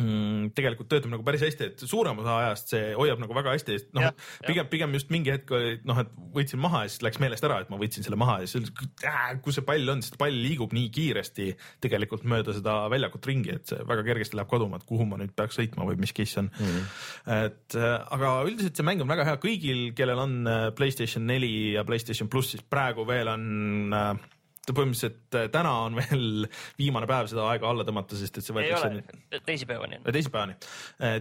mm, 0.00 0.50
tegelikult 0.56 0.90
töötab 0.90 1.12
nagu 1.14 1.24
päris 1.26 1.44
hästi, 1.44 1.70
et 1.70 1.84
suurem 1.88 2.18
osa 2.22 2.36
ajast 2.44 2.74
see 2.74 2.90
hoiab 2.98 3.20
nagu 3.22 3.36
väga 3.36 3.54
hästi, 3.54 3.78
noh 3.96 4.10
pigem, 4.46 4.68
pigem 4.72 4.96
just 4.96 5.12
mingi 5.12 5.32
hetk 5.34 5.52
oli 5.56 5.76
noh, 5.88 6.00
et 6.02 6.10
võtsin 6.34 6.60
maha 6.62 6.84
ja 6.86 6.92
siis 6.92 7.04
läks 7.06 7.20
meelest 7.22 7.46
ära, 7.46 7.60
et 7.64 7.70
ma 7.72 7.78
võtsin 7.80 8.06
selle 8.06 8.18
maha 8.20 8.40
ja 8.42 8.50
siis 8.50 8.72
äh, 9.06 9.20
kus 9.44 9.58
see 9.58 9.66
pall 9.66 9.94
on, 9.94 10.02
sest 10.04 10.18
pall 10.20 10.36
liigub 10.36 10.74
nii 10.76 10.90
kiiresti 10.94 11.50
tegelikult 11.84 12.26
mööda 12.30 12.54
seda 12.56 12.76
väljakut 12.92 13.30
ringi, 13.30 13.54
et 13.60 13.70
see 13.70 13.86
väga 13.88 14.06
kergesti 14.08 14.38
läheb 14.38 14.50
kaduma, 14.50 14.80
et 14.80 14.88
kuhu 14.88 15.06
ma 15.08 15.20
nüüd 15.20 15.34
peaks 15.36 15.60
sõitma 15.60 15.86
või 15.88 16.00
mis 16.00 16.14
case 16.16 16.40
on 16.42 16.50
mm. 16.50 16.74
-hmm. 16.74 17.46
et 17.46 17.78
äh, 17.78 17.96
aga 18.16 18.34
üldiselt 18.48 18.76
see 18.76 18.86
mäng 18.86 19.04
on 19.04 19.10
väga 19.10 19.28
hea 19.28 19.38
kõigil, 19.42 19.86
kellel 19.96 20.24
on 20.26 20.36
äh, 20.48 20.66
Playstation 20.76 21.26
neli 21.28 21.74
ja 21.76 21.84
Playstation 21.84 22.30
pluss, 22.32 22.54
siis 22.54 22.66
praegu 22.66 23.06
veel 23.08 23.30
on 23.32 23.96
äh, 23.96 24.28
põhimõtteliselt 24.76 25.38
äh, 25.38 25.48
täna 25.52 25.72
on 25.86 25.98
veel 25.98 26.46
viimane 26.80 27.08
päev 27.10 27.30
seda 27.32 27.46
aega 27.52 27.68
alla 27.70 27.86
tõmmata, 27.88 28.18
sest 28.18 28.40
et 28.40 28.46
see 28.46 28.54
ei 28.56 28.70
võetakse 28.70 28.90
ole, 28.90 29.40
teisipäevani 29.46 30.00
on. 30.00 30.06
Äh, 30.06 30.14
teisipäevani, 30.16 30.56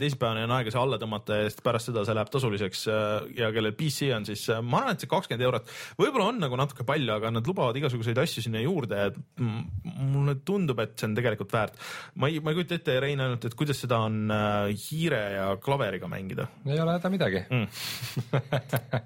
teisipäevani 0.03 0.45
on 0.47 0.55
aega 0.57 0.73
see 0.73 0.81
alla 0.81 0.99
tõmmata 1.01 1.39
ja 1.41 1.49
siis 1.49 1.63
pärast 1.65 1.89
seda 1.91 2.03
see 2.07 2.17
läheb 2.17 2.31
tasuliseks 2.33 2.85
äh, 2.91 3.29
ja 3.39 3.51
kellel 3.55 3.75
PC 3.77 4.11
on, 4.15 4.27
siis 4.29 4.45
äh, 4.53 4.61
ma 4.63 4.83
arvan, 4.83 4.97
et 4.97 5.03
see 5.05 5.11
kakskümmend 5.11 5.45
eurot 5.47 5.73
võib-olla 5.99 6.29
on 6.33 6.41
nagu 6.43 6.59
natuke 6.59 6.85
palju, 6.87 7.13
aga 7.15 7.31
nad 7.33 7.47
lubavad 7.49 7.77
igasuguseid 7.79 8.19
asju 8.21 8.43
sinna 8.45 8.61
juurde, 8.63 9.09
mulle 9.39 10.37
tundub, 10.45 10.79
et 10.83 10.95
see 10.99 11.09
on 11.09 11.15
tegelikult 11.17 11.53
väärt. 11.53 11.79
ma 12.19 12.29
ei, 12.31 12.41
ma 12.43 12.53
ei 12.53 12.59
kujuta 12.59 12.77
ette, 12.79 12.97
Rein, 12.99 13.21
ainult, 13.23 13.45
et 13.47 13.55
kuidas 13.57 13.79
seda 13.81 14.01
on 14.07 14.33
äh, 14.33 14.71
hiire 14.87 15.21
ja 15.35 15.49
klaveriga 15.63 16.09
mängida 16.11 16.47
ei 16.67 16.79
ole 16.81 16.95
häda 16.97 17.11
midagi 17.13 17.43
mm.. 17.47 17.67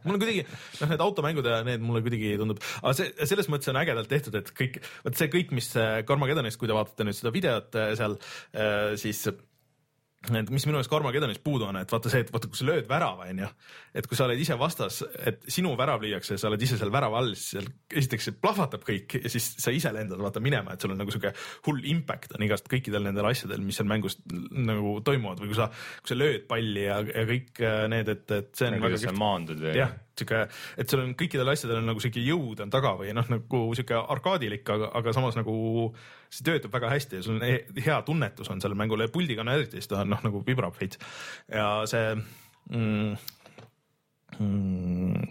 mul 0.06 0.18
on 0.18 0.22
kuidagi, 0.22 0.46
noh, 0.82 0.94
need 0.94 1.06
automängud 1.08 1.50
ja 1.50 1.62
need 1.68 1.84
mulle 1.84 2.04
kuidagi 2.06 2.34
tundub, 2.40 2.62
aga 2.82 2.96
see 2.98 3.30
selles 3.30 3.50
mõttes 3.52 3.72
on 3.72 3.80
ägedalt 3.82 4.10
tehtud, 4.12 4.33
et 4.40 4.52
kõik, 4.58 4.80
vot 5.06 5.18
see 5.18 5.32
kõik, 5.34 5.54
mis 5.56 5.70
äh, 5.80 6.02
Carmagedonist, 6.08 6.60
kui 6.62 6.70
te 6.70 6.78
vaatate 6.78 7.08
nüüd 7.08 7.18
seda 7.18 7.34
videot 7.36 7.80
äh, 7.80 7.94
seal, 8.00 8.18
siis 9.00 9.26
et 10.24 10.52
mis 10.54 10.64
minu 10.64 10.78
meelest 10.78 10.92
Carmagedonis 10.92 11.40
puudu 11.44 11.66
on, 11.68 11.78
et 11.82 11.92
vaata 11.92 12.12
see, 12.12 12.22
et 12.24 12.30
vaata, 12.32 12.48
kui 12.48 12.60
sa 12.60 12.68
lööd 12.70 12.88
värava, 12.88 13.26
onju, 13.34 13.50
et 14.00 14.08
kui 14.08 14.16
sa 14.16 14.28
oled 14.28 14.40
ise 14.40 14.56
vastas, 14.60 15.02
et 15.28 15.42
sinu 15.52 15.74
värav 15.80 16.04
lüüakse 16.04 16.38
ja 16.38 16.40
sa 16.40 16.48
oled 16.48 16.64
ise 16.64 16.78
seal 16.80 16.94
värava 16.94 17.20
all, 17.20 17.34
siis 17.36 17.58
seal 17.58 17.68
esiteks 17.92 18.30
see 18.30 18.38
plahvatab 18.40 18.86
kõik 18.88 19.18
ja 19.20 19.32
siis 19.32 19.50
sa 19.60 19.74
ise 19.76 19.92
lendad 19.96 20.22
vaata 20.24 20.44
minema, 20.44 20.76
et 20.76 20.84
sul 20.86 20.96
on 20.96 21.02
nagu 21.04 21.12
sihuke 21.12 21.34
hull 21.68 21.84
impact 21.92 22.38
on 22.38 22.48
igast 22.48 22.72
kõikidel 22.72 23.04
nendel 23.10 23.28
asjadel, 23.28 23.60
mis 23.68 23.80
seal 23.80 23.90
mängus 23.90 24.20
nagu 24.32 24.96
toimuvad 25.04 25.44
või 25.44 25.52
kui 25.52 25.60
sa, 25.60 25.68
kui 26.00 26.14
sa 26.14 26.20
lööd 26.20 26.48
palli 26.48 26.88
ja, 26.88 27.02
ja 27.04 27.28
kõik 27.28 27.60
äh, 27.60 27.84
need, 27.92 28.16
et, 28.16 28.26
et 28.40 28.56
see 28.56 28.72
on 28.72 28.78
nagu 28.78 28.88
kuidas 28.88 29.06
sa 29.10 29.16
maandud 29.18 29.60
või 29.60 29.76
jah, 29.76 29.94
sihuke, 30.16 30.44
et 30.80 30.90
sul 30.90 31.04
on 31.04 31.14
kõikidel 31.20 31.52
asjadel 31.52 31.82
on 31.82 31.90
nagu 31.92 32.04
sihuke 32.04 32.24
jõud 32.24 32.64
on 32.64 32.72
taga 32.74 32.96
või 33.00 33.12
noh, 33.18 33.28
nagu 33.34 33.64
sihuke 33.76 33.98
arkaadilik, 34.16 34.64
aga, 34.76 34.92
aga 35.02 35.16
samas 35.16 35.36
nagu 35.40 35.56
see 36.34 36.46
töötab 36.48 36.74
väga 36.74 36.90
hästi 36.94 37.20
ja 37.20 37.26
sul 37.26 37.38
on 37.38 37.46
he- 37.48 37.84
hea 37.86 38.00
tunnetus 38.08 38.50
on 38.54 38.62
sellel 38.64 38.78
mängul 38.80 39.04
ja 39.06 39.12
puldiga 39.14 39.44
on 39.46 39.52
eriti, 39.54 39.78
siis 39.80 39.92
ta 39.92 40.04
noh, 40.08 40.22
nagu 40.26 40.42
vibrab 40.48 40.76
veits. 40.80 41.00
Ja 41.52 41.68
see 41.90 42.16
mm, 42.16 43.16
mm, 44.40 45.28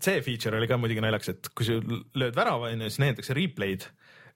see 0.00 0.20
feature 0.24 0.58
oli 0.58 0.70
ka 0.70 0.78
muidugi 0.80 1.02
naljakas, 1.04 1.34
et 1.34 1.50
kui 1.56 1.66
sa 1.68 1.78
lööd 2.20 2.36
värava 2.38 2.70
onju, 2.72 2.88
siis 2.90 3.02
näidatakse 3.02 3.36
replay'd 3.36 3.86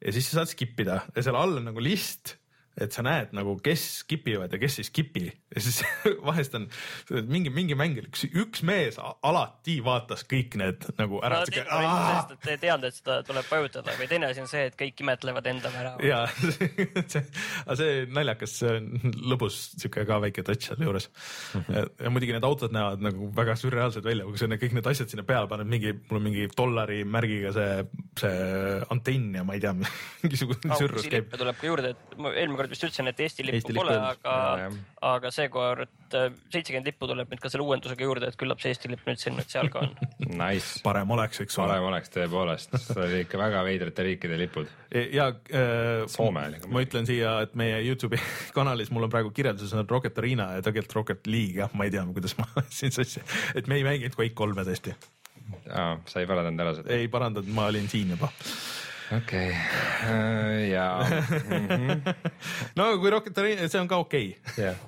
ja 0.04 0.14
siis 0.14 0.28
sa 0.30 0.40
saad 0.40 0.52
skip 0.52 0.78
ida 0.84 1.00
ja 1.16 1.24
seal 1.24 1.38
all 1.38 1.58
on 1.60 1.68
nagu 1.70 1.82
list 1.82 2.36
et 2.80 2.94
sa 2.94 3.04
näed 3.06 3.34
nagu, 3.36 3.56
kes 3.64 3.84
skip 4.02 4.28
ivad 4.30 4.52
ja 4.54 4.60
kes 4.60 4.80
ei 4.82 4.86
skip'i 4.86 5.26
ja 5.28 5.62
siis 5.62 5.80
vahest 6.28 6.54
on 6.58 6.66
mingi, 7.28 7.50
mingi 7.54 7.76
mäng, 7.78 7.98
üks, 8.02 8.24
üks 8.28 8.62
mees 8.66 8.98
alati 8.98 9.78
vaatas 9.84 10.24
kõik 10.28 10.58
need 10.60 10.84
nagu 10.98 11.22
ära. 11.24 11.42
no 11.42 11.48
te, 11.48 12.38
te 12.44 12.54
ei 12.54 12.60
teadnud, 12.62 12.88
et 12.90 12.98
seda 12.98 13.20
tuleb 13.26 13.48
vajutada 13.50 13.94
või 13.98 14.08
teine 14.10 14.30
asi 14.30 14.42
on 14.44 14.50
see, 14.50 14.66
et 14.70 14.76
kõik 14.78 15.02
imetlevad 15.04 15.48
enda 15.50 15.72
värava. 15.74 16.04
ja 16.04 16.20
see, 17.12 17.24
aga 17.64 17.78
see 17.80 18.04
naljakas, 18.12 18.56
see 18.60 18.74
on 18.76 19.14
lõbus 19.32 19.58
sihuke 19.76 20.04
ka 20.08 20.20
väike 20.26 20.44
touch 20.46 20.68
seal 20.68 20.84
juures. 20.84 21.08
ja 21.72 22.12
muidugi 22.12 22.36
need 22.36 22.46
autod 22.46 22.74
näevad 22.74 23.02
nagu 23.08 23.30
väga 23.34 23.56
sürreaalsed 23.58 24.06
välja, 24.06 24.28
kui 24.28 24.40
sa 24.40 24.50
need 24.50 24.62
kõik 24.62 24.76
need 24.78 24.92
asjad 24.92 25.10
sinna 25.14 25.26
peale 25.28 25.50
paned, 25.50 25.70
mingi, 25.70 25.94
mul 26.10 26.20
on 26.20 26.28
mingi 26.28 26.46
dollari 26.54 27.00
märgiga 27.08 27.54
see, 27.56 27.82
see 28.20 28.78
antenn 28.92 29.40
ja 29.40 29.46
ma 29.48 29.56
ei 29.56 29.64
tea, 29.64 29.74
mingisugune 30.22 30.78
sürrus 30.78 31.08
käib. 31.08 31.32
tuleb 31.34 31.58
ka 31.58 31.72
juurde, 31.72 31.96
et 31.96 32.18
ma 32.20 32.34
eelmine 32.34 32.60
kord 32.60 32.67
vist 32.70 32.84
ütlesin, 32.84 33.08
et 33.10 33.20
Eesti 33.24 33.46
lippu 33.46 33.58
Eesti 33.58 33.76
pole, 33.76 33.94
aga 33.96 34.34
aga 35.08 35.30
seekord 35.34 35.90
seitsekümmend 36.12 36.88
lippu 36.88 37.08
tuleb 37.10 37.30
nüüd 37.32 37.42
ka 37.42 37.50
selle 37.52 37.66
uuendusega 37.66 38.06
juurde, 38.06 38.30
et 38.30 38.38
küllap 38.40 38.62
see 38.62 38.72
Eesti 38.72 38.90
lipp 38.92 39.04
nüüd 39.08 39.20
siin 39.20 39.36
nüüd 39.38 39.50
seal 39.50 39.70
ka 39.72 39.84
on. 39.84 39.92
Nice, 40.38 40.80
parem 40.84 41.10
oleks, 41.14 41.40
eks 41.44 41.58
ole. 41.58 41.70
parem 41.72 41.88
oleks 41.90 42.12
tõepoolest, 42.14 42.74
see 42.84 43.02
oli 43.04 43.20
ikka 43.24 43.40
väga 43.40 43.62
veidrate 43.66 44.06
riikide 44.06 44.38
lipud. 44.40 44.72
ja 45.14 45.28
äh, 45.32 46.06
Soome 46.10 46.46
oli 46.48 46.62
ka 46.62 46.72
ma 46.72 46.84
ütlen 46.84 47.08
siia, 47.08 47.38
et 47.46 47.54
meie 47.58 47.80
Youtube'i 47.86 48.20
kanalis 48.56 48.92
mul 48.94 49.08
on 49.08 49.12
praegu 49.12 49.32
kirjelduses 49.34 49.76
on 49.76 49.88
Rocket 49.88 50.18
Arena 50.22 50.52
ja 50.56 50.64
tegelikult 50.64 50.98
Rocket 51.00 51.30
League, 51.30 51.58
jah, 51.60 51.72
ma 51.76 51.88
ei 51.88 51.94
tea, 51.94 52.04
kuidas 52.16 52.36
ma 52.40 52.48
siin 52.80 52.94
sassi, 52.94 53.24
et 53.58 53.70
me 53.70 53.80
ei 53.80 53.86
mänginud 53.86 54.18
Quake 54.18 54.36
kolme 54.38 54.64
tõesti, 54.68 54.96
aa, 55.72 55.96
sa 56.08 56.22
ei 56.22 56.28
parandanud 56.30 56.66
ära 56.66 56.76
seda? 56.80 56.92
ei 56.96 57.08
parandanud, 57.12 57.50
ma 57.54 57.68
olin 57.72 57.88
siin 57.90 58.16
juba. 58.16 58.32
okei, 59.16 59.52
ja 60.74 60.86
mhm. 61.04 62.02
no 62.78 62.88
kui 63.00 63.12
Rocket 63.14 63.40
Arena, 63.40 63.68
see 63.70 63.80
on 63.80 63.88
ka 63.90 64.00
okei 64.02 64.30
okay.. 64.36 64.66
jah, 64.68 64.82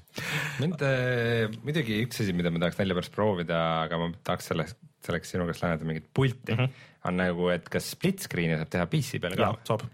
mind 0.61 0.85
äh, 0.87 1.47
muidugi 1.65 2.03
üks 2.05 2.23
asi, 2.25 2.35
mida 2.37 2.53
ma 2.53 2.63
tahaks 2.65 2.81
välja 2.81 2.99
pärast 2.99 3.15
proovida, 3.15 3.63
aga 3.87 4.03
ma 4.03 4.11
tahaks 4.27 4.51
selleks, 4.53 4.77
selleks 5.07 5.35
sinu 5.35 5.49
käest 5.49 5.65
laenata 5.65 5.89
mingit 5.89 6.11
pulti 6.15 6.53
mm, 6.53 6.61
-hmm. 6.61 6.85
on 7.09 7.19
nagu, 7.23 7.49
et 7.55 7.73
kas 7.73 7.93
split 7.97 8.23
screen'i 8.27 8.61
saab 8.61 8.73
teha 8.73 8.87
PC 8.93 9.23
peal 9.25 9.39
ka, 9.41 9.55
saab 9.69 9.89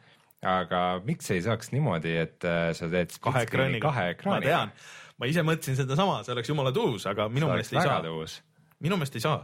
aga 0.46 0.82
miks 1.06 1.30
ei 1.34 1.42
saaks 1.44 1.72
niimoodi, 1.74 2.14
et 2.26 2.46
äh, 2.46 2.70
sa 2.76 2.90
teed 2.92 3.14
kahe 3.22 3.46
ekraaniga. 3.46 3.88
kahe 3.88 4.04
ma 4.04 4.14
ekraaniga 4.14 4.50
tean, 4.50 4.74
ma 5.20 5.30
ise 5.30 5.44
mõtlesin 5.46 5.78
sedasama, 5.80 6.20
see 6.26 6.34
oleks 6.36 6.52
jumala 6.52 6.72
tuus, 6.76 7.06
aga 7.10 7.28
minu 7.32 7.48
meelest 7.50 7.74
ei 7.74 7.82
saa, 7.82 8.02
minu 8.84 8.98
meelest 8.98 9.16
ei 9.18 9.24
saa. 9.24 9.40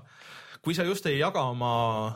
Kui 0.62 0.76
sa 0.78 0.84
just 0.86 1.06
ei 1.10 1.16
jaga 1.18 1.42
oma 1.50 1.70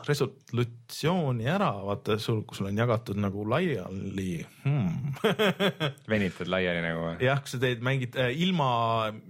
resolutsiooni 0.07 1.49
ära, 1.51 1.67
vaata 1.83 2.15
sul, 2.21 2.45
kui 2.47 2.55
sul 2.55 2.69
on 2.69 2.77
jagatud 2.79 3.19
nagu 3.19 3.43
laiali 3.51 4.37
hmm. 4.63 5.17
venitad 6.11 6.47
laiali 6.51 6.83
nagu 6.85 7.01
või? 7.03 7.17
jah, 7.27 7.41
kui 7.43 7.51
sa 7.51 7.59
teed, 7.59 7.83
mängid 7.83 8.15
äh, 8.15 8.31
ilma 8.45 8.69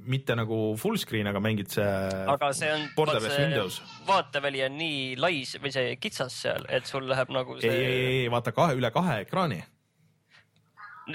mitte 0.06 0.38
nagu 0.38 0.60
full 0.78 1.02
screen, 1.02 1.32
aga 1.32 1.42
mängid 1.42 1.74
see 1.74 1.88
aga 2.36 2.52
see 2.54 2.70
on, 2.76 2.86
Borderless 2.98 3.42
Windows. 3.42 3.80
vaateväli 4.06 4.62
on 4.68 4.78
nii 4.84 5.00
lai 5.18 5.42
või 5.66 5.74
see 5.74 5.98
kitsas 6.04 6.38
seal, 6.46 6.70
et 6.70 6.86
sul 6.90 7.10
läheb 7.10 7.34
nagu 7.34 7.58
ei, 7.58 7.64
ei, 7.64 7.66
see, 7.66 7.90
ei, 7.90 8.22
ei 8.22 8.32
vaata 8.34 8.54
kahe 8.54 8.78
üle 8.78 8.94
kahe 8.94 9.24
ekraani. 9.26 9.64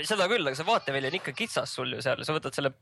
seda 0.03 0.27
küll, 0.27 0.43
aga 0.43 0.59
see 0.59 0.66
vaateväli 0.66 1.12
on 1.12 1.20
ikka 1.23 1.37
kitsas 1.39 1.79
sul 1.79 1.95
ju 1.95 2.03
seal, 2.03 2.27
sa 2.27 2.35
võtad 2.35 2.59
selle, 2.59 2.74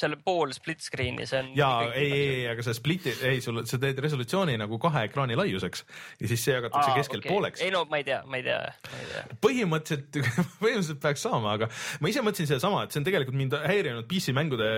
selle 0.00 0.18
pool 0.20 0.52
split 0.56 0.82
screen'i, 0.84 1.24
see 1.28 1.40
on. 1.40 1.50
ja 1.56 1.70
ei, 1.88 2.04
ei, 2.04 2.24
ei, 2.28 2.42
aga 2.50 2.64
sa 2.66 2.74
split'i, 2.76 3.14
ei 3.28 3.40
sul, 3.44 3.62
sa 3.68 3.78
teed 3.80 4.00
resolutsiooni 4.04 4.56
nagu 4.60 4.78
kahe 4.82 5.06
ekraani 5.08 5.38
laiuseks 5.38 5.84
ja 6.20 6.30
siis 6.30 6.44
see 6.44 6.56
jagatakse 6.56 6.96
keskel 6.98 7.22
okay. 7.22 7.32
pooleks. 7.32 7.62
ei 7.64 7.72
no 7.74 7.84
ma 7.90 8.00
ei 8.00 8.06
tea, 8.08 8.20
ma 8.28 8.40
ei 8.40 8.44
tea, 8.46 8.58
ma 8.90 9.00
ei 9.00 9.08
tea. 9.12 9.24
põhimõtteliselt, 9.46 10.20
põhimõtteliselt 10.62 11.00
peaks 11.04 11.24
saama, 11.26 11.56
aga 11.56 11.70
ma 12.04 12.12
ise 12.12 12.24
mõtlesin 12.26 12.50
sedasama, 12.52 12.84
et 12.84 12.92
see 12.92 13.00
on 13.00 13.08
tegelikult 13.08 13.40
mind 13.40 13.56
häirinud 13.64 14.08
PC 14.10 14.36
mängude 14.36 14.68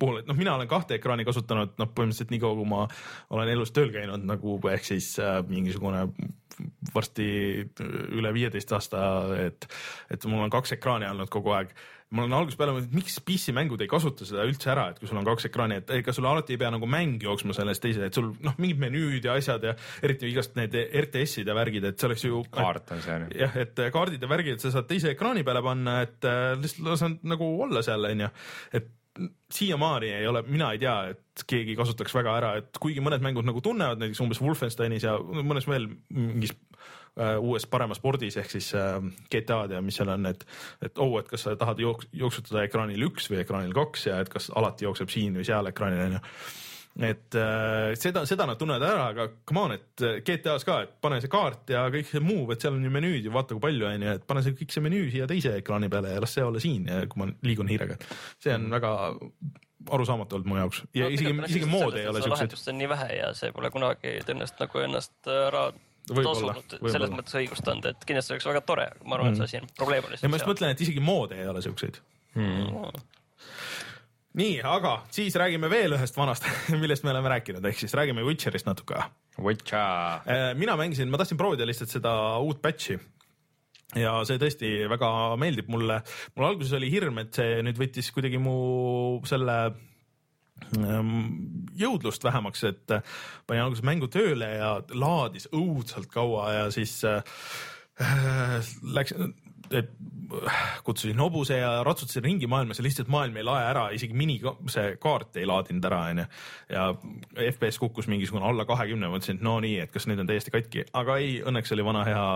puhul, 0.00 0.22
et 0.22 0.30
noh, 0.30 0.38
mina 0.38 0.56
olen 0.56 0.70
kahte 0.70 0.96
ekraani 0.96 1.26
kasutanud, 1.28 1.76
noh, 1.80 1.92
põhimõtteliselt 1.92 2.32
nii 2.32 2.42
kaua, 2.46 2.56
kui 2.60 2.70
ma 2.72 2.86
olen 3.36 3.52
elus 3.52 3.74
tööl 3.76 3.92
käinud 3.94 4.24
nagu 4.26 4.56
ehk 4.72 4.88
siis 4.88 5.12
äh, 5.22 5.42
mingisugune 5.50 6.06
varsti 6.94 7.26
üle 8.16 8.32
viieteist 8.32 8.72
aasta, 8.72 9.02
et, 9.42 9.66
et 10.12 10.24
mul 10.30 10.46
on 10.46 10.52
kaks 10.52 10.76
ekraani 10.78 11.08
olnud 11.10 11.28
kogu 11.32 11.52
aeg 11.56 11.74
ma 12.14 12.22
olen 12.22 12.36
algusest 12.38 12.58
peale 12.60 12.74
mõelnud, 12.76 12.92
miks 12.94 13.16
PC 13.26 13.54
mängud 13.56 13.80
ei 13.82 13.90
kasuta 13.90 14.26
seda 14.28 14.44
üldse 14.46 14.70
ära, 14.70 14.84
et 14.92 15.00
kui 15.00 15.10
sul 15.10 15.18
on 15.18 15.26
kaks 15.26 15.48
ekraani, 15.48 15.80
et 15.82 15.90
ega 15.98 16.14
sul 16.14 16.28
alati 16.30 16.54
ei 16.54 16.60
pea 16.60 16.70
nagu 16.74 16.86
mäng 16.90 17.22
jooksma 17.22 17.56
sellest 17.56 17.82
teise, 17.82 18.06
et 18.06 18.18
sul 18.18 18.30
noh, 18.46 18.54
mingid 18.62 18.78
menüüd 18.84 19.26
ja 19.26 19.34
asjad 19.40 19.66
ja 19.66 19.74
eriti 20.06 20.30
igast 20.30 20.54
need 20.58 20.76
RTS-id 21.02 21.50
ja 21.50 21.56
värgid, 21.58 21.88
et 21.90 21.98
see 21.98 22.10
oleks 22.10 22.26
ju. 22.28 22.44
kaart 22.54 22.94
on 22.94 23.02
see 23.02 23.16
on 23.16 23.26
ju. 23.26 23.40
jah, 23.42 23.58
et 23.64 23.82
kaardid 23.94 24.22
ja 24.22 24.30
värgid, 24.30 24.58
et 24.58 24.66
sa 24.66 24.74
saad 24.76 24.86
teise 24.90 25.10
ekraani 25.16 25.42
peale 25.46 25.64
panna, 25.66 25.98
et 26.06 26.30
äh, 26.30 26.52
lihtsalt 26.60 26.92
lasen 26.92 27.18
nagu 27.26 27.50
olla 27.66 27.82
seal, 27.86 28.06
onju. 28.12 28.30
et 28.78 28.94
siiamaani 29.52 30.10
ei 30.12 30.26
ole, 30.28 30.42
mina 30.46 30.70
ei 30.72 30.78
tea, 30.78 30.96
et 31.12 31.44
keegi 31.48 31.76
kasutaks 31.78 32.14
väga 32.16 32.34
ära, 32.38 32.50
et 32.60 32.78
kuigi 32.82 33.02
mõned 33.04 33.22
mängud 33.24 33.46
nagu 33.48 33.60
tunnevad 33.64 34.00
näiteks 34.00 34.20
umbes 34.24 34.40
Wolfensteinis 34.42 35.06
ja 35.06 35.16
mõnes 35.20 35.68
veel 35.68 35.88
mingis 36.12 36.54
uues 37.16 37.64
paremas 37.70 38.00
spordis 38.00 38.36
ehk 38.36 38.50
siis 38.52 38.72
äh, 38.76 39.00
GTA-d 39.32 39.78
ja 39.78 39.80
mis 39.84 39.96
seal 39.96 40.12
on, 40.12 40.28
et, 40.28 40.44
et 40.84 41.00
oh, 41.00 41.16
et 41.20 41.28
kas 41.30 41.46
sa 41.46 41.56
tahad 41.56 41.80
jooks-, 41.80 42.10
jooksutada 42.12 42.66
ekraanil 42.66 43.08
üks 43.08 43.30
või 43.32 43.40
ekraanil 43.40 43.72
kaks 43.76 44.08
ja 44.10 44.20
et 44.20 44.30
kas 44.32 44.50
alati 44.54 44.84
jookseb 44.84 45.12
siin 45.12 45.38
või 45.38 45.46
seal 45.48 45.72
ekraanil 45.72 46.06
onju 46.10 46.22
et 47.06 47.36
äh, 47.36 47.90
seda, 48.00 48.22
seda 48.28 48.46
nad 48.48 48.60
tunnevad 48.60 48.84
ära, 48.88 49.08
aga 49.12 49.26
come 49.48 49.62
on, 49.66 49.74
et 49.76 50.04
äh, 50.04 50.18
GTA-s 50.24 50.64
ka, 50.68 50.78
et 50.86 50.94
pane 51.04 51.20
see 51.20 51.32
kaart 51.32 51.72
ja 51.72 51.86
kõik 51.92 52.08
see 52.08 52.22
muu, 52.24 52.46
et 52.52 52.64
seal 52.64 52.76
on 52.76 52.84
ju 52.84 52.92
menüüd 52.92 53.28
ja 53.28 53.32
vaata 53.32 53.56
kui 53.56 53.64
palju 53.64 53.88
on 53.88 54.06
ju, 54.06 54.14
et 54.16 54.28
pane 54.28 54.44
see 54.44 54.56
kõik 54.60 54.76
see 54.76 54.84
menüü 54.84 55.08
siia 55.12 55.28
teise 55.30 55.56
ekraani 55.60 55.92
peale 55.92 56.14
ja 56.14 56.24
las 56.24 56.36
see 56.36 56.44
olla 56.44 56.62
siin 56.62 56.88
kui 57.12 57.22
ma 57.22 57.30
liigun 57.44 57.72
hiirega. 57.72 57.98
see 58.40 58.56
on 58.56 58.68
väga 58.72 58.92
arusaamatu 59.96 60.38
olnud 60.38 60.52
mu 60.52 60.60
jaoks 60.60 60.84
ja 60.96 61.08
isegi, 61.12 61.32
isegi 61.48 61.68
mood 61.70 61.96
ei 61.96 62.08
ole 62.08 62.20
siuksed. 62.20 62.32
lahendust 62.32 62.72
on 62.72 62.80
nii 62.80 62.88
vähe 62.92 63.10
ja 63.20 63.34
see 63.38 63.52
pole 63.56 63.70
kunagi 63.72 64.16
tõenäoliselt 64.24 64.64
nagu 64.66 64.84
ennast 64.84 65.36
ära 65.36 65.68
Võib-olla, 65.70 65.95
tasunud 66.06 66.76
selles 66.92 67.12
mõttes 67.12 67.36
õigustanud, 67.40 67.90
et 67.90 68.06
kindlasti 68.08 68.36
oleks 68.36 68.48
väga 68.50 68.62
tore, 68.66 68.86
ma 69.04 69.18
arvan, 69.18 69.34
et 69.34 69.40
see 69.40 69.48
asi 69.50 69.60
on, 69.60 69.68
probleem 69.78 70.08
ja 70.14 70.30
ma 70.30 70.40
just 70.40 70.50
mõtlen, 70.50 70.74
et 70.74 70.82
isegi 70.86 71.02
moode 71.02 71.38
ei 71.40 71.48
ole 71.50 71.62
siukseid. 71.64 71.98
nii, 74.36 74.54
aga 74.76 74.94
siis 75.14 75.36
räägime 75.40 75.70
veel 75.72 75.96
ühest 75.98 76.18
vanast, 76.18 76.46
millest 76.82 77.06
me 77.06 77.14
oleme 77.14 77.34
rääkinud, 77.36 77.64
ehk 77.72 77.82
siis 77.82 77.96
räägime 77.98 78.24
Witcherist 78.26 78.68
natuke. 78.68 79.02
Witcher, 79.42 80.22
mina 80.56 80.78
mängisin, 80.78 81.10
ma 81.12 81.20
tahtsin 81.20 81.40
proovida 81.40 81.66
lihtsalt 81.68 81.92
seda 81.92 82.14
uut 82.44 82.62
patch'i 82.64 82.98
ja 83.94 84.16
see 84.26 84.38
tõesti 84.40 84.70
väga 84.90 85.10
meeldib 85.40 85.68
mulle. 85.72 86.00
mul 86.34 86.48
alguses 86.48 86.74
oli 86.78 86.90
hirm, 86.92 87.20
et 87.22 87.36
see 87.36 87.60
nüüd 87.66 87.78
võttis 87.80 88.10
kuidagi 88.14 88.40
mu 88.42 88.56
selle 89.28 89.58
jõudlust 91.76 92.24
vähemaks, 92.24 92.64
et 92.64 92.90
äh, 92.94 93.02
panin 93.46 93.66
alguses 93.66 93.84
mängu 93.86 94.08
tööle 94.12 94.48
ja 94.56 94.70
laadis 94.94 95.48
õudselt 95.54 96.08
kaua 96.12 96.48
ja 96.52 96.64
siis 96.74 96.98
äh, 97.04 97.22
läks, 98.96 99.12
äh, 99.12 99.30
kutsusin 100.84 101.18
hobuse 101.18 101.58
ja 101.58 101.84
ratsutasin 101.84 102.24
ringi 102.24 102.46
maailmas 102.46 102.78
ja 102.78 102.84
lihtsalt 102.84 103.08
maailm 103.08 103.36
ei 103.36 103.44
lae 103.46 103.64
ära, 103.70 103.84
isegi 103.94 104.14
mini 104.16 104.38
see 104.72 104.96
kaart 105.02 105.38
ei 105.40 105.46
laadinud 105.46 105.86
ära, 105.86 106.00
onju. 106.10 106.24
ja 106.72 106.86
FPS 107.52 107.78
kukkus 107.82 108.08
mingisugune 108.10 108.46
alla 108.46 108.66
kahekümne, 108.68 109.10
mõtlesin, 109.12 109.38
et 109.38 109.46
no 109.46 109.56
nii, 109.62 109.78
et 109.84 109.92
kas 109.94 110.08
nüüd 110.10 110.22
on 110.22 110.30
täiesti 110.30 110.52
katki, 110.54 110.86
aga 110.98 111.18
ei, 111.22 111.38
õnneks 111.46 111.74
oli 111.76 111.86
vana 111.86 112.04
hea 112.08 112.26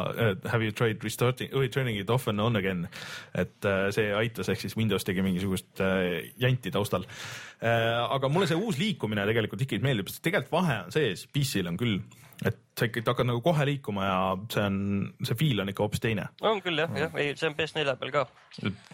have 0.53 0.63
you 0.65 0.77
tried 0.77 1.03
restarting, 1.07 1.53
turning 1.75 1.99
it 2.01 2.11
off 2.11 2.31
and 2.31 2.41
on 2.41 2.57
again. 2.61 2.87
et 3.35 3.69
uh, 3.69 3.89
see 3.95 4.15
aitas, 4.15 4.49
ehk 4.53 4.63
siis 4.63 4.77
Windows 4.79 5.05
tegi 5.07 5.23
mingisugust 5.27 5.83
uh, 5.83 6.07
janti 6.41 6.71
taustal 6.75 7.07
uh,. 7.07 8.07
aga 8.17 8.31
mulle 8.33 8.49
see 8.51 8.59
uus 8.59 8.79
liikumine 8.81 9.27
tegelikult 9.29 9.67
ikkagi 9.67 9.85
meeldib, 9.85 10.11
sest 10.11 10.25
tegelikult 10.25 10.55
vahe 10.61 10.83
on 10.87 10.95
sees, 10.95 11.27
PC-l 11.33 11.71
on 11.71 11.81
küll, 11.81 12.01
et 12.47 12.57
sa 12.79 12.89
ikkagi 12.89 13.05
hakkad 13.05 13.29
nagu 13.29 13.43
kohe 13.45 13.67
liikuma 13.69 14.07
ja 14.07 14.17
see 14.53 14.65
on, 14.65 14.79
see 15.27 15.37
feel 15.43 15.63
on 15.65 15.73
ikka 15.73 15.85
hoopis 15.85 16.03
teine. 16.03 16.27
on 16.41 16.63
küll 16.65 16.81
jah, 16.81 16.97
jah, 16.97 17.15
ei, 17.21 17.35
see 17.37 17.51
on 17.51 17.57
PS4 17.59 17.97
peal 18.01 18.15
ka. 18.15 18.25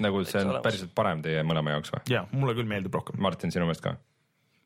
nagu 0.03 0.25
see 0.27 0.43
on 0.43 0.59
päriselt 0.65 0.93
parem 0.97 1.23
teie 1.25 1.45
mõlema 1.47 1.77
jaoks 1.77 1.95
või? 1.95 2.05
ja 2.13 2.27
mulle 2.33 2.57
küll 2.59 2.69
meeldib 2.71 2.95
rohkem. 2.99 3.21
Martin, 3.23 3.55
sinu 3.55 3.69
meelest 3.69 3.85
ka? 3.87 3.97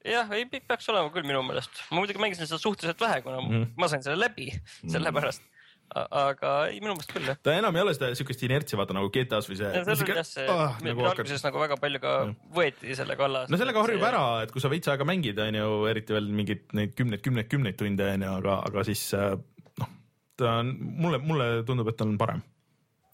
jah, 0.07 0.31
ei 0.37 0.47
pe- 0.49 0.63
peaks 0.67 0.89
olema 0.93 1.13
küll 1.15 1.29
minu 1.29 1.43
meelest. 1.47 1.83
ma 1.91 2.01
muidugi 2.01 2.23
mängisin 2.23 2.49
seda 2.49 2.61
suhteliselt 2.63 3.01
vähe, 3.05 3.21
kuna 3.27 3.41
mm. 3.43 3.73
ma 3.81 3.91
sain 3.93 4.05
selle 4.07 4.21
läbi 4.25 4.49
sellepärast. 4.81 5.45
Aga 5.91 6.53
ei, 6.71 6.79
minu 6.83 6.95
meelest 6.95 7.11
küll 7.11 7.27
jah. 7.27 7.39
ta 7.43 7.55
enam 7.59 7.77
ei 7.77 7.83
ole 7.83 7.95
seda 7.97 8.11
siukest 8.19 8.45
inertsi, 8.47 8.77
vaata 8.79 8.95
nagu 8.97 9.11
GTA-s 9.13 9.49
või 9.51 9.59
see. 9.59 9.71
ja 9.75 9.83
seal 9.87 10.05
oli 10.05 10.17
jah 10.21 10.29
see 10.29 10.47
ah,, 10.53 10.77
nagu 10.87 11.07
alguses 11.11 11.45
nagu 11.47 11.63
väga 11.63 11.79
palju 11.83 12.03
ka 12.03 12.15
võeti 12.55 12.95
selle 12.99 13.17
kallast. 13.19 13.51
no 13.51 13.59
sellega 13.61 13.83
harjub 13.83 14.07
ära, 14.07 14.23
et 14.45 14.55
kui 14.55 14.63
sa 14.63 14.71
veits 14.73 14.91
aega 14.93 15.07
mängid, 15.09 15.41
on 15.43 15.59
ju, 15.59 15.73
eriti 15.91 16.15
veel 16.17 16.31
mingeid 16.41 16.77
neid 16.79 16.95
kümneid, 16.99 17.25
kümneid, 17.27 17.51
kümneid 17.51 17.79
tunde 17.81 18.07
on 18.15 18.27
ju, 18.27 18.37
aga, 18.39 18.57
aga 18.71 18.87
siis 18.87 19.03
äh, 19.19 19.35
noh, 19.83 19.93
ta 20.39 20.57
on 20.63 20.73
mulle, 20.79 21.23
mulle 21.27 21.51
tundub, 21.67 21.91
et 21.91 21.99
ta 21.99 22.07
on 22.07 22.17
parem. 22.21 22.45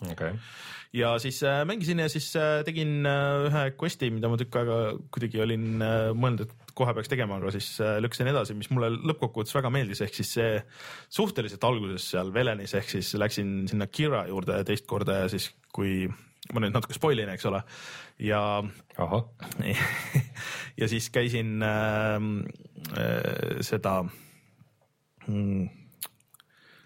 okei 0.04 0.12
okay.. 0.12 0.38
ja 1.00 1.14
siis 1.22 1.40
äh, 1.48 1.62
mängisin 1.68 2.04
ja 2.04 2.10
siis 2.12 2.28
äh, 2.36 2.60
tegin 2.68 3.08
ühe 3.08 3.66
quest'i, 3.80 4.12
mida 4.12 4.28
ma 4.32 4.40
tükk 4.40 4.60
aega 4.60 4.80
kuidagi 5.14 5.40
olin 5.46 5.76
mõelnud, 5.80 6.44
et 6.44 6.65
kohe 6.76 6.92
peaks 6.96 7.10
tegema, 7.10 7.38
aga 7.40 7.52
siis 7.54 7.70
äh, 7.80 7.96
lükkasin 8.04 8.30
edasi, 8.30 8.56
mis 8.58 8.68
mulle 8.74 8.90
lõppkokkuvõttes 8.96 9.56
väga 9.56 9.72
meeldis, 9.72 10.02
ehk 10.04 10.18
siis 10.18 10.34
see 10.36 10.52
suhteliselt 11.18 11.64
alguses 11.64 12.10
seal 12.12 12.32
Velenis 12.34 12.76
ehk 12.76 12.90
siis 12.96 13.14
läksin 13.18 13.62
sinna 13.70 13.88
Kira 13.88 14.26
juurde 14.28 14.60
teist 14.68 14.86
korda 14.90 15.22
ja 15.22 15.30
siis, 15.32 15.48
kui 15.74 16.04
ma 16.52 16.62
nüüd 16.62 16.74
natuke 16.76 16.94
spoilin, 16.94 17.32
eks 17.32 17.48
ole, 17.48 17.62
ja 18.22 18.42
ja 20.80 20.88
siis 20.92 21.08
käisin 21.14 21.64
äh, 21.64 22.20
äh, 22.92 23.58
seda 23.64 23.98
mm, 25.26 25.68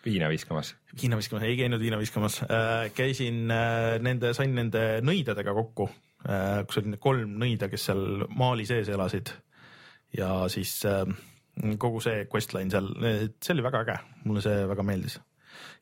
viina 0.04 0.30
viskamas. 0.30 0.74
viina 1.02 1.18
viskamas, 1.18 1.44
ei 1.44 1.58
käinud 1.58 1.82
viina 1.82 1.98
viskamas. 1.98 2.40
Äh,, 2.46 2.92
käisin 2.94 3.50
äh, 3.50 3.98
nende, 4.02 4.34
sain 4.34 4.54
nende 4.54 5.00
nõidadega 5.04 5.54
kokku. 5.56 5.90
Äh,, 6.28 6.62
kus 6.66 6.80
oli 6.80 6.96
kolm 7.00 7.36
nõida, 7.42 7.68
kes 7.72 7.90
seal 7.90 8.26
maali 8.38 8.66
sees 8.68 8.88
elasid 8.92 9.34
ja 10.16 10.30
siis 10.52 10.78
äh, 10.88 11.04
kogu 11.78 12.00
see 12.04 12.26
questline 12.32 12.70
seal, 12.72 12.92
see 13.42 13.56
oli 13.56 13.66
väga 13.66 13.84
äge, 13.84 13.98
mulle 14.24 14.44
see 14.44 14.62
väga 14.70 14.86
meeldis 14.86 15.20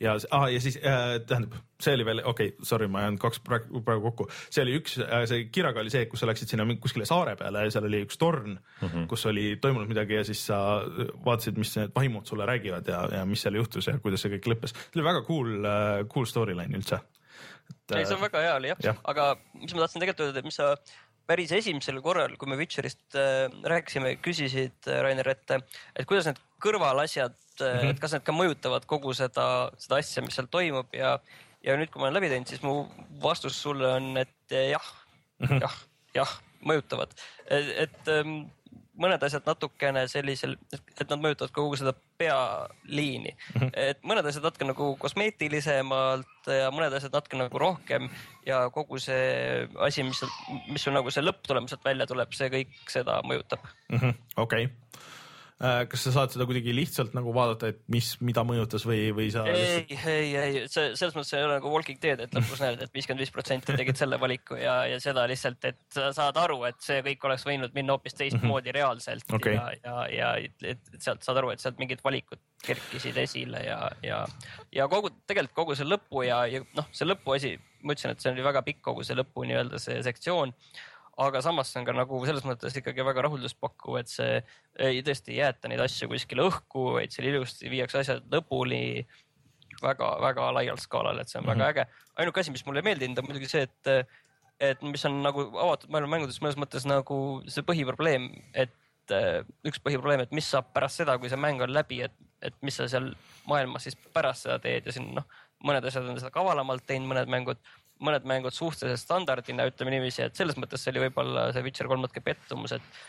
ja 0.01 0.15
ah,, 0.31 0.47
ja 0.53 0.61
siis 0.61 0.77
äh, 0.77 1.19
tähendab, 1.27 1.59
see 1.83 1.95
oli 1.97 2.07
veel, 2.07 2.21
okei 2.25 2.53
okay,, 2.53 2.67
sorry, 2.67 2.89
ma 2.91 3.03
ajan 3.03 3.19
kaks 3.21 3.41
praegu, 3.45 3.83
praegu 3.87 4.11
kokku, 4.11 4.29
see 4.51 4.63
oli 4.65 4.77
üks 4.79 4.99
äh,, 5.03 5.25
see 5.31 5.49
Kiraga 5.55 5.83
oli 5.83 5.93
see, 5.93 6.07
kus 6.11 6.23
sa 6.23 6.31
läksid 6.31 6.53
sinna 6.53 6.67
kuskile 6.83 7.07
saare 7.09 7.35
peale 7.41 7.67
ja 7.67 7.75
seal 7.75 7.89
oli 7.89 8.03
üks 8.07 8.21
torn 8.21 8.57
mm, 8.57 8.89
-hmm. 8.89 9.07
kus 9.11 9.27
oli 9.31 9.49
toimunud 9.63 9.91
midagi 9.91 10.19
ja 10.21 10.25
siis 10.27 10.45
sa 10.51 10.61
vaatasid, 11.27 11.59
mis 11.59 11.75
need 11.79 11.95
vaimud 11.95 12.27
sulle 12.27 12.47
räägivad 12.47 12.89
ja, 12.89 13.05
ja 13.19 13.27
mis 13.27 13.43
seal 13.43 13.59
juhtus 13.59 13.91
ja 13.91 13.99
kuidas 13.99 14.25
see 14.25 14.35
kõik 14.37 14.51
lõppes. 14.55 14.75
see 14.79 15.01
oli 15.01 15.09
väga 15.11 15.25
cool 15.29 15.55
äh,, 15.65 16.07
cool 16.13 16.27
storyline 16.27 16.79
üldse. 16.79 17.01
ei, 17.95 18.05
see 18.05 18.15
on 18.17 18.23
väga 18.23 18.47
hea 18.47 18.57
oli 18.57 18.75
jah. 18.75 18.85
ja., 18.91 18.97
aga 19.05 19.35
mis 19.55 19.75
ma 19.75 19.85
tahtsin 19.85 20.03
tegelikult 20.03 20.27
öelda, 20.29 20.39
et 20.39 20.51
mis 20.51 20.63
sa 20.63 20.75
päris 21.29 21.53
esimesel 21.53 22.01
korral, 22.05 22.37
kui 22.41 22.49
me 22.49 22.57
Witcherist 22.57 23.17
äh, 23.19 23.47
rääkisime, 23.69 24.15
küsisid 24.25 24.89
äh, 24.89 25.03
Rainer, 25.05 25.29
et, 25.35 25.51
et 25.97 26.09
kuidas 26.09 26.31
need 26.31 26.41
kõrvalasjad 26.65 27.35
mm, 27.35 27.45
Mhm. 27.59 27.79
-hmm. 27.83 27.91
et 27.91 28.01
kas 28.01 28.13
need 28.15 28.23
ka 28.23 28.33
mõjutavad 28.33 28.85
kogu 28.87 29.13
seda, 29.19 29.45
seda 29.83 29.97
asja, 29.99 30.23
mis 30.23 30.37
seal 30.39 30.47
toimub 30.47 30.93
ja, 30.95 31.17
ja 31.67 31.75
nüüd, 31.77 31.91
kui 31.91 31.99
ma 32.01 32.07
olen 32.07 32.15
läbi 32.21 32.29
teinud, 32.31 32.47
siis 32.47 32.63
mu 32.63 32.87
vastus 33.23 33.57
sulle 33.63 33.89
on, 33.97 34.17
et 34.17 34.55
jah 34.55 34.85
mm, 34.87 35.47
Mhm. 35.47 35.53
-hmm. 35.53 35.61
jah, 35.61 35.75
jah, 36.15 36.37
mõjutavad, 36.63 37.11
et, 37.51 37.67
et 37.85 38.09
ähm, 38.15 38.47
mõned 38.99 39.23
asjad 39.23 39.47
natukene 39.47 40.05
sellisel, 40.11 40.57
et 40.75 41.05
nad 41.07 41.21
mõjutavad 41.23 41.53
kogu 41.55 41.79
seda 41.79 41.95
pealiini 42.19 43.33
mm, 43.33 43.61
-hmm. 43.61 43.71
et 43.89 44.03
mõned 44.07 44.27
asjad 44.27 44.47
natuke 44.47 44.67
nagu 44.69 44.91
kosmeetilisemalt 45.01 46.51
ja 46.51 46.73
mõned 46.75 46.97
asjad 46.99 47.15
natuke 47.15 47.39
nagu 47.39 47.63
rohkem 47.63 48.09
ja 48.47 48.65
kogu 48.75 48.99
see 49.03 49.69
asi, 49.87 50.03
mis, 50.03 50.25
mis 50.69 50.83
sul 50.83 50.97
nagu 50.97 51.11
see 51.15 51.25
lõpptulemuselt 51.25 51.85
välja 51.85 52.07
tuleb, 52.11 52.35
see 52.35 52.51
kõik 52.53 52.75
seda 52.91 53.21
mõjutab. 53.27 53.65
okei, 54.37 54.69
kas 55.59 56.05
sa 56.07 56.13
saad 56.15 56.31
seda 56.31 56.45
kuidagi 56.47 56.71
lihtsalt 56.71 57.15
nagu 57.19 57.33
vaadata, 57.35 57.73
et 57.73 57.81
mis, 57.91 58.13
mida 58.23 58.45
mõjutas 58.47 58.85
või, 58.87 59.09
või 59.15 59.27
sa 59.35 59.43
ei, 59.51 59.81
ei, 59.91 60.29
ei, 60.39 60.61
see 60.71 60.93
selles 60.95 61.17
mõttes 61.17 61.33
ei 61.35 61.43
ole 61.43 61.57
nagu 61.57 61.73
Walking 61.73 61.99
Dead, 62.03 62.21
et 62.23 62.37
lõpus 62.37 62.63
näed, 62.63 62.85
et 62.85 62.95
viiskümmend 62.95 63.25
viis 63.25 63.33
protsenti 63.35 63.75
tegid 63.75 63.99
selle 63.99 64.21
valiku 64.23 64.55
ja, 64.61 64.77
ja 64.87 65.01
seda 65.03 65.25
lihtsalt, 65.31 65.67
et 65.67 65.81
sa 65.95 66.13
saad 66.15 66.39
aru, 66.39 66.61
et 66.69 66.79
see 66.85 67.01
kõik 67.09 67.27
oleks 67.27 67.47
võinud 67.49 67.75
minna 67.75 67.97
hoopis 67.97 68.15
teistmoodi 68.21 68.75
reaalselt 68.77 69.35
Okei. 69.35 69.57
ja, 69.57 69.73
ja, 69.83 70.05
ja 70.15 70.31
et, 70.47 70.55
et 70.77 71.03
sealt 71.03 71.27
saad 71.27 71.43
aru, 71.43 71.51
et 71.55 71.65
sealt 71.65 71.83
mingid 71.83 72.05
valikud 72.07 72.39
kerkisid 72.63 73.19
esile 73.19 73.65
ja, 73.67 73.81
ja, 74.05 74.21
ja 74.75 74.87
kogu 74.91 75.11
tegelikult 75.27 75.57
kogu 75.59 75.79
see 75.79 75.89
lõpu 75.89 76.23
ja, 76.29 76.45
ja 76.47 76.63
noh, 76.79 76.87
see 76.95 77.09
lõpuasi, 77.09 77.57
ma 77.83 77.99
ütlesin, 77.99 78.15
et 78.15 78.23
see 78.23 78.31
oli 78.31 78.47
väga 78.47 78.63
pikk, 78.67 78.85
kogu 78.93 79.03
see 79.07 79.19
lõpu 79.19 79.43
nii-öelda 79.49 79.83
see 79.83 79.99
sektsioon 80.07 80.55
aga 81.19 81.43
samas 81.43 81.73
see 81.73 81.81
on 81.81 81.87
ka 81.89 81.95
nagu 81.97 82.21
selles 82.27 82.45
mõttes 82.47 82.77
ikkagi 82.79 83.05
väga 83.07 83.25
rahuldust 83.27 83.59
pakkuv, 83.61 83.99
et 84.01 84.11
see 84.11 84.39
ei 84.89 85.01
tõesti 85.07 85.35
ei 85.35 85.41
jäeta 85.41 85.71
neid 85.71 85.83
asju 85.83 86.11
kuskile 86.13 86.47
õhku, 86.47 86.93
vaid 86.99 87.15
seal 87.15 87.31
ilusti 87.33 87.71
viiakse 87.73 88.03
asjad 88.03 88.29
lõpuni 88.33 89.07
väga-väga 89.83 90.49
laial 90.55 90.79
skaalal, 90.83 91.19
et 91.19 91.31
see 91.31 91.41
on 91.41 91.47
mm 91.47 91.53
-hmm. 91.53 91.65
väga 91.67 91.83
äge. 91.83 92.05
ainuke 92.17 92.41
asi, 92.41 92.51
mis 92.51 92.67
mulle 92.67 92.83
ei 92.83 92.89
meeldinud, 92.91 93.19
on 93.19 93.27
muidugi 93.31 93.49
see, 93.51 93.63
et, 93.63 94.09
et 94.61 94.83
mis 94.83 95.05
on 95.05 95.23
nagu 95.23 95.49
avatud 95.65 95.91
maailma 95.91 96.17
mängudes 96.17 96.41
mõnes 96.43 96.59
mõttes 96.59 96.87
nagu 96.87 97.43
see 97.49 97.67
põhiprobleem, 97.67 98.31
et 98.55 98.75
äh, 99.11 99.43
üks 99.67 99.83
põhiprobleem, 99.83 100.23
et 100.23 100.33
mis 100.33 100.51
saab 100.51 100.73
pärast 100.75 101.03
seda, 101.03 101.19
kui 101.19 101.29
see 101.29 101.39
mäng 101.39 101.63
on 101.63 101.75
läbi, 101.75 102.03
et, 102.03 102.15
et 102.43 102.55
mis 102.63 102.77
sa 102.77 102.89
seal 102.89 103.13
maailmas 103.47 103.83
siis 103.83 103.99
pärast 104.15 104.47
seda 104.47 104.59
teed 104.59 104.87
ja 104.87 104.93
siin 104.93 105.15
noh, 105.15 105.27
mõned 105.65 105.85
asjad 105.85 106.07
on 106.07 106.19
seda 106.19 106.31
kavalamalt 106.31 106.87
teinud, 106.87 107.11
mõned 107.11 107.31
mängud 107.31 107.59
mõned 108.05 108.27
mängud 108.29 108.55
suhteliselt 108.55 109.03
standardina, 109.03 109.67
ütleme 109.71 109.97
niiviisi, 109.97 110.23
et 110.27 110.39
selles 110.39 110.59
mõttes 110.61 110.83
see 110.85 110.93
oli 110.95 111.07
võib-olla 111.07 111.49
see 111.55 111.65
Witcher 111.67 111.91
kolm 111.91 112.05
natuke 112.05 112.23
pettumus, 112.25 112.77
et, 112.77 113.03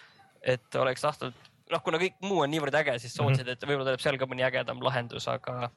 et 0.56 0.80
oleks 0.82 1.06
tahtnud, 1.06 1.50
noh, 1.74 1.84
kuna 1.86 2.02
kõik 2.02 2.18
muu 2.26 2.44
on 2.46 2.52
niivõrd 2.54 2.80
äge, 2.82 2.98
siis 3.04 3.16
soovitasid, 3.18 3.54
et 3.54 3.68
võib-olla 3.68 3.92
tuleb 3.92 4.04
seal 4.04 4.20
ka 4.22 4.30
mõni 4.30 4.46
ägedam 4.48 4.82
lahendus, 4.86 5.30
aga, 5.32 5.70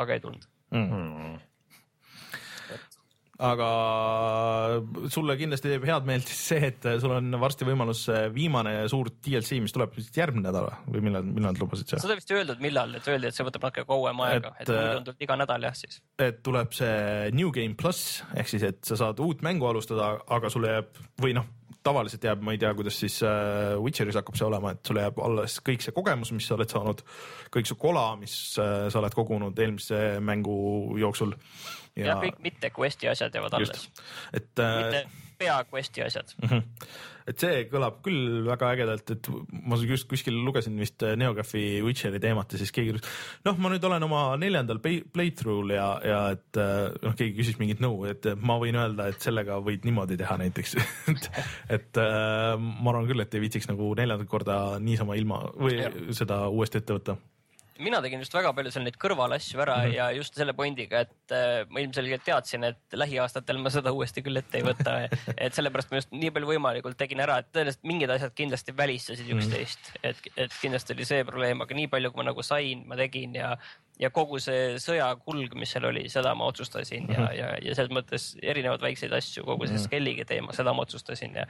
aga 0.00 0.16
ei 0.16 0.24
tulnud. 0.24 0.48
mm.. 0.72 1.38
Aga 3.40 3.68
sulle 5.12 5.36
kindlasti 5.40 5.72
teeb 5.72 5.86
head 5.88 6.08
meelt 6.08 6.28
see, 6.28 6.70
et 6.70 6.88
sul 7.02 7.14
on 7.16 7.36
varsti 7.40 7.66
võimalus 7.68 8.04
viimane 8.34 8.74
suur 8.92 9.10
DLC, 9.12 9.60
mis 9.64 9.74
tuleb 9.74 9.94
vist 9.96 10.16
järgmine 10.16 10.48
nädal 10.48 10.68
või? 10.86 11.04
millal, 11.06 11.26
millal 11.26 11.54
nad 11.54 11.62
lubasid 11.62 11.88
seda? 11.88 12.02
seda 12.04 12.18
vist 12.18 12.32
ei 12.32 12.40
öeldud, 12.40 12.60
millal, 12.64 12.92
et 12.98 13.08
öeldi, 13.10 13.30
et 13.30 13.36
see 13.36 13.46
võtab 13.46 13.68
natuke 13.68 13.86
kauem 13.88 14.24
aega, 14.26 14.52
Et, 14.58 14.66
et 14.66 14.74
muidu 14.74 14.82
äh, 14.82 14.98
on 14.98 15.08
tulnud 15.08 15.24
iga 15.26 15.38
nädal 15.40 15.68
jah 15.70 15.78
siis. 15.78 16.02
et 16.20 16.42
tuleb 16.46 16.76
see 16.76 17.30
New 17.36 17.54
Game 17.54 17.78
pluss 17.80 18.20
ehk 18.34 18.52
siis, 18.52 18.66
et 18.68 18.84
sa 18.86 18.98
saad 19.00 19.22
uut 19.24 19.44
mängu 19.46 19.68
alustada, 19.70 20.12
aga 20.28 20.52
sulle 20.52 20.76
jääb 20.76 21.02
või 21.20 21.34
noh, 21.36 21.48
tavaliselt 21.82 22.24
jääb, 22.24 22.42
ma 22.44 22.54
ei 22.54 22.60
tea, 22.60 22.72
kuidas 22.76 22.98
siis 23.00 23.20
äh, 23.24 23.74
Witcheris 23.80 24.18
hakkab 24.18 24.36
see 24.36 24.46
olema, 24.46 24.74
et 24.74 24.86
sulle 24.86 25.04
jääb 25.06 25.20
alles 25.24 25.56
kõik 25.64 25.84
see 25.84 25.94
kogemus, 25.96 26.32
mis 26.36 26.48
sa 26.48 26.56
oled 26.58 26.72
saanud, 26.72 27.02
kõik 27.54 27.70
su 27.70 27.76
kola, 27.80 28.04
mis 28.20 28.34
äh, 28.60 28.88
sa 28.92 29.00
oled 29.00 29.16
kogunud 29.16 29.58
eelmise 29.64 30.18
mängu 30.24 30.56
jooksul. 31.00 31.32
jah, 31.98 32.20
kõik 32.22 32.38
mitte 32.44 32.70
quest'i 32.76 33.10
asjad 33.10 33.34
jäävad 33.34 33.58
alles. 33.60 33.88
et 34.36 34.62
äh, 34.62 34.76
mitte, 34.82 35.06
pea 35.40 35.56
quest'i 35.70 36.04
asjad. 36.04 36.32
et 37.30 37.42
see 37.42 37.64
kõlab 37.70 38.00
küll 38.04 38.42
väga 38.46 38.72
ägedalt, 38.74 39.12
et 39.14 39.28
ma 39.52 39.78
just 39.80 40.08
kuskil 40.10 40.36
lugesin 40.44 40.76
vist 40.80 41.02
NeoGAF-i 41.20 41.80
Witcheri 41.84 42.20
teemat 42.22 42.52
ja 42.52 42.60
siis 42.60 42.72
keegi 42.74 42.96
ütles, 42.96 43.20
noh, 43.46 43.58
ma 43.62 43.70
nüüd 43.72 43.84
olen 43.86 44.06
oma 44.06 44.22
neljandal 44.40 44.80
play- 44.82 45.04
playthrough'l 45.14 45.74
ja, 45.74 45.88
ja 46.04 46.20
et 46.34 46.60
äh, 46.60 46.88
noh, 47.04 47.16
keegi 47.18 47.36
küsis 47.38 47.60
mingit 47.60 47.82
nõu, 47.84 48.02
et 48.10 48.30
ma 48.40 48.58
võin 48.62 48.78
öelda, 48.80 49.10
et 49.12 49.22
sellega 49.24 49.60
võid 49.64 49.86
niimoodi 49.88 50.18
teha 50.20 50.38
näiteks 50.42 50.76
et, 51.14 51.30
et 51.78 52.02
äh, 52.02 52.54
ma 52.58 52.94
arvan 52.94 53.08
küll, 53.10 53.24
et 53.24 53.36
ei 53.36 53.44
viitsiks 53.46 53.70
nagu 53.70 53.92
neljandat 53.98 54.30
korda 54.30 54.60
niisama 54.82 55.18
ilma 55.20 55.44
või 55.54 55.78
Jah. 55.80 56.00
seda 56.16 56.42
uuesti 56.50 56.82
ette 56.82 56.98
võtta. 56.98 57.16
Mina 57.80 58.00
tegin 58.04 58.22
just 58.22 58.34
väga 58.34 58.52
palju 58.56 58.72
seal 58.74 58.84
neid 58.86 58.98
kõrvalasju 59.00 59.62
ära 59.64 59.76
mm 59.80 59.86
-hmm. 59.88 59.96
ja 59.96 60.08
just 60.16 60.36
selle 60.38 60.54
pointiga, 60.56 61.00
et 61.06 61.34
äh, 61.36 61.66
ma 61.68 61.82
ilmselgelt 61.82 62.24
teadsin, 62.26 62.64
et 62.70 62.98
lähiaastatel 63.02 63.58
ma 63.58 63.72
seda 63.74 63.92
uuesti 63.92 64.22
küll 64.22 64.40
ette 64.40 64.60
ei 64.60 64.66
võta. 64.66 64.96
et 65.44 65.56
sellepärast 65.56 65.90
ma 65.90 66.00
just 66.02 66.12
nii 66.12 66.32
palju 66.34 66.52
võimalikult 66.52 66.98
tegin 67.00 67.20
ära, 67.24 67.38
et 67.40 67.50
tõenäoliselt 67.52 67.86
mingid 67.92 68.10
asjad 68.10 68.34
kindlasti 68.36 68.76
välistasid 68.76 69.30
üksteist, 69.36 69.92
et, 70.02 70.20
et 70.36 70.58
kindlasti 70.62 70.96
oli 70.96 71.08
see 71.08 71.24
probleem, 71.24 71.60
aga 71.60 71.74
nii 71.74 71.88
palju, 71.92 72.12
kui 72.12 72.22
ma 72.22 72.30
nagu 72.30 72.42
sain, 72.46 72.84
ma 72.86 72.98
tegin 73.00 73.34
ja 73.34 73.56
ja 74.00 74.10
kogu 74.14 74.38
see 74.42 74.78
sõja 74.80 75.08
kulg, 75.20 75.54
mis 75.58 75.72
seal 75.74 75.86
oli, 75.90 76.06
seda 76.12 76.32
ma 76.38 76.48
otsustasin 76.50 77.10
ja, 77.12 77.26
ja, 77.36 77.50
ja 77.64 77.74
selles 77.76 77.92
mõttes 77.94 78.30
erinevaid 78.40 78.82
väikseid 78.84 79.12
asju, 79.16 79.44
kogu 79.48 79.68
see 79.68 79.80
Skellige 79.82 80.24
teema, 80.28 80.54
seda 80.56 80.74
ma 80.76 80.86
otsustasin 80.86 81.36
ja 81.42 81.46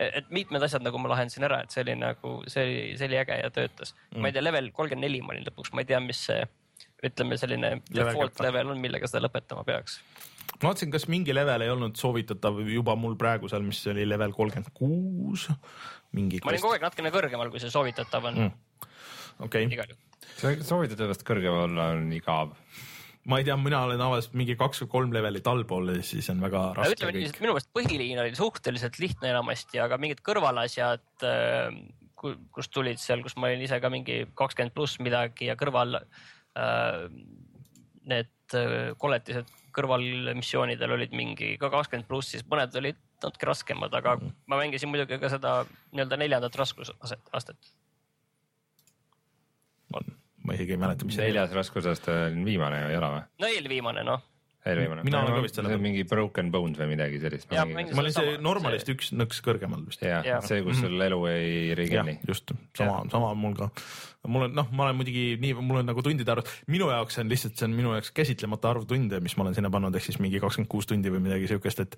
et 0.00 0.30
mitmed 0.32 0.64
asjad 0.64 0.84
nagu 0.86 1.00
ma 1.02 1.12
lahendasin 1.12 1.44
ära, 1.48 1.62
et 1.64 1.74
see 1.74 1.84
oli 1.84 1.98
nagu, 2.00 2.38
see 2.50 2.64
oli, 2.64 2.80
see 3.00 3.10
oli 3.10 3.20
äge 3.20 3.36
ja 3.42 3.52
töötas 3.54 3.94
mm.. 3.94 4.22
ma 4.22 4.30
ei 4.30 4.36
tea, 4.36 4.44
level 4.46 4.72
kolmkümmend 4.76 5.06
neli 5.06 5.22
ma 5.24 5.34
olin 5.34 5.46
lõpuks, 5.50 5.74
ma 5.76 5.84
ei 5.84 5.90
tea, 5.92 6.00
mis 6.04 6.24
see 6.30 6.40
ütleme, 7.04 7.36
selline 7.40 7.76
default 7.92 8.40
level 8.44 8.74
on, 8.74 8.80
millega 8.80 9.08
seda 9.10 9.24
lõpetama 9.26 9.64
peaks. 9.68 10.00
ma 10.56 10.70
vaatasin, 10.70 10.92
kas 10.94 11.08
mingi 11.12 11.36
level 11.36 11.66
ei 11.66 11.72
olnud 11.72 12.00
soovitatav 12.00 12.62
juba 12.68 12.96
mul 12.96 13.16
praegu 13.20 13.50
seal, 13.52 13.64
mis 13.66 13.80
oli 13.92 14.08
level 14.08 14.32
kolmkümmend 14.36 14.72
kuus. 14.76 15.50
mingi. 16.16 16.40
ma 16.44 16.54
olin 16.54 16.64
kogu 16.64 16.78
aeg 16.78 16.88
natukene 16.88 17.12
kõrgemal, 17.12 17.52
kui 17.52 17.60
see 17.60 17.72
soovitatav 17.72 18.32
on 18.32 18.46
mm., 18.46 18.86
okei, 19.44 19.68
igal 19.68 19.98
see 20.38 20.60
soovitatavast 20.66 21.24
kõrgemal 21.26 21.66
olla 21.68 21.90
on 21.96 22.12
igav. 22.16 22.54
ma 23.30 23.38
ei 23.38 23.44
tea, 23.44 23.56
mina 23.60 23.82
olen 23.84 24.00
tavaliselt 24.00 24.34
mingi 24.40 24.56
kaks 24.56 24.84
või 24.84 24.90
kolm 24.94 25.12
levelit 25.12 25.46
allpool 25.46 25.92
ja 25.96 26.02
siis 26.06 26.30
on 26.32 26.40
väga 26.40 26.62
raske 26.78 26.96
ütleme 26.96 27.12
nii, 27.16 27.26
kõik 27.26 27.34
et. 27.36 27.42
minu 27.44 27.52
meelest 27.56 27.72
põhiliin 27.76 28.22
oli 28.22 28.34
suhteliselt 28.38 28.98
lihtne 29.02 29.30
enamasti, 29.34 29.80
aga 29.82 29.98
mingid 30.00 30.22
kõrvalasjad, 30.24 31.04
kus 32.54 32.68
tulid 32.72 33.00
seal, 33.00 33.22
kus 33.24 33.36
ma 33.36 33.48
olin 33.50 33.62
ise 33.64 33.78
ka 33.80 33.90
mingi 33.92 34.22
kakskümmend 34.36 34.74
pluss 34.76 34.98
midagi 35.00 35.48
ja 35.50 35.56
kõrval 35.60 36.00
äh, 36.00 37.06
need 38.10 38.56
äh, 38.56 38.92
koletised 39.00 39.48
kõrvalmissioonidel 39.76 40.96
olid 40.96 41.12
mingi 41.14 41.54
ka 41.60 41.70
kakskümmend 41.70 42.08
pluss, 42.08 42.32
siis 42.34 42.44
mõned 42.50 42.74
olid 42.80 42.98
natuke 43.22 43.46
raskemad, 43.46 43.92
aga 43.94 44.16
Mhm. 44.16 44.32
ma 44.48 44.56
mängisin 44.56 44.88
muidugi 44.88 45.18
ka 45.20 45.28
seda 45.28 45.64
nii-öelda 45.92 46.16
neljandat 46.16 46.56
raskusaset, 46.56 47.20
astet. 47.32 47.56
on, 49.98 50.10
ma 50.44 50.56
isegi 50.56 50.76
ei 50.76 50.80
mäleta, 50.80 51.08
mis 51.08 51.18
neljas 51.20 51.54
raskusaste 51.56 52.14
on 52.30 52.44
viimane 52.46 52.84
ei 52.90 52.98
ole 52.98 53.12
või? 53.14 53.24
no 53.42 53.52
eelviimane 53.54 54.04
noh, 54.06 54.22
eelviimane. 54.66 55.04
Mina 55.06 55.22
olen 55.22 55.38
ka 55.38 55.42
vist 55.44 55.56
selle 55.56 55.78
mingi 55.80 56.04
Broken 56.08 56.50
Bones 56.52 56.80
või 56.80 56.92
midagi 56.92 57.20
sellist. 57.22 57.48
Ma 57.52 58.02
olin 58.02 58.14
see 58.14 58.36
normalist 58.42 58.90
üks 58.92 59.10
nõks 59.16 59.40
kõrgemal 59.44 59.82
vist. 59.86 60.04
jah 60.04 60.44
see, 60.44 60.60
kus 60.66 60.82
sul 60.82 61.00
elu 61.00 61.20
ei 61.30 61.50
jah 61.70 61.78
rigenni., 61.78 62.18
just 62.28 62.52
sama, 62.76 63.02
sama 63.12 63.32
on 63.32 63.40
mul 63.40 63.56
ka. 63.56 63.70
mul 64.28 64.46
on 64.48 64.54
noh, 64.58 64.68
ma 64.76 64.86
olen 64.86 64.98
muidugi 65.00 65.24
nii, 65.40 65.54
mul 65.64 65.80
on 65.80 65.88
nagu 65.88 66.04
tundide 66.04 66.34
arv, 66.34 66.52
minu 66.70 66.90
jaoks 66.92 67.20
on 67.22 67.32
lihtsalt, 67.32 67.56
see 67.56 67.68
on 67.70 67.76
minu 67.76 67.94
jaoks 67.96 68.12
käsitlemata 68.16 68.74
arv 68.74 68.84
tunde, 68.90 69.22
mis 69.24 69.36
ma 69.38 69.46
olen 69.46 69.56
sinna 69.56 69.72
pannud, 69.72 69.96
ehk 69.96 70.10
siis 70.10 70.20
mingi 70.20 70.42
kakskümmend 70.42 70.70
kuus 70.72 70.88
tundi 70.90 71.12
või 71.12 71.24
midagi 71.24 71.48
siukest, 71.50 71.84
et 71.86 71.96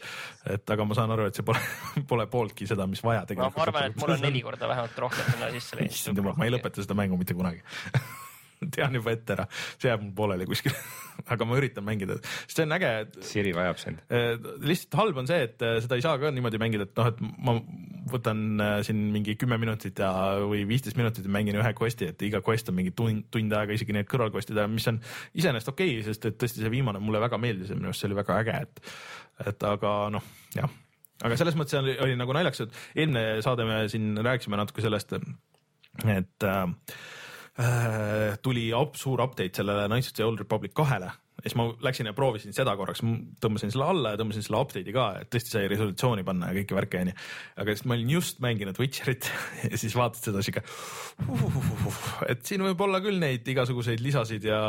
et 0.58 0.74
aga 0.76 0.86
ma 0.86 0.98
saan 0.98 1.14
aru, 1.14 1.26
et 1.30 1.38
see 1.38 1.46
pole, 1.46 1.62
pole 2.10 2.28
pooltki 2.30 2.70
seda, 2.70 2.86
mis 2.90 3.02
vaja 3.02 3.26
tegelikult. 3.26 3.58
ma 3.58 3.66
arvan, 3.66 3.90
et 3.90 4.02
mul 4.02 4.14
on 4.16 4.22
neli 4.28 4.44
korda 4.46 4.70
vähemalt 4.70 5.06
rohkem 5.06 5.32
sinna 5.34 5.50
sisse 5.56 5.80
läinud. 5.80 5.98
issand 5.98 6.22
jumal, 6.22 6.38
ma 6.38 6.46
ei 6.46 6.54
lõpeta 6.54 6.86
seda 6.86 6.98
mängu 6.98 7.18
mitte 7.18 7.34
kunagi 7.34 7.64
tean 8.76 8.98
juba 8.98 9.14
ette 9.14 9.36
ära, 9.36 9.46
see 9.76 9.90
jääb 9.90 10.04
mul 10.04 10.14
pooleli 10.16 10.46
kuskil, 10.48 10.74
aga 11.32 11.46
ma 11.48 11.58
üritan 11.58 11.86
mängida, 11.86 12.18
sest 12.44 12.58
see 12.58 12.66
on 12.66 12.76
äge, 12.76 12.92
Siri 13.26 13.54
vajab 13.56 13.80
sind. 13.80 14.02
Eh, 14.12 14.34
lihtsalt 14.64 14.98
halb 15.00 15.22
on 15.22 15.30
see, 15.30 15.46
et 15.48 15.64
eh, 15.64 15.78
seda 15.84 15.98
ei 15.98 16.04
saa 16.04 16.18
ka 16.20 16.32
niimoodi 16.34 16.60
mängida, 16.62 16.86
et 16.88 16.98
noh, 16.98 17.10
et 17.12 17.22
ma 17.48 17.56
võtan 18.12 18.44
eh, 18.62 18.74
siin 18.86 19.02
mingi 19.14 19.36
kümme 19.40 19.58
minutit 19.62 20.02
ja, 20.02 20.12
või 20.48 20.64
viisteist 20.68 20.98
minutit 21.00 21.26
ja 21.28 21.32
mängin 21.32 21.58
ühe 21.60 21.72
quest'i, 21.78 22.10
et 22.12 22.26
iga 22.26 22.42
quest 22.44 22.70
on 22.72 22.78
mingi 22.78 22.94
tund, 22.96 23.26
tund 23.34 23.56
aega, 23.58 23.76
isegi 23.76 23.96
need 23.96 24.08
kõrvalquest'id, 24.10 24.60
mis 24.72 24.88
on 24.90 25.00
iseenesest 25.38 25.72
okei 25.72 25.96
okay,, 25.96 26.06
sest 26.08 26.30
et 26.30 26.38
tõesti 26.40 26.64
see 26.64 26.72
viimane 26.72 27.02
mulle 27.02 27.22
väga 27.22 27.40
meeldis 27.42 27.72
ja 27.72 27.78
minu 27.78 27.90
arust 27.90 28.04
see 28.04 28.10
oli 28.10 28.18
väga 28.20 28.40
äge, 28.42 28.58
et, 28.66 28.92
et 29.52 29.68
aga 29.68 29.94
noh, 30.14 30.28
jah. 30.56 30.76
aga 31.22 31.38
selles 31.40 31.58
mõttes 31.58 31.78
oli, 31.80 31.96
oli 32.04 32.18
nagu 32.18 32.36
naljakas, 32.36 32.66
et 32.66 33.02
eelmine 33.04 33.40
saade 33.44 33.66
me 33.68 33.82
siin 33.92 34.14
rääkisime 34.22 34.58
natuke 34.60 34.84
sellest, 34.84 35.16
et 35.18 36.46
äh, 36.48 36.62
äh, 36.62 36.68
tuli 38.42 38.70
up, 38.72 38.94
suur 38.96 39.20
update 39.20 39.60
sellele 39.60 39.84
Knights 39.90 40.08
of 40.12 40.16
the 40.16 40.24
Old 40.24 40.40
Republic 40.40 40.72
kahele 40.76 41.10
ja 41.42 41.50
siis 41.50 41.56
ma 41.58 41.64
läksin 41.82 42.06
ja 42.06 42.14
proovisin 42.14 42.54
seda 42.54 42.74
korraks, 42.78 43.00
tõmbasin 43.42 43.72
selle 43.72 43.86
alla 43.90 44.12
ja 44.12 44.18
tõmbasin 44.20 44.44
selle 44.46 44.60
update'i 44.62 44.94
ka, 44.94 45.06
et 45.22 45.30
tõesti 45.32 45.54
sai 45.56 45.64
resolutsiooni 45.70 46.22
panna 46.26 46.50
ja 46.50 46.56
kõike 46.60 46.76
värki 46.76 47.00
onju. 47.00 47.14
aga 47.62 47.74
siis 47.74 47.86
ma 47.88 47.96
olin 47.96 48.12
just 48.14 48.42
mänginud 48.44 48.78
Witcherit 48.78 49.26
ja 49.70 49.80
siis 49.80 49.96
vaatad 49.98 50.28
seda 50.28 50.44
sihuke, 50.44 50.62
et 52.30 52.46
siin 52.46 52.62
võib 52.62 52.86
olla 52.86 53.02
küll 53.02 53.18
neid 53.22 53.48
igasuguseid 53.54 54.04
lisasid 54.04 54.46
ja, 54.46 54.62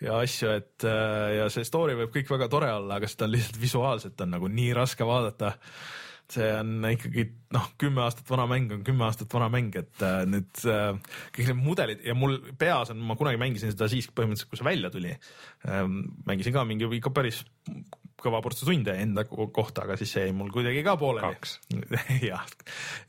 ja 0.00 0.16
asju, 0.22 0.54
et 0.56 0.88
äh, 0.88 1.36
ja 1.42 1.50
see 1.52 1.68
story 1.68 1.98
võib 2.00 2.14
kõik 2.16 2.32
väga 2.32 2.48
tore 2.52 2.72
olla, 2.72 2.96
aga 2.96 3.10
seda 3.12 3.28
on 3.28 3.36
lihtsalt 3.36 3.60
visuaalselt 3.60 4.24
on 4.24 4.36
nagu 4.38 4.50
nii 4.52 4.72
raske 4.78 5.08
vaadata 5.08 5.52
see 6.32 6.46
on 6.58 6.86
ikkagi 6.88 7.26
noh, 7.54 7.68
kümme 7.80 8.02
aastat 8.04 8.28
vana 8.30 8.46
mäng 8.50 8.72
on 8.74 8.82
kümme 8.86 9.06
aastat 9.06 9.32
vana 9.32 9.48
mäng, 9.52 9.74
et 9.78 10.02
äh, 10.04 10.24
nüüd 10.28 10.64
äh, 10.70 11.20
kõik 11.36 11.52
need 11.52 11.60
mudelid 11.60 12.02
ja 12.06 12.16
mul 12.18 12.38
peas 12.58 12.90
on, 12.94 13.02
ma 13.06 13.16
kunagi 13.18 13.40
mängisin 13.40 13.72
seda 13.74 13.88
siis 13.92 14.08
põhimõtteliselt, 14.10 14.50
kui 14.50 14.60
see 14.60 14.68
välja 14.68 14.90
tuli 14.94 15.14
ähm,. 15.68 16.02
mängisin 16.26 16.56
ka 16.56 16.66
mingi 16.68 16.88
ikka 16.98 17.14
päris 17.14 17.44
kõva 18.26 18.40
portsu 18.42 18.66
tunde 18.66 18.94
enda 18.98 19.26
ko- 19.28 19.48
kohta, 19.54 19.84
aga 19.84 19.96
siis 20.00 20.14
see 20.16 20.24
jäi 20.26 20.34
mul 20.34 20.50
kuidagi 20.54 20.82
ka 20.86 20.96
pooleli. 20.98 21.36
Jah, 22.30 22.46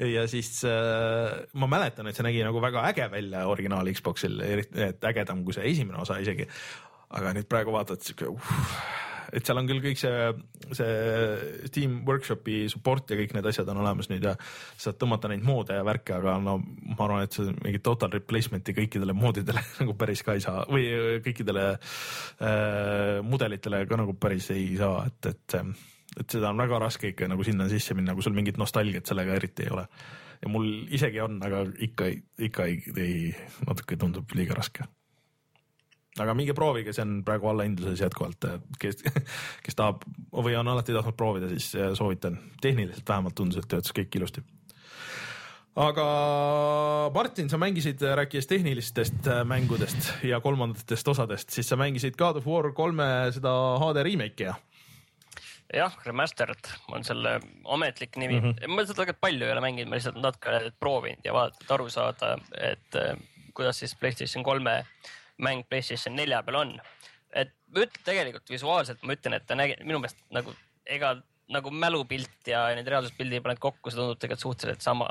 ja 0.03 0.27
siis 0.29 0.51
äh, 0.67 1.47
ma 1.57 1.69
mäletan, 1.71 2.09
et 2.09 2.17
see 2.17 2.27
nägi 2.27 2.43
nagu 2.45 2.61
väga 2.63 2.85
äge 2.91 3.09
välja 3.13 3.47
originaal 3.49 3.89
Xboxil, 3.95 4.39
et 4.43 5.09
ägedam 5.09 5.45
kui 5.47 5.55
see 5.57 5.65
esimene 5.71 6.03
osa 6.03 6.19
isegi. 6.23 6.47
aga 7.17 7.31
nüüd 7.37 7.47
praegu 7.47 7.71
vaatad 7.71 8.03
siuke 8.03 8.27
uh, 8.27 8.71
et 9.33 9.45
seal 9.45 9.59
on 9.61 9.67
küll 9.69 9.81
kõik 9.83 9.99
see, 10.01 10.29
see 10.77 11.67
Steam 11.71 11.99
Workshopi 12.07 12.65
support 12.71 13.11
ja 13.11 13.19
kõik 13.19 13.35
need 13.37 13.49
asjad 13.51 13.69
on 13.73 13.81
olemas 13.83 14.11
nüüd 14.11 14.27
ja 14.27 14.35
saad 14.77 14.99
tõmmata 15.01 15.31
neid 15.31 15.45
moode 15.47 15.77
ja 15.77 15.85
värke, 15.87 16.17
aga 16.17 16.37
no 16.43 16.57
ma 16.61 16.97
arvan, 17.07 17.25
et 17.27 17.35
see 17.35 17.51
mingi 17.63 17.81
total 17.83 18.13
replacement'i 18.15 18.75
kõikidele 18.77 19.15
moodidele 19.17 19.63
nagu 19.81 19.97
päris 19.99 20.23
ka 20.25 20.37
ei 20.37 20.43
saa 20.43 20.63
või 20.71 20.87
kõikidele 21.25 21.67
äh, 21.73 23.19
mudelitele 23.25 23.85
ka 23.89 23.99
nagu 23.99 24.17
päris 24.19 24.51
ei 24.55 24.73
saa, 24.79 25.05
et, 25.09 25.31
et 25.33 25.57
see 25.57 25.93
et 26.17 26.33
seda 26.37 26.49
on 26.49 26.57
väga 26.57 26.79
raske 26.81 27.11
ikka 27.11 27.27
nagu 27.29 27.45
sinna 27.45 27.67
sisse 27.69 27.93
minna, 27.97 28.15
kui 28.17 28.25
sul 28.25 28.35
mingit 28.37 28.57
nostalgiat 28.57 29.09
sellega 29.09 29.35
eriti 29.37 29.67
ei 29.67 29.73
ole. 29.75 29.85
ja 30.41 30.49
mul 30.53 30.67
isegi 30.93 31.21
on, 31.21 31.39
aga 31.45 31.63
ikka, 31.87 32.11
ikka 32.49 32.65
ei, 32.69 32.81
ei, 32.97 33.17
natuke 33.65 33.97
tundub 33.97 34.33
liiga 34.37 34.57
raske 34.57 34.85
aga 36.23 36.35
minge 36.37 36.55
proovige, 36.57 36.93
see 36.95 37.05
on 37.05 37.21
praegu 37.27 37.49
allahindluses 37.51 38.03
jätkuvalt, 38.05 38.49
kes, 38.81 39.01
kes 39.65 39.77
tahab 39.77 40.05
või 40.33 40.57
on 40.59 40.69
alati 40.73 40.95
tahtnud 40.95 41.17
proovida, 41.17 41.49
siis 41.53 41.73
soovitan. 41.97 42.39
tehniliselt 42.61 43.09
vähemalt 43.09 43.35
tundus, 43.35 43.61
et 43.61 43.69
töötas 43.69 43.95
kõik 43.95 44.15
ilusti. 44.19 44.43
aga 45.77 46.05
Martin, 47.13 47.49
sa 47.49 47.57
mängisid, 47.61 48.01
rääkides 48.01 48.47
tehnilistest 48.47 49.29
mängudest 49.45 50.13
ja 50.23 50.41
kolmandatest 50.41 51.07
osadest, 51.07 51.49
siis 51.49 51.69
sa 51.69 51.77
mängisid 51.77 52.17
God 52.17 52.41
of 52.41 52.47
War 52.47 52.71
kolme 52.73 53.05
seda 53.35 53.53
HD 53.83 54.07
remake'i 54.09 54.49
ja 54.49 54.57
jah, 55.73 55.95
Remastered 56.05 56.69
on 56.91 57.03
selle 57.03 57.39
ametlik 57.65 58.15
nimi 58.15 58.39
mm. 58.39 58.51
-hmm. 58.51 58.67
ma 58.67 58.83
seda 58.85 59.01
tegelikult 59.01 59.21
palju 59.21 59.45
ei 59.45 59.51
ole 59.51 59.61
mänginud, 59.61 59.89
ma 59.89 59.99
lihtsalt 59.99 60.19
natuke 60.21 60.71
proovinud 60.79 61.25
ja 61.25 61.33
vaadata, 61.33 61.63
et 61.63 61.71
aru 61.71 61.89
saada, 61.89 62.37
et 62.71 62.95
äh, 62.95 63.17
kuidas 63.53 63.79
siis 63.79 63.95
Playstation 63.95 64.43
kolme 64.43 64.85
mäng 65.43 65.65
Playstation 65.69 66.15
nelja 66.17 66.43
peal 66.43 66.61
on. 66.61 66.75
et 67.35 67.53
ütlen 67.75 68.03
tegelikult 68.05 68.49
visuaalselt, 68.49 69.03
ma 69.03 69.17
ütlen, 69.17 69.35
et 69.37 69.45
ta 69.47 69.55
nägi 69.59 69.75
minu 69.83 69.99
meelest 69.99 70.21
nagu 70.33 70.53
ega 70.87 71.17
nagu 71.53 71.71
mälupilt 71.71 72.49
ja 72.49 72.65
need 72.75 72.87
reaalsuspildi 72.91 73.39
paned 73.43 73.59
kokku, 73.63 73.91
see 73.91 73.99
tundub 73.99 74.19
tegelikult 74.19 74.43
suhteliselt 74.43 74.83
sama. 74.83 75.07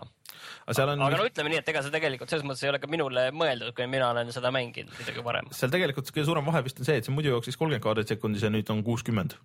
aga 0.67 0.87
on 0.93 1.05
aga 1.07 1.21
no 1.21 1.29
ütleme 1.29 1.53
nii, 1.53 1.61
et 1.63 1.71
ega 1.73 1.83
see 1.85 1.95
tegelikult 1.95 2.33
selles 2.33 2.45
mõttes 2.47 2.65
ei 2.67 2.73
ole 2.73 2.81
ka 2.83 2.91
minule 2.93 3.29
mõeldud, 3.33 3.73
kui 3.77 3.87
mina 3.91 4.11
olen 4.13 4.33
seda 4.35 4.53
mänginud 4.55 4.93
midagi 5.01 5.25
varem. 5.25 5.49
seal 5.57 5.73
tegelikult 5.73 6.13
kõige 6.13 6.27
suurem 6.29 6.49
vahe 6.49 6.65
vist 6.67 6.83
on 6.83 6.89
see, 6.89 6.99
et 7.01 7.09
see 7.09 7.15
muidu 7.15 7.33
jooksis 7.33 7.57
kolmkümmend 7.57 7.85
kaadrit 7.85 8.13
sekundis 8.13 8.45
ja 8.45 8.53
nüüd 8.53 8.73
on 8.73 8.85
kuuskümmend. 8.87 9.39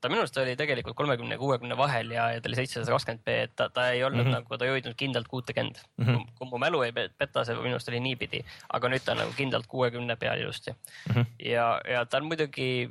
Ta 0.00 0.10
minu 0.10 0.22
arust 0.22 0.36
oli 0.38 0.54
tegelikult 0.58 0.96
kolmekümne 0.98 1.34
ja 1.34 1.40
kuuekümne 1.40 1.76
vahel 1.78 2.12
ja, 2.14 2.28
ja 2.34 2.42
ta 2.42 2.50
oli 2.50 2.58
seitsesada 2.60 2.94
kakskümmend 2.94 3.24
B, 3.26 3.34
et 3.48 3.54
ta, 3.58 3.68
ta 3.74 3.88
ei 3.90 4.04
olnud 4.06 4.24
mm 4.24 4.30
-hmm. 4.30 4.36
nagu, 4.38 4.58
ta 4.58 4.66
ei 4.66 4.74
hoidnud 4.76 4.96
kindlalt 4.96 5.28
kuutekümmend 5.28 5.80
mm. 5.96 6.06
-hmm. 6.06 6.24
kui 6.38 6.48
mu 6.50 6.58
mälu 6.62 6.82
ei 6.86 6.92
pe- 6.92 7.10
peta, 7.18 7.44
see 7.44 7.56
minu 7.58 7.76
arust 7.76 7.90
oli 7.92 8.00
niipidi, 8.00 8.44
aga 8.78 8.88
nüüd 8.88 9.04
ta 9.04 9.12
on 9.12 9.22
nagu 9.24 9.36
kindlalt 9.36 9.66
kuuekümne 9.66 10.16
peal 10.16 10.40
ilusti 10.40 10.70
mm. 10.70 11.14
-hmm. 11.14 11.26
ja, 11.50 11.80
ja 11.88 12.04
ta 12.06 12.22
on 12.22 12.28
muidugi, 12.30 12.90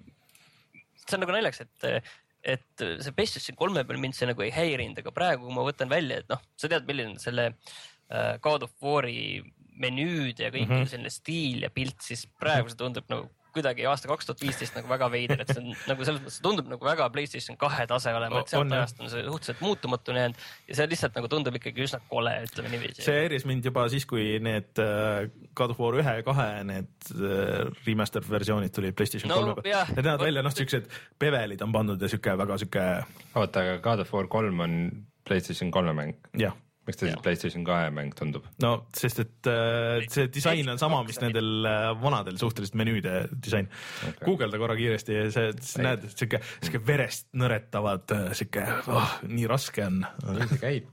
see 1.08 1.16
on 1.16 1.24
nagu 1.26 1.32
naljakas, 1.32 1.62
et 1.62 2.04
et 2.44 2.84
see 3.04 3.12
PlayStation 3.12 3.56
kolme 3.60 3.84
peal 3.84 4.00
mind 4.00 4.16
see 4.16 4.28
nagu 4.28 4.42
ei 4.42 4.52
häirinud, 4.52 5.00
aga 5.00 5.12
praegu, 5.12 5.46
kui 5.46 5.56
ma 5.56 5.64
võtan 5.68 5.90
välja, 5.90 6.20
et 6.22 6.30
noh, 6.30 6.42
sa 6.56 6.70
tead, 6.72 6.86
milline 6.88 7.16
on 7.16 7.20
selle 7.20 7.48
äh, 7.52 8.40
God 8.40 8.64
of 8.64 8.76
War'i 8.84 9.44
menüüd 9.78 10.40
ja 10.40 10.52
kõik 10.54 10.68
mm 10.68 10.76
-hmm. 10.76 10.92
selline 10.92 11.10
stiil 11.14 11.66
ja 11.66 11.70
pilt, 11.70 12.00
siis 12.02 12.28
praegu 12.40 12.70
see 12.70 12.80
tundub 12.80 13.06
nagu 13.12 13.30
kuidagi 13.58 13.86
aasta 13.90 14.10
kaks 14.12 14.30
tuhat 14.30 14.44
viisteist 14.46 14.78
nagu 14.78 14.90
väga 14.92 15.10
veider, 15.14 15.42
et 15.44 15.54
see 15.54 15.64
on 15.64 15.74
nagu 15.90 16.08
selles 16.08 16.24
mõttes 16.24 16.42
tundub 16.44 16.70
nagu 16.72 16.88
väga 16.88 17.10
Playstation 17.14 17.58
kahe 17.60 17.88
tase 17.90 18.14
olema, 18.16 18.42
et 18.44 18.54
sealt 18.54 18.74
ajast 18.78 19.02
on 19.02 19.12
see 19.12 19.24
suhteliselt 19.26 19.64
muutumatuna 19.66 20.26
jäänud 20.26 20.46
ja 20.68 20.78
see 20.80 20.90
lihtsalt 20.94 21.18
nagu 21.18 21.32
tundub 21.32 21.58
ikkagi 21.60 21.86
üsna 21.88 22.02
kole, 22.12 22.34
ütleme 22.48 22.72
niiviisi. 22.74 23.06
see 23.06 23.18
häiris 23.24 23.48
mind 23.50 23.68
juba 23.70 23.88
siis, 23.94 24.06
kui 24.10 24.28
need 24.44 24.84
äh, 24.84 25.28
God 25.58 25.74
of 25.76 25.82
War 25.82 25.98
ühe 26.02 26.18
ja 26.20 26.28
kahe 26.28 26.48
need 26.68 27.12
äh, 27.16 27.66
remastered 27.88 28.30
versioonid 28.30 28.76
tulid 28.76 28.98
Playstation 28.98 29.34
kolme 29.34 29.56
no, 29.56 29.66
peal. 29.66 29.90
Need 29.96 30.06
näevad 30.06 30.28
välja 30.28 30.46
noh, 30.46 30.56
siuksed 30.56 30.88
bevelid 31.20 31.66
on 31.66 31.76
pandud 31.76 32.02
ja 32.02 32.12
sihuke 32.12 32.38
väga 32.40 32.62
sihuke. 32.62 32.88
oota, 33.36 33.66
aga 33.66 33.82
God 33.84 34.06
of 34.06 34.14
War 34.14 34.32
kolm 34.32 34.64
on 34.66 34.80
Playstation 35.28 35.74
kolme 35.74 35.96
mäng? 35.98 36.16
jah 36.38 36.56
miks 36.88 37.00
ta 37.00 37.08
siis 37.08 37.20
PlayStation 37.24 37.66
kahe 37.68 37.90
mäng 37.94 38.14
tundub? 38.18 38.46
no 38.64 38.72
sest, 38.96 39.22
et 39.24 39.50
äh, 39.52 40.06
see 40.12 40.28
disain 40.34 40.70
on 40.72 40.80
sama, 40.82 41.02
mis 41.08 41.20
nendel 41.22 41.68
äh, 41.68 41.88
vanadel 42.02 42.40
suhteliselt 42.40 42.78
menüüde 42.80 43.16
disain 43.44 43.70
okay.. 44.02 44.24
guugelda 44.26 44.60
korra 44.62 44.78
kiiresti 44.80 45.18
ja 45.18 45.26
see, 45.34 45.52
sa 45.70 45.86
näed, 45.86 46.08
sihuke, 46.14 46.42
sihuke 46.62 46.82
verest 46.88 47.28
nõretavad, 47.38 48.08
äh, 48.16 48.30
sihuke 48.38 48.66
oh,, 48.94 49.18
nii 49.28 49.50
raske 49.52 49.86
on. 49.88 50.02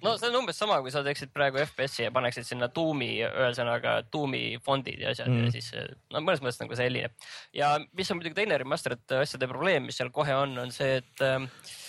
no 0.05 0.16
see 0.19 0.31
on 0.31 0.41
umbes 0.43 0.61
sama, 0.61 0.81
kui 0.85 0.95
sa 0.95 1.05
teeksid 1.07 1.33
praegu 1.35 1.62
FPS-i 1.65 2.09
ja 2.09 2.15
paneksid 2.15 2.49
sinna 2.49 2.71
tuumi, 2.75 3.12
ühesõnaga 3.29 4.01
tuumi 4.11 4.59
fondid 4.65 5.03
ja 5.05 5.15
asjad 5.15 5.31
mm. 5.31 5.47
ja 5.47 5.55
siis 5.55 5.73
no 6.12 6.25
mõnes 6.25 6.43
mõttes 6.45 6.61
nagu 6.62 6.77
see 6.77 6.91
helineb. 6.91 7.15
ja 7.57 7.77
mis 7.93 8.11
on 8.11 8.21
muidugi 8.21 8.43
teine 8.43 8.59
remastered 8.61 9.19
asjade 9.21 9.51
probleem, 9.51 9.89
mis 9.89 9.99
seal 10.01 10.12
kohe 10.15 10.35
on, 10.37 10.59
on 10.65 10.75
see, 10.75 10.99
et 11.03 11.25
äh, 11.25 11.35
Äh, 11.35 11.84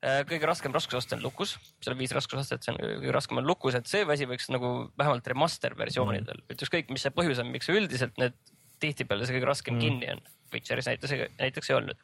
kõige 0.00 0.48
raskem 0.48 0.72
raskusaste 0.72 1.18
on 1.18 1.24
lukus, 1.26 1.56
seal 1.82 1.94
on 1.94 2.00
viis 2.00 2.14
raskusastet, 2.16 2.64
see 2.64 2.72
on 2.72 2.78
kõige 2.80 3.12
raskem 3.16 3.42
on 3.42 3.48
lukus, 3.48 3.76
et 3.76 3.90
see 3.90 4.06
asi 4.08 4.28
võiks 4.28 4.48
nagu 4.52 4.70
vähemalt 4.98 5.26
remaster 5.28 5.76
versioonidel 5.76 6.40
mm., 6.40 6.54
et 6.54 6.64
ükskõik, 6.64 6.92
mis 6.94 7.04
see 7.04 7.12
põhjus 7.12 7.42
on, 7.42 7.50
miks 7.52 7.68
üldiselt 7.72 8.16
need 8.22 8.38
tihtipeale 8.80 9.28
see 9.28 9.36
kõige 9.36 9.50
raskem 9.50 9.76
mm. 9.76 9.84
kinni 9.84 10.14
on. 10.14 10.24
Witcheris 10.50 10.88
näiteks, 10.88 11.12
näiteks 11.38 11.70
ei 11.70 11.76
olnud 11.76 12.00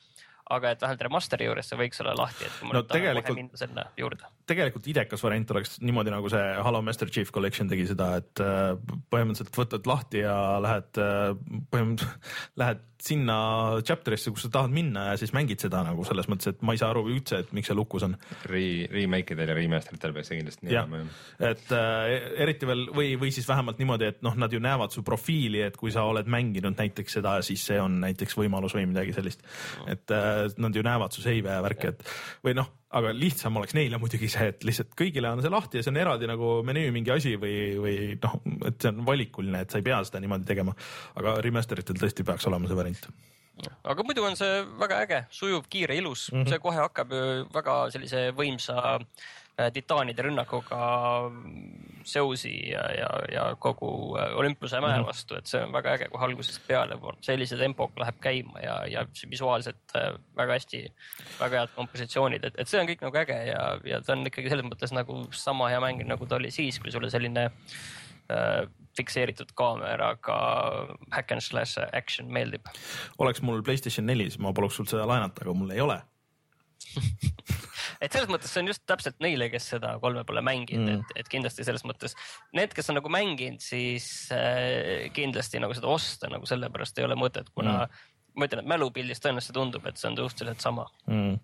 aga 0.55 0.73
et 0.73 0.83
vähemalt 0.83 1.03
remaster'i 1.09 1.47
juures 1.49 1.67
see 1.71 1.79
võiks 1.79 2.01
olla 2.03 2.13
lahti, 2.21 2.47
et 2.47 2.59
kui 2.59 2.69
ma 2.69 2.77
no, 2.77 2.83
tegelikult, 2.87 3.39
minna 3.39 3.59
sinna 3.59 3.85
juurde. 3.99 4.29
tegelikult 4.47 4.87
idekas 4.93 5.25
variant 5.27 5.51
oleks 5.57 5.79
niimoodi, 5.83 6.13
nagu 6.15 6.31
see 6.31 6.45
Halo 6.69 6.83
Master 6.87 7.11
Chief 7.11 7.33
Collection 7.35 7.71
tegi 7.71 7.89
seda, 7.91 8.13
et 8.21 8.43
äh, 8.45 8.77
põhimõtteliselt 9.11 9.59
võtad 9.59 9.91
lahti 9.91 10.23
ja 10.23 10.37
lähed, 10.63 11.03
äh, 11.03 11.33
põhimõtteliselt 11.73 12.31
lähed 12.63 12.85
sinna 13.07 13.37
chapter'isse, 13.87 14.33
kus 14.35 14.47
sa 14.47 14.53
tahad 14.59 14.75
minna 14.75 15.09
ja 15.11 15.17
siis 15.21 15.33
mängid 15.37 15.63
seda 15.63 15.83
nagu 15.87 16.05
selles 16.07 16.29
mõttes, 16.31 16.53
et 16.53 16.63
ma 16.67 16.75
ei 16.75 16.81
saa 16.81 16.91
aru 16.95 17.05
üldse, 17.11 17.41
et 17.45 17.53
miks 17.57 17.71
see 17.71 17.77
lukus 17.79 18.07
on 18.07 18.17
Re. 18.51 18.63
Remake 18.93 19.37
idel 19.37 19.53
ja 19.53 19.59
remaster 19.59 19.99
itel 19.99 20.15
peaks 20.17 20.33
see 20.33 20.41
kindlasti 20.41 20.69
nii 20.69 20.79
olema. 20.83 21.03
et 21.51 21.75
äh, 21.77 22.15
eriti 22.47 22.69
veel 22.69 22.87
või, 22.97 23.13
või 23.21 23.33
siis 23.35 23.49
vähemalt 23.49 23.83
niimoodi, 23.83 24.11
et 24.15 24.23
noh, 24.27 24.37
nad 24.39 24.53
ju 24.53 24.63
näevad 24.63 24.95
su 24.95 25.05
profiili, 25.07 25.63
et 25.67 25.77
kui 25.81 25.95
sa 25.95 26.07
oled 26.09 26.29
mänginud 26.31 26.79
näiteks 26.79 27.19
seda, 27.19 27.39
siis 27.47 27.65
see 27.71 27.79
on 27.83 28.01
näiteks 28.03 28.39
võimalus 28.39 28.77
või 28.77 28.89
midagi 28.91 29.15
sellist. 29.17 29.47
et 29.87 30.11
äh, 30.15 30.47
nad 30.63 30.75
ju 30.75 30.85
näevad 30.87 31.15
su 31.15 31.25
seive 31.25 31.55
ja 31.55 31.63
värki, 31.65 31.95
et 31.95 32.05
või 32.45 32.57
noh, 32.59 32.73
aga 32.97 33.13
lihtsam 33.17 33.57
oleks 33.61 33.77
neile 33.77 34.01
muidugi 34.03 34.29
see, 34.33 34.51
et 34.53 34.67
lihtsalt 34.67 34.95
kõigile 34.99 35.31
on 35.33 35.45
see 35.45 35.53
lahti 35.53 35.81
ja 35.81 35.87
see 35.87 35.93
on 35.93 36.03
eraldi 36.03 36.29
nagu 36.31 36.51
menüü 36.67 36.91
mingi 36.95 37.15
asi 37.15 37.37
või, 37.41 37.55
või 37.83 37.97
noh, 38.23 38.37
et 38.69 38.81
see 38.83 38.93
on 38.93 39.07
valikuline, 39.07 39.63
et 39.63 39.73
sa 39.73 39.81
ei 39.81 39.87
pea 39.87 40.03
seda 40.09 40.23
niimoodi 40.25 40.49
tegema. 40.49 40.77
aga 41.21 41.39
remaster 41.45 41.83
itel 41.83 41.99
tõesti 42.01 42.27
peaks 42.27 42.47
olema 42.51 42.69
see 42.71 42.79
variant 42.79 43.09
aga 43.89 44.05
muidu 44.05 44.25
on 44.27 44.37
see 44.37 44.61
väga 44.81 45.01
äge, 45.07 45.25
sujuv, 45.33 45.65
kiire, 45.73 45.97
ilus 45.97 46.29
mm, 46.33 46.43
-hmm. 46.43 46.49
see 46.53 46.61
kohe 46.61 46.77
hakkab 46.77 47.13
ju 47.13 47.27
väga 47.55 47.77
sellise 47.95 48.31
võimsa 48.37 49.01
Äh, 49.57 49.71
titaanide 49.73 50.21
rünnakuga 50.21 50.79
Zeusi 52.07 52.55
ja, 52.71 52.85
ja, 52.95 53.09
ja 53.33 53.45
kogu 53.59 53.89
äh, 54.19 54.31
Olümpuse 54.39 54.81
mäe 54.81 54.99
mhm. 54.99 55.09
vastu, 55.09 55.39
et 55.39 55.51
see 55.51 55.63
on 55.65 55.75
väga 55.75 55.97
äge 55.97 56.09
kohe 56.13 56.29
algusest 56.29 56.63
peale, 56.69 56.99
sellise 57.27 57.59
tempoga 57.61 58.05
läheb 58.05 58.21
käima 58.23 58.63
ja, 58.63 58.79
ja 58.91 59.05
visuaalselt 59.31 59.97
äh, 59.99 60.13
väga 60.39 60.59
hästi, 60.59 60.83
väga 61.41 61.65
head 61.65 61.77
kompositsioonid, 61.77 62.49
et, 62.49 62.59
et 62.63 62.71
see 62.71 62.81
on 62.81 62.91
kõik 62.91 63.05
nagu 63.07 63.23
äge 63.23 63.39
ja, 63.51 63.63
ja 63.87 64.01
ta 64.07 64.17
on 64.17 64.27
ikkagi 64.31 64.53
selles 64.53 64.69
mõttes 64.69 64.95
nagu 64.95 65.25
sama 65.35 65.71
hea 65.73 65.83
mäng, 65.83 66.03
nagu 66.07 66.29
ta 66.31 66.39
oli 66.41 66.53
siis, 66.55 66.81
kui 66.83 66.95
sulle 66.95 67.11
selline 67.13 67.49
äh, 67.51 68.67
fikseeritud 68.97 69.53
kaameraga 69.59 70.37
hack 71.13 71.33
and 71.33 71.45
slash 71.45 71.79
action 71.93 72.31
meeldib. 72.33 72.71
oleks 73.19 73.43
mul 73.43 73.63
Playstation 73.67 74.07
neli, 74.07 74.31
siis 74.31 74.41
ma 74.43 74.55
paluks 74.57 74.79
sul 74.79 74.89
seda 74.89 75.09
laenata, 75.09 75.45
aga 75.45 75.57
mul 75.59 75.75
ei 75.75 75.83
ole 75.85 76.01
et 78.03 78.13
selles 78.13 78.29
mõttes 78.31 78.53
see 78.53 78.63
on 78.63 78.71
just 78.71 78.85
täpselt 78.89 79.19
neile, 79.25 79.49
kes 79.53 79.71
seda 79.75 79.95
kolme 80.03 80.25
pole 80.29 80.43
mänginud 80.45 80.89
mm., 80.89 81.05
et, 81.15 81.23
et 81.23 81.31
kindlasti 81.33 81.67
selles 81.67 81.85
mõttes 81.89 82.17
need, 82.57 82.75
kes 82.77 82.91
on 82.93 83.01
nagu 83.01 83.13
mänginud, 83.13 83.63
siis 83.65 84.09
äh, 84.35 85.07
kindlasti 85.17 85.63
nagu 85.63 85.77
seda 85.77 85.91
osta 85.93 86.31
nagu 86.33 86.49
sellepärast 86.49 86.99
ei 87.01 87.09
ole 87.09 87.19
mõtet, 87.21 87.51
kuna 87.57 87.79
mm. 87.85 88.03
ma 88.37 88.49
ütlen, 88.49 88.65
et 88.65 88.73
mälupildis 88.75 89.23
tõenäoliselt 89.25 89.59
tundub, 89.59 89.87
et 89.89 90.01
see 90.01 90.11
on 90.11 90.21
suhteliselt 90.25 90.65
sama 90.65 90.89
mm.. 91.07 91.39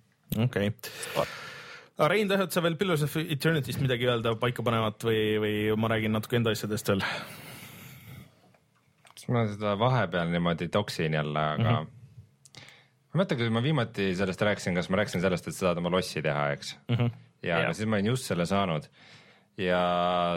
okei 0.49 0.73
okay. 0.75 1.31
aga 1.97 2.11
Rein, 2.13 2.29
tahad 2.31 2.53
sa 2.55 2.65
veel 2.65 2.79
Pillars 2.81 3.05
of 3.07 3.17
Eternity'st 3.21 3.83
midagi 3.85 4.09
öelda 4.09 4.35
paikapanevat 4.41 5.09
või, 5.09 5.23
või 5.43 5.57
ma 5.79 5.93
räägin 5.93 6.17
natuke 6.17 6.41
enda 6.41 6.55
asjadest 6.55 6.93
veel? 6.95 7.07
ma 9.33 9.45
seda 9.47 9.77
vahepeal 9.79 10.33
niimoodi 10.33 10.67
toksin 10.73 11.15
jälle, 11.15 11.49
aga 11.57 11.63
mm 11.63 11.77
-hmm 11.77 11.99
ma 13.13 13.21
mäleta, 13.21 13.37
kui 13.37 13.51
ma 13.53 13.63
viimati 13.65 14.13
sellest 14.17 14.43
rääkisin, 14.49 14.77
kas 14.79 14.89
ma 14.93 15.03
rääkisin 15.03 15.23
sellest, 15.25 15.49
et 15.49 15.57
sa 15.57 15.69
tahad 15.69 15.83
oma 15.83 15.93
lossi 15.93 16.23
teha, 16.25 16.47
eks 16.57 16.77
mm. 16.89 16.97
-hmm. 16.97 17.11
ja, 17.43 17.59
ja. 17.59 17.67
No, 17.69 17.75
siis 17.77 17.89
ma 17.89 17.99
olin 17.99 18.13
just 18.13 18.29
selle 18.29 18.47
saanud. 18.47 18.89
ja 19.57 19.81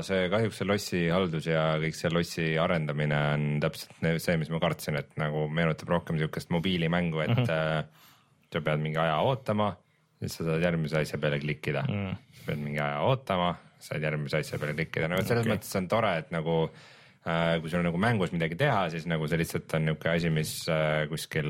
see 0.04 0.26
kahjuks 0.30 0.58
see 0.60 0.68
lossi 0.68 1.02
haldus 1.10 1.46
ja 1.48 1.78
kõik 1.80 1.96
see 1.96 2.10
lossi 2.12 2.48
arendamine 2.60 3.20
on 3.34 3.46
täpselt 3.64 4.20
see, 4.20 4.36
mis 4.38 4.50
ma 4.52 4.60
kartsin, 4.60 4.98
et 5.00 5.16
nagu 5.18 5.48
meenutab 5.48 5.90
rohkem 5.90 6.20
siukest 6.20 6.52
mobiilimängu, 6.52 7.20
et 7.24 7.32
mm 7.32 7.44
-hmm. 7.44 7.86
sa 8.52 8.62
pead 8.62 8.80
mingi 8.80 8.98
aja 8.98 9.16
ootama, 9.24 9.76
siis 10.20 10.36
sa 10.36 10.44
saad 10.44 10.62
järgmise 10.62 10.98
asja 10.98 11.18
peale 11.18 11.40
klikkida 11.40 11.86
mm. 11.88 11.96
-hmm. 11.96 12.44
pead 12.46 12.60
mingi 12.60 12.80
aja 12.80 13.00
ootama, 13.00 13.56
saad 13.80 14.04
järgmise 14.04 14.38
asja 14.38 14.60
peale 14.60 14.74
klikkida, 14.74 15.08
no 15.08 15.22
selles 15.22 15.46
okay. 15.46 15.56
mõttes 15.56 15.78
on 15.78 15.88
tore, 15.88 16.18
et 16.18 16.32
nagu 16.32 16.70
kui 17.26 17.72
sul 17.72 17.80
on 17.82 17.88
nagu 17.88 17.98
mängus 17.98 18.30
midagi 18.36 18.58
teha, 18.60 18.84
siis 18.94 19.08
nagu 19.10 19.26
see 19.26 19.40
lihtsalt 19.42 19.72
on 19.74 19.88
niisugune 19.88 20.12
asi, 20.14 20.30
mis 20.34 20.52
äh, 20.70 21.08
kuskil 21.10 21.48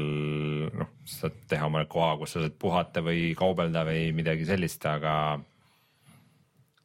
noh, 0.72 0.94
sa 1.04 1.26
saad 1.26 1.42
teha 1.52 1.68
omale 1.68 1.90
koha, 1.92 2.14
kus 2.22 2.38
sa 2.38 2.44
saad 2.46 2.56
puhata 2.60 3.04
või 3.04 3.34
kaubelda 3.36 3.84
või 3.88 4.14
midagi 4.16 4.48
sellist, 4.48 4.88
aga 4.88 5.16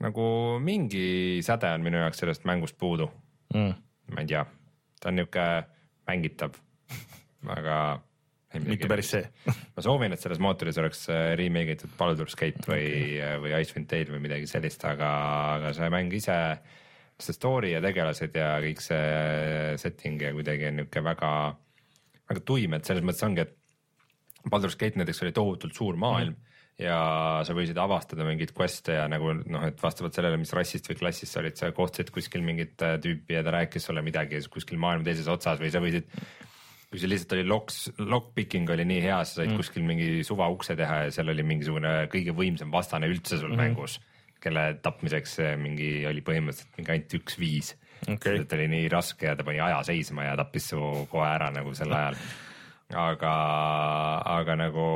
nagu 0.03 0.27
mingi 0.65 1.39
säde 1.47 1.71
on 1.71 1.87
minu 1.87 2.03
jaoks 2.03 2.25
sellest 2.25 2.49
mängust 2.51 2.79
puudu. 2.81 3.07
Mm.. 3.55 3.79
ma 4.15 4.23
ei 4.23 4.31
tea, 4.31 4.43
ta 4.99 5.11
on 5.11 5.19
niisugune 5.21 5.47
mängitav, 6.11 6.59
aga 7.59 7.79
mitte 8.67 8.91
päris 8.91 9.15
see. 9.15 9.23
Ma 9.77 9.87
soovin, 9.87 10.19
et 10.19 10.23
selles 10.23 10.43
mootoris 10.43 10.83
oleks 10.83 11.07
äh, 11.15 11.31
remake 11.39 11.79
itud 11.79 11.95
Baldur's 11.95 12.35
Gate 12.35 12.67
või 12.67 13.23
või 13.39 13.55
Icewind 13.55 13.87
Dale 13.87 14.17
või 14.17 14.27
midagi 14.27 14.51
sellist, 14.51 14.83
aga, 14.83 15.15
aga 15.61 15.75
see 15.79 15.95
mäng 15.95 16.19
ise 16.19 16.43
see 17.25 17.37
story 17.37 17.73
ja 17.75 17.81
tegelased 17.85 18.37
ja 18.37 18.53
kõik 18.63 18.83
see 18.85 19.75
setting 19.81 20.23
ja 20.23 20.35
kuidagi 20.37 20.69
on 20.71 20.81
niisugune 20.81 21.07
väga, 21.11 21.33
väga 22.31 22.45
tuim, 22.47 22.77
et 22.77 22.89
selles 22.89 23.07
mõttes 23.07 23.27
ongi, 23.27 23.47
et 23.47 23.57
Baldur's 24.51 24.79
Gate 24.81 24.97
näiteks 25.01 25.25
oli 25.27 25.35
tohutult 25.37 25.77
suur 25.77 25.99
maailm 26.01 26.33
mm. 26.33 26.61
ja 26.81 26.99
sa 27.45 27.57
võisid 27.57 27.79
avastada 27.81 28.25
mingeid 28.25 28.55
quest'e 28.57 28.97
ja 28.97 29.09
nagu 29.13 29.35
noh, 29.41 29.67
et 29.69 29.81
vastavalt 29.83 30.17
sellele, 30.17 30.39
mis 30.41 30.55
rassist 30.57 30.89
või 30.89 31.01
klassist 31.03 31.35
sa 31.35 31.43
olid, 31.43 31.59
sa 31.61 31.73
kohtasid 31.77 32.13
kuskil 32.15 32.45
mingit 32.47 32.81
äh, 32.87 32.97
tüüpi 33.03 33.37
ja 33.37 33.45
ta 33.47 33.55
rääkis 33.59 33.91
sulle 33.91 34.05
midagi 34.07 34.41
kuskil 34.53 34.81
maailma 34.81 35.07
teises 35.07 35.29
otsas 35.29 35.61
või 35.61 35.73
sa 35.75 35.83
võisid 35.85 36.09
kui 36.91 36.99
see 36.99 37.07
lihtsalt 37.07 37.37
oli 37.37 37.45
loks, 37.47 37.77
lockpicking 38.03 38.71
oli 38.75 38.85
nii 38.89 39.03
hea, 39.05 39.21
sa 39.23 39.41
said 39.41 39.53
mm. 39.53 39.61
kuskil 39.61 39.85
mingi 39.87 40.25
suva 40.27 40.49
ukse 40.51 40.75
teha 40.79 41.05
ja 41.05 41.13
seal 41.15 41.31
oli 41.31 41.45
mingisugune 41.47 41.93
kõige 42.11 42.35
võimsam 42.35 42.73
vastane 42.75 43.11
üldse 43.13 43.39
sul 43.39 43.53
mm. 43.53 43.61
mängus 43.61 44.01
kelle 44.41 44.65
tapmiseks 44.83 45.39
mingi 45.61 46.07
oli 46.09 46.23
põhimõtteliselt 46.25 46.79
mingi 46.79 46.95
ainult 46.95 47.17
üks 47.21 47.39
viis 47.41 47.75
okay.. 48.09 48.41
et 48.43 48.53
oli 48.57 48.69
nii 48.73 48.89
raske 48.93 49.29
ja 49.29 49.35
ta 49.37 49.47
pani 49.47 49.61
aja 49.63 49.83
seisma 49.87 50.29
ja 50.29 50.37
tappis 50.41 50.71
su 50.73 50.81
kohe 51.11 51.27
ära 51.29 51.51
nagu 51.55 51.75
sel 51.77 51.93
ajal. 51.97 52.17
aga, 53.09 53.35
aga 54.39 54.57
nagu 54.65 54.87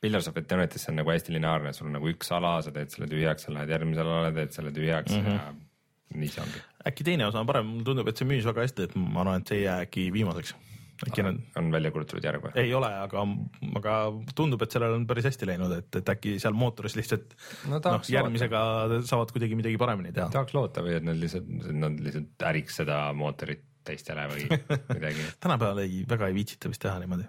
Pillars 0.00 0.28
of 0.28 0.36
Eternity's 0.38 0.86
on 0.90 1.00
nagu 1.00 1.10
hästi 1.10 1.34
lineaarne, 1.34 1.72
sul 1.74 1.88
on 1.88 1.96
nagu 1.96 2.08
üks 2.12 2.30
ala, 2.36 2.58
sa 2.62 2.72
teed 2.72 2.92
selle 2.92 3.08
tühjaks, 3.10 3.46
sa 3.46 3.54
lähed 3.54 3.72
järgmisele 3.72 4.12
alale, 4.12 4.34
teed 4.36 4.54
selle 4.54 4.72
tühjaks 4.76 5.16
mm 5.16 5.24
-hmm. 5.24 5.40
ja 5.40 6.20
nii 6.20 6.30
see 6.30 6.42
ongi. 6.44 6.62
äkki 6.86 7.04
teine 7.04 7.26
osa 7.26 7.40
on 7.40 7.46
parem, 7.46 7.66
mulle 7.66 7.84
tundub, 7.84 8.08
et 8.08 8.16
see 8.16 8.28
müüs 8.28 8.46
väga 8.46 8.62
hästi, 8.62 8.88
et 8.88 8.96
ma 8.96 9.24
arvan, 9.24 9.40
et 9.40 9.48
see 9.48 9.58
ei 9.58 9.64
jää 9.64 9.80
äkki 9.88 10.12
viimaseks 10.12 10.54
äkki 11.06 11.24
nad 11.26 11.38
on 11.60 11.70
välja 11.74 11.92
kuulutatud 11.94 12.24
järg 12.26 12.44
või? 12.46 12.52
ei 12.62 12.74
ole, 12.76 12.90
aga, 13.04 13.24
aga 13.80 13.96
tundub, 14.38 14.64
et 14.64 14.76
sellel 14.76 14.96
on 14.96 15.06
päris 15.08 15.28
hästi 15.30 15.48
läinud, 15.48 15.76
et, 15.76 16.00
et 16.00 16.12
äkki 16.16 16.36
seal 16.42 16.56
mootoris 16.56 16.96
lihtsalt 16.98 17.36
no, 17.70 17.80
noh, 17.80 18.10
järgmisega 18.12 18.60
saavad 19.08 19.32
kuidagi 19.34 19.58
midagi 19.58 19.80
paremini 19.80 20.14
teha. 20.16 20.28
tahaks 20.34 20.56
loota 20.56 20.84
või 20.86 20.98
et 20.98 21.06
nad 21.06 21.18
lihtsalt, 21.20 21.48
nad 21.76 21.98
lihtsalt 22.02 22.46
äriks 22.52 22.82
seda 22.82 23.00
mootorit 23.16 23.64
teistele 23.86 24.28
või 24.32 24.46
midagi 24.96 25.32
tänapäeval 25.40 25.84
ei, 25.84 26.04
väga 26.08 26.30
ei 26.30 26.38
viitsita 26.40 26.72
vist 26.72 26.82
teha 26.82 26.98
niimoodi 27.02 27.28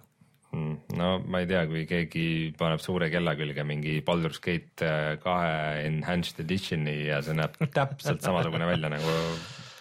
Mm, 0.55 0.77
no 0.95 1.07
ma 1.27 1.41
ei 1.43 1.47
tea, 1.49 1.65
kui 1.67 1.83
keegi 1.89 2.25
paneb 2.57 2.79
suure 2.79 3.09
kella 3.11 3.33
külge 3.35 3.65
mingi 3.67 3.97
Baldur's 4.05 4.39
Gate 4.43 4.85
äh, 4.87 5.17
kahe 5.19 5.83
enhanced 5.83 6.39
edition'i 6.45 6.95
ja 7.09 7.19
see 7.25 7.35
näeb 7.35 7.57
täpselt 7.75 8.23
samasugune 8.23 8.69
välja 8.69 8.91
nagu 8.93 9.15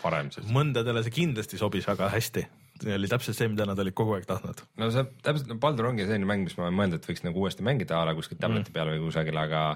varem 0.02 0.32
siis. 0.34 0.48
mõndadele 0.52 1.04
see 1.06 1.14
kindlasti 1.20 1.60
sobis 1.60 1.86
väga 1.86 2.10
hästi, 2.10 2.44
oli 2.96 3.10
täpselt 3.10 3.38
see, 3.38 3.50
mida 3.52 3.66
nad 3.68 3.78
olid 3.82 3.96
kogu 3.96 4.16
aeg 4.16 4.26
tahtnud. 4.28 4.64
no 4.80 4.90
see 4.94 5.06
täpselt, 5.22 5.50
no 5.52 5.58
Baldur 5.62 5.90
ongi 5.90 6.08
selline 6.08 6.28
mäng, 6.28 6.46
mis 6.46 6.56
ma 6.58 6.68
olen 6.68 6.80
mõelnud, 6.80 7.00
et 7.00 7.08
võiks 7.10 7.24
nagu 7.26 7.44
uuesti 7.44 7.66
mängida 7.66 8.00
a 8.00 8.08
la 8.08 8.16
kuskilt 8.18 8.42
tableti 8.42 8.70
mm. 8.70 8.76
peal 8.76 8.92
või 8.94 9.06
kusagil, 9.06 9.40
aga 9.40 9.68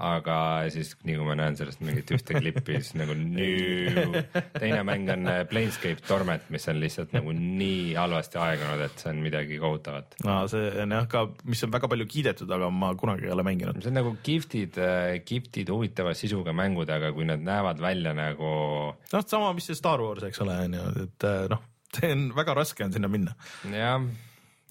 aga 0.00 0.36
siis 0.72 0.94
nii 1.04 1.18
kui 1.18 1.26
ma 1.26 1.34
näen 1.36 1.56
sellest 1.58 1.82
mingit 1.84 2.08
ühte 2.16 2.38
klippi, 2.38 2.78
siis 2.80 2.94
nagu 2.96 3.12
new. 3.12 4.14
teine 4.56 4.80
mäng 4.88 5.10
on 5.12 5.28
äh, 5.28 5.42
Planescape 5.48 6.00
Torment, 6.06 6.46
mis 6.54 6.64
on 6.72 6.78
lihtsalt 6.80 7.12
nagu 7.12 7.34
nii 7.36 7.92
halvasti 7.98 8.40
aegunud, 8.40 8.80
et 8.86 9.02
see 9.02 9.10
on 9.12 9.20
midagi 9.24 9.58
kohutavat. 9.60 10.16
no 10.24 10.38
see 10.48 10.70
on 10.84 10.96
jah 10.96 11.08
ka, 11.12 11.26
mis 11.44 11.64
on 11.66 11.74
väga 11.74 11.90
palju 11.92 12.08
kiidetud, 12.08 12.54
aga 12.56 12.70
ma 12.72 12.94
kunagi 12.96 13.28
ei 13.28 13.34
ole 13.36 13.44
mänginud. 13.44 13.82
see 13.84 13.92
on 13.92 14.00
nagu 14.00 14.14
gift'id, 14.24 14.80
gift'id 15.28 15.74
huvitava 15.74 16.16
sisuga 16.16 16.56
mängud, 16.56 16.88
aga 16.88 17.12
kui 17.12 17.28
nad 17.28 17.44
näevad 17.44 17.84
välja 17.84 18.16
nagu. 18.16 18.54
noh, 18.96 19.26
sama, 19.28 19.52
mis 19.52 19.68
see 19.68 19.76
Star 19.76 20.00
Wars, 20.00 20.24
eks 20.24 20.40
ole, 20.46 20.56
on 20.70 20.80
ju, 20.80 20.88
et 21.04 21.28
äh, 21.28 21.44
noh, 21.52 21.68
see 21.98 22.12
on 22.12 22.28
väga 22.36 22.54
raske 22.58 22.84
on 22.84 22.92
sinna 22.92 23.10
minna. 23.12 23.34
jah 23.72 23.98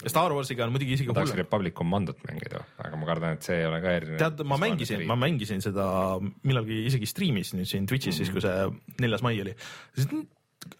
Star 0.10 0.34
Warsiga 0.34 0.66
on 0.66 0.74
muidugi 0.74 0.96
isegi 0.96 1.10
hullem. 1.10 1.28
tahaks 1.28 1.38
Republic 1.38 1.76
Commandot 1.78 2.22
mängida, 2.26 2.64
aga 2.82 2.98
ma 2.98 3.06
kardan, 3.10 3.38
et 3.38 3.46
see 3.46 3.60
ei 3.60 3.68
ole 3.70 3.82
ka 3.84 3.92
erinev. 4.00 4.18
tead, 4.22 4.44
ma 4.50 4.58
mängisin, 4.62 5.04
ma 5.10 5.18
mängisin 5.20 5.62
seda 5.62 5.86
millalgi 6.22 6.80
isegi 6.90 7.10
striimis 7.10 7.54
nüüd 7.58 7.70
siin 7.70 7.86
Twitch'is 7.90 8.16
mm, 8.16 8.24
-hmm. 8.24 8.32
siis 8.32 8.34
kui 8.34 8.42
see 8.42 9.04
neljas 9.04 9.22
mai 9.26 9.36
oli. 9.44 9.54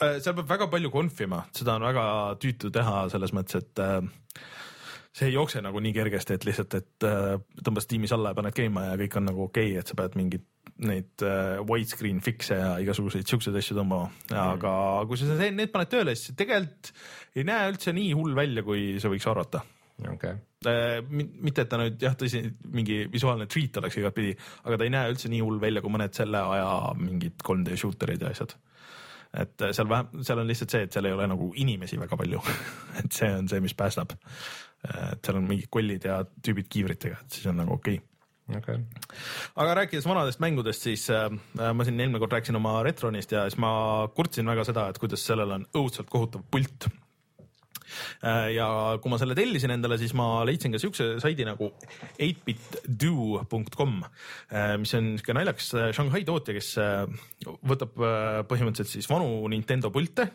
Äh, 0.02 0.18
seal 0.22 0.36
peab 0.38 0.50
väga 0.50 0.70
palju 0.74 0.92
konfima, 0.94 1.44
seda 1.58 1.78
on 1.78 1.86
väga 1.86 2.06
tüütu 2.42 2.72
teha 2.74 3.06
selles 3.14 3.34
mõttes, 3.34 3.62
et 3.62 3.82
äh, 3.82 4.02
see 5.14 5.30
ei 5.30 5.36
jookse 5.36 5.62
nagu 5.62 5.82
nii 5.82 5.94
kergesti, 5.94 6.38
et 6.38 6.46
lihtsalt, 6.46 6.78
et 6.82 7.08
äh, 7.08 7.38
tõmbad 7.62 7.86
Steamis 7.86 8.14
alla 8.16 8.34
ja 8.34 8.38
paned 8.38 8.58
käima 8.58 8.90
ja 8.90 8.98
kõik 9.02 9.18
on 9.18 9.30
nagu 9.30 9.46
okei 9.50 9.74
okay,, 9.74 9.82
et 9.82 9.88
sa 9.90 9.98
pead 9.98 10.18
mingit 10.18 10.46
neid 10.88 11.26
äh, 11.26 11.60
widescreen 11.68 12.22
fix'e 12.26 12.58
ja 12.58 12.72
igasuguseid 12.82 13.28
siukseid 13.30 13.58
asju 13.60 13.78
tõmbama, 13.78 14.10
aga 14.38 14.72
kui 15.10 15.20
sa 15.20 15.36
need 15.38 15.74
paned 15.74 15.92
tööle, 15.92 16.16
siis 16.18 16.38
tegelikult 16.38 16.92
ei 17.38 17.46
näe 17.48 17.70
üldse 17.72 17.94
nii 17.96 18.16
hull 18.18 18.34
välja, 18.38 18.66
kui 18.66 18.96
sa 19.02 19.12
võiks 19.12 19.28
arvata. 19.30 19.62
Okay.. 20.02 20.40
Äh, 20.66 21.00
mitte, 21.10 21.64
et 21.64 21.70
ta 21.70 21.78
nüüd 21.78 22.02
jah, 22.02 22.16
tõsi, 22.18 22.42
mingi 22.74 23.04
visuaalne 23.14 23.46
treat 23.50 23.78
oleks 23.82 24.00
igatpidi, 24.02 24.34
aga 24.66 24.80
ta 24.80 24.88
ei 24.88 24.94
näe 24.94 25.14
üldse 25.14 25.30
nii 25.30 25.42
hull 25.46 25.62
välja 25.62 25.84
kui 25.84 25.94
mõned 25.94 26.18
selle 26.18 26.42
aja 26.56 26.68
mingid 26.98 27.38
3D 27.46 27.78
shooter'id 27.78 28.26
ja 28.26 28.34
asjad. 28.34 28.56
et 29.38 29.62
äh, 29.62 29.74
seal 29.78 29.90
vähem, 29.90 30.24
seal 30.26 30.42
on 30.42 30.50
lihtsalt 30.50 30.74
see, 30.74 30.86
et 30.88 30.98
seal 30.98 31.10
ei 31.10 31.18
ole 31.18 31.30
nagu 31.30 31.52
inimesi 31.56 32.02
väga 32.02 32.18
palju. 32.18 32.42
Et 33.02 33.14
see 33.14 33.30
on 33.32 33.48
see, 33.48 33.62
mis 33.64 33.78
päästab. 33.78 34.18
et 34.84 35.26
seal 35.26 35.38
on 35.38 35.46
mingid 35.46 35.70
kollid 35.70 36.06
ja 36.10 36.24
tüübid 36.26 36.66
kiivritega, 36.70 37.22
et 37.22 37.38
siis 37.38 37.46
on 37.48 37.62
nagu 37.62 37.78
okei. 37.78 38.00
okay 38.02 38.11
okay.. 38.58 38.82
aga 39.56 39.78
rääkides 39.82 40.08
vanadest 40.08 40.42
mängudest, 40.44 40.88
siis 40.88 41.08
äh, 41.14 41.30
ma 41.74 41.88
siin 41.88 42.00
eelmine 42.00 42.22
kord 42.22 42.34
rääkisin 42.38 42.60
oma 42.60 42.80
Retronist 42.88 43.32
ja 43.36 43.46
siis 43.50 43.60
ma 43.62 43.72
kurtsin 44.16 44.50
väga 44.50 44.66
seda, 44.68 44.90
et 44.90 45.00
kuidas 45.02 45.24
sellel 45.28 45.58
on 45.60 45.70
õudselt 45.78 46.12
kohutav 46.12 46.46
pult. 46.52 46.90
Äh, 48.24 48.54
ja 48.56 48.68
kui 49.04 49.12
ma 49.12 49.20
selle 49.20 49.36
tellisin 49.38 49.74
endale, 49.76 49.98
siis 50.00 50.14
ma 50.18 50.46
leidsin 50.48 50.72
ka 50.74 50.80
siukse 50.82 51.18
saidi 51.24 51.44
nagu 51.48 51.72
8bitdo.com, 52.22 53.98
äh, 54.54 54.78
mis 54.82 54.96
on 54.98 55.14
siuke 55.20 55.36
naljakas 55.36 55.74
äh, 55.76 55.90
Shanghai 55.96 56.24
tootja, 56.28 56.56
kes 56.56 56.72
võtab 57.68 57.98
põhimõtteliselt 58.48 58.96
siis 58.96 59.10
vanu 59.12 59.44
Nintendo 59.52 59.92
pilte 59.94 60.30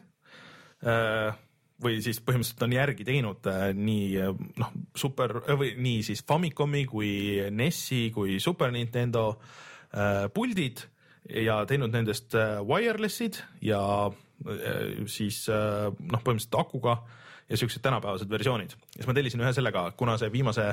või 1.83 1.99
siis 2.05 2.21
põhimõtteliselt 2.25 2.65
on 2.65 2.75
järgi 2.77 3.05
teinud 3.07 3.49
äh, 3.51 3.69
nii 3.77 4.05
äh, 4.23 4.45
noh, 4.61 4.73
super 4.97 5.41
äh, 5.43 5.57
või 5.61 5.73
nii 5.83 6.05
siis 6.07 6.23
Famicomi 6.27 6.85
kui 6.89 7.11
NES-i 7.53 8.09
kui 8.15 8.39
Super 8.41 8.73
Nintendo 8.73 9.29
äh, 9.35 10.27
puldid 10.33 10.87
ja 11.27 11.59
teinud 11.69 11.93
nendest 11.93 12.37
wireless'id 12.65 13.43
ja 13.67 13.83
äh, 14.07 15.05
siis 15.11 15.45
äh, 15.53 15.91
noh, 15.91 16.23
põhimõtteliselt 16.25 16.59
akuga 16.61 17.01
ja 17.47 17.59
siuksed 17.61 17.85
tänapäevased 17.85 18.31
versioonid. 18.31 18.73
ja 18.73 18.99
siis 19.03 19.11
ma 19.11 19.15
tellisin 19.15 19.45
ühe 19.45 19.53
sellega, 19.55 19.91
kuna 19.99 20.17
see 20.19 20.33
viimase 20.33 20.73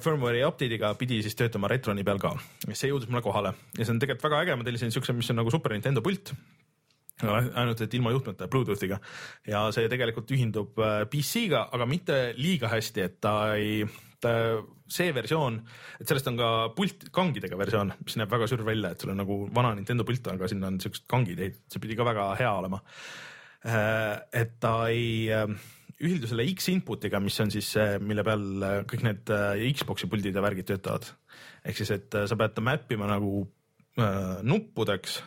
firmware'i 0.00 0.40
update'iga 0.46 0.94
pidi 0.96 1.18
siis 1.20 1.36
töötama 1.36 1.68
Retroni 1.68 2.00
peal 2.02 2.18
ka. 2.18 2.32
see 2.72 2.88
jõudis 2.88 3.10
mulle 3.12 3.20
kohale 3.22 3.52
ja 3.76 3.84
see 3.84 3.92
on 3.92 4.00
tegelikult 4.00 4.24
väga 4.30 4.40
äge, 4.46 4.56
ma 4.56 4.64
tellisin 4.64 4.94
siukse, 4.94 5.12
mis 5.12 5.28
on 5.30 5.42
nagu 5.42 5.52
Super 5.52 5.76
Nintendo 5.76 6.00
pult 6.02 6.32
ainult 7.28 7.80
et 7.84 7.96
ilma 7.96 8.12
juhtmeta 8.14 8.48
Bluetoothiga 8.50 8.98
ja 9.48 9.64
see 9.74 9.88
tegelikult 9.90 10.30
ühindub 10.34 10.78
äh, 10.82 11.02
PC-ga, 11.10 11.66
aga 11.74 11.88
mitte 11.88 12.20
liiga 12.38 12.70
hästi, 12.72 13.04
et 13.04 13.18
ta 13.22 13.34
ei, 13.56 13.80
ta, 14.22 14.34
see 14.90 15.14
versioon, 15.14 15.58
et 16.00 16.08
sellest 16.08 16.30
on 16.32 16.38
ka 16.40 16.50
pult 16.76 17.08
kangidega 17.14 17.58
versioon, 17.60 17.92
mis 18.04 18.16
näeb 18.20 18.32
väga 18.32 18.48
sürr 18.50 18.64
välja, 18.66 18.92
et 18.92 19.02
sul 19.02 19.12
on 19.14 19.20
nagu 19.22 19.42
vana 19.54 19.74
Nintendo 19.76 20.06
pult, 20.08 20.30
aga 20.32 20.48
sinna 20.50 20.70
on 20.70 20.80
siuksed 20.82 21.06
kangid 21.10 21.40
ehitatud, 21.40 21.66
see 21.74 21.84
pidi 21.84 21.98
ka 21.98 22.08
väga 22.08 22.30
hea 22.40 22.54
olema. 22.62 22.80
Äh, 23.68 24.14
et 24.42 24.56
ta 24.62 24.74
ei 24.88 25.28
äh, 25.34 25.44
ühildu 26.00 26.30
selle 26.30 26.46
X-input'iga, 26.54 27.20
mis 27.22 27.36
on 27.44 27.52
siis 27.52 27.74
see, 27.76 27.98
mille 28.00 28.24
peal 28.24 28.46
kõik 28.88 29.02
need 29.04 29.32
Xbox'i 29.76 30.08
puldid 30.08 30.36
ja 30.36 30.44
värgid 30.44 30.70
töötavad. 30.70 31.10
ehk 31.60 31.76
siis, 31.76 31.90
et 31.92 32.16
sa 32.24 32.38
pead 32.40 32.54
ta 32.56 32.64
map 32.64 32.88
ima 32.94 33.04
nagu 33.10 33.44
nuppudeks 34.00 35.18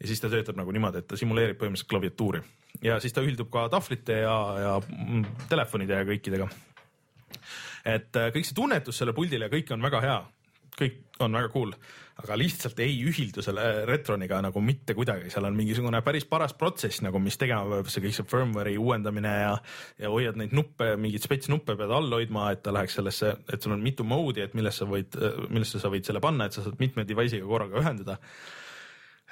ja 0.00 0.08
siis 0.08 0.22
ta 0.22 0.30
töötab 0.32 0.58
nagu 0.58 0.72
niimoodi, 0.74 1.02
et 1.02 1.08
ta 1.10 1.18
simuleerib 1.20 1.60
põhimõtteliselt 1.60 1.92
klaviatuuri. 1.92 2.42
Ja 2.86 2.98
siis 3.02 3.12
ta 3.12 3.24
ühildub 3.24 3.50
ka 3.52 3.66
tahvlite 3.72 4.22
ja, 4.22 4.36
ja 4.64 4.74
mm, 4.80 5.46
telefonide 5.50 6.00
ja 6.00 6.08
kõikidega. 6.08 6.48
et 7.84 8.16
äh, 8.16 8.30
kõik 8.34 8.46
see 8.48 8.56
tunnetus 8.56 9.00
selle 9.00 9.16
puldile 9.16 9.48
ja 9.48 9.52
kõik 9.52 9.72
on 9.74 9.82
väga 9.82 10.04
hea, 10.04 10.20
kõik 10.80 11.20
on 11.20 11.36
väga 11.36 11.50
cool, 11.52 11.72
aga 12.20 12.36
lihtsalt 12.36 12.78
ei 12.84 12.94
ühildu 13.08 13.42
selle 13.44 13.84
Retroniga 13.88 14.40
nagu 14.44 14.60
mitte 14.64 14.94
kuidagi, 14.96 15.30
seal 15.32 15.48
on 15.48 15.56
mingisugune 15.56 16.00
päris 16.04 16.24
paras 16.28 16.54
protsess 16.56 17.02
nagu, 17.04 17.20
mis 17.20 17.36
tegema 17.40 17.68
peab, 17.68 17.90
see 17.92 18.04
kõik 18.04 18.16
see 18.16 18.28
firmware'i 18.30 18.78
uuendamine 18.80 19.34
ja, 19.42 19.52
ja 20.00 20.12
hoiad 20.12 20.40
neid 20.40 20.54
nuppe, 20.56 20.94
mingeid 21.00 21.24
spets 21.26 21.52
nuppe 21.52 21.76
pead 21.80 21.92
all 21.96 22.12
hoidma, 22.16 22.50
et 22.54 22.64
ta 22.64 22.72
läheks 22.76 22.96
sellesse, 23.00 23.34
et 23.52 23.60
sul 23.60 23.76
on 23.76 23.84
mitu 23.84 24.06
mode'i, 24.08 24.46
et 24.48 24.56
millesse 24.56 24.88
võid, 24.88 25.16
millesse 25.48 25.82
sa 25.82 25.92
võid 25.92 26.08
selle 26.08 26.24
panna, 26.24 26.48
et 26.48 26.56
sa 26.56 26.64
saad 26.64 26.80
mitme 26.80 27.04
device'iga 27.08 27.48
korraga 27.48 27.80
ühendada 27.82 28.20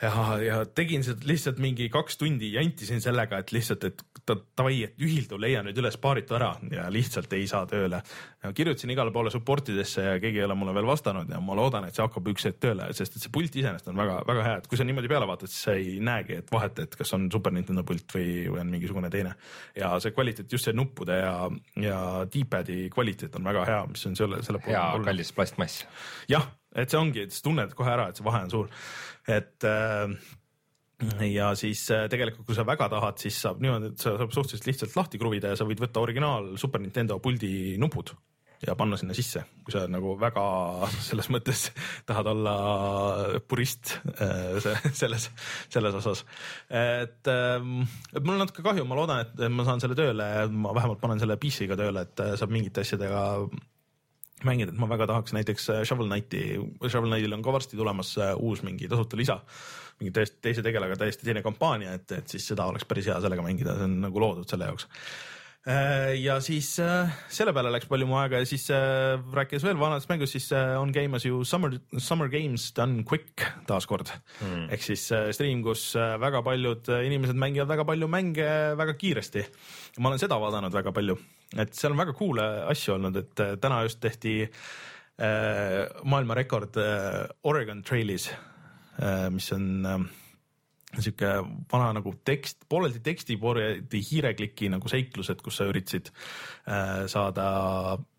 ja, 0.02 0.12
ja 0.42 0.58
tegin 0.74 1.02
seda 1.06 1.26
lihtsalt 1.28 1.58
mingi 1.62 1.88
kaks 1.92 2.18
tundi, 2.20 2.52
jantisin 2.54 3.02
sellega, 3.02 3.40
et 3.42 3.52
lihtsalt, 3.54 3.84
et 3.88 4.04
davai, 4.28 4.82
et 4.86 5.02
ühildu, 5.02 5.38
leia 5.40 5.62
nüüd 5.64 5.78
üles 5.80 5.96
paaritu 6.00 6.36
ära 6.38 6.50
ja 6.72 6.86
lihtsalt 6.92 7.32
ei 7.36 7.46
saa 7.50 7.64
tööle. 7.70 8.00
kirjutasin 8.54 8.92
igale 8.92 9.12
poole 9.14 9.32
support 9.34 9.70
idesse 9.72 10.04
ja 10.04 10.18
keegi 10.20 10.42
ei 10.42 10.44
ole 10.46 10.54
mulle 10.58 10.74
veel 10.76 10.86
vastanud 10.88 11.30
ja 11.32 11.40
ma 11.42 11.56
loodan, 11.58 11.88
et 11.88 11.96
see 11.96 12.04
hakkab 12.04 12.30
üks 12.32 12.46
hetk 12.48 12.60
tööle, 12.62 12.90
sest 12.96 13.16
et 13.16 13.24
see 13.24 13.32
pult 13.34 13.56
iseenesest 13.56 13.90
on 13.90 13.98
väga-väga 13.98 14.46
hea, 14.46 14.60
et 14.60 14.68
kui 14.70 14.78
sa 14.78 14.86
niimoodi 14.86 15.10
peale 15.10 15.28
vaatad, 15.30 15.52
siis 15.52 15.64
sa 15.68 15.76
ei 15.78 15.98
näegi, 16.04 16.38
et 16.42 16.52
vahet, 16.52 16.84
et 16.84 16.98
kas 17.00 17.14
on 17.16 17.26
Super 17.32 17.54
Nintendo 17.54 17.84
pult 17.88 18.14
või, 18.14 18.30
või 18.52 18.62
on 18.62 18.72
mingisugune 18.74 19.10
teine. 19.10 19.34
ja 19.76 19.94
see 20.02 20.14
kvaliteet, 20.14 20.52
just 20.52 20.68
see 20.68 20.76
nuppude 20.76 21.18
ja, 21.18 21.34
ja 21.82 21.98
D-pad'i 22.28 22.86
kvaliteet 22.94 23.40
on 23.40 23.50
väga 23.50 23.66
hea, 23.68 23.82
mis 23.90 24.06
on 24.10 24.16
selle, 24.18 24.42
selle. 24.46 24.62
hea 24.68 24.86
kallis 25.04 25.34
plastmass. 25.34 25.86
jah 26.30 26.46
et 26.76 26.90
see 26.90 27.00
ongi, 27.00 27.28
sa 27.32 27.44
tunned 27.46 27.74
kohe 27.78 27.94
ära, 27.94 28.08
et 28.08 28.18
see 28.18 28.26
vahe 28.26 28.42
on 28.46 28.52
suur, 28.52 28.70
et 29.28 29.68
äh, 29.68 30.16
ja 31.30 31.52
siis 31.58 31.84
äh, 31.94 32.06
tegelikult, 32.10 32.48
kui 32.48 32.56
sa 32.58 32.66
väga 32.66 32.88
tahad, 32.90 33.20
siis 33.22 33.36
saab 33.44 33.62
niimoodi, 33.62 33.92
et 33.92 34.02
sa 34.02 34.16
saab 34.18 34.34
suhteliselt 34.34 34.66
lihtsalt 34.66 34.96
lahti 34.98 35.20
kruvida 35.20 35.52
ja 35.52 35.58
sa 35.58 35.66
võid 35.68 35.82
võtta 35.82 36.02
originaal 36.02 36.56
Super 36.58 36.82
Nintendo 36.82 37.20
puldi 37.22 37.76
nupud 37.78 38.16
ja 38.66 38.74
panna 38.74 38.96
sinna 38.98 39.14
sisse, 39.14 39.44
kui 39.62 39.70
sa 39.70 39.84
nagu 39.86 40.16
väga 40.18 40.42
selles 41.06 41.28
mõttes 41.30 41.68
tahad 42.08 42.32
olla 42.32 42.54
purist 43.46 43.94
äh, 44.18 44.58
selles, 44.90 45.28
selles 45.70 45.98
osas. 46.00 46.24
ähm, 46.66 47.84
et 48.10 48.24
mul 48.24 48.34
on 48.34 48.42
natuke 48.42 48.66
kahju, 48.66 48.86
ma 48.88 48.98
loodan, 48.98 49.22
et 49.22 49.46
ma 49.54 49.66
saan 49.68 49.82
selle 49.82 49.98
tööle, 49.98 50.26
ma 50.50 50.74
vähemalt 50.74 51.02
panen 51.02 51.22
selle 51.22 51.38
PC-ga 51.38 51.78
tööle, 51.78 52.08
et 52.08 52.24
saab 52.40 52.54
mingite 52.54 52.82
asjadega 52.82 53.22
mängida, 54.46 54.72
et 54.72 54.80
ma 54.80 54.88
väga 54.90 55.08
tahaks 55.10 55.34
näiteks 55.36 55.70
äh, 55.74 55.80
Shovel 55.88 56.10
Knighti, 56.10 56.42
Shovel 56.86 57.10
Knightil 57.10 57.36
on 57.36 57.44
ka 57.44 57.54
varsti 57.54 57.78
tulemas 57.78 58.12
äh, 58.20 58.34
uus 58.36 58.62
mingi 58.66 58.90
tasuta 58.90 59.18
lisa, 59.18 59.40
mingi 60.02 60.12
täiesti 60.14 60.42
teise 60.44 60.64
tegelasega 60.66 60.98
täiesti 61.00 61.26
teine 61.28 61.42
kampaania, 61.44 61.96
et, 61.98 62.12
et 62.18 62.36
siis 62.36 62.46
seda 62.52 62.68
oleks 62.70 62.86
päris 62.88 63.08
hea 63.10 63.18
sellega 63.24 63.44
mängida, 63.44 63.76
see 63.78 63.88
on 63.88 63.98
nagu 64.04 64.22
loodud 64.22 64.48
selle 64.50 64.68
jaoks. 64.70 64.86
Äh, 65.68 66.14
ja 66.22 66.38
siis 66.44 66.68
selle 66.78 67.54
peale 67.56 67.72
läks 67.74 67.88
palju 67.90 68.06
mu 68.08 68.18
aega 68.20 68.40
ja 68.40 68.48
siis 68.48 68.68
rääkides 68.70 69.66
veel 69.66 69.80
vanadest 69.80 70.10
mängust, 70.12 70.36
siis 70.36 70.46
on 70.54 70.94
käimas 70.94 71.26
ju 71.26 71.42
Summer, 71.44 71.74
Summer 71.96 72.30
Games 72.32 72.70
Done 72.76 73.02
Quick 73.08 73.42
taaskord 73.68 74.12
mm.. 74.12 74.68
ehk 74.76 74.86
siis 74.86 75.08
stream, 75.36 75.64
kus 75.66 75.90
väga 75.96 76.44
paljud 76.46 76.88
inimesed 77.00 77.36
mängivad 77.36 77.74
väga 77.74 77.88
palju 77.90 78.08
mänge 78.12 78.46
väga 78.78 78.94
kiiresti. 79.00 79.44
ma 79.98 80.12
olen 80.12 80.22
seda 80.22 80.40
vaadanud 80.40 80.78
väga 80.78 80.94
palju 80.94 81.18
et 81.56 81.74
seal 81.74 81.94
on 81.94 82.02
väga 82.02 82.14
cool'e 82.18 82.46
asju 82.68 82.96
olnud, 82.98 83.16
et 83.22 83.44
äh, 83.44 83.56
täna 83.60 83.82
just 83.86 84.00
tehti 84.04 84.40
äh, 84.44 85.82
maailmarekord 86.04 86.80
äh, 86.82 87.20
Oregon 87.48 87.82
Trailis 87.82 88.30
äh,, 88.30 89.28
mis 89.32 89.52
on 89.56 89.68
äh, 89.86 90.08
sihuke 90.96 91.32
vana 91.72 91.90
nagu 91.98 92.14
tekst, 92.24 92.62
pooleldi 92.68 93.00
teksti, 93.04 93.36
pooleldi 93.40 94.00
hiirekliki 94.10 94.70
nagu 94.72 94.88
seiklused, 94.88 95.42
kus 95.44 95.60
sa 95.60 95.66
üritasid 95.68 96.08
äh, 96.10 97.04
saada 97.12 97.48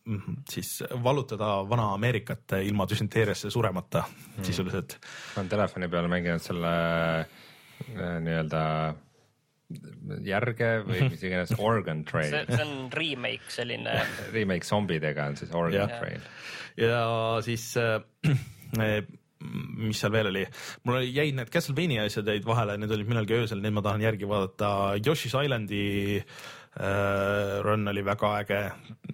mm, 0.06 0.41
siis 0.49 0.76
vallutada 1.03 1.60
vana 1.69 1.89
Ameerikat 1.95 2.60
ilma 2.61 2.85
düsenteeriasse 2.89 3.49
suremata 3.53 4.03
hmm. 4.06 4.45
sisuliselt. 4.45 4.97
ma 5.35 5.43
olen 5.43 5.53
telefoni 5.53 5.89
peal 5.89 6.10
mänginud 6.14 6.45
selle 6.45 6.73
äh, 7.19 8.18
nii-öelda 8.26 8.64
järge 10.26 10.72
või 10.88 11.08
mis 11.12 11.24
iganes 11.26 11.54
Organ 11.72 12.04
Trail. 12.08 12.34
see 12.50 12.66
on 12.66 12.90
remake 12.96 13.54
selline 13.54 14.00
Remake 14.36 14.68
zombidega 14.68 15.30
on 15.30 15.40
siis 15.40 15.54
Organ 15.56 15.84
ja. 15.84 16.00
Trail. 16.00 16.30
ja 16.80 17.02
siis 17.46 17.72
äh, 17.78 18.00
mis 19.80 20.02
seal 20.02 20.12
veel 20.12 20.32
oli, 20.34 20.46
mul 20.88 21.04
jäid 21.06 21.38
need 21.38 21.52
Castlevania 21.54 22.04
asjad 22.10 22.28
jäid 22.28 22.48
vahele, 22.48 22.76
need 22.82 22.91
olid 22.91 23.08
millalgi 23.08 23.38
öösel, 23.38 23.62
neid 23.64 23.72
ma 23.78 23.84
tahan 23.86 24.04
järgi 24.04 24.28
vaadata. 24.28 24.72
Yoshi's 25.00 25.32
Islandi 25.32 25.84
äh, 26.20 26.41
run 27.66 27.88
oli 27.91 28.04
väga 28.06 28.30
äge. 28.44 28.60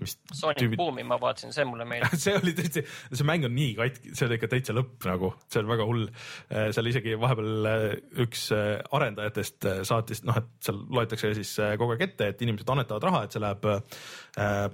Sonic 0.06 0.60
tüübid... 0.60 0.77
Boomi 0.77 1.06
ma 1.07 1.15
vaatasin, 1.22 1.53
see 1.56 1.64
mulle 1.65 1.86
meeldis 1.88 2.23
see 2.26 2.36
oli 2.38 2.52
tõesti, 2.57 2.84
see 3.10 3.27
mäng 3.27 3.48
on 3.48 3.56
nii 3.56 3.72
katki, 3.77 4.11
see 4.11 4.27
oli 4.27 4.38
ikka 4.38 4.49
täitsa 4.52 4.76
lõpp 4.76 5.07
nagu, 5.07 5.32
see 5.49 5.64
on 5.64 5.69
väga 5.72 5.88
hull. 5.88 6.03
Äh, 6.52 6.68
seal 6.76 6.91
isegi 6.91 7.15
vahepeal 7.22 7.69
äh, 7.72 7.86
üks 8.26 8.49
äh, 8.56 8.73
arendajatest 8.95 9.69
saatis, 9.88 10.26
noh, 10.27 10.41
et 10.41 10.52
seal 10.68 10.84
loetakse 10.94 11.32
siis 11.40 11.56
kogu 11.80 11.95
aeg 11.95 12.10
ette, 12.10 12.34
et 12.34 12.44
inimesed 12.45 12.76
annetavad 12.76 13.07
raha, 13.10 13.23
et 13.26 13.36
see 13.38 13.44
läheb 13.45 13.72
äh, 13.72 14.68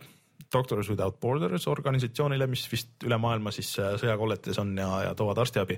Doctors 0.53 0.89
Without 0.89 1.19
Borders 1.19 1.67
organisatsioonile, 1.67 2.47
mis 2.51 2.65
vist 2.71 3.05
üle 3.07 3.17
maailma 3.21 3.53
siis 3.55 3.71
äh, 3.79 3.93
sõjakolletes 4.01 4.59
on 4.61 4.73
ja, 4.79 4.89
ja 5.05 5.13
toovad 5.17 5.39
arstiabi. 5.43 5.77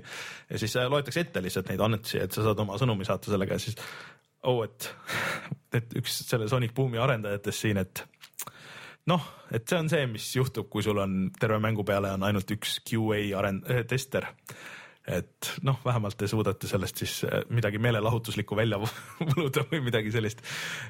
ja 0.50 0.58
siis 0.58 0.74
äh, 0.80 0.88
loetakse 0.90 1.22
ette 1.22 1.42
lihtsalt 1.42 1.70
neid 1.70 1.84
annetusi, 1.84 2.18
et 2.24 2.34
sa 2.34 2.42
saad 2.46 2.62
oma 2.64 2.78
sõnumi 2.80 3.06
saata 3.06 3.30
sellega 3.30 3.58
ja 3.58 3.62
siis 3.62 3.78
oh, 4.50 4.62
et, 4.66 4.90
et 5.80 5.96
üks 6.00 6.22
selle 6.28 6.48
Sonic 6.50 6.74
Boomi 6.76 7.00
arendajatest 7.02 7.66
siin, 7.66 7.80
et 7.82 8.04
noh, 9.10 9.26
et 9.54 9.66
see 9.68 9.80
on 9.80 9.90
see, 9.92 10.06
mis 10.10 10.30
juhtub, 10.36 10.70
kui 10.72 10.84
sul 10.86 11.02
on 11.02 11.28
terve 11.40 11.60
mängu 11.62 11.84
peale 11.86 12.14
on 12.16 12.24
ainult 12.26 12.56
üks 12.56 12.78
QA 12.88 13.26
arend-, 13.40 13.68
tester 13.90 14.30
et 15.04 15.50
noh, 15.66 15.76
vähemalt 15.84 16.16
te 16.16 16.26
suudate 16.28 16.68
sellest 16.68 17.02
siis 17.02 17.14
äh, 17.28 17.42
midagi 17.52 17.78
meelelahutuslikku 17.82 18.56
välja 18.56 18.78
võluda 19.34 19.66
või 19.68 19.82
midagi 19.84 20.12
sellist. 20.14 20.40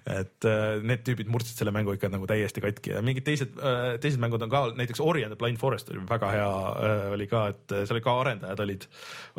et 0.07 0.47
äh, 0.47 0.79
need 0.87 1.03
tüübid 1.07 1.31
murdsid 1.33 1.59
selle 1.59 1.75
mängu 1.75 1.97
ikka 1.97 2.13
nagu 2.13 2.29
täiesti 2.31 2.63
katki 2.63 2.95
ja 2.95 3.03
mingid 3.03 3.27
teised, 3.27 3.59
äh, 3.59 3.97
teised 4.03 4.23
mängud 4.23 4.47
on 4.47 4.53
ka, 4.53 4.63
näiteks 4.79 5.03
Ori 5.03 5.27
and 5.27 5.35
the 5.35 5.41
Blind 5.41 5.59
Forest 5.59 5.91
oli 5.91 6.05
väga 6.07 6.31
hea, 6.31 6.53
oli 7.17 7.27
ka, 7.31 7.49
et 7.55 7.77
seal 7.89 8.01
ka 8.05 8.15
arendajad 8.23 8.63
olid, 8.63 8.87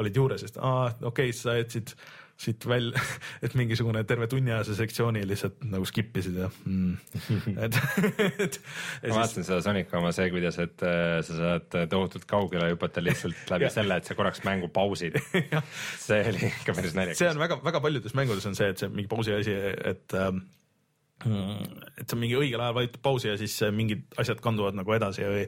olid 0.04 0.22
juures, 0.22 0.44
sest 0.44 0.60
aa, 0.60 0.90
okei 0.92 1.32
okay,, 1.32 1.40
sa 1.40 1.56
jätsid 1.56 1.96
siit 2.40 2.66
välja, 2.68 3.00
et 3.46 3.54
mingisugune 3.56 4.04
terve 4.08 4.28
tunniajase 4.32 4.76
sektsiooni 4.76 5.24
lihtsalt 5.28 5.64
nagu 5.72 5.88
skip 5.88 6.18
isid 6.20 6.40
ja 6.42 6.50
mm. 6.66 6.98
et, 7.68 7.80
et. 8.46 8.60
ma 9.08 9.22
vaatasin 9.22 9.48
seda 9.48 9.62
Sonic 9.66 9.94
oma 9.96 10.12
see, 10.16 10.28
kuidas, 10.34 10.60
et 10.64 10.84
äh, 10.86 11.20
sa 11.26 11.40
saad 11.40 11.80
tohutult 11.92 12.28
kaugele 12.30 12.74
hüpata 12.74 13.04
lihtsalt 13.04 13.56
läbi 13.56 13.72
selle, 13.74 14.02
et 14.02 14.10
sa 14.10 14.18
korraks 14.20 14.44
mängu 14.48 14.70
pausid 14.74 15.18
see 16.02 16.22
oli 16.34 16.52
ikka 16.52 16.76
päris 16.76 16.98
naljakas. 16.98 17.24
see 17.24 17.32
on 17.32 17.42
väga-väga 17.42 17.84
paljudes 17.88 18.18
mängudes 18.20 18.52
on 18.52 18.60
see, 18.60 18.70
et 18.74 18.84
see 18.84 18.92
mingi 18.92 19.12
pausi 19.12 19.36
asi, 19.36 19.56
et 19.94 20.20
ähm, 20.20 20.44
et 21.24 22.12
sa 22.12 22.18
mingi 22.20 22.36
õigel 22.36 22.60
ajal 22.60 22.76
vajutad 22.76 23.02
pausi 23.02 23.30
ja 23.30 23.38
siis 23.40 23.56
mingid 23.74 24.04
asjad 24.20 24.42
kanduvad 24.44 24.76
nagu 24.76 24.94
edasi 24.98 25.24
või 25.24 25.46